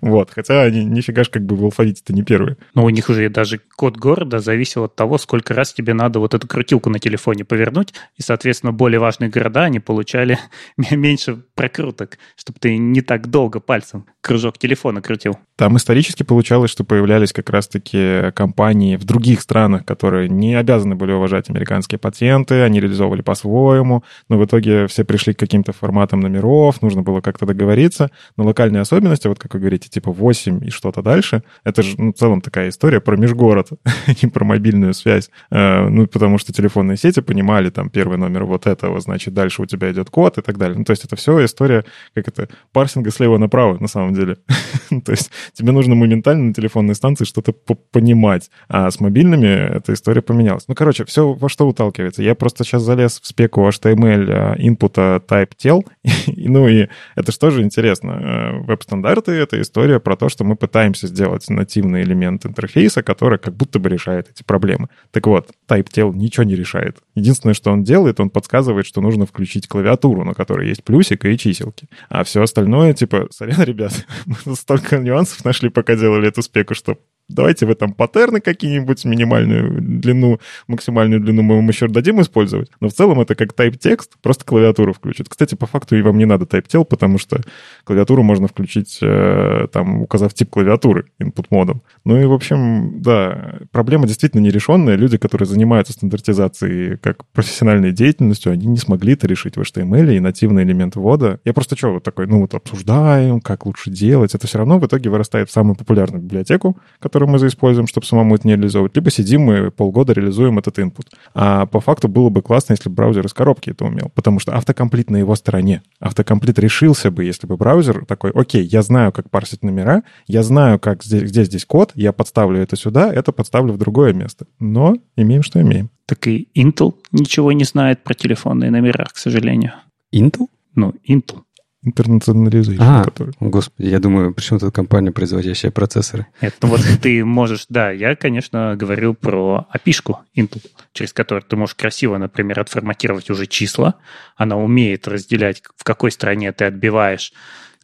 Вот. 0.00 0.30
Хотя 0.34 0.62
они 0.62 0.84
нифига 0.84 1.22
ж 1.22 1.28
как 1.28 1.44
бы 1.44 1.54
в 1.54 1.64
алфавите-то 1.64 2.12
не 2.12 2.22
первые. 2.22 2.56
Но 2.74 2.84
у 2.84 2.90
них 2.90 3.08
уже 3.08 3.28
даже 3.28 3.60
код 3.76 3.96
города 3.96 4.40
зависел 4.40 4.84
от 4.84 4.96
того, 4.96 5.18
сколько 5.18 5.54
раз 5.54 5.72
тебе 5.72 5.94
надо 5.94 6.18
вот 6.18 6.34
эту 6.34 6.48
крутилку 6.48 6.90
на 6.90 6.98
телефоне 6.98 7.44
повернуть, 7.44 7.94
и, 8.16 8.22
соответственно, 8.22 8.72
более 8.72 8.98
важные 8.98 9.30
города, 9.30 9.64
они 9.64 9.78
получали 9.78 10.38
меньше 10.90 11.42
прокруток, 11.54 12.18
чтобы 12.36 12.58
ты 12.58 12.76
не 12.76 13.02
так 13.02 13.28
долго 13.28 13.60
пальцем 13.60 14.06
кружок 14.20 14.58
телефона 14.58 15.00
крутил. 15.00 15.38
Там 15.56 15.76
исторически 15.76 16.22
получалось, 16.22 16.70
что 16.70 16.84
появлялись 16.88 17.32
как 17.32 17.50
раз-таки 17.50 18.32
компании 18.34 18.96
в 18.96 19.04
других 19.04 19.40
странах, 19.40 19.84
которые 19.84 20.28
не 20.28 20.54
обязаны 20.54 20.96
были 20.96 21.12
уважать 21.12 21.50
американские 21.50 21.98
патенты, 21.98 22.62
они 22.62 22.80
реализовывали 22.80 23.22
по-своему, 23.22 24.02
но 24.28 24.38
в 24.38 24.44
итоге 24.44 24.86
все 24.88 25.04
пришли 25.04 25.34
к 25.34 25.38
каким-то 25.38 25.72
форматам 25.72 26.20
номеров, 26.20 26.82
нужно 26.82 27.02
было 27.02 27.20
как-то 27.20 27.46
договориться. 27.46 28.10
Но 28.36 28.44
локальные 28.44 28.80
особенности, 28.80 29.28
вот 29.28 29.38
как 29.38 29.54
вы 29.54 29.60
говорите, 29.60 29.88
типа 29.88 30.10
8 30.10 30.66
и 30.66 30.70
что-то 30.70 31.02
дальше, 31.02 31.42
это 31.64 31.82
же 31.82 31.94
ну, 31.98 32.12
в 32.12 32.16
целом 32.16 32.40
такая 32.40 32.70
история 32.70 33.00
про 33.00 33.16
межгород, 33.16 33.68
и 34.22 34.26
про 34.26 34.44
мобильную 34.44 34.94
связь. 34.94 35.30
Э, 35.50 35.88
ну, 35.88 36.06
потому 36.06 36.38
что 36.38 36.52
телефонные 36.52 36.96
сети 36.96 37.20
понимали, 37.20 37.70
там, 37.70 37.90
первый 37.90 38.18
номер 38.18 38.44
вот 38.44 38.66
этого, 38.66 39.00
значит, 39.00 39.34
дальше 39.34 39.62
у 39.62 39.66
тебя 39.66 39.90
идет 39.92 40.10
код 40.10 40.38
и 40.38 40.42
так 40.42 40.56
далее. 40.58 40.78
Ну, 40.78 40.84
то 40.84 40.92
есть 40.92 41.04
это 41.04 41.16
все 41.16 41.44
история, 41.44 41.84
как 42.14 42.28
это, 42.28 42.48
парсинга 42.72 43.10
слева 43.10 43.38
направо, 43.38 43.78
на 43.78 43.88
самом 43.88 44.14
деле. 44.14 44.38
то 45.04 45.12
есть 45.12 45.30
тебе 45.52 45.72
нужно 45.72 45.94
моментально 45.94 46.44
на 46.44 46.54
телефон 46.54 46.77
телефонной 46.78 46.94
станции 46.94 47.24
что-то 47.24 47.52
понимать. 47.92 48.50
А 48.68 48.90
с 48.90 49.00
мобильными 49.00 49.76
эта 49.76 49.92
история 49.92 50.22
поменялась. 50.22 50.64
Ну, 50.68 50.74
короче, 50.74 51.04
все 51.04 51.32
во 51.32 51.48
что 51.48 51.66
уталкивается. 51.68 52.22
Я 52.22 52.34
просто 52.34 52.64
сейчас 52.64 52.82
залез 52.82 53.20
в 53.20 53.26
спеку 53.26 53.66
HTML 53.68 54.56
инпута 54.58 55.22
type 55.26 55.52
tel. 55.62 55.82
ну 56.36 56.68
и 56.68 56.88
это 57.16 57.50
же 57.50 57.62
интересно. 57.62 58.62
Веб-стандарты— 58.66 59.32
это 59.32 59.60
история 59.60 60.00
про 60.00 60.16
то, 60.16 60.28
что 60.28 60.44
мы 60.44 60.56
пытаемся 60.56 61.06
сделать 61.06 61.48
нативный 61.48 62.02
элемент 62.02 62.46
интерфейса, 62.46 63.02
который 63.02 63.38
как 63.38 63.54
будто 63.54 63.78
бы 63.78 63.88
решает 63.88 64.28
эти 64.30 64.42
проблемы. 64.42 64.88
Так 65.10 65.26
вот, 65.26 65.50
type 65.68 65.88
tel 65.94 66.14
ничего 66.14 66.44
не 66.44 66.56
решает. 66.56 66.98
Единственное, 67.14 67.54
что 67.54 67.72
он 67.72 67.82
делает, 67.82 68.20
он 68.20 68.30
подсказывает, 68.30 68.86
что 68.86 69.00
нужно 69.00 69.26
включить 69.26 69.66
клавиатуру, 69.66 70.24
на 70.24 70.34
которой 70.34 70.68
есть 70.68 70.84
плюсик 70.84 71.24
и 71.24 71.38
чиселки. 71.38 71.88
А 72.08 72.22
все 72.22 72.42
остальное, 72.42 72.92
типа, 72.92 73.28
сорян, 73.30 73.62
ребят, 73.62 74.06
мы 74.46 74.54
столько 74.54 74.98
нюансов 74.98 75.44
нашли, 75.44 75.68
пока 75.68 75.96
делали 75.96 76.28
эту 76.28 76.42
спеку, 76.42 76.67
что 76.74 76.98
Давайте 77.28 77.66
в 77.66 77.70
этом 77.70 77.92
паттерны 77.92 78.40
какие-нибудь, 78.40 79.04
минимальную 79.04 79.80
длину, 79.80 80.40
максимальную 80.66 81.20
длину 81.20 81.42
мы 81.42 81.56
вам 81.56 81.68
еще 81.68 81.86
дадим 81.88 82.20
использовать. 82.20 82.70
Но 82.80 82.88
в 82.88 82.92
целом 82.92 83.20
это 83.20 83.34
как 83.34 83.52
type 83.52 83.76
текст, 83.76 84.12
просто 84.22 84.44
клавиатуру 84.44 84.92
включит. 84.92 85.28
Кстати, 85.28 85.54
по 85.54 85.66
факту 85.66 85.96
и 85.96 86.02
вам 86.02 86.18
не 86.18 86.24
надо 86.24 86.44
tel, 86.44 86.84
потому 86.84 87.18
что 87.18 87.40
клавиатуру 87.84 88.22
можно 88.22 88.48
включить, 88.48 88.98
э, 89.02 89.66
там, 89.72 90.02
указав 90.02 90.34
тип 90.34 90.50
клавиатуры 90.50 91.06
input 91.20 91.46
модом. 91.50 91.82
Ну 92.04 92.20
и, 92.20 92.24
в 92.24 92.32
общем, 92.32 93.02
да, 93.02 93.58
проблема 93.72 94.06
действительно 94.06 94.40
нерешенная. 94.40 94.96
Люди, 94.96 95.18
которые 95.18 95.46
занимаются 95.46 95.92
стандартизацией 95.92 96.96
как 96.96 97.26
профессиональной 97.32 97.92
деятельностью, 97.92 98.52
они 98.52 98.66
не 98.66 98.78
смогли 98.78 99.12
это 99.12 99.26
решить 99.26 99.56
в 99.56 99.60
HTML 99.60 100.16
и 100.16 100.20
нативный 100.20 100.62
элемент 100.62 100.96
ввода. 100.96 101.40
Я 101.44 101.52
просто 101.52 101.76
что, 101.76 101.92
вот 101.94 102.04
такой, 102.04 102.26
ну 102.26 102.40
вот 102.40 102.54
обсуждаем, 102.54 103.40
как 103.40 103.66
лучше 103.66 103.90
делать. 103.90 104.34
Это 104.34 104.46
все 104.46 104.58
равно 104.58 104.78
в 104.78 104.86
итоге 104.86 105.10
вырастает 105.10 105.50
в 105.50 105.52
самую 105.52 105.76
популярную 105.76 106.22
библиотеку, 106.22 106.78
которая 107.00 107.17
который 107.18 107.32
мы 107.32 107.38
заиспользуем, 107.40 107.88
чтобы 107.88 108.06
самому 108.06 108.36
это 108.36 108.46
не 108.46 108.54
реализовывать, 108.54 108.94
либо 108.94 109.10
сидим 109.10 109.50
и 109.50 109.70
полгода 109.70 110.12
реализуем 110.12 110.56
этот 110.60 110.78
input. 110.78 111.06
А 111.34 111.66
по 111.66 111.80
факту 111.80 112.06
было 112.06 112.28
бы 112.28 112.42
классно, 112.42 112.74
если 112.74 112.88
бы 112.88 112.94
браузер 112.94 113.26
из 113.26 113.34
коробки 113.34 113.70
это 113.70 113.86
умел, 113.86 114.12
потому 114.14 114.38
что 114.38 114.54
автокомплит 114.54 115.10
на 115.10 115.16
его 115.16 115.34
стороне. 115.34 115.82
Автокомплит 115.98 116.60
решился 116.60 117.10
бы, 117.10 117.24
если 117.24 117.48
бы 117.48 117.56
браузер 117.56 118.04
такой, 118.06 118.30
окей, 118.30 118.62
я 118.62 118.82
знаю, 118.82 119.10
как 119.10 119.30
парсить 119.30 119.64
номера, 119.64 120.04
я 120.28 120.44
знаю, 120.44 120.78
как 120.78 121.02
здесь, 121.02 121.24
где 121.24 121.42
здесь 121.42 121.64
код, 121.64 121.90
я 121.96 122.12
подставлю 122.12 122.60
это 122.60 122.76
сюда, 122.76 123.12
это 123.12 123.32
подставлю 123.32 123.72
в 123.72 123.78
другое 123.78 124.12
место. 124.12 124.46
Но 124.60 124.94
имеем, 125.16 125.42
что 125.42 125.60
имеем. 125.60 125.90
Так 126.06 126.28
и 126.28 126.46
Intel 126.56 126.94
ничего 127.10 127.50
не 127.50 127.64
знает 127.64 128.04
про 128.04 128.14
телефонные 128.14 128.70
номера, 128.70 129.06
к 129.12 129.18
сожалению. 129.18 129.72
Intel? 130.14 130.46
Ну, 130.76 130.94
Intel 131.08 131.40
интернационализation. 131.88 132.76
А, 132.80 133.04
который... 133.04 133.34
господи, 133.40 133.88
я 133.88 133.98
думаю, 133.98 134.34
почему 134.34 134.58
тут 134.58 134.74
компания, 134.74 135.12
производящая 135.12 135.72
процессоры? 135.72 136.26
Это 136.40 136.56
ну 136.62 136.68
вот 136.68 136.80
ты 137.02 137.24
можешь, 137.24 137.66
да, 137.68 137.90
я, 137.90 138.16
конечно, 138.16 138.74
говорю 138.76 139.14
про 139.14 139.66
опишку 139.70 140.20
Intel, 140.36 140.64
через 140.92 141.12
которую 141.12 141.42
ты 141.42 141.56
можешь 141.56 141.74
красиво, 141.74 142.16
например, 142.18 142.60
отформатировать 142.60 143.30
уже 143.30 143.46
числа. 143.46 143.94
Она 144.36 144.56
умеет 144.56 145.08
разделять, 145.08 145.62
в 145.76 145.84
какой 145.84 146.10
стране 146.10 146.52
ты 146.52 146.64
отбиваешь 146.64 147.32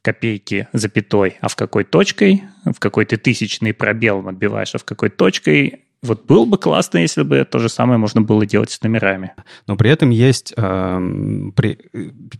копейки 0.02 0.68
запятой, 0.74 1.38
а 1.40 1.48
в 1.48 1.56
какой 1.56 1.84
точкой, 1.84 2.44
в 2.64 2.78
какой 2.78 3.06
ты 3.06 3.16
тысячный 3.16 3.72
пробел 3.72 4.28
отбиваешь, 4.28 4.74
а 4.74 4.78
в 4.78 4.84
какой 4.84 5.08
точкой 5.08 5.83
вот 6.04 6.26
было 6.26 6.44
бы 6.44 6.58
классно, 6.58 6.98
если 6.98 7.22
бы 7.22 7.46
то 7.50 7.58
же 7.58 7.68
самое 7.68 7.98
можно 7.98 8.20
было 8.20 8.44
делать 8.46 8.70
с 8.70 8.82
номерами. 8.82 9.32
Но 9.66 9.76
при 9.76 9.90
этом 9.90 10.10
есть, 10.10 10.52
э, 10.56 11.50
при, 11.56 11.78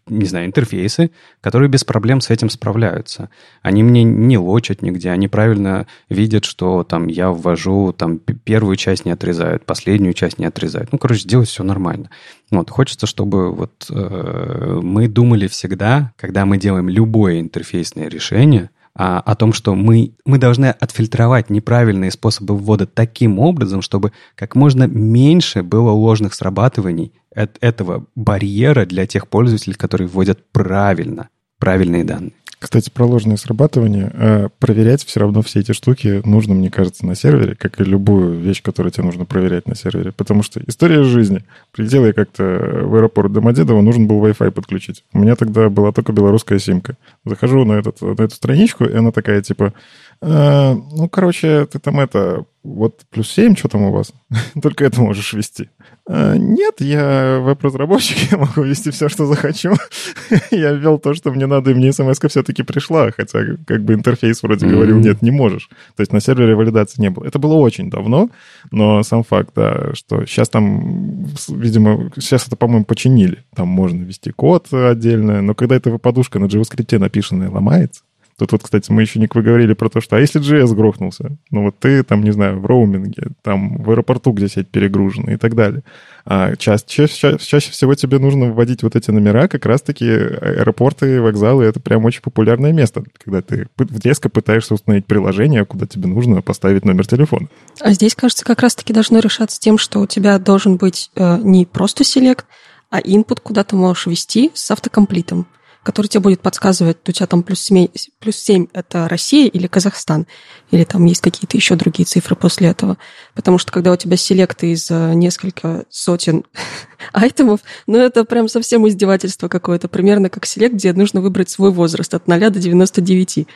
не 0.06 0.26
знаю, 0.26 0.46
интерфейсы, 0.46 1.10
которые 1.40 1.68
без 1.68 1.82
проблем 1.82 2.20
с 2.20 2.30
этим 2.30 2.50
справляются. 2.50 3.30
Они 3.62 3.82
мне 3.82 4.04
не 4.04 4.38
лочат 4.38 4.82
нигде, 4.82 5.10
они 5.10 5.28
правильно 5.28 5.86
видят, 6.08 6.44
что 6.44 6.84
там 6.84 7.06
я 7.08 7.30
ввожу, 7.30 7.94
там 7.96 8.18
первую 8.18 8.76
часть 8.76 9.06
не 9.06 9.12
отрезают, 9.12 9.64
последнюю 9.64 10.12
часть 10.12 10.38
не 10.38 10.44
отрезают. 10.44 10.92
Ну, 10.92 10.98
короче, 10.98 11.26
делать 11.26 11.48
все 11.48 11.64
нормально. 11.64 12.10
Вот, 12.50 12.70
хочется, 12.70 13.06
чтобы 13.06 13.50
вот 13.50 13.86
э, 13.90 14.80
мы 14.82 15.08
думали 15.08 15.46
всегда, 15.46 16.12
когда 16.16 16.44
мы 16.44 16.58
делаем 16.58 16.88
любое 16.88 17.40
интерфейсное 17.40 18.08
решение, 18.08 18.70
а, 18.96 19.20
о 19.20 19.34
том, 19.34 19.52
что 19.52 19.74
мы, 19.74 20.14
мы 20.24 20.38
должны 20.38 20.66
отфильтровать 20.66 21.50
неправильные 21.50 22.10
способы 22.10 22.56
ввода 22.56 22.86
таким 22.86 23.38
образом, 23.38 23.82
чтобы 23.82 24.12
как 24.36 24.54
можно 24.54 24.86
меньше 24.86 25.62
было 25.62 25.90
ложных 25.90 26.34
срабатываний 26.34 27.12
от 27.34 27.58
этого 27.60 28.06
барьера 28.14 28.86
для 28.86 29.06
тех 29.06 29.28
пользователей, 29.28 29.74
которые 29.74 30.06
вводят 30.06 30.50
правильно, 30.52 31.28
правильные 31.58 32.04
данные. 32.04 32.32
Кстати, 32.64 32.88
про 32.88 33.04
ложное 33.04 33.36
срабатывание. 33.36 34.10
Э, 34.14 34.48
проверять 34.58 35.04
все 35.04 35.20
равно 35.20 35.42
все 35.42 35.60
эти 35.60 35.72
штуки 35.72 36.22
нужно, 36.24 36.54
мне 36.54 36.70
кажется, 36.70 37.04
на 37.04 37.14
сервере, 37.14 37.54
как 37.54 37.78
и 37.78 37.84
любую 37.84 38.38
вещь, 38.40 38.62
которую 38.62 38.90
тебе 38.90 39.04
нужно 39.04 39.26
проверять 39.26 39.68
на 39.68 39.74
сервере. 39.74 40.12
Потому 40.12 40.42
что 40.42 40.62
история 40.66 41.02
жизни. 41.02 41.44
Прилетел 41.72 42.06
я 42.06 42.14
как-то 42.14 42.42
в 42.42 42.94
аэропорт 42.94 43.34
Домодедово, 43.34 43.82
нужен 43.82 44.06
был 44.06 44.24
Wi-Fi 44.24 44.50
подключить. 44.50 45.04
У 45.12 45.18
меня 45.18 45.36
тогда 45.36 45.68
была 45.68 45.92
только 45.92 46.12
белорусская 46.12 46.58
симка. 46.58 46.96
Захожу 47.26 47.66
на, 47.66 47.74
этот, 47.74 48.00
на 48.00 48.22
эту 48.22 48.34
страничку, 48.34 48.86
и 48.86 48.94
она 48.94 49.12
такая, 49.12 49.42
типа, 49.42 49.74
э, 50.22 50.72
ну, 50.72 51.06
короче, 51.10 51.66
ты 51.66 51.78
там 51.78 52.00
это, 52.00 52.46
вот 52.64 53.02
плюс 53.10 53.30
7, 53.30 53.56
что 53.56 53.68
там 53.68 53.82
у 53.82 53.92
вас? 53.92 54.12
Только 54.62 54.86
это 54.86 55.00
можешь 55.00 55.34
вести. 55.34 55.68
А, 56.08 56.34
нет, 56.34 56.80
я 56.80 57.38
веб-разработчик, 57.40 58.16
я 58.32 58.38
могу 58.38 58.62
вести 58.62 58.90
все, 58.90 59.08
что 59.10 59.26
захочу. 59.26 59.74
я 60.50 60.72
ввел 60.72 60.98
то, 60.98 61.12
что 61.14 61.30
мне 61.30 61.46
надо, 61.46 61.70
и 61.70 61.74
мне 61.74 61.92
смс 61.92 62.18
все-таки 62.18 62.62
пришла, 62.62 63.10
хотя 63.10 63.40
как 63.66 63.84
бы 63.84 63.92
интерфейс 63.92 64.42
вроде 64.42 64.66
говорил, 64.66 64.98
нет, 64.98 65.20
не 65.20 65.30
можешь. 65.30 65.68
То 65.94 66.00
есть 66.00 66.12
на 66.12 66.20
сервере 66.20 66.54
валидации 66.54 67.02
не 67.02 67.10
было. 67.10 67.26
Это 67.26 67.38
было 67.38 67.54
очень 67.54 67.90
давно, 67.90 68.30
но 68.70 69.02
сам 69.02 69.24
факт, 69.24 69.50
да, 69.54 69.94
что 69.94 70.24
сейчас 70.24 70.48
там, 70.48 71.26
видимо, 71.48 72.10
сейчас 72.16 72.46
это, 72.46 72.56
по-моему, 72.56 72.86
починили. 72.86 73.44
Там 73.54 73.68
можно 73.68 74.02
ввести 74.02 74.30
код 74.30 74.72
отдельно, 74.72 75.42
но 75.42 75.54
когда 75.54 75.76
эта 75.76 75.98
подушка 75.98 76.38
на 76.38 76.46
JavaScript 76.46 76.98
написанная 76.98 77.50
ломается, 77.50 78.02
Тут 78.38 78.50
вот, 78.50 78.62
кстати, 78.64 78.90
мы 78.90 79.02
еще 79.02 79.20
не 79.20 79.26
говорили 79.26 79.74
про 79.74 79.88
то, 79.88 80.00
что 80.00 80.16
а 80.16 80.20
если 80.20 80.40
JS 80.40 80.74
грохнулся? 80.74 81.36
Ну 81.50 81.64
вот 81.64 81.78
ты 81.78 82.02
там, 82.02 82.24
не 82.24 82.32
знаю, 82.32 82.58
в 82.58 82.66
роуминге, 82.66 83.28
там 83.42 83.80
в 83.82 83.90
аэропорту, 83.90 84.32
где 84.32 84.48
сеть 84.48 84.68
перегружена 84.68 85.32
и 85.32 85.36
так 85.36 85.54
далее. 85.54 85.82
А 86.26 86.56
чаще, 86.56 86.84
чаще, 86.86 87.38
чаще 87.38 87.70
всего 87.70 87.94
тебе 87.94 88.18
нужно 88.18 88.46
вводить 88.46 88.82
вот 88.82 88.96
эти 88.96 89.10
номера, 89.12 89.46
как 89.46 89.66
раз-таки 89.66 90.06
аэропорты, 90.06 91.20
вокзалы, 91.20 91.64
это 91.64 91.78
прям 91.78 92.04
очень 92.04 92.22
популярное 92.22 92.72
место, 92.72 93.04
когда 93.22 93.40
ты 93.40 93.68
резко 94.02 94.28
пытаешься 94.28 94.74
установить 94.74 95.06
приложение, 95.06 95.64
куда 95.64 95.86
тебе 95.86 96.08
нужно 96.08 96.42
поставить 96.42 96.84
номер 96.84 97.06
телефона. 97.06 97.48
А 97.80 97.92
здесь, 97.92 98.16
кажется, 98.16 98.44
как 98.44 98.60
раз-таки 98.60 98.92
должно 98.92 99.20
решаться 99.20 99.60
тем, 99.60 99.78
что 99.78 100.00
у 100.00 100.06
тебя 100.06 100.38
должен 100.38 100.76
быть 100.76 101.10
э, 101.14 101.38
не 101.38 101.66
просто 101.66 102.02
селект, 102.02 102.46
а 102.90 103.00
input, 103.00 103.40
куда 103.42 103.62
ты 103.62 103.76
можешь 103.76 104.06
ввести 104.06 104.50
с 104.54 104.70
автокомплитом 104.70 105.46
который 105.84 106.06
тебе 106.06 106.20
будет 106.22 106.40
подсказывать, 106.40 106.96
у 107.06 107.12
тебя 107.12 107.26
там 107.26 107.42
плюс 107.42 107.60
7, 107.60 107.88
плюс 108.18 108.36
7 108.36 108.66
это 108.72 109.06
Россия 109.08 109.48
или 109.48 109.68
Казахстан, 109.68 110.26
или 110.70 110.82
там 110.82 111.04
есть 111.04 111.20
какие-то 111.20 111.56
еще 111.56 111.76
другие 111.76 112.06
цифры 112.06 112.34
после 112.34 112.68
этого. 112.68 112.96
Потому 113.34 113.58
что 113.58 113.70
когда 113.70 113.92
у 113.92 113.96
тебя 113.96 114.16
селекты 114.16 114.72
из 114.72 114.90
э, 114.90 115.14
несколько 115.14 115.84
сотен 115.90 116.44
айтемов, 117.12 117.60
ну 117.86 117.98
это 117.98 118.24
прям 118.24 118.48
совсем 118.48 118.88
издевательство 118.88 119.48
какое-то, 119.48 119.86
примерно 119.86 120.30
как 120.30 120.46
селект, 120.46 120.74
где 120.74 120.92
нужно 120.92 121.20
выбрать 121.20 121.50
свой 121.50 121.70
возраст 121.70 122.12
от 122.14 122.26
0 122.26 122.40
до 122.50 122.58
99. 122.58 123.46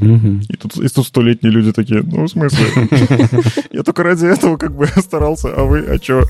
Угу. 0.00 0.40
И 0.48 0.56
тут, 0.56 0.76
и 0.76 0.88
тут 0.88 1.06
столетние 1.06 1.52
люди 1.52 1.72
такие, 1.72 2.02
ну, 2.02 2.24
в 2.24 2.28
смысле? 2.28 2.66
Я 3.70 3.82
только 3.82 4.02
ради 4.02 4.26
этого 4.26 4.56
как 4.58 4.74
бы 4.74 4.86
старался, 4.86 5.48
а 5.54 5.64
вы, 5.64 5.80
а 5.80 5.98
чё? 5.98 6.24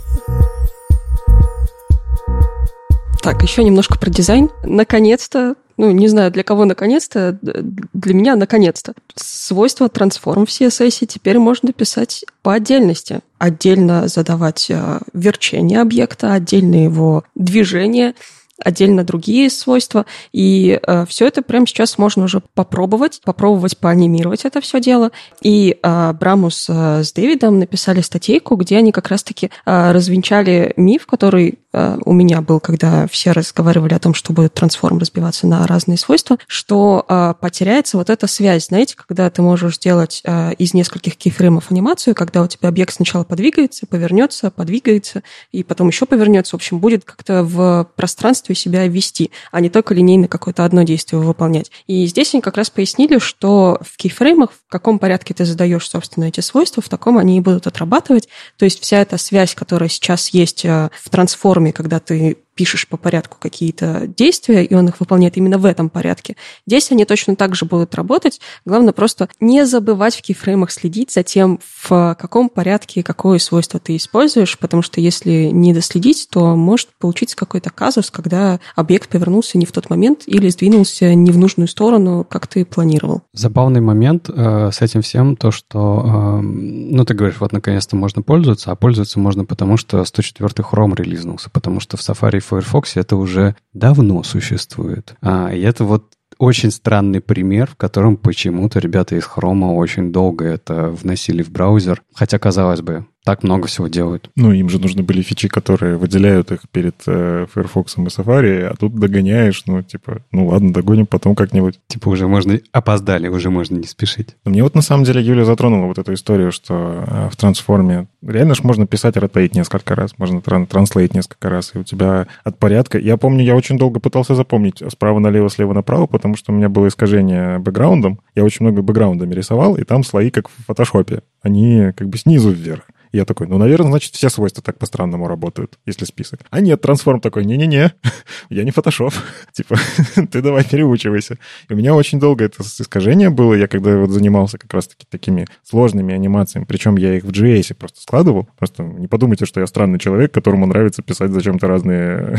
Так, 3.25 3.43
еще 3.43 3.65
немножко 3.65 3.99
про 3.99 4.11
дизайн. 4.11 4.51
Наконец-то, 4.65 5.55
ну, 5.79 5.91
не 5.93 6.09
знаю, 6.09 6.31
для 6.31 6.43
кого 6.43 6.67
наконец-то, 6.67 7.39
для 7.41 8.15
меня 8.15 8.37
наконец-то. 8.37 8.93
Свойства 9.15 9.89
трансформ 9.89 10.45
в 10.45 10.51
CSS 10.51 11.07
теперь 11.07 11.39
можно 11.39 11.73
писать 11.73 12.27
по 12.43 12.53
отдельности. 12.53 13.21
Отдельно 13.39 14.09
задавать 14.09 14.67
э, 14.69 14.99
верчение 15.15 15.81
объекта, 15.81 16.35
отдельно 16.35 16.85
его 16.85 17.25
движение, 17.35 18.15
отдельно 18.63 19.05
другие 19.05 19.49
свойства. 19.49 20.05
И 20.33 20.79
э, 20.87 21.07
все 21.09 21.27
это 21.27 21.41
прямо 21.41 21.67
сейчас 21.67 21.97
можно 21.97 22.25
уже 22.25 22.43
попробовать, 22.53 23.23
попробовать 23.25 23.79
поанимировать 23.79 24.45
это 24.45 24.61
все 24.61 24.81
дело. 24.81 25.13
И 25.41 25.79
э, 25.83 26.13
Брамус 26.13 26.67
э, 26.69 27.03
с 27.03 27.11
Дэвидом 27.15 27.59
написали 27.59 28.03
статейку, 28.03 28.57
где 28.57 28.77
они 28.77 28.93
как 28.93 29.09
раз-таки 29.09 29.51
э, 29.65 29.93
развенчали 29.93 30.75
миф, 30.77 31.07
который 31.07 31.59
у 32.05 32.13
меня 32.13 32.41
был, 32.41 32.61
когда 32.61 33.07
все 33.09 33.33
разговаривали 33.33 33.95
о 33.95 33.99
том, 33.99 34.15
что 34.15 34.33
будет 34.33 34.55
трансформ 34.55 34.99
разбиваться 34.99 35.47
на 35.47 35.67
разные 35.67 35.99
свойства, 35.99 36.39
что 36.47 37.05
э, 37.09 37.35
потеряется 37.41 37.97
вот 37.97 38.11
эта 38.11 38.27
связь, 38.27 38.67
знаете, 38.67 38.95
когда 38.97 39.29
ты 39.31 39.43
можешь 39.43 39.77
сделать 39.77 40.21
э, 40.25 40.55
из 40.55 40.75
нескольких 40.75 41.17
кейфреймов 41.17 41.71
анимацию, 41.71 42.15
когда 42.15 42.43
у 42.43 42.47
тебя 42.47 42.69
объект 42.69 42.95
сначала 42.95 43.25
подвигается, 43.25 43.87
повернется, 43.87 44.51
подвигается, 44.51 45.23
и 45.53 45.63
потом 45.63 45.89
еще 45.89 46.07
повернется, 46.07 46.53
в 46.53 46.55
общем, 46.55 46.79
будет 46.79 47.05
как-то 47.05 47.43
в 47.43 47.89
пространстве 47.97 48.55
себя 48.55 48.87
вести, 48.87 49.31
а 49.51 49.61
не 49.61 49.71
только 49.71 49.95
линейно 49.95 50.29
какое-то 50.29 50.65
одно 50.65 50.83
действие 50.83 51.21
выполнять. 51.21 51.71
И 51.87 52.07
здесь 52.07 52.35
они 52.35 52.41
как 52.41 52.57
раз 52.57 52.71
пояснили, 52.71 53.19
что 53.19 53.79
в 53.83 53.97
кейфреймах, 53.97 54.51
в 54.51 54.71
каком 54.71 54.99
порядке 54.99 55.35
ты 55.35 55.45
задаешь, 55.45 55.89
собственно, 55.89 56.25
эти 56.25 56.41
свойства, 56.41 56.83
в 56.83 56.89
таком 56.89 57.19
они 57.19 57.37
и 57.39 57.41
будут 57.41 57.67
отрабатывать. 57.67 58.29
То 58.59 58.65
есть 58.65 58.81
вся 58.81 58.99
эта 59.01 59.19
связь, 59.19 59.55
которая 59.55 59.89
сейчас 59.89 60.29
есть 60.29 60.65
э, 60.65 60.91
в 60.93 61.11
трансформе, 61.11 61.64
когда 61.73 62.01
ты 62.01 62.37
пишешь 62.55 62.89
по 62.89 62.97
порядку 62.97 63.37
какие-то 63.41 64.07
действия, 64.07 64.65
и 64.65 64.75
он 64.75 64.89
их 64.89 65.01
выполняет 65.01 65.37
именно 65.37 65.59
в 65.59 65.65
этом 65.65 65.91
порядке. 65.91 66.37
Здесь 66.67 66.91
они 66.93 67.05
точно 67.05 67.37
так 67.37 67.55
же 67.55 67.65
будут 67.65 67.95
работать. 67.95 68.41
Главное 68.65 68.93
просто 68.93 69.29
не 69.41 69.67
забывать 69.67 70.17
в 70.17 70.23
кейфреймах 70.23 70.71
следить 70.71 71.11
за 71.11 71.23
тем, 71.23 71.61
в 71.83 72.17
каком 72.19 72.49
порядке 72.49 73.03
какое 73.03 73.39
свойство 73.39 73.81
ты 73.81 73.97
используешь, 73.97 74.59
потому 74.59 74.83
что 74.83 75.01
если 75.01 75.51
не 75.53 75.73
доследить, 75.73 76.29
то 76.31 76.57
может 76.57 76.89
получиться 76.99 77.37
какой-то 77.37 77.71
казус, 77.71 78.11
когда 78.11 78.61
объект 78.77 79.09
повернулся 79.09 79.59
не 79.59 79.67
в 79.67 79.73
тот 79.73 79.91
момент 79.91 80.23
или 80.27 80.49
сдвинулся 80.49 81.15
не 81.15 81.31
в 81.31 81.39
нужную 81.39 81.69
сторону, 81.69 82.27
как 82.29 82.47
ты 82.47 82.65
планировал. 82.65 83.23
Забавный 83.33 83.81
момент 83.81 84.29
э, 84.29 84.71
с 84.73 84.81
этим 84.81 85.03
всем 85.03 85.37
то, 85.37 85.51
что, 85.51 86.03
э, 86.05 86.41
ну, 86.41 87.05
ты 87.05 87.15
говоришь, 87.15 87.41
вот 87.41 87.53
наконец-то 87.53 87.97
можно 87.97 88.23
пользоваться, 88.23 88.71
а 88.71 88.77
пользоваться 88.77 89.19
можно 89.19 89.45
потому, 89.45 89.77
что 89.77 90.05
104 90.05 90.49
Chrome 90.59 90.95
релизнулся, 90.97 91.51
потому 91.51 91.81
что 91.81 91.97
в 91.97 92.01
Safari 92.01 92.44
Firefox 92.45 92.97
это 92.97 93.17
уже 93.17 93.57
давно 93.73 94.23
существует. 94.23 95.17
А, 95.21 95.53
и 95.53 95.61
это 95.61 95.85
вот 95.85 96.13
очень 96.39 96.71
странный 96.71 97.21
пример, 97.21 97.71
в 97.71 97.77
котором 97.77 98.17
почему-то 98.17 98.79
ребята 98.79 99.17
из 99.17 99.25
Chrome 99.25 99.75
очень 99.75 100.13
долго 100.13 100.45
это 100.45 100.89
вносили 100.91 101.43
в 101.43 101.51
браузер. 101.51 102.03
Хотя, 102.15 102.39
казалось 102.39 102.83
бы, 102.83 103.07
так 103.25 103.43
много 103.43 103.67
всего 103.67 103.89
делают. 103.89 104.31
Ну, 104.37 104.53
им 104.53 104.69
же 104.69 104.79
нужны 104.79 105.03
были 105.03 105.23
фичи, 105.23 105.49
которые 105.49 105.97
выделяют 105.97 106.53
их 106.53 106.69
перед 106.71 106.95
э, 107.07 107.47
Firefox 107.53 107.97
и 107.97 108.01
Safari, 108.03 108.65
а 108.65 108.75
тут 108.79 108.95
догоняешь, 108.95 109.63
ну, 109.67 109.83
типа, 109.83 110.23
ну 110.31 110.49
ладно, 110.49 110.75
догоним 110.75 111.07
потом 111.07 111.35
как-нибудь. 111.35 111.81
Типа 111.87 112.11
уже 112.11 112.29
можно, 112.29 112.61
опоздали, 112.71 113.29
уже 113.29 113.49
можно 113.49 113.77
не 113.77 113.87
спешить. 113.87 114.37
Мне 114.45 114.63
вот 114.63 114.75
на 114.75 114.83
самом 114.83 115.05
деле 115.05 115.23
Юля 115.23 115.47
затронула 115.47 115.87
вот 115.87 115.99
эту 115.99 116.13
историю, 116.13 116.53
что 116.53 117.05
э, 117.07 117.29
в 117.33 117.37
трансформе 117.37 118.09
реально 118.23 118.55
ж 118.55 118.63
можно 118.63 118.87
писать 118.87 119.17
ротейт 119.17 119.55
несколько 119.55 119.95
раз, 119.95 120.19
можно 120.19 120.43
тран 120.43 120.67
транслейт 120.67 121.15
несколько 121.15 121.49
раз, 121.49 121.73
и 121.75 121.79
у 121.79 121.85
тебя 121.85 122.27
от 122.45 122.59
порядка... 122.59 122.99
Я 122.99 123.17
помню, 123.17 123.43
я 123.43 123.57
очень 123.57 123.79
долго 123.79 124.01
пытался 124.01 124.35
запомнить 124.35 124.83
справа 124.93 125.19
налево, 125.19 125.49
слева 125.49 125.73
направо, 125.73 126.07
потому 126.07 126.37
что 126.37 126.53
у 126.53 126.55
меня 126.55 126.69
было 126.69 126.89
искажение 126.89 127.59
бэкграундом. 127.59 128.21
Я 128.35 128.45
очень 128.45 128.67
много 128.67 128.83
бэкграундами 128.83 129.35
рисовал, 129.35 129.77
и 129.77 129.85
там 129.85 130.05
слои, 130.05 130.31
как 130.31 130.51
в 130.51 130.65
фотошопе. 130.67 131.23
Они 131.43 131.91
как 131.97 132.09
бы 132.11 132.19
снизу 132.19 132.51
вверх 132.51 132.83
я 133.15 133.25
такой, 133.25 133.47
ну, 133.47 133.59
наверное, 133.59 133.91
значит, 133.91 134.15
все 134.15 134.29
свойства 134.29 134.63
так 134.63 134.79
по-странному 134.79 135.29
работают, 135.29 135.79
если 135.87 136.05
список. 136.05 136.41
А 136.51 136.61
нет, 136.61 136.81
трансформ 136.81 137.21
такой, 137.21 137.45
не-не-не, 137.45 137.93
я 138.51 138.65
не 138.65 138.73
фотошоп. 138.73 139.15
типа, 139.53 139.77
ты 140.33 140.43
давай 140.43 140.65
переучивайся. 140.65 141.39
И 141.69 141.75
у 141.75 141.77
меня 141.77 141.95
очень 141.95 142.19
долго 142.19 142.45
это 142.45 142.63
искажение 142.63 143.31
было. 143.31 143.55
Я 143.55 143.69
когда 143.69 143.97
вот 143.99 144.11
занимался 144.11 144.59
как 144.59 144.75
раз-таки 144.75 145.07
такими 145.09 145.47
сложными 145.63 146.13
анимациями, 146.13 146.65
причем 146.65 146.97
я 146.97 147.15
их 147.15 147.25
в 147.25 147.31
JS 147.31 147.75
просто 147.75 148.01
складывал. 148.01 148.49
Просто 148.59 148.83
не 148.83 149.07
подумайте, 149.07 149.47
что 149.47 149.61
я 149.61 149.67
странный 149.67 150.01
человек, 150.01 150.35
которому 150.35 150.67
нравится 150.67 151.03
писать 151.03 151.31
зачем-то 151.31 151.69
разные 151.69 152.37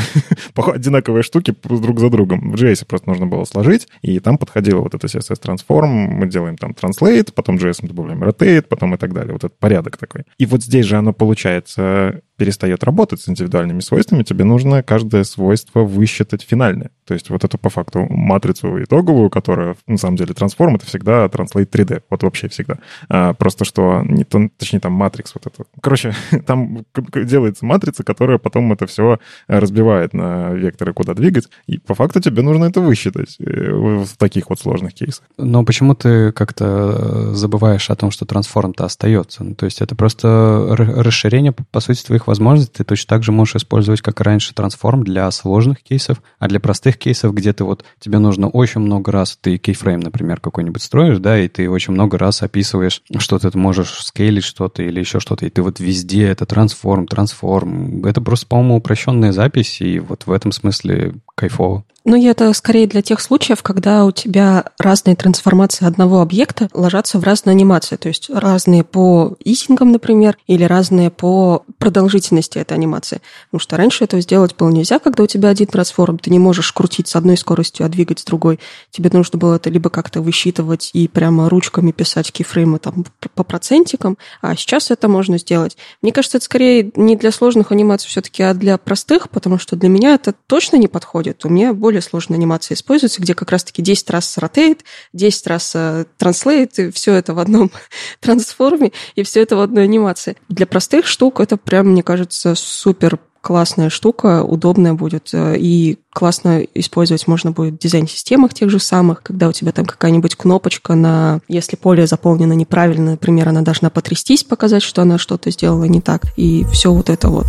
одинаковые 0.55 1.23
штуки 1.23 1.55
друг 1.63 1.99
за 1.99 2.09
другом. 2.09 2.51
В 2.51 2.55
JS 2.55 2.85
просто 2.85 3.09
нужно 3.09 3.27
было 3.27 3.45
сложить, 3.45 3.87
и 4.01 4.19
там 4.19 4.37
подходило 4.37 4.81
вот 4.81 4.93
это 4.93 5.07
CSS 5.07 5.41
Transform, 5.41 5.85
мы 5.85 6.27
делаем 6.27 6.57
там 6.57 6.71
Translate, 6.71 7.31
потом 7.33 7.55
JS 7.55 7.79
мы 7.83 7.87
добавляем 7.87 8.21
Rotate, 8.23 8.63
потом 8.63 8.93
и 8.95 8.97
так 8.97 9.13
далее. 9.13 9.31
Вот 9.31 9.43
этот 9.45 9.57
порядок 9.57 9.95
такой. 9.95 10.23
И 10.37 10.45
вот 10.45 10.64
здесь 10.65 10.85
же 10.85 10.97
оно 10.97 11.13
получается 11.13 12.21
перестает 12.37 12.83
работать 12.83 13.21
с 13.21 13.29
индивидуальными 13.29 13.79
свойствами, 13.79 14.23
тебе 14.23 14.43
нужно 14.43 14.83
каждое 14.83 15.23
свойство 15.23 15.81
высчитать 15.81 16.43
финальное. 16.43 16.91
То 17.05 17.13
есть 17.13 17.29
вот 17.29 17.43
эту 17.43 17.57
по 17.57 17.69
факту 17.69 18.05
матрицу 18.09 18.83
итоговую, 18.83 19.29
которая 19.29 19.75
на 19.87 19.97
самом 19.97 20.17
деле 20.17 20.33
трансформ, 20.33 20.75
это 20.75 20.85
всегда 20.85 21.25
Translate 21.25 21.69
3D. 21.69 22.03
Вот 22.09 22.23
вообще 22.23 22.49
всегда. 22.49 22.77
А, 23.09 23.33
просто 23.33 23.65
что, 23.65 24.01
не, 24.03 24.23
точнее 24.23 24.79
там 24.79 24.93
матрикс 24.93 25.33
вот 25.35 25.47
это. 25.47 25.65
Короче, 25.81 26.13
там 26.45 26.85
делается 27.13 27.65
матрица, 27.65 28.03
которая 28.03 28.37
потом 28.37 28.73
это 28.73 28.87
все 28.87 29.19
разбивает 29.47 30.13
на 30.13 30.51
векторы, 30.53 30.93
куда 30.93 31.13
двигать. 31.13 31.49
И 31.67 31.77
по 31.77 31.93
факту 31.93 32.21
тебе 32.21 32.41
нужно 32.41 32.65
это 32.65 32.81
высчитать 32.81 33.37
э, 33.39 33.71
в 33.71 34.07
таких 34.17 34.49
вот 34.49 34.59
сложных 34.59 34.93
кейсах. 34.93 35.25
Но 35.37 35.63
почему 35.63 35.95
ты 35.95 36.31
как-то 36.31 37.33
забываешь 37.33 37.89
о 37.89 37.95
том, 37.95 38.11
что 38.11 38.25
трансформ-то 38.25 38.85
остается? 38.85 39.43
Ну, 39.43 39.55
то 39.55 39.65
есть 39.65 39.81
это 39.81 39.95
просто 39.95 40.75
расширение, 40.75 41.51
по 41.51 41.79
сути, 41.79 42.03
твоих 42.03 42.27
возможностей 42.27 42.75
ты 42.77 42.83
точно 42.83 43.09
так 43.09 43.23
же 43.23 43.31
можешь 43.31 43.55
использовать, 43.55 44.01
как 44.01 44.19
раньше, 44.21 44.53
трансформ 44.53 45.03
для 45.03 45.29
сложных 45.31 45.81
кейсов, 45.81 46.21
а 46.39 46.47
для 46.47 46.59
простых 46.59 46.94
кейсов, 46.97 47.33
где 47.33 47.53
ты 47.53 47.63
вот, 47.63 47.83
тебе 47.99 48.19
нужно 48.19 48.47
очень 48.49 48.81
много 48.81 49.11
раз, 49.11 49.37
ты 49.39 49.57
кейфрейм, 49.57 49.99
например, 49.99 50.39
какой-нибудь 50.39 50.81
строишь, 50.81 51.19
да, 51.19 51.39
и 51.39 51.47
ты 51.47 51.69
очень 51.69 51.93
много 51.93 52.17
раз 52.17 52.41
описываешь, 52.43 53.01
что 53.17 53.39
ты 53.39 53.55
можешь 53.57 54.03
скейлить 54.03 54.43
что-то 54.43 54.83
или 54.83 54.99
еще 54.99 55.19
что-то, 55.19 55.45
и 55.45 55.49
ты 55.49 55.61
вот 55.61 55.79
везде 55.79 56.27
это 56.27 56.45
трансформ, 56.45 57.07
трансформ. 57.07 58.05
Это 58.05 58.21
просто, 58.21 58.47
по-моему, 58.47 58.77
упрощенная 58.77 59.31
запись, 59.31 59.81
и 59.81 59.99
вот 59.99 60.25
в 60.25 60.31
этом 60.31 60.51
смысле 60.51 61.15
кайфово. 61.35 61.83
Ну, 62.07 62.23
это 62.23 62.53
скорее 62.53 62.85
для 62.85 63.01
тех 63.01 63.19
случаев, 63.19 63.63
когда 63.63 64.05
у 64.05 64.11
тебя 64.11 64.65
разные 64.77 65.15
трансформации 65.15 65.87
одного 65.87 66.21
объекта 66.21 66.69
ложатся 66.71 67.17
в 67.17 67.23
разные 67.23 67.53
анимации. 67.53 67.95
То 67.95 68.09
есть 68.09 68.29
разные 68.29 68.83
по 68.83 69.35
исингам, 69.43 69.91
например, 69.91 70.37
или 70.45 70.63
разные 70.65 71.09
по 71.09 71.63
продолжительности 71.79 72.59
этой 72.59 72.73
анимации. 72.73 73.21
Потому 73.47 73.59
что 73.59 73.77
раньше 73.77 74.03
этого 74.03 74.21
сделать 74.21 74.55
было 74.55 74.69
нельзя, 74.69 74.99
когда 74.99 75.23
у 75.23 75.27
тебя 75.27 75.49
один 75.49 75.65
трансформ. 75.65 76.19
Ты 76.19 76.29
не 76.29 76.37
можешь 76.37 76.71
крутить 76.73 77.07
с 77.07 77.15
одной 77.15 77.37
скоростью, 77.37 77.87
а 77.87 77.89
двигать 77.89 78.19
с 78.19 78.23
другой. 78.23 78.59
Тебе 78.91 79.09
нужно 79.11 79.39
было 79.39 79.55
это 79.55 79.71
либо 79.71 79.89
как-то 79.89 80.21
высчитывать 80.21 80.91
и 80.93 81.07
прямо 81.07 81.49
ручками 81.49 81.91
писать 81.91 82.31
кейфреймы 82.31 82.77
там 82.77 83.03
по 83.33 83.43
процентикам. 83.43 84.19
А 84.43 84.55
сейчас 84.55 84.91
это 84.91 85.07
можно 85.07 85.39
сделать. 85.39 85.75
Мне 86.03 86.11
кажется, 86.11 86.37
это 86.37 86.45
скорее 86.45 86.91
не 86.95 87.15
для 87.15 87.31
сложных 87.31 87.71
анимаций 87.71 88.09
все-таки, 88.09 88.43
а 88.43 88.53
для 88.53 88.77
простых, 88.77 89.31
потому 89.31 89.57
что 89.57 89.75
для 89.75 89.89
меня 89.89 90.13
это 90.13 90.35
точно 90.45 90.75
не 90.75 90.87
подходит. 90.87 91.43
У 91.45 91.49
меня 91.49 91.73
более 91.73 91.94
более 91.95 92.01
сложная 92.01 92.37
анимация 92.37 92.75
используется, 92.75 93.21
где 93.21 93.33
как 93.33 93.51
раз-таки 93.51 93.81
10 93.81 94.09
раз 94.09 94.37
rotate, 94.37 94.79
10 95.13 95.47
раз 95.47 95.75
translate, 95.75 96.87
и 96.87 96.91
все 96.91 97.13
это 97.13 97.33
в 97.33 97.39
одном 97.39 97.71
трансформе, 98.19 98.91
и 99.15 99.23
все 99.23 99.41
это 99.41 99.55
в 99.55 99.61
одной 99.61 99.85
анимации. 99.85 100.35
Для 100.49 100.67
простых 100.67 101.07
штук 101.07 101.39
это 101.39 101.55
прям, 101.55 101.87
мне 101.87 102.03
кажется, 102.03 102.53
супер 102.55 103.19
классная 103.39 103.89
штука, 103.89 104.43
удобная 104.43 104.93
будет, 104.93 105.29
э, 105.31 105.55
и 105.57 105.99
классно 106.11 106.63
использовать 106.73 107.27
можно 107.27 107.51
будет 107.51 107.75
в 107.75 107.77
дизайн-системах 107.77 108.55
тех 108.55 108.71
же 108.71 108.79
самых, 108.79 109.21
когда 109.21 109.47
у 109.47 109.51
тебя 109.51 109.71
там 109.71 109.85
какая-нибудь 109.85 110.35
кнопочка 110.35 110.95
на... 110.95 111.39
Если 111.47 111.75
поле 111.75 112.07
заполнено 112.07 112.53
неправильно, 112.53 113.11
например, 113.11 113.47
она 113.47 113.61
должна 113.61 113.91
потрястись, 113.91 114.43
показать, 114.43 114.81
что 114.81 115.03
она 115.03 115.19
что-то 115.19 115.51
сделала 115.51 115.83
не 115.83 116.01
так, 116.01 116.23
и 116.35 116.65
все 116.73 116.91
вот 116.91 117.09
это 117.11 117.29
вот. 117.29 117.45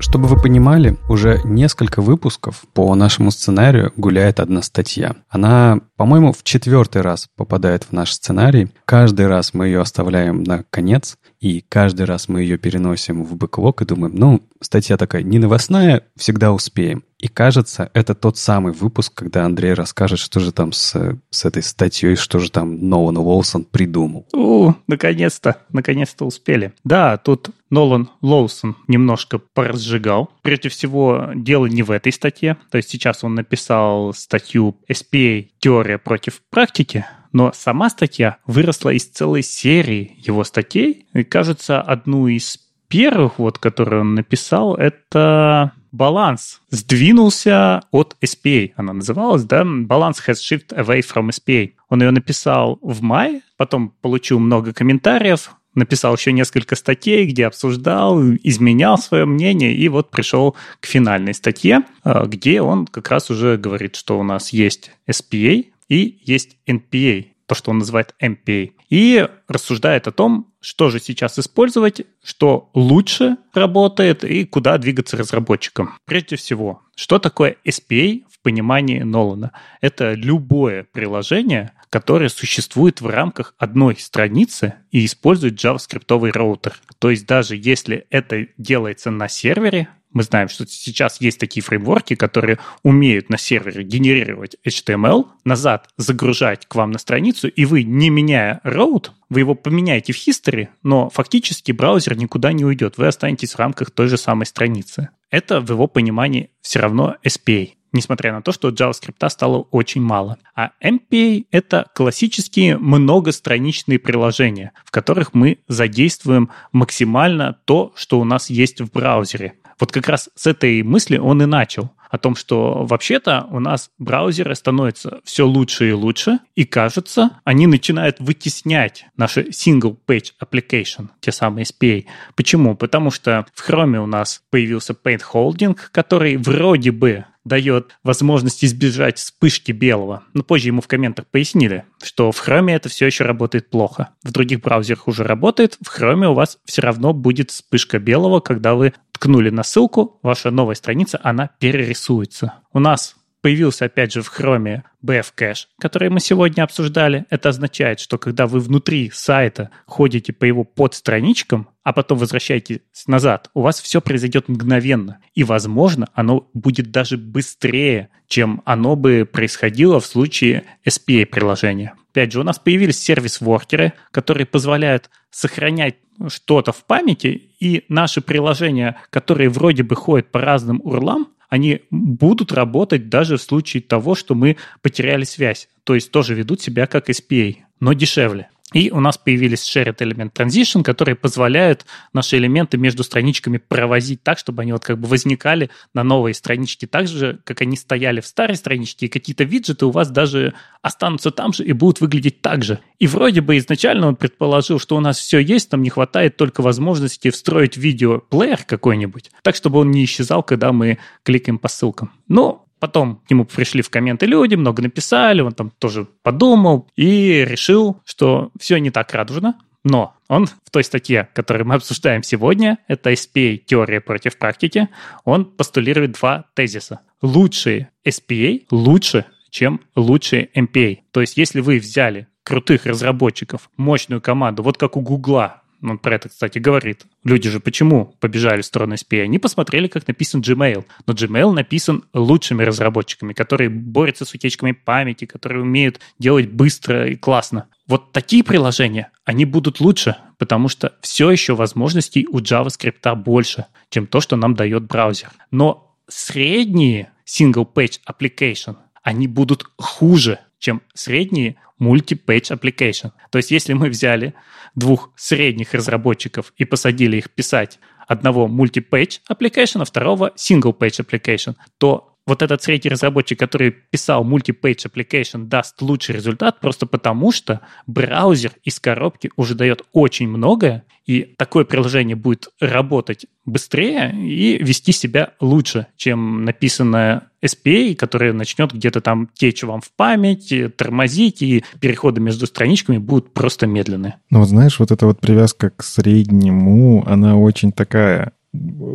Чтобы 0.00 0.28
вы 0.28 0.40
понимали, 0.40 0.96
уже 1.08 1.40
несколько 1.44 2.00
выпусков 2.00 2.62
по 2.72 2.94
нашему 2.94 3.30
сценарию 3.30 3.92
гуляет 3.96 4.38
одна 4.38 4.62
статья. 4.62 5.16
Она, 5.28 5.80
по-моему, 5.96 6.32
в 6.32 6.44
четвертый 6.44 7.02
раз 7.02 7.28
попадает 7.36 7.84
в 7.84 7.92
наш 7.92 8.12
сценарий. 8.12 8.70
Каждый 8.84 9.26
раз 9.26 9.54
мы 9.54 9.66
ее 9.66 9.80
оставляем 9.80 10.44
на 10.44 10.62
конец, 10.70 11.16
и 11.40 11.64
каждый 11.68 12.04
раз 12.06 12.28
мы 12.28 12.42
ее 12.42 12.58
переносим 12.58 13.22
в 13.22 13.36
бэклог 13.36 13.82
и 13.82 13.84
думаем, 13.84 14.14
ну, 14.16 14.42
статья 14.60 14.96
такая 14.96 15.22
не 15.22 15.38
новостная, 15.38 16.04
всегда 16.16 16.52
успеем. 16.52 17.04
И 17.18 17.28
кажется, 17.28 17.90
это 17.94 18.14
тот 18.14 18.38
самый 18.38 18.72
выпуск, 18.72 19.12
когда 19.14 19.44
Андрей 19.44 19.72
расскажет, 19.72 20.18
что 20.18 20.40
же 20.40 20.52
там 20.52 20.72
с, 20.72 21.16
с 21.30 21.44
этой 21.44 21.62
статьей, 21.62 22.16
что 22.16 22.38
же 22.38 22.50
там 22.50 22.88
Нолан 22.88 23.18
Лоусон 23.18 23.64
придумал. 23.64 24.26
У, 24.32 24.72
наконец-то, 24.86 25.56
наконец-то 25.70 26.24
успели. 26.24 26.72
Да, 26.84 27.16
тут 27.16 27.50
Нолан 27.70 28.08
Лоусон 28.20 28.76
немножко 28.86 29.38
поразжигал. 29.38 30.30
Прежде 30.42 30.68
всего, 30.68 31.30
дело 31.34 31.66
не 31.66 31.82
в 31.82 31.90
этой 31.90 32.12
статье. 32.12 32.56
То 32.70 32.78
есть 32.78 32.88
сейчас 32.88 33.24
он 33.24 33.34
написал 33.34 34.12
статью 34.14 34.76
SPA 34.88 35.46
«Теория 35.58 35.98
против 35.98 36.40
практики», 36.50 37.04
но 37.32 37.52
сама 37.54 37.90
статья 37.90 38.38
выросла 38.46 38.90
из 38.90 39.06
целой 39.06 39.42
серии 39.42 40.16
его 40.18 40.44
статей. 40.44 41.06
И, 41.14 41.24
кажется, 41.24 41.80
одну 41.80 42.26
из 42.28 42.58
первых, 42.88 43.38
вот, 43.38 43.58
которые 43.58 44.00
он 44.00 44.14
написал, 44.14 44.74
это 44.74 45.72
баланс 45.92 46.60
сдвинулся 46.70 47.82
от 47.90 48.16
SPA. 48.22 48.72
Она 48.76 48.92
называлась, 48.92 49.44
да? 49.44 49.64
Баланс 49.64 50.22
has 50.26 50.36
shift 50.36 50.76
away 50.76 51.00
from 51.00 51.28
SPA. 51.28 51.72
Он 51.88 52.02
ее 52.02 52.10
написал 52.10 52.78
в 52.82 53.02
мае, 53.02 53.42
потом 53.56 53.94
получил 54.00 54.38
много 54.38 54.72
комментариев, 54.72 55.52
написал 55.74 56.14
еще 56.16 56.32
несколько 56.32 56.76
статей, 56.76 57.26
где 57.26 57.46
обсуждал, 57.46 58.20
изменял 58.42 58.98
свое 58.98 59.24
мнение, 59.24 59.74
и 59.74 59.88
вот 59.88 60.10
пришел 60.10 60.56
к 60.80 60.86
финальной 60.86 61.34
статье, 61.34 61.82
э, 62.04 62.24
где 62.26 62.60
он 62.60 62.86
как 62.86 63.08
раз 63.10 63.30
уже 63.30 63.56
говорит, 63.56 63.96
что 63.96 64.18
у 64.18 64.22
нас 64.22 64.50
есть 64.50 64.90
SPA 65.08 65.66
и 65.88 66.20
есть 66.22 66.56
NPA, 66.66 67.28
то, 67.46 67.54
что 67.54 67.70
он 67.70 67.78
называет 67.78 68.14
MPA, 68.22 68.72
и 68.90 69.28
рассуждает 69.48 70.06
о 70.06 70.12
том, 70.12 70.52
что 70.60 70.90
же 70.90 71.00
сейчас 71.00 71.38
использовать, 71.38 72.02
что 72.22 72.70
лучше 72.74 73.36
работает 73.52 74.24
и 74.24 74.44
куда 74.44 74.78
двигаться 74.78 75.16
разработчикам. 75.16 75.94
Прежде 76.04 76.36
всего, 76.36 76.82
что 76.96 77.18
такое 77.18 77.56
SPA 77.64 78.24
в 78.30 78.40
понимании 78.42 79.00
Нолана? 79.00 79.52
Это 79.80 80.14
любое 80.14 80.84
приложение, 80.84 81.72
которое 81.90 82.28
существует 82.28 83.00
в 83.00 83.06
рамках 83.06 83.54
одной 83.58 83.96
страницы 83.96 84.74
и 84.90 85.04
использует 85.04 85.62
JavaScript 85.62 86.30
роутер. 86.32 86.80
То 86.98 87.10
есть 87.10 87.26
даже 87.26 87.56
если 87.56 88.06
это 88.10 88.46
делается 88.56 89.10
на 89.10 89.28
сервере, 89.28 89.88
мы 90.10 90.22
знаем, 90.22 90.48
что 90.48 90.66
сейчас 90.66 91.20
есть 91.20 91.38
такие 91.38 91.62
фреймворки, 91.62 92.14
которые 92.14 92.58
умеют 92.82 93.28
на 93.28 93.36
сервере 93.36 93.84
генерировать 93.84 94.56
HTML, 94.66 95.26
назад 95.44 95.88
загружать 95.96 96.66
к 96.66 96.74
вам 96.74 96.92
на 96.92 96.98
страницу, 96.98 97.46
и 97.48 97.64
вы, 97.66 97.84
не 97.84 98.08
меняя 98.08 98.60
route, 98.64 99.10
вы 99.28 99.40
его 99.40 99.54
поменяете 99.54 100.12
в 100.12 100.16
history, 100.16 100.68
но 100.82 101.10
фактически 101.10 101.72
браузер 101.72 102.16
никуда 102.16 102.52
не 102.52 102.64
уйдет, 102.64 102.98
вы 102.98 103.06
останетесь 103.06 103.54
в 103.54 103.58
рамках 103.58 103.90
той 103.90 104.08
же 104.08 104.16
самой 104.16 104.46
страницы. 104.46 105.10
Это 105.30 105.60
в 105.60 105.68
его 105.70 105.86
понимании 105.86 106.50
все 106.60 106.80
равно 106.80 107.16
SPA 107.24 107.70
несмотря 107.92 108.32
на 108.32 108.42
то, 108.42 108.52
что 108.52 108.68
JavaScript 108.68 109.28
стало 109.28 109.66
очень 109.70 110.02
мало. 110.02 110.38
А 110.54 110.72
MPA— 110.82 111.46
это 111.50 111.86
классические 111.94 112.78
многостраничные 112.78 113.98
приложения, 113.98 114.72
в 114.84 114.90
которых 114.90 115.34
мы 115.34 115.58
задействуем 115.68 116.50
максимально 116.72 117.58
то, 117.64 117.92
что 117.96 118.20
у 118.20 118.24
нас 118.24 118.50
есть 118.50 118.80
в 118.80 118.92
браузере. 118.92 119.54
Вот 119.80 119.92
как 119.92 120.08
раз 120.08 120.28
с 120.34 120.46
этой 120.46 120.82
мысли 120.82 121.18
он 121.18 121.42
и 121.42 121.46
начал 121.46 121.92
о 122.10 122.18
том, 122.18 122.36
что 122.36 122.84
вообще-то 122.84 123.46
у 123.50 123.60
нас 123.60 123.90
браузеры 123.98 124.54
становятся 124.54 125.20
все 125.24 125.46
лучше 125.46 125.90
и 125.90 125.92
лучше, 125.92 126.38
и 126.54 126.64
кажется, 126.64 127.40
они 127.44 127.66
начинают 127.66 128.20
вытеснять 128.20 129.06
наши 129.16 129.48
single-page 129.50 130.32
application, 130.42 131.08
те 131.20 131.32
самые 131.32 131.64
SPA. 131.64 132.04
Почему? 132.36 132.76
Потому 132.76 133.10
что 133.10 133.46
в 133.54 133.68
Chrome 133.68 133.98
у 133.98 134.06
нас 134.06 134.42
появился 134.50 134.94
Paint 134.94 135.22
Holding, 135.32 135.78
который 135.92 136.36
вроде 136.36 136.92
бы 136.92 137.24
дает 137.48 137.98
возможность 138.04 138.64
избежать 138.64 139.18
вспышки 139.18 139.72
белого. 139.72 140.22
Но 140.34 140.42
позже 140.42 140.68
ему 140.68 140.80
в 140.80 140.86
комментах 140.86 141.26
пояснили, 141.26 141.84
что 142.02 142.30
в 142.30 142.46
Chrome 142.46 142.70
это 142.70 142.88
все 142.88 143.06
еще 143.06 143.24
работает 143.24 143.70
плохо. 143.70 144.10
В 144.22 144.30
других 144.30 144.60
браузерах 144.60 145.08
уже 145.08 145.24
работает, 145.24 145.76
в 145.84 145.88
Chrome 145.88 146.26
у 146.26 146.34
вас 146.34 146.58
все 146.64 146.82
равно 146.82 147.12
будет 147.12 147.50
вспышка 147.50 147.98
белого, 147.98 148.40
когда 148.40 148.74
вы 148.74 148.94
ткнули 149.12 149.50
на 149.50 149.64
ссылку, 149.64 150.20
ваша 150.22 150.50
новая 150.50 150.76
страница, 150.76 151.18
она 151.22 151.50
перерисуется. 151.58 152.54
У 152.72 152.78
нас 152.78 153.16
появился, 153.48 153.86
опять 153.86 154.12
же, 154.12 154.20
в 154.20 154.30
Chrome 154.30 154.82
BF 155.02 155.28
Cache, 155.34 155.68
который 155.80 156.10
мы 156.10 156.20
сегодня 156.20 156.64
обсуждали. 156.64 157.24
Это 157.30 157.48
означает, 157.48 157.98
что 157.98 158.18
когда 158.18 158.46
вы 158.46 158.60
внутри 158.60 159.10
сайта 159.10 159.70
ходите 159.86 160.34
по 160.34 160.44
его 160.44 160.64
подстраничкам, 160.64 161.70
а 161.82 161.94
потом 161.94 162.18
возвращаетесь 162.18 162.80
назад, 163.06 163.48
у 163.54 163.62
вас 163.62 163.80
все 163.80 164.02
произойдет 164.02 164.48
мгновенно. 164.48 165.20
И, 165.34 165.44
возможно, 165.44 166.10
оно 166.12 166.50
будет 166.52 166.90
даже 166.90 167.16
быстрее, 167.16 168.10
чем 168.26 168.60
оно 168.66 168.96
бы 168.96 169.24
происходило 169.24 169.98
в 169.98 170.04
случае 170.04 170.64
SPA-приложения. 170.86 171.92
Опять 172.10 172.32
же, 172.32 172.40
у 172.40 172.44
нас 172.44 172.58
появились 172.58 172.98
сервис-воркеры, 173.02 173.94
которые 174.10 174.44
позволяют 174.44 175.08
сохранять 175.30 175.96
что-то 176.26 176.72
в 176.72 176.84
памяти, 176.84 177.28
и 177.60 177.86
наши 177.88 178.20
приложения, 178.20 178.98
которые 179.08 179.48
вроде 179.48 179.84
бы 179.84 179.96
ходят 179.96 180.30
по 180.30 180.38
разным 180.38 180.82
урлам, 180.84 181.28
они 181.48 181.82
будут 181.90 182.52
работать 182.52 183.08
даже 183.08 183.36
в 183.36 183.42
случае 183.42 183.82
того, 183.82 184.14
что 184.14 184.34
мы 184.34 184.56
потеряли 184.82 185.24
связь. 185.24 185.68
То 185.84 185.94
есть 185.94 186.10
тоже 186.10 186.34
ведут 186.34 186.60
себя 186.60 186.86
как 186.86 187.08
SPA, 187.08 187.56
но 187.80 187.92
дешевле. 187.92 188.50
И 188.74 188.90
у 188.90 189.00
нас 189.00 189.16
появились 189.16 189.60
Shared 189.60 189.96
Element 189.96 190.32
Transition, 190.32 190.82
которые 190.82 191.16
позволяют 191.16 191.86
наши 192.12 192.36
элементы 192.36 192.76
между 192.76 193.02
страничками 193.02 193.56
провозить 193.56 194.22
так, 194.22 194.38
чтобы 194.38 194.62
они 194.62 194.72
вот 194.72 194.84
как 194.84 194.98
бы 194.98 195.08
возникали 195.08 195.70
на 195.94 196.04
новые 196.04 196.34
странички 196.34 196.86
так 196.86 197.08
же, 197.08 197.40
как 197.44 197.62
они 197.62 197.76
стояли 197.76 198.20
в 198.20 198.26
старой 198.26 198.56
страничке, 198.56 199.06
и 199.06 199.08
какие-то 199.08 199.44
виджеты 199.44 199.86
у 199.86 199.90
вас 199.90 200.10
даже 200.10 200.52
останутся 200.82 201.30
там 201.30 201.54
же 201.54 201.64
и 201.64 201.72
будут 201.72 202.02
выглядеть 202.02 202.42
так 202.42 202.62
же. 202.62 202.80
И 202.98 203.06
вроде 203.06 203.40
бы 203.40 203.56
изначально 203.56 204.08
он 204.08 204.16
предположил, 204.16 204.78
что 204.78 204.96
у 204.96 205.00
нас 205.00 205.18
все 205.18 205.38
есть, 205.38 205.70
там 205.70 205.82
не 205.82 205.90
хватает 205.90 206.36
только 206.36 206.60
возможности 206.60 207.30
встроить 207.30 207.78
видеоплеер 207.78 208.64
какой-нибудь, 208.64 209.30
так, 209.42 209.56
чтобы 209.56 209.78
он 209.78 209.90
не 209.90 210.04
исчезал, 210.04 210.42
когда 210.42 210.72
мы 210.72 210.98
кликаем 211.22 211.58
по 211.58 211.68
ссылкам. 211.68 212.12
Но 212.28 212.67
Потом 212.78 213.22
к 213.26 213.30
нему 213.30 213.44
пришли 213.44 213.82
в 213.82 213.90
комменты 213.90 214.26
люди, 214.26 214.54
много 214.54 214.82
написали, 214.82 215.40
он 215.40 215.52
там 215.52 215.70
тоже 215.78 216.06
подумал 216.22 216.88
и 216.96 217.44
решил, 217.44 218.00
что 218.04 218.50
все 218.58 218.78
не 218.78 218.90
так 218.90 219.12
радужно. 219.12 219.58
Но 219.84 220.14
он 220.28 220.46
в 220.46 220.70
той 220.70 220.84
статье, 220.84 221.28
которую 221.34 221.66
мы 221.66 221.76
обсуждаем 221.76 222.22
сегодня, 222.22 222.78
это 222.88 223.12
SPA 223.12 223.56
«Теория 223.56 224.00
против 224.00 224.36
практики», 224.36 224.88
он 225.24 225.44
постулирует 225.44 226.12
два 226.12 226.44
тезиса. 226.54 227.00
Лучшие 227.22 227.90
SPA 228.06 228.66
лучше, 228.70 229.24
чем 229.50 229.80
лучшие 229.96 230.50
MPA. 230.54 230.98
То 231.10 231.20
есть 231.20 231.36
если 231.36 231.60
вы 231.60 231.78
взяли 231.78 232.28
крутых 232.42 232.86
разработчиков, 232.86 233.70
мощную 233.76 234.20
команду, 234.20 234.62
вот 234.62 234.78
как 234.78 234.96
у 234.96 235.00
Гугла, 235.00 235.62
он 235.82 235.98
про 235.98 236.16
это, 236.16 236.28
кстати, 236.28 236.58
говорит. 236.58 237.06
Люди 237.24 237.50
же 237.50 237.60
почему 237.60 238.16
побежали 238.20 238.62
в 238.62 238.66
сторону 238.66 238.94
SPA? 238.94 239.22
Они 239.22 239.38
посмотрели, 239.38 239.86
как 239.86 240.06
написан 240.08 240.40
Gmail. 240.40 240.84
Но 241.06 241.12
Gmail 241.12 241.52
написан 241.52 242.04
лучшими 242.12 242.62
разработчиками, 242.64 243.32
которые 243.32 243.70
борются 243.70 244.24
с 244.24 244.34
утечками 244.34 244.72
памяти, 244.72 245.26
которые 245.26 245.62
умеют 245.62 246.00
делать 246.18 246.50
быстро 246.50 247.08
и 247.08 247.16
классно. 247.16 247.68
Вот 247.86 248.12
такие 248.12 248.44
приложения, 248.44 249.10
они 249.24 249.44
будут 249.44 249.80
лучше, 249.80 250.16
потому 250.38 250.68
что 250.68 250.94
все 251.00 251.30
еще 251.30 251.54
возможностей 251.54 252.26
у 252.28 252.40
JavaScript 252.40 253.14
больше, 253.16 253.66
чем 253.90 254.06
то, 254.06 254.20
что 254.20 254.36
нам 254.36 254.54
дает 254.54 254.84
браузер. 254.84 255.30
Но 255.50 255.96
средние 256.08 257.12
single-page 257.26 258.00
application, 258.08 258.76
они 259.02 259.26
будут 259.26 259.64
хуже, 259.76 260.40
чем 260.58 260.82
средние 260.94 261.56
multi-page 261.80 262.50
application. 262.58 263.12
То 263.30 263.38
есть 263.38 263.50
если 263.50 263.72
мы 263.72 263.88
взяли 263.88 264.34
двух 264.74 265.10
средних 265.16 265.74
разработчиков 265.74 266.52
и 266.56 266.64
посадили 266.64 267.16
их 267.16 267.30
писать 267.30 267.78
одного 268.06 268.48
multi-page 268.48 269.20
application, 269.30 269.82
а 269.82 269.84
второго 269.84 270.32
single-page 270.36 271.04
application, 271.04 271.54
то 271.78 272.17
вот 272.28 272.42
этот 272.42 272.62
средний 272.62 272.90
разработчик, 272.90 273.38
который 273.38 273.70
писал 273.70 274.24
multi-page 274.24 274.86
application, 274.86 275.46
даст 275.46 275.80
лучший 275.80 276.14
результат 276.14 276.60
просто 276.60 276.86
потому, 276.86 277.32
что 277.32 277.60
браузер 277.86 278.52
из 278.64 278.78
коробки 278.78 279.30
уже 279.36 279.54
дает 279.54 279.82
очень 279.92 280.28
многое, 280.28 280.84
и 281.06 281.34
такое 281.38 281.64
приложение 281.64 282.16
будет 282.16 282.48
работать 282.60 283.24
быстрее 283.46 284.14
и 284.14 284.62
вести 284.62 284.92
себя 284.92 285.30
лучше, 285.40 285.86
чем 285.96 286.44
написанное 286.44 287.30
SPA, 287.42 287.94
которое 287.94 288.34
начнет 288.34 288.74
где-то 288.74 289.00
там 289.00 289.30
течь 289.32 289.62
вам 289.62 289.80
в 289.80 289.90
память, 289.90 290.52
тормозить, 290.76 291.40
и 291.40 291.64
переходы 291.80 292.20
между 292.20 292.46
страничками 292.46 292.98
будут 292.98 293.32
просто 293.32 293.66
медленные. 293.66 294.16
Ну 294.28 294.40
вот 294.40 294.48
знаешь, 294.48 294.78
вот 294.78 294.90
эта 294.90 295.06
вот 295.06 295.18
привязка 295.20 295.70
к 295.70 295.82
среднему, 295.82 297.04
она 297.06 297.38
очень 297.38 297.72
такая 297.72 298.32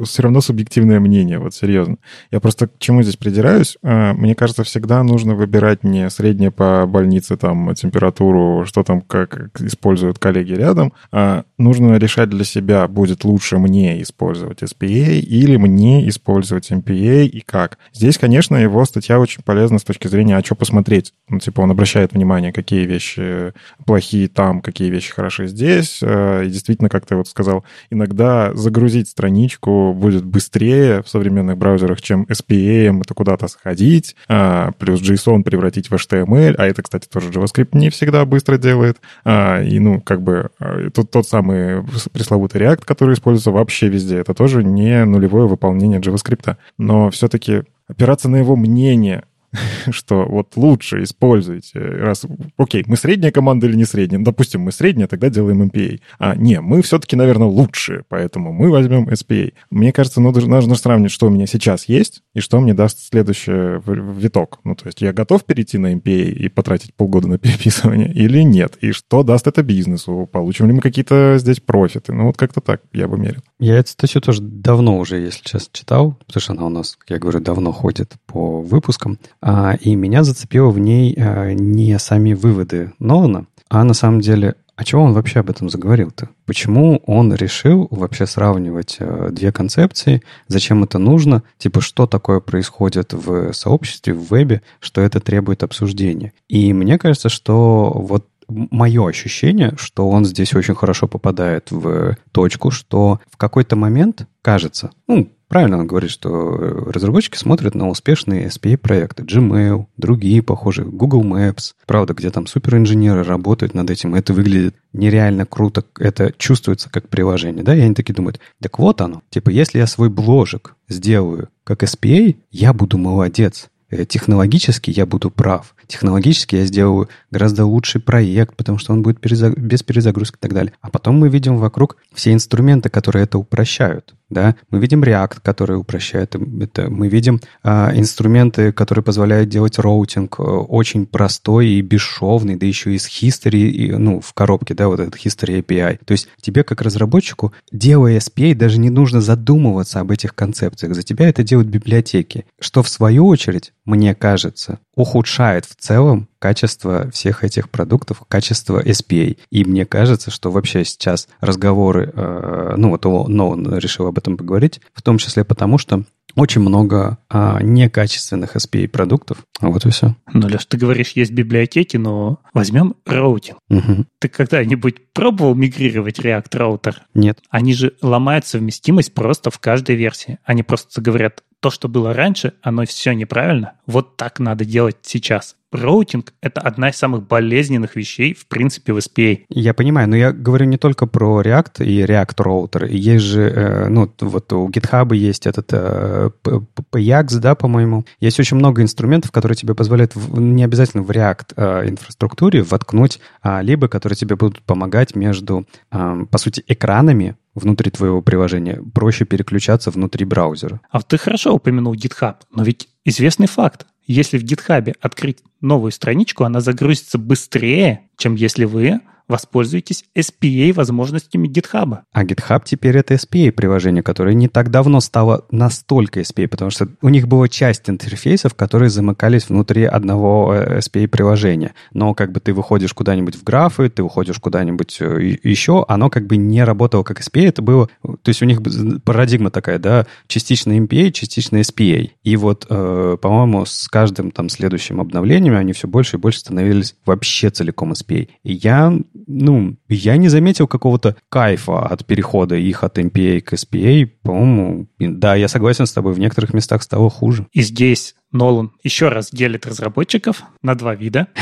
все 0.04 0.24
равно 0.24 0.42
субъективное 0.42 1.00
мнение, 1.00 1.38
вот 1.38 1.54
серьезно. 1.54 1.98
Я 2.32 2.40
просто 2.40 2.68
к 2.68 2.80
чему 2.80 3.04
здесь 3.04 3.18
придираюсь? 3.18 3.78
А, 3.84 4.14
мне 4.14 4.34
кажется, 4.36 4.64
всегда 4.64 5.04
нужно 5.04 5.36
выбирать 5.36 5.84
не 5.84 6.10
среднее 6.10 6.50
по 6.50 6.86
больнице, 6.88 7.38
там, 7.38 7.74
температуру, 7.76 8.66
что 8.66 8.84
там, 8.84 9.02
как 9.02 9.62
используют 9.62 10.18
коллеги 10.18 10.54
рядом, 10.54 10.94
а 11.12 11.44
нужно 11.58 11.98
решать 11.98 12.30
для 12.30 12.44
себя, 12.44 12.88
будет 12.88 13.24
лучше 13.24 13.60
мне 13.60 14.02
использовать 14.02 14.64
SPA 14.64 15.20
или 15.20 15.58
мне 15.58 16.08
использовать 16.10 16.72
MPA 16.72 17.26
и 17.26 17.42
как. 17.42 17.78
Здесь, 17.94 18.18
конечно, 18.18 18.56
его 18.56 18.84
статья 18.86 19.20
очень 19.20 19.44
полезна 19.44 19.78
с 19.78 19.84
точки 19.84 20.08
зрения, 20.08 20.38
а 20.38 20.44
что 20.44 20.56
посмотреть. 20.56 21.14
Ну, 21.30 21.40
типа, 21.40 21.62
он 21.62 21.72
обращает 21.72 22.14
внимание, 22.14 22.52
какие 22.52 22.86
вещи 22.86 23.54
плохие 23.86 24.28
там, 24.28 24.62
какие 24.62 24.90
вещи 24.90 25.14
хороши 25.14 25.48
здесь. 25.48 26.00
А, 26.02 26.42
и 26.42 26.50
действительно, 26.50 26.90
как 26.90 27.06
ты 27.06 27.16
вот 27.16 27.28
сказал, 27.28 27.64
иногда 27.92 28.54
загрузить 28.56 29.10
страничку 29.10 29.43
страничку 29.44 29.94
будет 29.94 30.26
быстрее 30.26 31.02
в 31.02 31.10
современных 31.10 31.58
браузерах, 31.58 32.02
чем 32.02 32.24
SPA, 32.24 33.02
это 33.02 33.14
куда-то 33.14 33.48
сходить, 33.48 34.16
а, 34.28 34.72
плюс 34.80 35.02
JSON 35.02 35.44
превратить 35.44 35.90
в 35.90 35.94
HTML, 35.94 36.56
а 36.58 36.66
это, 36.66 36.82
кстати, 36.82 37.08
тоже 37.08 37.30
JavaScript 37.30 37.70
не 37.74 37.90
всегда 37.90 38.26
быстро 38.26 38.58
делает. 38.58 38.98
А, 39.26 39.62
и, 39.62 39.80
ну, 39.80 40.02
как 40.02 40.22
бы, 40.22 40.50
а, 40.60 40.90
тут 40.92 41.12
тот 41.12 41.28
самый 41.28 41.84
пресловутый 42.14 42.62
React, 42.62 42.84
который 42.86 43.16
используется 43.16 43.52
вообще 43.52 43.90
везде, 43.90 44.18
это 44.18 44.34
тоже 44.34 44.64
не 44.64 45.04
нулевое 45.06 45.48
выполнение 45.48 46.00
JavaScript. 46.00 46.56
Но 46.78 47.10
все-таки 47.10 47.64
опираться 47.88 48.30
на 48.30 48.38
его 48.38 48.56
мнение 48.56 49.24
что 49.92 50.26
вот 50.26 50.56
лучше 50.56 51.04
используйте, 51.04 51.80
раз, 51.80 52.26
окей, 52.58 52.84
мы 52.88 52.98
средняя 52.98 53.32
команда 53.32 53.68
или 53.68 53.76
не 53.76 53.86
средняя? 53.86 54.20
Ну, 54.20 54.26
допустим, 54.26 54.62
мы 54.62 54.72
средняя, 54.72 55.08
тогда 55.08 55.30
делаем 55.30 55.64
MPA. 55.64 56.02
А 56.20 56.36
не, 56.36 56.62
мы 56.62 56.82
все-таки, 56.82 57.16
наверное, 57.16 57.48
лучшие, 57.48 58.04
поэтому 58.08 58.52
мы 58.52 58.70
возьмем 58.70 59.08
SPA. 59.10 59.54
Мне 59.70 59.92
кажется, 59.92 60.22
ну, 60.22 60.32
нужно 60.32 60.76
сравнить, 60.76 61.12
что 61.12 61.28
у 61.28 61.30
меня 61.30 61.46
сейчас 61.48 61.88
есть 61.88 62.22
и 62.34 62.40
что 62.40 62.60
мне 62.60 62.74
даст 62.74 63.00
следующий 63.10 63.82
виток. 64.20 64.60
Ну, 64.64 64.76
то 64.76 64.88
есть 64.88 65.02
я 65.02 65.14
готов 65.14 65.46
перейти 65.46 65.78
на 65.78 65.94
MPA 65.94 66.32
и 66.32 66.50
потратить 66.50 66.94
полгода 66.96 67.28
на 67.28 67.38
переписывание 67.40 68.12
или 68.14 68.42
нет? 68.42 68.78
И 68.82 68.92
что 68.92 69.24
даст 69.24 69.48
это 69.48 69.64
бизнесу? 69.64 70.28
Получим 70.32 70.68
ли 70.68 70.74
мы 70.74 70.82
какие-то 70.82 71.38
здесь 71.38 71.60
профиты? 71.60 72.14
Ну, 72.14 72.26
вот 72.28 72.38
как-то 72.38 72.62
так 72.62 72.82
я 72.94 73.08
бы 73.08 73.18
мерил. 73.18 73.42
Я 73.60 73.78
эту 73.78 73.92
статью 73.92 74.22
тоже 74.22 74.42
давно 74.42 74.98
уже, 74.98 75.18
если 75.18 75.44
честно, 75.44 75.70
читал, 75.72 76.18
потому 76.26 76.42
что 76.42 76.54
она 76.54 76.66
у 76.66 76.70
нас, 76.70 76.96
как 76.96 77.10
я 77.12 77.20
говорю, 77.20 77.40
давно 77.40 77.72
ходит 77.72 78.14
по 78.26 78.62
выпускам. 78.62 79.20
А, 79.46 79.76
и 79.76 79.94
меня 79.96 80.24
зацепило 80.24 80.70
в 80.70 80.80
ней 80.80 81.16
а, 81.18 81.52
не 81.52 82.00
сами 82.00 82.34
выводы 82.34 82.94
Нолана, 83.00 83.46
а 83.70 83.84
на 83.84 83.94
самом 83.94 84.22
деле 84.22 84.56
а 84.76 84.86
чего 84.86 85.04
он 85.04 85.14
вообще 85.14 85.42
об 85.42 85.52
этом 85.52 85.70
заговорил-то? 85.70 86.30
Почему 86.46 87.04
он 87.06 87.32
решил 87.34 87.88
вообще 87.92 88.26
сравнивать 88.26 88.96
э, 88.98 89.30
две 89.32 89.52
концепции? 89.52 90.24
Зачем 90.48 90.84
это 90.84 90.98
нужно? 90.98 91.44
Типа, 91.60 91.80
что 91.80 92.08
такое 92.08 92.40
происходит 92.40 93.14
в 93.14 93.54
сообществе, 93.54 94.16
в 94.16 94.32
вебе, 94.32 94.64
что 94.80 95.02
это 95.02 95.20
требует 95.20 95.62
обсуждения? 95.62 96.34
И 96.48 96.74
мне 96.74 96.98
кажется, 96.98 97.30
что 97.30 97.94
вот 97.96 98.26
мое 98.48 99.08
ощущение, 99.08 99.74
что 99.78 100.10
он 100.10 100.26
здесь 100.26 100.56
очень 100.56 100.76
хорошо 100.76 101.08
попадает 101.08 101.70
в 101.70 102.18
точку, 102.32 102.72
что 102.72 103.20
в 103.30 103.38
какой-то 103.38 103.76
момент 103.76 104.28
кажется, 104.42 104.90
ну, 105.08 105.30
правильно 105.54 105.78
он 105.78 105.86
говорит, 105.86 106.10
что 106.10 106.58
разработчики 106.58 107.38
смотрят 107.38 107.76
на 107.76 107.88
успешные 107.88 108.48
SPA-проекты, 108.48 109.22
Gmail, 109.22 109.86
другие 109.98 110.42
похожие, 110.42 110.88
Google 110.88 111.24
Maps, 111.24 111.74
правда, 111.86 112.16
где 112.16 112.32
там 112.32 112.48
суперинженеры 112.48 113.24
работают 113.24 113.76
над 113.76 113.92
этим, 113.92 114.16
это 114.16 114.34
выглядит 114.34 114.74
нереально 114.94 115.46
круто, 115.46 115.84
это 116.00 116.34
чувствуется 116.40 116.90
как 116.90 117.08
приложение, 117.08 117.64
да, 117.64 117.76
и 117.76 117.82
они 117.82 117.94
такие 117.94 118.16
думают, 118.16 118.40
так 118.60 118.80
вот 118.80 119.00
оно, 119.02 119.22
типа, 119.30 119.52
если 119.52 119.78
я 119.78 119.86
свой 119.86 120.10
бложек 120.10 120.76
сделаю 120.90 121.50
как 121.64 121.84
SPA, 121.84 122.36
я 122.50 122.74
буду 122.74 122.98
молодец, 122.98 123.70
Э, 123.94 124.06
технологически 124.06 124.92
я 124.92 125.06
буду 125.06 125.30
прав. 125.30 125.76
Технологически 125.88 126.56
я 126.56 126.66
сделаю 126.66 127.10
гораздо 127.30 127.66
лучший 127.66 128.02
проект, 128.02 128.56
потому 128.56 128.78
что 128.78 128.94
он 128.94 129.04
будет 129.04 129.20
перезаг... 129.20 129.58
без 129.58 129.84
перезагрузки 129.84 130.36
и 130.36 130.40
так 130.40 130.54
далее. 130.54 130.74
А 130.82 130.90
потом 130.90 131.18
мы 131.20 131.30
видим 131.30 131.58
вокруг 131.58 131.98
все 132.14 132.34
инструменты, 132.34 132.90
которые 132.90 133.24
это 133.24 133.38
упрощают. 133.38 134.16
Да? 134.34 134.56
Мы 134.70 134.80
видим 134.80 135.04
React, 135.04 135.38
который 135.42 135.78
упрощает 135.78 136.36
это. 136.36 136.90
Мы 136.90 137.08
видим 137.08 137.40
а, 137.64 137.92
инструменты, 137.96 138.72
которые 138.72 139.04
позволяют 139.04 139.50
делать 139.50 139.80
роутинг 139.80 140.40
э, 140.40 140.44
очень 140.44 141.06
простой 141.06 141.68
и 141.68 141.82
бесшовный, 141.82 142.56
да 142.56 142.66
еще 142.66 142.94
и 142.94 142.98
с 142.98 143.08
history, 143.08 143.70
и, 143.70 143.92
ну, 143.92 144.20
в 144.20 144.34
коробке, 144.34 144.74
да, 144.74 144.88
вот 144.88 145.00
этот 145.00 145.16
history 145.16 145.62
API. 145.62 146.00
То 146.04 146.12
есть 146.12 146.28
тебе, 146.42 146.64
как 146.64 146.82
разработчику, 146.82 147.54
делая 147.72 148.20
SPA, 148.20 148.54
даже 148.56 148.80
не 148.80 148.90
нужно 148.90 149.22
задумываться 149.22 150.00
об 150.00 150.12
этих 150.12 150.36
концепциях. 150.36 150.96
За 150.96 151.04
тебя 151.04 151.30
это 151.30 151.44
делают 151.44 151.70
библиотеки. 151.70 152.46
Что, 152.60 152.84
в 152.84 152.90
свою 152.90 153.28
очередь, 153.28 153.74
мне 153.86 154.16
кажется, 154.16 154.80
ухудшает 154.96 155.66
в 155.66 155.76
целом 155.76 156.28
качество 156.40 157.10
всех 157.12 157.44
этих 157.44 157.70
продуктов, 157.70 158.24
качество 158.28 158.84
SPA. 158.84 159.38
И 159.50 159.66
мне 159.66 159.86
кажется, 159.86 160.30
что 160.30 160.52
вообще 160.52 160.84
сейчас 160.84 161.28
разговоры, 161.40 162.12
э, 162.14 162.74
ну 162.78 162.90
вот 162.90 163.06
Нолан 163.06 163.78
решил 163.78 164.08
об 164.08 164.18
этом 164.18 164.38
поговорить, 164.38 164.82
в 164.94 165.02
том 165.02 165.18
числе 165.18 165.44
потому, 165.44 165.78
что 165.78 166.04
очень 166.36 166.62
много 166.62 167.18
а, 167.30 167.62
некачественных 167.62 168.56
SPA-продуктов. 168.56 169.40
А 169.60 169.68
вот 169.70 169.86
и 169.86 169.90
все. 169.90 170.16
Ну, 170.32 170.48
Леш, 170.48 170.66
ты 170.66 170.78
говоришь, 170.78 171.12
есть 171.12 171.32
библиотеки, 171.32 171.98
но 171.98 172.40
возьмем 172.54 172.96
роутинг. 173.06 173.60
Угу. 173.70 174.06
Ты 174.20 174.28
когда-нибудь 174.28 175.14
пробовал 175.14 175.56
мигрировать 175.56 176.20
React 176.20 176.58
Router? 176.58 177.04
Нет. 177.14 177.40
Они 177.50 177.74
же 177.74 177.94
ломают 178.02 178.46
совместимость 178.46 179.14
просто 179.14 179.52
в 179.52 179.60
каждой 179.60 179.96
версии. 179.96 180.40
Они 180.44 180.64
просто 180.64 181.02
говорят, 181.02 181.44
то, 181.60 181.70
что 181.70 181.88
было 181.88 182.14
раньше, 182.14 182.56
оно 182.62 182.86
все 182.86 183.14
неправильно. 183.14 183.74
Вот 183.86 184.18
так 184.18 184.40
надо 184.40 184.66
делать 184.66 184.98
сейчас. 185.04 185.56
Роутинг— 185.74 186.34
это 186.42 186.62
одна 186.62 186.90
из 186.90 186.98
самых 186.98 187.28
болезненных 187.28 187.96
вещей, 187.96 188.34
в 188.34 188.48
принципе, 188.48 188.94
в 188.94 188.98
SPA. 188.98 189.42
Я 189.50 189.74
понимаю, 189.74 190.10
но 190.10 190.16
я 190.16 190.32
говорю 190.32 190.66
не 190.66 190.78
только 190.78 191.08
про 191.08 191.42
React 191.42 191.86
и 191.86 192.02
React 192.02 192.34
роутер. 192.38 192.86
Есть 192.86 193.26
же, 193.26 193.42
э, 193.42 193.88
ну, 193.90 194.12
вот 194.20 194.52
у 194.54 194.70
GitHub 194.70 195.16
есть 195.16 195.48
этот 195.48 195.70
э, 195.72 196.30
PYAX, 196.44 197.40
да, 197.40 197.56
по-моему. 197.56 198.06
Есть 198.20 198.40
очень 198.40 198.58
много 198.58 198.82
инструментов, 198.82 199.32
которые 199.32 199.56
тебе 199.56 199.76
позволяют 199.76 200.16
не 200.16 200.64
обязательно 200.64 201.04
в 201.04 201.12
React 201.12 201.54
э, 201.56 201.90
инфраструктуре 201.90 202.64
воткнуть, 202.64 203.20
а, 203.42 203.62
либо 203.62 203.88
которые 203.88 204.16
тебе 204.18 204.36
будут 204.36 204.62
помогать 204.64 205.16
между, 205.16 205.66
по 205.90 206.38
сути, 206.38 206.64
экранами 206.68 207.36
внутри 207.56 207.92
твоего 207.92 208.22
приложения. 208.22 208.82
Проще 208.94 209.26
переключаться 209.26 209.92
внутри 209.92 210.26
браузера. 210.26 210.82
А 210.90 211.02
ты 211.02 211.18
хорошо 211.18 211.54
упомянул 211.54 211.94
GitHub, 211.94 212.36
но 212.52 212.64
ведь 212.64 212.90
известный 213.06 213.48
факт. 213.48 213.86
Если 214.06 214.38
в 214.38 214.44
GitHub 214.44 214.96
открыть 215.00 215.40
новую 215.62 215.92
страничку, 215.92 216.44
она 216.44 216.60
загрузится 216.60 217.18
быстрее, 217.18 218.10
чем 218.18 218.36
если 218.36 218.66
вы 218.66 219.00
воспользуйтесь 219.34 220.06
SPA 220.16 220.74
возможностями 220.74 221.48
GitHub. 221.48 221.98
А 222.12 222.24
GitHub 222.24 222.62
теперь 222.64 222.98
это 222.98 223.16
SPA 223.16 223.52
приложение, 223.52 224.04
которое 224.04 224.36
не 224.36 224.48
так 224.48 224.70
давно 224.70 225.02
стало 225.02 225.46
настолько 225.50 226.20
SPA, 226.20 226.48
потому 226.48 226.70
что 226.70 226.88
у 227.02 227.10
них 227.10 227.28
была 227.28 227.50
часть 227.50 227.90
интерфейсов, 227.90 228.54
которые 228.54 228.92
замыкались 228.92 229.50
внутри 229.50 229.86
одного 229.86 230.54
э, 230.54 230.80
SPA 230.80 231.08
приложения. 231.08 231.74
Но 231.94 232.14
как 232.14 232.32
бы 232.32 232.40
ты 232.42 232.54
выходишь 232.54 232.94
куда-нибудь 232.94 233.36
в 233.36 233.44
графы, 233.44 233.90
ты 233.90 234.04
уходишь 234.04 234.38
куда-нибудь 234.38 234.98
э, 235.02 235.38
еще, 235.44 235.84
оно 235.88 236.12
как 236.12 236.28
бы 236.28 236.38
не 236.38 236.64
работало 236.64 237.02
как 237.02 237.20
SPA, 237.22 237.48
это 237.48 237.64
было... 237.64 237.90
То 238.04 238.30
есть 238.30 238.44
у 238.44 238.46
них 238.46 238.62
парадигма 239.04 239.50
такая, 239.50 239.80
да, 239.80 240.06
частично 240.28 240.74
MPA, 240.78 241.10
частично 241.12 241.58
SPA. 241.62 242.12
И 242.24 242.36
вот, 242.36 242.68
э, 242.70 243.18
по-моему, 243.20 243.66
с 243.66 243.88
каждым 243.88 244.30
там 244.30 244.50
следующим 244.50 245.02
обновлением 245.02 245.56
они 245.56 245.74
все 245.74 245.88
больше 245.88 246.18
и 246.18 246.20
больше 246.20 246.42
становились 246.42 246.96
вообще 247.04 247.50
целиком 247.50 247.94
SPA. 247.94 248.30
И 248.44 248.54
я 248.54 248.94
ну, 249.28 249.76
я 249.90 250.18
не 250.18 250.30
заметил 250.30 250.68
какого-то 250.68 251.16
кайфа 251.30 251.86
от 251.86 252.06
перехода 252.06 252.56
их 252.56 252.84
от 252.84 252.98
MPA 252.98 253.42
к 253.42 253.54
SPA. 253.54 254.06
По-моему, 254.22 254.88
да, 255.00 255.36
я 255.36 255.48
согласен 255.48 255.86
с 255.86 255.94
тобой, 255.94 256.14
в 256.14 256.20
некоторых 256.20 256.54
местах 256.54 256.84
стало 256.84 257.10
хуже. 257.10 257.48
И 257.52 257.62
здесь 257.62 258.16
Нолан 258.32 258.72
еще 258.84 259.10
раз 259.10 259.30
делит 259.32 259.66
разработчиков 259.66 260.44
на 260.62 260.76
два 260.76 260.96
вида. 260.96 261.28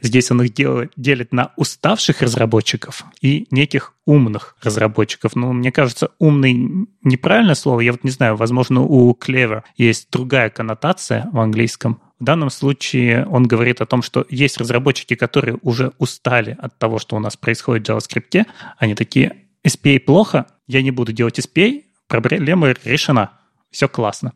Здесь 0.00 0.30
он 0.30 0.42
их 0.42 0.54
делает, 0.54 0.92
делит 0.96 1.32
на 1.32 1.52
уставших 1.56 2.22
разработчиков 2.22 3.04
и 3.20 3.46
неких 3.50 3.94
умных 4.06 4.56
разработчиков. 4.62 5.36
Ну, 5.36 5.52
мне 5.52 5.70
кажется, 5.70 6.10
умный 6.18 6.88
неправильное 7.02 7.54
слово. 7.54 7.80
Я 7.80 7.92
вот 7.92 8.02
не 8.02 8.10
знаю, 8.10 8.36
возможно, 8.36 8.80
у 8.80 9.12
Clever 9.12 9.62
есть 9.76 10.08
другая 10.10 10.48
коннотация 10.48 11.28
в 11.32 11.38
английском. 11.38 12.00
В 12.20 12.24
данном 12.24 12.50
случае 12.50 13.26
он 13.26 13.46
говорит 13.46 13.80
о 13.80 13.86
том, 13.86 14.02
что 14.02 14.26
есть 14.28 14.58
разработчики, 14.58 15.14
которые 15.14 15.58
уже 15.62 15.92
устали 15.98 16.56
от 16.58 16.76
того, 16.78 16.98
что 16.98 17.16
у 17.16 17.20
нас 17.20 17.36
происходит 17.36 17.88
в 17.88 17.90
JavaScript. 17.90 18.46
Они 18.76 18.94
такие, 18.94 19.36
SPA 19.64 20.00
плохо, 20.00 20.46
я 20.66 20.82
не 20.82 20.90
буду 20.90 21.12
делать 21.12 21.38
SPA, 21.38 21.82
проблема 22.08 22.74
решена. 22.84 23.32
Все 23.70 23.88
классно. 23.88 24.32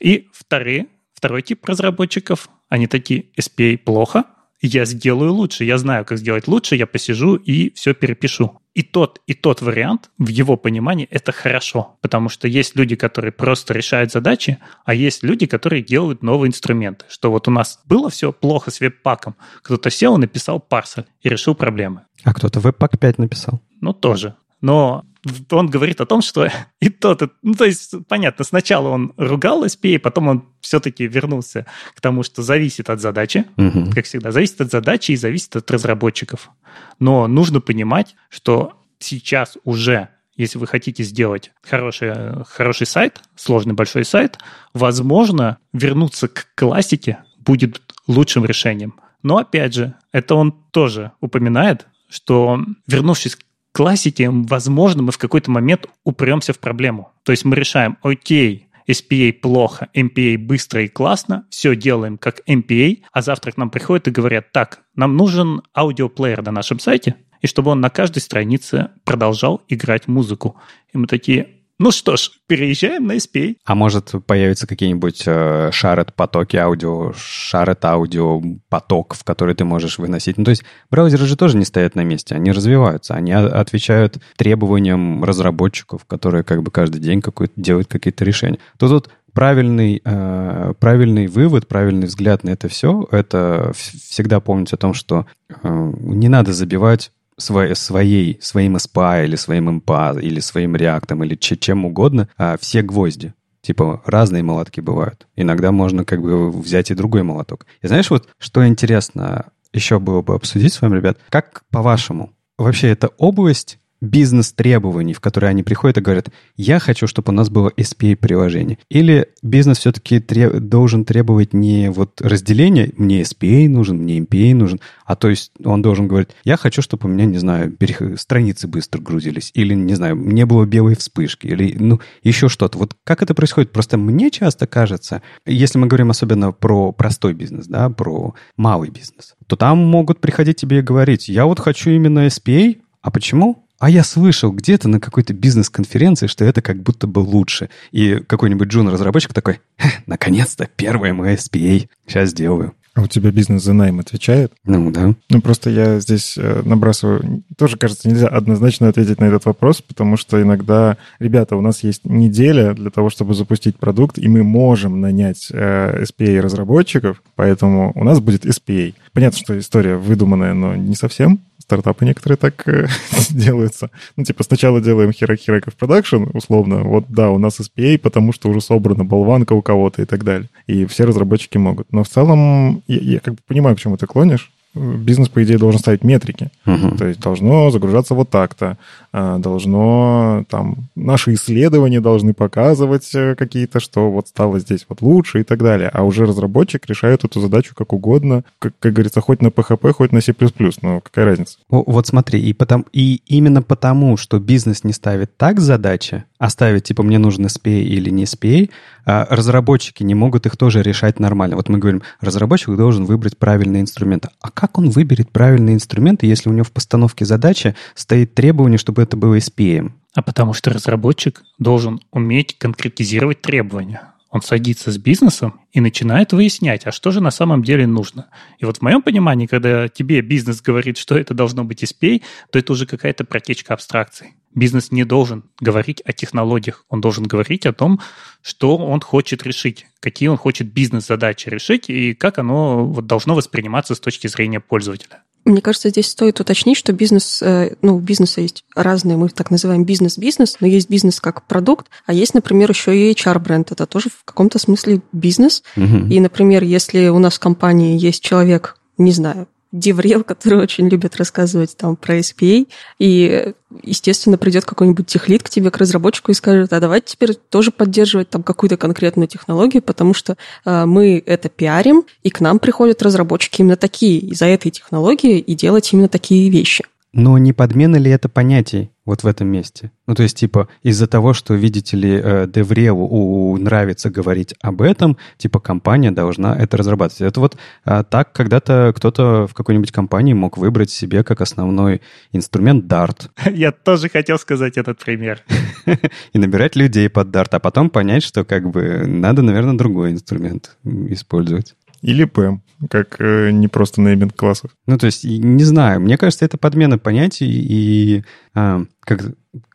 И 0.00 0.28
вторые, 0.32 0.86
второй 1.12 1.42
тип 1.42 1.64
разработчиков, 1.66 2.48
они 2.68 2.86
такие, 2.86 3.26
SPA 3.38 3.76
плохо, 3.76 4.24
я 4.62 4.84
сделаю 4.86 5.32
лучше, 5.32 5.64
я 5.64 5.78
знаю, 5.78 6.04
как 6.04 6.18
сделать 6.18 6.48
лучше, 6.48 6.76
я 6.76 6.86
посижу 6.86 7.36
и 7.36 7.72
все 7.74 7.92
перепишу. 7.94 8.60
И 8.76 8.82
тот, 8.82 9.22
и 9.26 9.32
тот 9.32 9.62
вариант, 9.62 10.10
в 10.18 10.28
его 10.28 10.58
понимании, 10.58 11.08
это 11.10 11.32
хорошо, 11.32 11.96
потому 12.02 12.28
что 12.28 12.46
есть 12.46 12.76
люди, 12.76 12.94
которые 12.94 13.32
просто 13.32 13.72
решают 13.72 14.12
задачи, 14.12 14.58
а 14.84 14.92
есть 14.92 15.22
люди, 15.22 15.46
которые 15.46 15.82
делают 15.82 16.22
новые 16.22 16.50
инструменты. 16.50 17.06
Что 17.08 17.30
вот 17.30 17.48
у 17.48 17.50
нас 17.50 17.80
было 17.86 18.10
все 18.10 18.32
плохо 18.32 18.70
с 18.70 18.80
веб-паком, 18.80 19.34
кто-то 19.62 19.88
сел, 19.88 20.18
написал 20.18 20.60
парсер 20.60 21.06
и 21.22 21.30
решил 21.30 21.54
проблемы. 21.54 22.02
А 22.22 22.34
кто-то 22.34 22.60
веб-пак 22.60 22.98
5 22.98 23.16
написал. 23.16 23.62
Ну, 23.80 23.94
тоже. 23.94 24.34
Но 24.60 25.06
он 25.50 25.68
говорит 25.68 26.00
о 26.00 26.06
том, 26.06 26.22
что 26.22 26.50
и 26.80 26.88
тот, 26.88 27.22
ну, 27.42 27.54
то 27.54 27.64
есть, 27.64 27.94
понятно, 28.08 28.44
сначала 28.44 28.88
он 28.88 29.12
ругал 29.16 29.64
SPA, 29.64 29.98
потом 29.98 30.28
он 30.28 30.48
все-таки 30.60 31.06
вернулся 31.06 31.66
к 31.94 32.00
тому, 32.00 32.22
что 32.22 32.42
зависит 32.42 32.90
от 32.90 33.00
задачи, 33.00 33.44
угу. 33.56 33.90
как 33.94 34.04
всегда, 34.04 34.32
зависит 34.32 34.60
от 34.60 34.70
задачи 34.70 35.12
и 35.12 35.16
зависит 35.16 35.56
от 35.56 35.70
разработчиков. 35.70 36.50
Но 36.98 37.26
нужно 37.26 37.60
понимать, 37.60 38.16
что 38.28 38.82
сейчас 38.98 39.56
уже 39.64 40.08
если 40.36 40.58
вы 40.58 40.66
хотите 40.66 41.02
сделать 41.02 41.50
хороший, 41.62 42.44
хороший 42.44 42.86
сайт, 42.86 43.22
сложный 43.36 43.72
большой 43.72 44.04
сайт, 44.04 44.38
возможно, 44.74 45.56
вернуться 45.72 46.28
к 46.28 46.48
классике 46.54 47.24
будет 47.38 47.80
лучшим 48.06 48.44
решением. 48.44 49.00
Но 49.22 49.38
опять 49.38 49.74
же, 49.74 49.94
это 50.12 50.34
он 50.34 50.52
тоже 50.72 51.12
упоминает, 51.20 51.86
что 52.08 52.60
вернувшись 52.86 53.38
классике, 53.76 54.30
возможно, 54.30 55.02
мы 55.02 55.12
в 55.12 55.18
какой-то 55.18 55.50
момент 55.50 55.86
упремся 56.02 56.54
в 56.54 56.58
проблему. 56.58 57.12
То 57.24 57.32
есть 57.32 57.44
мы 57.44 57.56
решаем, 57.56 57.98
окей, 58.00 58.70
SPA 58.88 59.34
плохо, 59.34 59.88
MPA 59.94 60.38
быстро 60.38 60.84
и 60.84 60.88
классно, 60.88 61.44
все 61.50 61.76
делаем 61.76 62.16
как 62.16 62.40
MPA, 62.48 63.02
а 63.12 63.20
завтра 63.20 63.52
к 63.52 63.58
нам 63.58 63.68
приходят 63.68 64.08
и 64.08 64.10
говорят, 64.10 64.50
так, 64.50 64.80
нам 64.94 65.14
нужен 65.18 65.60
аудиоплеер 65.74 66.42
на 66.42 66.52
нашем 66.52 66.78
сайте, 66.78 67.16
и 67.42 67.46
чтобы 67.46 67.70
он 67.70 67.82
на 67.82 67.90
каждой 67.90 68.20
странице 68.20 68.92
продолжал 69.04 69.60
играть 69.68 70.08
музыку. 70.08 70.56
И 70.94 70.96
мы 70.96 71.06
такие, 71.06 71.55
ну 71.78 71.90
что 71.90 72.16
ж, 72.16 72.30
переезжаем 72.46 73.06
на 73.06 73.16
SPA. 73.16 73.56
А 73.64 73.74
может 73.74 74.12
появятся 74.26 74.66
какие-нибудь 74.66 75.24
э, 75.26 75.70
шарет 75.72 76.14
потоки 76.14 76.56
аудио, 76.56 77.12
шарет 77.14 77.84
аудио 77.84 78.40
поток, 78.70 79.14
в 79.14 79.24
который 79.24 79.54
ты 79.54 79.64
можешь 79.64 79.98
выносить. 79.98 80.38
Ну, 80.38 80.44
то 80.44 80.50
есть 80.50 80.64
браузеры 80.90 81.26
же 81.26 81.36
тоже 81.36 81.58
не 81.58 81.66
стоят 81.66 81.94
на 81.94 82.02
месте, 82.02 82.34
они 82.34 82.52
развиваются, 82.52 83.14
они 83.14 83.32
отвечают 83.32 84.18
требованиям 84.36 85.22
разработчиков, 85.22 86.06
которые 86.06 86.44
как 86.44 86.62
бы 86.62 86.70
каждый 86.70 87.00
день 87.00 87.20
какой 87.20 87.50
делают 87.56 87.88
какие-то 87.88 88.24
решения. 88.24 88.58
То 88.78 88.88
тут 88.88 89.10
правильный, 89.34 90.00
э, 90.02 90.72
правильный 90.80 91.26
вывод, 91.26 91.68
правильный 91.68 92.06
взгляд 92.06 92.42
на 92.42 92.50
это 92.50 92.68
все, 92.68 93.06
это 93.10 93.72
всегда 93.74 94.40
помнить 94.40 94.72
о 94.72 94.78
том, 94.78 94.94
что 94.94 95.26
э, 95.50 95.92
не 96.00 96.30
надо 96.30 96.54
забивать 96.54 97.12
своей, 97.38 97.74
своей, 97.74 98.38
своим 98.40 98.76
SPA 98.76 99.24
или 99.24 99.36
своим 99.36 99.80
MPA 99.80 100.20
или 100.20 100.40
своим 100.40 100.76
реактом 100.76 101.24
или 101.24 101.34
чем 101.34 101.84
угодно, 101.84 102.28
а 102.36 102.56
все 102.58 102.82
гвозди. 102.82 103.34
Типа 103.60 104.02
разные 104.06 104.42
молотки 104.42 104.80
бывают. 104.80 105.26
Иногда 105.34 105.72
можно 105.72 106.04
как 106.04 106.22
бы 106.22 106.50
взять 106.50 106.90
и 106.90 106.94
другой 106.94 107.24
молоток. 107.24 107.66
И 107.82 107.88
знаешь, 107.88 108.10
вот 108.10 108.28
что 108.38 108.66
интересно 108.66 109.46
еще 109.72 109.98
было 109.98 110.22
бы 110.22 110.34
обсудить 110.34 110.72
с 110.72 110.80
вами, 110.80 110.96
ребят, 110.96 111.18
как 111.28 111.62
по-вашему, 111.70 112.32
вообще 112.58 112.88
эта 112.88 113.08
область 113.18 113.78
бизнес-требований, 114.00 115.14
в 115.14 115.20
которые 115.20 115.50
они 115.50 115.62
приходят 115.62 115.98
и 115.98 116.00
говорят, 116.00 116.28
я 116.56 116.78
хочу, 116.78 117.06
чтобы 117.06 117.32
у 117.32 117.34
нас 117.34 117.48
было 117.48 117.72
SPA-приложение. 117.76 118.78
Или 118.88 119.28
бизнес 119.42 119.78
все-таки 119.78 120.20
треб- 120.20 120.58
должен 120.60 121.04
требовать 121.04 121.54
не 121.54 121.90
вот 121.90 122.20
разделения, 122.20 122.92
мне 122.96 123.22
SPA 123.22 123.68
нужен, 123.68 123.98
мне 123.98 124.18
MPA 124.18 124.54
нужен, 124.54 124.80
а 125.04 125.16
то 125.16 125.28
есть 125.28 125.52
он 125.64 125.82
должен 125.82 126.08
говорить, 126.08 126.28
я 126.44 126.56
хочу, 126.56 126.82
чтобы 126.82 127.08
у 127.08 127.12
меня, 127.12 127.24
не 127.24 127.38
знаю, 127.38 127.72
перех... 127.72 128.20
страницы 128.20 128.68
быстро 128.68 129.00
грузились, 129.00 129.50
или, 129.54 129.74
не 129.74 129.94
знаю, 129.94 130.16
не 130.16 130.44
было 130.44 130.66
белой 130.66 130.96
вспышки, 130.96 131.46
или, 131.46 131.76
ну, 131.78 132.00
еще 132.22 132.48
что-то. 132.48 132.78
Вот 132.78 132.96
как 133.04 133.22
это 133.22 133.34
происходит? 133.34 133.72
Просто 133.72 133.96
мне 133.96 134.30
часто 134.30 134.66
кажется, 134.66 135.22
если 135.46 135.78
мы 135.78 135.86
говорим 135.86 136.10
особенно 136.10 136.52
про 136.52 136.92
простой 136.92 137.34
бизнес, 137.34 137.66
да, 137.66 137.88
про 137.88 138.34
малый 138.56 138.90
бизнес, 138.90 139.34
то 139.46 139.56
там 139.56 139.78
могут 139.78 140.20
приходить 140.20 140.56
тебе 140.56 140.80
и 140.80 140.82
говорить, 140.82 141.28
я 141.28 141.46
вот 141.46 141.60
хочу 141.60 141.90
именно 141.90 142.26
SPA, 142.26 142.78
а 143.02 143.10
почему? 143.10 143.65
А 143.78 143.90
я 143.90 144.04
слышал 144.04 144.52
где-то 144.52 144.88
на 144.88 145.00
какой-то 145.00 145.34
бизнес-конференции, 145.34 146.26
что 146.26 146.44
это 146.44 146.62
как 146.62 146.82
будто 146.82 147.06
бы 147.06 147.18
лучше. 147.20 147.68
И 147.92 148.20
какой-нибудь 148.26 148.68
джун-разработчик 148.68 149.34
такой, 149.34 149.60
наконец-то, 150.06 150.68
первое 150.76 151.12
SPA. 151.12 151.88
Сейчас 152.06 152.30
сделаю. 152.30 152.74
А 152.96 153.02
у 153.02 153.06
тебя 153.06 153.30
бизнес 153.30 153.62
за 153.62 153.74
найм 153.74 154.00
отвечает? 154.00 154.54
Ну, 154.64 154.90
да. 154.90 155.14
Ну, 155.28 155.40
просто 155.42 155.68
я 155.68 156.00
здесь 156.00 156.38
э, 156.38 156.62
набрасываю... 156.64 157.42
Тоже, 157.58 157.76
кажется, 157.76 158.08
нельзя 158.08 158.26
однозначно 158.26 158.88
ответить 158.88 159.20
на 159.20 159.26
этот 159.26 159.44
вопрос, 159.44 159.82
потому 159.82 160.16
что 160.16 160.40
иногда, 160.40 160.96
ребята, 161.18 161.56
у 161.56 161.60
нас 161.60 161.82
есть 161.82 162.06
неделя 162.06 162.72
для 162.72 162.88
того, 162.88 163.10
чтобы 163.10 163.34
запустить 163.34 163.76
продукт, 163.76 164.16
и 164.16 164.26
мы 164.28 164.42
можем 164.42 165.02
нанять 165.02 165.48
э, 165.50 166.04
SPA-разработчиков, 166.04 167.22
поэтому 167.34 167.92
у 167.94 168.02
нас 168.02 168.20
будет 168.20 168.46
SPA. 168.46 168.94
Понятно, 169.16 169.38
что 169.38 169.58
история 169.58 169.96
выдуманная, 169.96 170.52
но 170.52 170.76
не 170.76 170.94
совсем 170.94 171.40
стартапы 171.58 172.04
некоторые 172.04 172.36
так 172.36 172.68
э, 172.68 172.86
делаются. 173.30 173.90
Ну, 174.14 174.24
типа, 174.24 174.44
сначала 174.44 174.82
делаем 174.82 175.10
херак-хераков 175.10 175.74
продакшн, 175.74 176.24
условно, 176.34 176.82
вот, 176.82 177.06
да, 177.08 177.30
у 177.30 177.38
нас 177.38 177.58
SPA, 177.58 177.96
потому 177.96 178.34
что 178.34 178.50
уже 178.50 178.60
собрана 178.60 179.06
болванка 179.06 179.54
у 179.54 179.62
кого-то 179.62 180.02
и 180.02 180.04
так 180.04 180.22
далее. 180.22 180.50
И 180.66 180.84
все 180.84 181.06
разработчики 181.06 181.56
могут. 181.56 181.90
Но 181.94 182.04
в 182.04 182.08
целом, 182.08 182.82
я, 182.88 182.98
я 182.98 183.20
как 183.20 183.36
бы 183.36 183.40
понимаю, 183.46 183.74
к 183.74 183.80
чему 183.80 183.96
ты 183.96 184.06
клонишь 184.06 184.52
бизнес, 184.76 185.28
по 185.28 185.42
идее, 185.42 185.58
должен 185.58 185.80
ставить 185.80 186.04
метрики. 186.04 186.50
Uh-huh. 186.66 186.96
То 186.96 187.06
есть 187.06 187.20
должно 187.20 187.70
загружаться 187.70 188.14
вот 188.14 188.30
так-то, 188.30 188.76
а, 189.12 189.38
должно 189.38 190.44
там 190.50 190.76
наши 190.94 191.34
исследования 191.34 192.00
должны 192.00 192.34
показывать 192.34 193.08
э, 193.14 193.34
какие-то, 193.34 193.80
что 193.80 194.10
вот 194.10 194.28
стало 194.28 194.58
здесь 194.58 194.84
вот 194.88 195.00
лучше 195.00 195.40
и 195.40 195.42
так 195.42 195.58
далее. 195.58 195.88
А 195.92 196.04
уже 196.04 196.26
разработчик 196.26 196.86
решает 196.86 197.24
эту 197.24 197.40
задачу 197.40 197.74
как 197.74 197.92
угодно, 197.92 198.44
как, 198.58 198.74
как 198.78 198.92
говорится, 198.92 199.20
хоть 199.20 199.42
на 199.42 199.48
PHP, 199.48 199.92
хоть 199.92 200.12
на 200.12 200.20
C++, 200.20 200.34
но 200.82 201.00
какая 201.00 201.24
разница? 201.24 201.58
Вот 201.70 202.06
смотри, 202.06 202.40
и, 202.40 202.52
потом, 202.52 202.84
и 202.92 203.22
именно 203.26 203.62
потому, 203.62 204.16
что 204.16 204.38
бизнес 204.38 204.84
не 204.84 204.92
ставит 204.92 205.36
так 205.36 205.60
задачи, 205.60 206.24
оставить, 206.38 206.84
типа, 206.84 207.02
мне 207.02 207.18
нужен 207.18 207.46
SPA 207.46 207.80
или 207.80 208.10
не 208.10 208.24
SPA, 208.24 208.68
а 209.06 209.26
разработчики 209.30 210.02
не 210.02 210.14
могут 210.14 210.46
их 210.46 210.56
тоже 210.56 210.82
решать 210.82 211.20
нормально. 211.20 211.56
Вот 211.56 211.68
мы 211.68 211.78
говорим, 211.78 212.02
разработчик 212.20 212.76
должен 212.76 213.04
выбрать 213.04 213.38
правильные 213.38 213.82
инструменты. 213.82 214.30
А 214.40 214.50
как 214.50 214.65
он 214.78 214.90
выберет 214.90 215.30
правильные 215.30 215.74
инструменты, 215.74 216.26
если 216.26 216.48
у 216.48 216.52
него 216.52 216.64
в 216.64 216.72
постановке 216.72 217.24
задачи 217.24 217.74
стоит 217.94 218.34
требование, 218.34 218.78
чтобы 218.78 219.02
это 219.02 219.16
было 219.16 219.38
SPA? 219.38 219.90
А 220.14 220.22
потому 220.22 220.52
что 220.54 220.70
разработчик 220.70 221.42
должен 221.58 222.00
уметь 222.10 222.56
конкретизировать 222.58 223.42
требования 223.42 224.12
он 224.30 224.42
садится 224.42 224.90
с 224.90 224.98
бизнесом 224.98 225.60
и 225.72 225.80
начинает 225.80 226.32
выяснять, 226.32 226.86
а 226.86 226.92
что 226.92 227.10
же 227.10 227.20
на 227.20 227.30
самом 227.30 227.62
деле 227.62 227.86
нужно. 227.86 228.28
И 228.58 228.64
вот 228.64 228.78
в 228.78 228.82
моем 228.82 229.02
понимании, 229.02 229.46
когда 229.46 229.88
тебе 229.88 230.20
бизнес 230.20 230.60
говорит, 230.60 230.98
что 230.98 231.16
это 231.16 231.32
должно 231.32 231.64
быть 231.64 231.84
SPA, 231.84 232.22
то 232.50 232.58
это 232.58 232.72
уже 232.72 232.86
какая-то 232.86 233.24
протечка 233.24 233.74
абстракций. 233.74 234.34
Бизнес 234.54 234.90
не 234.90 235.04
должен 235.04 235.44
говорить 235.60 236.02
о 236.04 236.12
технологиях, 236.12 236.84
он 236.88 237.00
должен 237.00 237.24
говорить 237.24 237.66
о 237.66 237.72
том, 237.72 238.00
что 238.42 238.76
он 238.78 239.00
хочет 239.00 239.42
решить, 239.44 239.86
какие 240.00 240.28
он 240.28 240.38
хочет 240.38 240.72
бизнес-задачи 240.72 241.48
решить 241.48 241.88
и 241.88 242.14
как 242.14 242.38
оно 242.38 242.86
вот 242.86 243.06
должно 243.06 243.34
восприниматься 243.34 243.94
с 243.94 244.00
точки 244.00 244.26
зрения 244.26 244.60
пользователя. 244.60 245.22
Мне 245.46 245.60
кажется, 245.60 245.90
здесь 245.90 246.08
стоит 246.08 246.40
уточнить, 246.40 246.76
что 246.76 246.92
бизнес, 246.92 247.40
э, 247.40 247.76
ну, 247.80 247.96
у 247.96 248.00
бизнеса 248.00 248.40
есть 248.40 248.64
разные, 248.74 249.16
мы 249.16 249.28
так 249.28 249.52
называем 249.52 249.84
бизнес-бизнес, 249.84 250.56
но 250.60 250.66
есть 250.66 250.90
бизнес 250.90 251.20
как 251.20 251.46
продукт, 251.46 251.86
а 252.04 252.12
есть, 252.12 252.34
например, 252.34 252.68
еще 252.70 252.96
и 252.96 253.12
HR-бренд. 253.12 253.70
Это 253.70 253.86
тоже 253.86 254.10
в 254.10 254.24
каком-то 254.24 254.58
смысле 254.58 255.02
бизнес. 255.12 255.62
Угу. 255.76 256.08
И, 256.10 256.18
например, 256.18 256.64
если 256.64 257.06
у 257.08 257.20
нас 257.20 257.34
в 257.34 257.38
компании 257.38 257.96
есть 257.96 258.24
человек, 258.24 258.76
не 258.98 259.12
знаю, 259.12 259.46
Деврел, 259.72 260.24
который 260.24 260.58
очень 260.58 260.88
любит 260.88 261.16
рассказывать 261.16 261.76
там 261.76 261.96
про 261.96 262.18
SPA, 262.18 262.66
и, 262.98 263.52
естественно, 263.82 264.38
придет 264.38 264.64
какой-нибудь 264.64 265.06
техлит 265.06 265.42
к 265.42 265.48
тебе, 265.48 265.70
к 265.70 265.76
разработчику 265.76 266.30
и 266.30 266.34
скажет, 266.34 266.72
а 266.72 266.80
давайте 266.80 267.12
теперь 267.12 267.34
тоже 267.34 267.70
поддерживать 267.70 268.30
там 268.30 268.42
какую-то 268.42 268.76
конкретную 268.76 269.28
технологию, 269.28 269.82
потому 269.82 270.14
что 270.14 270.36
э, 270.64 270.84
мы 270.86 271.22
это 271.24 271.48
пиарим, 271.48 272.04
и 272.22 272.30
к 272.30 272.40
нам 272.40 272.58
приходят 272.58 273.02
разработчики 273.02 273.60
именно 273.60 273.76
такие, 273.76 274.20
из-за 274.20 274.46
этой 274.46 274.70
технологии, 274.70 275.38
и 275.38 275.54
делать 275.54 275.92
именно 275.92 276.08
такие 276.08 276.48
вещи. 276.50 276.84
Но 277.12 277.38
не 277.38 277.52
подмена 277.52 277.96
ли 277.96 278.10
это 278.10 278.28
понятий 278.28 278.90
вот 279.06 279.22
в 279.22 279.26
этом 279.26 279.48
месте? 279.48 279.90
Ну, 280.06 280.14
то 280.14 280.22
есть, 280.22 280.36
типа, 280.36 280.68
из-за 280.82 281.06
того, 281.06 281.32
что, 281.32 281.54
видите 281.54 281.96
ли, 281.96 282.20
э, 282.22 282.46
Девреву 282.46 283.56
нравится 283.58 284.10
говорить 284.10 284.54
об 284.60 284.82
этом, 284.82 285.16
типа, 285.38 285.60
компания 285.60 286.10
должна 286.10 286.54
это 286.54 286.76
разрабатывать. 286.76 287.22
Это 287.22 287.40
вот 287.40 287.56
а, 287.84 288.02
так 288.02 288.32
когда-то 288.32 288.92
кто-то 288.94 289.46
в 289.46 289.54
какой-нибудь 289.54 289.92
компании 289.92 290.34
мог 290.34 290.58
выбрать 290.58 290.90
себе 290.90 291.24
как 291.24 291.40
основной 291.40 292.02
инструмент 292.32 292.84
Dart. 292.84 293.30
Я 293.50 293.72
тоже 293.72 294.08
хотел 294.08 294.38
сказать 294.38 294.76
этот 294.76 294.98
пример. 294.98 295.42
И 296.32 296.38
набирать 296.38 296.76
людей 296.76 297.08
под 297.08 297.28
Dart, 297.28 297.48
а 297.52 297.60
потом 297.60 297.90
понять, 297.90 298.22
что 298.22 298.44
как 298.44 298.70
бы 298.70 299.04
надо, 299.06 299.42
наверное, 299.42 299.78
другой 299.78 300.10
инструмент 300.10 300.76
использовать. 300.84 301.74
Или 302.02 302.24
ПЭМ, 302.24 302.62
как 302.90 303.20
э, 303.20 303.50
не 303.50 303.68
просто 303.68 304.00
нейминг 304.00 304.34
классов. 304.34 304.70
Ну, 304.86 304.98
то 304.98 305.06
есть, 305.06 305.24
не 305.24 305.64
знаю, 305.64 306.00
мне 306.00 306.18
кажется, 306.18 306.44
это 306.44 306.58
подмена 306.58 306.98
понятий, 306.98 307.48
и 307.48 308.24
а, 308.54 308.84
как, 309.00 309.22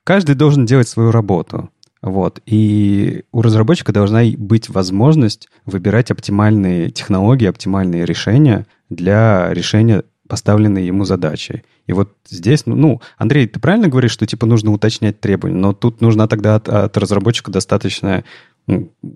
каждый 0.03 0.35
должен 0.35 0.65
делать 0.65 0.87
свою 0.87 1.11
работу. 1.11 1.69
Вот. 2.01 2.41
И 2.45 3.23
у 3.31 3.41
разработчика 3.41 3.91
должна 3.91 4.23
быть 4.37 4.69
возможность 4.69 5.49
выбирать 5.65 6.09
оптимальные 6.11 6.89
технологии, 6.89 7.47
оптимальные 7.47 8.05
решения 8.05 8.65
для 8.89 9.53
решения 9.53 10.03
поставленной 10.27 10.85
ему 10.85 11.03
задачи. 11.03 11.63
И 11.87 11.93
вот 11.93 12.15
здесь, 12.27 12.65
ну, 12.65 12.75
ну, 12.75 13.01
Андрей, 13.17 13.47
ты 13.47 13.59
правильно 13.59 13.89
говоришь, 13.89 14.11
что 14.11 14.25
типа 14.25 14.45
нужно 14.45 14.71
уточнять 14.71 15.19
требования, 15.19 15.57
но 15.57 15.73
тут 15.73 15.99
нужна 15.99 16.27
тогда 16.27 16.55
от, 16.55 16.69
от 16.69 16.97
разработчика 16.97 17.51
достаточно 17.51 18.19
ну, 18.19 18.23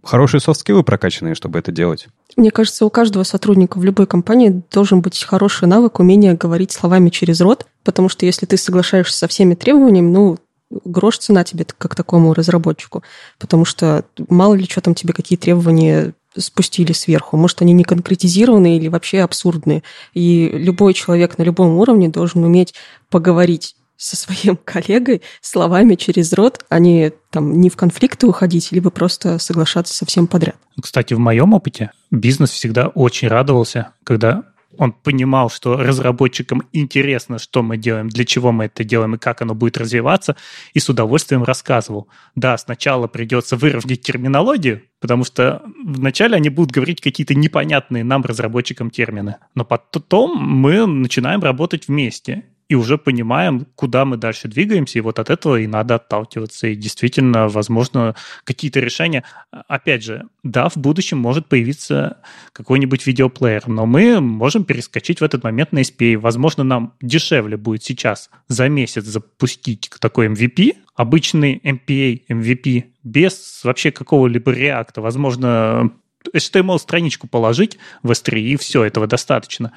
хорошие 0.04 0.42
софт-скиллы 0.42 0.84
прокачанные, 0.84 1.36
чтобы 1.36 1.60
это 1.60 1.72
делать. 1.72 2.08
Мне 2.36 2.52
кажется, 2.52 2.86
у 2.86 2.90
каждого 2.90 3.24
сотрудника 3.24 3.78
в 3.78 3.84
любой 3.84 4.08
компании 4.08 4.64
должен 4.72 5.02
быть 5.02 5.24
хороший 5.24 5.68
навык, 5.68 6.00
умение 6.00 6.34
говорить 6.34 6.72
словами 6.72 7.10
через 7.10 7.42
рот, 7.42 7.66
потому 7.84 8.10
что 8.10 8.26
если 8.26 8.46
ты 8.46 8.58
соглашаешься 8.58 9.18
со 9.18 9.28
всеми 9.28 9.56
требованиями, 9.56 10.12
ну, 10.12 10.38
грош 10.84 11.20
цена 11.20 11.44
тебе 11.44 11.66
как 11.66 11.96
такому 11.96 12.34
разработчику, 12.34 13.04
потому 13.40 13.66
что 13.66 14.04
мало 14.30 14.56
ли 14.56 14.66
что 14.66 14.82
там 14.82 14.96
тебе 14.96 15.14
какие 15.14 15.38
требования 15.38 16.14
спустили 16.38 16.92
сверху. 16.92 17.38
Может, 17.38 17.62
они 17.62 17.74
не 17.74 17.84
конкретизированные 17.84 18.78
или 18.78 18.88
вообще 18.90 19.22
абсурдные. 19.22 19.84
И 20.14 20.50
любой 20.50 20.94
человек 20.94 21.38
на 21.38 21.44
любом 21.44 21.78
уровне 21.78 22.10
должен 22.10 22.44
уметь 22.44 22.74
поговорить 23.10 23.76
со 23.98 24.16
своим 24.16 24.58
коллегой 24.64 25.22
словами 25.42 25.96
через 25.96 26.34
рот, 26.34 26.66
а 26.70 26.80
не 26.80 27.12
там 27.32 27.60
не 27.60 27.70
в 27.70 27.76
конфликты 27.76 28.28
уходить, 28.28 28.72
либо 28.72 28.90
просто 28.90 29.40
соглашаться 29.40 29.94
со 29.94 30.06
всем 30.06 30.28
подряд. 30.28 30.56
Кстати, 30.82 31.14
в 31.14 31.20
моем 31.20 31.54
опыте 31.54 31.92
бизнес 32.12 32.52
всегда 32.52 32.88
очень 32.88 33.28
радовался, 33.28 33.94
когда 34.04 34.44
он 34.78 34.92
понимал, 34.92 35.50
что 35.50 35.78
разработчикам 35.78 36.64
интересно, 36.74 37.40
что 37.40 37.64
мы 37.64 37.78
делаем, 37.78 38.10
для 38.10 38.26
чего 38.26 38.52
мы 38.52 38.66
это 38.66 38.84
делаем 38.84 39.16
и 39.16 39.18
как 39.18 39.42
оно 39.42 39.56
будет 39.56 39.78
развиваться, 39.78 40.36
и 40.74 40.80
с 40.80 40.90
удовольствием 40.90 41.44
рассказывал. 41.44 42.08
Да, 42.36 42.58
сначала 42.58 43.08
придется 43.08 43.56
выровнять 43.56 44.02
терминологию, 44.02 44.84
потому 45.00 45.24
что 45.24 45.62
вначале 45.84 46.36
они 46.36 46.50
будут 46.50 46.72
говорить 46.72 47.02
какие-то 47.02 47.36
непонятные 47.36 48.04
нам, 48.04 48.24
разработчикам, 48.24 48.90
термины, 48.90 49.38
но 49.54 49.66
потом 49.66 50.38
мы 50.38 50.86
начинаем 50.86 51.42
работать 51.42 51.88
вместе 51.88 52.46
и 52.68 52.76
уже 52.76 52.98
понимаем, 52.98 53.68
куда 53.76 54.06
мы 54.06 54.18
дальше 54.18 54.48
двигаемся, 54.48 54.98
и 54.98 55.02
вот 55.02 55.20
от 55.20 55.30
этого 55.30 55.60
и 55.60 55.68
надо 55.68 55.96
отталкиваться. 55.96 56.68
И 56.68 56.76
действительно, 56.76 57.48
возможно, 57.48 58.16
какие-то 58.44 58.80
решения... 58.80 59.24
Опять 59.68 60.04
же, 60.04 60.26
да, 60.44 60.70
в 60.70 60.78
будущем 60.78 61.18
может 61.18 61.48
появиться 61.48 62.18
какой-нибудь 62.54 63.06
видеоплеер, 63.06 63.68
но 63.68 63.86
мы 63.86 64.20
можем 64.20 64.64
перескочить 64.64 65.22
в 65.22 65.24
этот 65.24 65.44
момент 65.44 65.72
на 65.72 65.80
SPA. 65.80 66.18
Возможно, 66.18 66.64
нам 66.64 66.94
дешевле 67.02 67.58
будет 67.58 67.84
сейчас 67.84 68.30
за 68.48 68.68
месяц 68.68 69.06
запустить 69.06 69.90
такой 70.00 70.28
MVP, 70.28 70.78
обычный 70.96 71.62
MPA, 71.64 72.22
MVP, 72.30 72.86
без 73.04 73.62
вообще 73.64 73.92
какого-либо 73.92 74.52
реакта. 74.52 75.02
Возможно, 75.02 75.92
HTML-страничку 76.34 77.28
положить 77.28 77.78
в 78.04 78.12
S3, 78.12 78.40
и 78.40 78.56
все, 78.58 78.84
этого 78.84 79.08
достаточно 79.08 79.72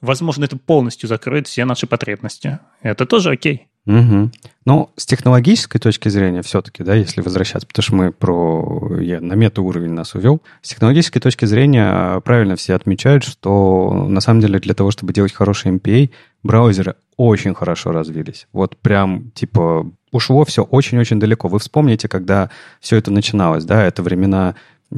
возможно, 0.00 0.44
это 0.44 0.56
полностью 0.56 1.08
закроет 1.08 1.46
все 1.46 1.64
наши 1.64 1.86
потребности. 1.86 2.58
Это 2.82 3.06
тоже 3.06 3.30
окей. 3.30 3.68
Угу. 3.86 4.30
Ну, 4.64 4.90
с 4.96 5.04
технологической 5.04 5.78
точки 5.78 6.08
зрения 6.08 6.40
все-таки, 6.40 6.82
да, 6.82 6.94
если 6.94 7.20
возвращаться, 7.20 7.66
потому 7.66 7.82
что 7.82 7.94
мы 7.94 8.12
про... 8.12 8.98
Я 8.98 9.20
на 9.20 9.34
метауровень 9.34 9.92
нас 9.92 10.14
увел. 10.14 10.40
С 10.62 10.70
технологической 10.70 11.20
точки 11.20 11.44
зрения 11.44 11.84
а, 11.84 12.20
правильно 12.20 12.56
все 12.56 12.74
отмечают, 12.74 13.24
что 13.24 14.06
на 14.08 14.20
самом 14.20 14.40
деле 14.40 14.58
для 14.58 14.72
того, 14.72 14.90
чтобы 14.90 15.12
делать 15.12 15.34
хороший 15.34 15.72
MPA, 15.72 16.10
браузеры 16.42 16.94
очень 17.18 17.54
хорошо 17.54 17.92
развились. 17.92 18.46
Вот 18.52 18.76
прям, 18.78 19.30
типа, 19.32 19.90
ушло 20.10 20.44
все 20.46 20.62
очень-очень 20.62 21.20
далеко. 21.20 21.48
Вы 21.48 21.58
вспомните, 21.58 22.08
когда 22.08 22.50
все 22.80 22.96
это 22.96 23.10
начиналось, 23.10 23.64
да, 23.64 23.84
это 23.84 24.02
времена 24.02 24.54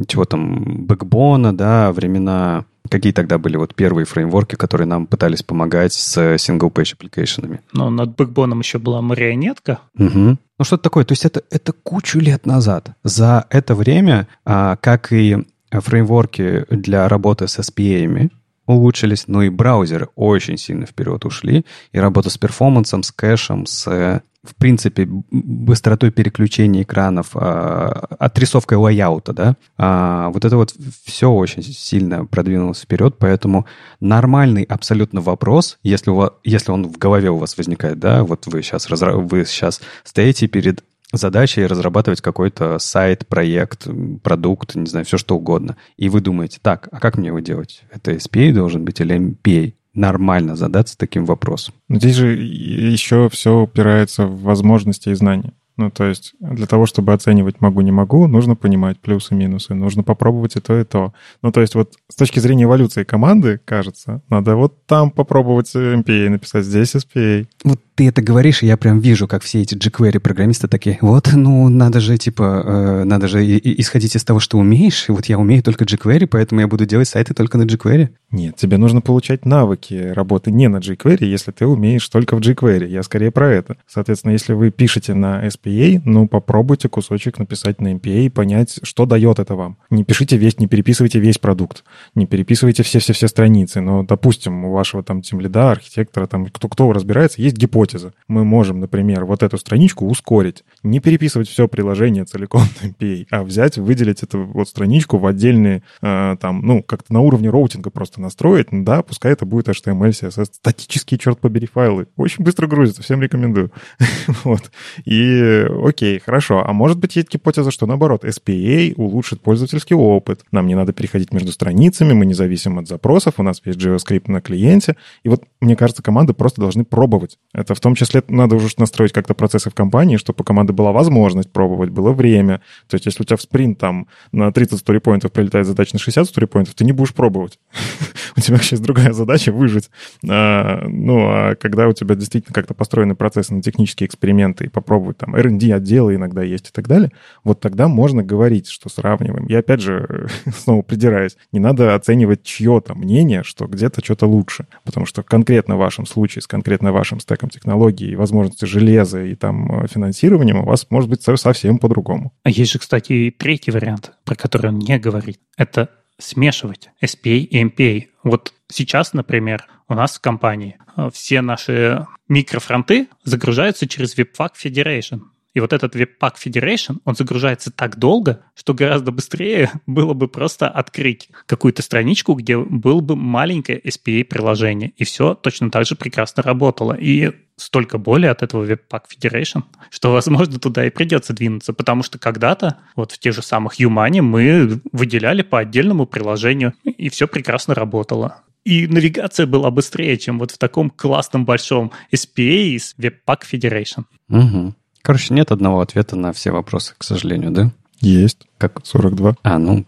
чего 0.07 0.25
там, 0.25 0.87
бэкбона, 0.87 1.57
да, 1.57 1.93
времена 1.93 2.67
Какие 2.89 3.13
тогда 3.13 3.39
были 3.39 3.57
вот 3.57 3.75
первые 3.75 4.05
фреймворки, 4.05 4.57
которые 4.57 4.87
нам 4.87 5.07
пытались 5.07 5.43
помогать 5.43 5.93
с 5.93 6.17
single-page 6.37 6.97
application? 6.99 7.61
Ну, 7.73 7.91
над 7.91 8.17
бэкбоном 8.17 8.61
еще 8.61 8.79
была 8.79 9.03
марионетка. 9.03 9.81
Угу. 9.99 10.39
Ну, 10.59 10.65
что-то 10.65 10.83
такое. 10.83 11.05
То 11.05 11.13
есть 11.13 11.25
это, 11.25 11.43
это 11.51 11.73
кучу 11.73 12.19
лет 12.19 12.47
назад. 12.47 12.91
За 13.05 13.47
это 13.51 13.75
время, 13.75 14.29
а, 14.45 14.77
как 14.77 15.13
и 15.13 15.45
фреймворки 15.71 16.67
для 16.71 17.09
работы 17.09 17.49
с 17.49 17.59
SPA, 17.59 18.31
улучшились, 18.67 19.29
но 19.29 19.43
и 19.43 19.49
браузеры 19.49 20.09
очень 20.15 20.57
сильно 20.57 20.87
вперед 20.87 21.25
ушли, 21.25 21.65
и 21.93 21.99
работа 21.99 22.31
с 22.31 22.39
перформансом, 22.39 23.03
с 23.03 23.13
кэшем, 23.13 23.67
с 23.67 24.23
в 24.47 24.55
принципе, 24.55 25.07
быстротой 25.31 26.11
переключения 26.11 26.83
экранов, 26.83 27.31
а, 27.35 28.07
отрисовкой 28.19 28.79
лайаута, 28.79 29.33
да, 29.33 29.57
а, 29.77 30.31
вот 30.31 30.45
это 30.45 30.57
вот 30.57 30.75
все 31.05 31.31
очень 31.31 31.63
сильно 31.63 32.25
продвинулось 32.25 32.81
вперед, 32.81 33.17
поэтому 33.19 33.67
нормальный 34.01 34.63
абсолютно 34.63 35.21
вопрос, 35.21 35.79
если, 35.83 36.11
у 36.11 36.15
вас, 36.15 36.31
если 36.45 36.71
он 36.71 36.87
в 36.87 36.97
голове 36.97 37.31
у 37.31 37.39
вас 37.39 37.57
возникает, 37.57 37.99
да, 37.99 38.23
вот 38.25 38.47
вы 38.47 38.63
сейчас, 38.63 38.89
вы 38.89 39.45
сейчас 39.45 39.81
стоите 40.05 40.47
перед 40.47 40.85
задачей 41.17 41.67
разрабатывать 41.67 42.21
какой-то 42.21 42.79
сайт, 42.79 43.27
проект, 43.27 43.87
продукт, 44.23 44.75
не 44.75 44.87
знаю, 44.87 45.05
все 45.05 45.19
что 45.19 45.37
угодно. 45.37 45.77
И 45.97 46.09
вы 46.09 46.21
думаете, 46.21 46.59
так, 46.63 46.89
а 46.93 47.01
как 47.01 47.19
мне 47.19 47.29
его 47.29 47.41
делать? 47.41 47.83
Это 47.91 48.13
SPA 48.13 48.53
должен 48.53 48.85
быть 48.85 49.01
или 49.01 49.17
MPA? 49.17 49.75
нормально 49.97 50.57
задаться 50.57 50.97
таким 50.97 51.25
вопросом. 51.25 51.75
Но 51.89 51.99
здесь 51.99 52.17
же 52.17 52.37
еще 52.37 53.29
все 53.31 53.63
упирается 53.63 54.27
в 54.27 54.43
возможности 54.43 55.09
и 55.09 55.15
знания. 55.15 55.55
Ну, 55.77 55.91
то 55.91 56.05
есть 56.05 56.35
для 56.41 56.67
того, 56.67 56.87
чтобы 56.87 57.13
оценивать 57.13 57.61
могу-не 57.61 57.93
могу, 57.93 58.27
нужно 58.27 58.57
понимать 58.57 58.99
плюсы-минусы, 58.99 59.75
нужно 59.75 60.03
попробовать 60.03 60.57
и 60.57 60.61
то, 60.61 60.79
и 60.79 60.85
то. 60.85 61.13
Ну, 61.43 61.53
то 61.53 61.61
есть 61.61 61.75
вот 61.75 61.95
с 62.09 62.15
точки 62.15 62.39
зрения 62.39 62.65
эволюции 62.65 63.05
команды, 63.05 63.61
кажется, 63.63 64.23
надо 64.31 64.57
вот 64.57 64.87
там 64.87 65.11
попробовать 65.11 65.75
MPA 65.75 66.31
написать, 66.31 66.65
здесь 66.65 66.95
SPA. 66.95 67.47
Вот 67.65 67.81
ты 67.97 68.09
это 68.09 68.21
говоришь, 68.21 68.63
и 68.63 68.67
я 68.67 68.77
прям 68.77 69.01
вижу, 69.01 69.27
как 69.27 69.43
все 69.43 69.63
эти 69.63 69.75
jQuery 69.75 70.21
программисты 70.21 70.69
такие, 70.69 70.99
вот, 71.01 71.31
ну, 71.33 71.69
надо 71.71 72.01
же, 72.01 72.19
типа, 72.19 72.63
э, 72.65 73.05
надо 73.05 73.27
же 73.27 73.43
исходить 73.45 74.15
из 74.15 74.23
того, 74.23 74.39
что 74.39 74.59
умеешь, 74.59 75.09
и 75.09 75.13
вот 75.13 75.27
я 75.27 75.39
умею 75.39 75.63
только 75.63 75.85
jQuery, 75.85 76.27
поэтому 76.27 76.61
я 76.61 76.69
буду 76.69 76.85
делать 76.85 77.09
сайты 77.09 77.33
только 77.33 77.57
на 77.57 77.63
jQuery. 77.63 78.11
Нет, 78.31 78.57
тебе 78.57 78.77
нужно 78.77 79.01
получать 79.01 79.47
навыки 79.47 79.95
работы 79.95 80.51
не 80.51 80.69
на 80.69 80.77
jQuery, 80.77 81.25
если 81.25 81.53
ты 81.53 81.67
умеешь 81.67 82.07
только 82.09 82.37
в 82.37 82.41
jQuery. 82.41 82.87
Я 82.87 83.03
скорее 83.03 83.31
про 83.31 83.51
это. 83.51 83.77
Соответственно, 83.87 84.33
если 84.33 84.53
вы 84.53 84.71
пишете 84.71 85.15
на 85.15 85.47
SPA, 85.47 86.03
ну, 86.05 86.29
попробуйте 86.29 86.91
кусочек 86.91 87.39
написать 87.39 87.81
на 87.81 87.95
MPA 87.95 88.27
и 88.27 88.29
понять, 88.29 88.79
что 88.83 89.07
дает 89.07 89.39
это 89.39 89.55
вам. 89.55 89.79
Не 89.89 90.05
пишите 90.05 90.37
весь, 90.37 90.59
не 90.59 90.67
переписывайте 90.67 91.19
весь 91.19 91.39
продукт, 91.39 91.83
не 92.15 92.27
переписывайте 92.27 92.83
все-все-все 92.83 93.27
страницы. 93.27 93.81
Но, 93.81 94.03
допустим, 94.03 94.67
у 94.67 94.73
вашего 94.73 95.03
там 95.03 95.23
тимлида, 95.23 95.71
архитектора, 95.71 96.27
там, 96.27 96.47
кто, 96.47 96.69
кто 96.69 96.93
разбирается, 96.93 97.41
есть 97.41 97.57
гипотеза, 97.57 97.86
гипотеза. 97.87 98.13
Мы 98.29 98.45
можем, 98.45 98.81
например, 98.81 99.25
вот 99.25 99.43
эту 99.43 99.59
страничку 99.59 100.07
ускорить. 100.07 100.65
Не 100.83 101.01
переписывать 101.01 101.49
все 101.49 101.69
приложение 101.69 102.25
целиком 102.25 102.63
на 102.83 102.89
MPA, 102.89 103.27
а 103.31 103.43
взять, 103.43 103.79
выделить 103.79 104.23
эту 104.23 104.45
вот 104.45 104.69
страничку 104.69 105.19
в 105.19 105.27
отдельные, 105.27 105.83
э, 106.03 106.37
там, 106.41 106.63
ну, 106.63 106.83
как-то 106.83 107.13
на 107.13 107.21
уровне 107.21 107.51
роутинга 107.51 107.91
просто 107.91 108.21
настроить. 108.21 108.69
Да, 108.71 109.03
пускай 109.03 109.33
это 109.33 109.47
будет 109.47 109.69
HTML, 109.69 110.11
CSS. 110.11 110.47
Статические, 110.53 111.19
черт 111.19 111.39
побери, 111.41 111.67
файлы. 111.67 112.07
Очень 112.17 112.45
быстро 112.45 112.67
грузится, 112.67 113.03
всем 113.03 113.23
рекомендую. 113.23 113.71
вот. 114.45 114.71
И 115.05 115.67
окей, 115.83 116.19
хорошо. 116.19 116.65
А 116.67 116.73
может 116.73 116.99
быть, 116.99 117.17
есть 117.17 117.31
гипотеза, 117.31 117.71
что 117.71 117.87
наоборот, 117.87 118.25
SPA 118.25 118.95
улучшит 118.97 119.41
пользовательский 119.41 119.97
опыт. 119.97 120.41
Нам 120.53 120.67
не 120.67 120.75
надо 120.75 120.93
переходить 120.93 121.33
между 121.33 121.53
страницами, 121.53 122.13
мы 122.13 122.27
не 122.27 122.35
зависим 122.35 122.79
от 122.79 122.89
запросов, 122.89 123.35
у 123.39 123.43
нас 123.43 123.61
есть 123.65 123.79
JavaScript 123.79 124.31
на 124.31 124.41
клиенте. 124.41 124.97
И 125.23 125.29
вот, 125.29 125.45
мне 125.61 125.77
кажется, 125.77 126.03
команды 126.03 126.33
просто 126.35 126.61
должны 126.61 126.85
пробовать. 126.85 127.39
Это 127.53 127.75
в 127.77 127.81
том 127.81 127.95
числе 127.95 128.23
надо 128.29 128.57
уже 128.57 128.69
настроить 128.79 129.13
как-то 129.13 129.35
процессы 129.35 129.71
в 129.71 129.75
компании, 129.75 130.17
чтобы 130.17 130.39
у 130.41 130.45
команды 130.45 130.73
была 130.73 130.93
возможность 130.93 131.53
пробовать, 131.53 131.91
было 131.91 132.13
время. 132.13 132.61
То 132.89 132.95
есть 132.95 133.07
если 133.07 133.23
у 133.23 133.27
тебя 133.27 133.37
в 133.37 133.43
спринт 133.43 133.79
там 133.79 134.09
на 134.33 134.51
30 134.51 134.79
сторипоинтов 134.79 135.31
прилетает 135.31 135.67
задача 135.67 135.95
на 135.95 135.99
60 135.99 136.27
сторипоинтов, 136.27 136.75
ты 136.75 136.85
не 136.85 136.93
будешь 136.93 137.15
пробовать. 137.15 137.59
у 138.37 138.41
тебя 138.41 138.59
сейчас 138.59 138.81
другая 138.81 139.13
задача 139.13 139.53
выжить. 139.53 139.91
А, 140.29 140.85
ну, 140.89 141.21
а 141.29 141.55
когда 141.55 141.89
у 141.89 141.93
тебя 141.93 142.15
действительно 142.15 142.55
как-то 142.55 142.75
построены 142.75 143.15
процессы 143.15 143.55
на 143.55 143.63
технические 143.63 144.07
эксперименты 144.07 144.65
и 144.65 144.69
попробовать 144.69 145.19
там 145.19 145.37
R&D 145.37 145.73
отделы 145.73 146.15
иногда 146.15 146.43
есть 146.43 146.69
и 146.69 146.73
так 146.73 146.89
далее, 146.89 147.13
вот 147.45 147.61
тогда 147.61 147.89
можно 147.89 148.23
говорить, 148.23 148.69
что 148.69 148.89
сравниваем. 148.89 149.47
Я 149.49 149.59
опять 149.59 149.81
же 149.81 150.29
снова 150.57 150.83
придираюсь. 150.83 151.37
Не 151.53 151.61
надо 151.61 151.95
оценивать 151.95 152.43
чье-то 152.43 152.95
мнение, 152.95 153.43
что 153.43 153.67
где-то 153.67 154.03
что-то 154.03 154.27
лучше. 154.27 154.67
Потому 154.85 155.07
что 155.07 155.23
конкретно 155.23 155.77
в 155.77 155.81
вашем 155.81 156.07
случае, 156.07 156.43
с 156.43 156.47
конкретно 156.47 156.93
вашим 156.93 157.21
стеком 157.21 157.51
технологий, 157.51 157.66
технологий, 157.67 158.15
возможности 158.15 158.65
железа 158.65 159.25
и 159.25 159.35
там 159.35 159.83
э, 159.83 159.89
финансированием, 159.89 160.59
у 160.61 160.65
вас 160.65 160.87
может 160.91 161.11
быть 161.11 161.23
совсем 161.23 161.79
по-другому. 161.79 162.33
А 162.45 162.51
есть 162.51 162.73
же, 162.73 162.79
кстати, 162.79 163.13
и 163.13 163.31
третий 163.33 163.73
вариант, 163.73 164.13
про 164.25 164.37
который 164.37 164.69
он 164.69 164.79
не 164.79 164.99
говорит. 164.99 165.41
Это 165.57 165.91
смешивать 166.19 166.91
SPA 167.03 167.37
и 167.37 167.65
MPA. 167.65 168.05
Вот 168.23 168.53
сейчас, 168.69 169.15
например, 169.15 169.67
у 169.89 169.95
нас 169.95 170.17
в 170.17 170.21
компании 170.21 170.77
э, 170.97 171.11
все 171.13 171.41
наши 171.41 172.07
микрофронты 172.29 173.09
загружаются 173.25 173.89
через 173.89 174.17
Webpack 174.17 174.51
Federation. 174.65 175.23
И 175.57 175.61
вот 175.61 175.73
этот 175.73 175.97
Webpack 175.97 176.35
Federation, 176.45 176.99
он 177.07 177.15
загружается 177.15 177.71
так 177.71 177.99
долго, 177.99 178.43
что 178.55 178.75
гораздо 178.75 179.11
быстрее 179.11 179.71
было 179.87 180.13
бы 180.13 180.29
просто 180.29 180.69
открыть 180.69 181.31
какую-то 181.47 181.81
страничку, 181.81 182.35
где 182.35 182.59
было 182.59 183.01
бы 183.01 183.17
маленькое 183.17 183.81
SPA-приложение, 183.81 184.93
и 184.99 185.05
все 185.05 185.35
точно 185.35 185.71
так 185.71 185.87
же 185.87 185.97
прекрасно 185.97 186.43
работало. 186.43 186.93
И 186.93 187.33
столько 187.57 187.97
боли 187.97 188.27
от 188.27 188.43
этого 188.43 188.67
Webpack 188.67 189.05
Federation, 189.11 189.63
что, 189.89 190.13
возможно, 190.13 190.59
туда 190.59 190.87
и 190.87 190.91
придется 190.91 191.33
двинуться, 191.33 191.73
потому 191.73 192.03
что 192.03 192.19
когда-то 192.19 192.77
вот 192.95 193.13
в 193.13 193.19
тех 193.19 193.35
же 193.35 193.41
самых 193.41 193.77
Юмане 193.77 194.21
мы 194.21 194.83
выделяли 194.93 195.41
по 195.41 195.61
отдельному 195.61 196.05
приложению, 196.05 196.75
и 196.85 197.09
все 197.09 197.27
прекрасно 197.27 197.73
работало. 197.73 198.43
И 198.65 198.87
навигация 198.87 199.47
была 199.47 199.71
быстрее, 199.71 200.19
чем 200.19 200.39
вот 200.39 200.51
в 200.51 200.59
таком 200.59 200.91
классном 200.91 201.47
большом 201.47 201.93
SPA 202.13 202.79
с 202.79 202.95
Webpack 202.99 203.41
Federation. 203.51 204.05
Угу. 204.29 204.75
Короче, 205.07 205.35
нет 205.35 205.53
одного 205.53 205.83
ответа 205.83 206.17
на 206.17 206.33
все 206.33 206.51
вопросы, 206.51 206.95
к 206.99 207.05
сожалению, 207.05 207.53
да? 207.53 207.71
Есть. 208.01 208.49
Как? 208.59 208.85
42. 208.85 209.37
А, 209.41 209.57
ну. 209.57 209.87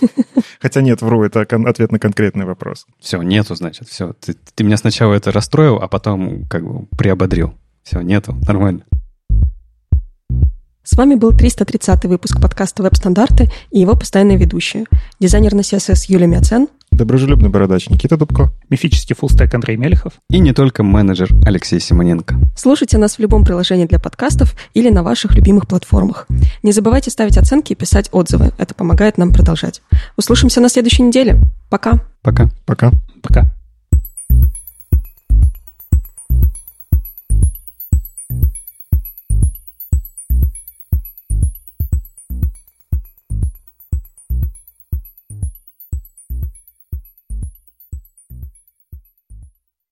Хотя 0.60 0.80
нет, 0.80 1.02
вру, 1.02 1.22
это 1.22 1.42
ответ 1.42 1.92
на 1.92 2.00
конкретный 2.00 2.46
вопрос. 2.46 2.84
Все, 2.98 3.22
нету, 3.22 3.54
значит, 3.54 3.86
все. 3.86 4.12
Ты, 4.14 4.34
ты 4.34 4.64
меня 4.64 4.76
сначала 4.76 5.14
это 5.14 5.30
расстроил, 5.30 5.76
а 5.76 5.86
потом 5.86 6.46
как 6.48 6.64
бы 6.64 6.86
приободрил. 6.98 7.54
Все, 7.84 8.00
нету, 8.00 8.34
нормально. 8.44 8.82
С 10.82 10.96
вами 10.96 11.14
был 11.14 11.30
330 11.30 12.06
выпуск 12.06 12.42
подкаста 12.42 12.82
«Веб-стандарты» 12.82 13.48
и 13.70 13.78
его 13.78 13.94
постоянные 13.94 14.36
ведущие. 14.36 14.86
Дизайнер 15.20 15.54
на 15.54 15.60
CSS 15.60 16.06
Юлия 16.08 16.26
Мяцен. 16.26 16.66
Доброжелюбный 17.00 17.48
бородач 17.48 17.88
Никита 17.88 18.18
Дубко. 18.18 18.52
Мифический 18.68 19.16
фуллстек 19.16 19.54
Андрей 19.54 19.78
Мелехов. 19.78 20.12
И 20.28 20.38
не 20.38 20.52
только 20.52 20.82
менеджер 20.82 21.30
Алексей 21.46 21.80
Симоненко. 21.80 22.34
Слушайте 22.54 22.98
нас 22.98 23.16
в 23.16 23.20
любом 23.20 23.42
приложении 23.42 23.86
для 23.86 23.98
подкастов 23.98 24.54
или 24.74 24.90
на 24.90 25.02
ваших 25.02 25.34
любимых 25.34 25.66
платформах. 25.66 26.26
Не 26.62 26.72
забывайте 26.72 27.10
ставить 27.10 27.38
оценки 27.38 27.72
и 27.72 27.74
писать 27.74 28.10
отзывы. 28.12 28.52
Это 28.58 28.74
помогает 28.74 29.16
нам 29.16 29.32
продолжать. 29.32 29.80
Услышимся 30.18 30.60
на 30.60 30.68
следующей 30.68 31.02
неделе. 31.02 31.40
Пока. 31.70 32.04
Пока. 32.20 32.50
Пока. 32.66 32.90
Пока. 33.22 33.50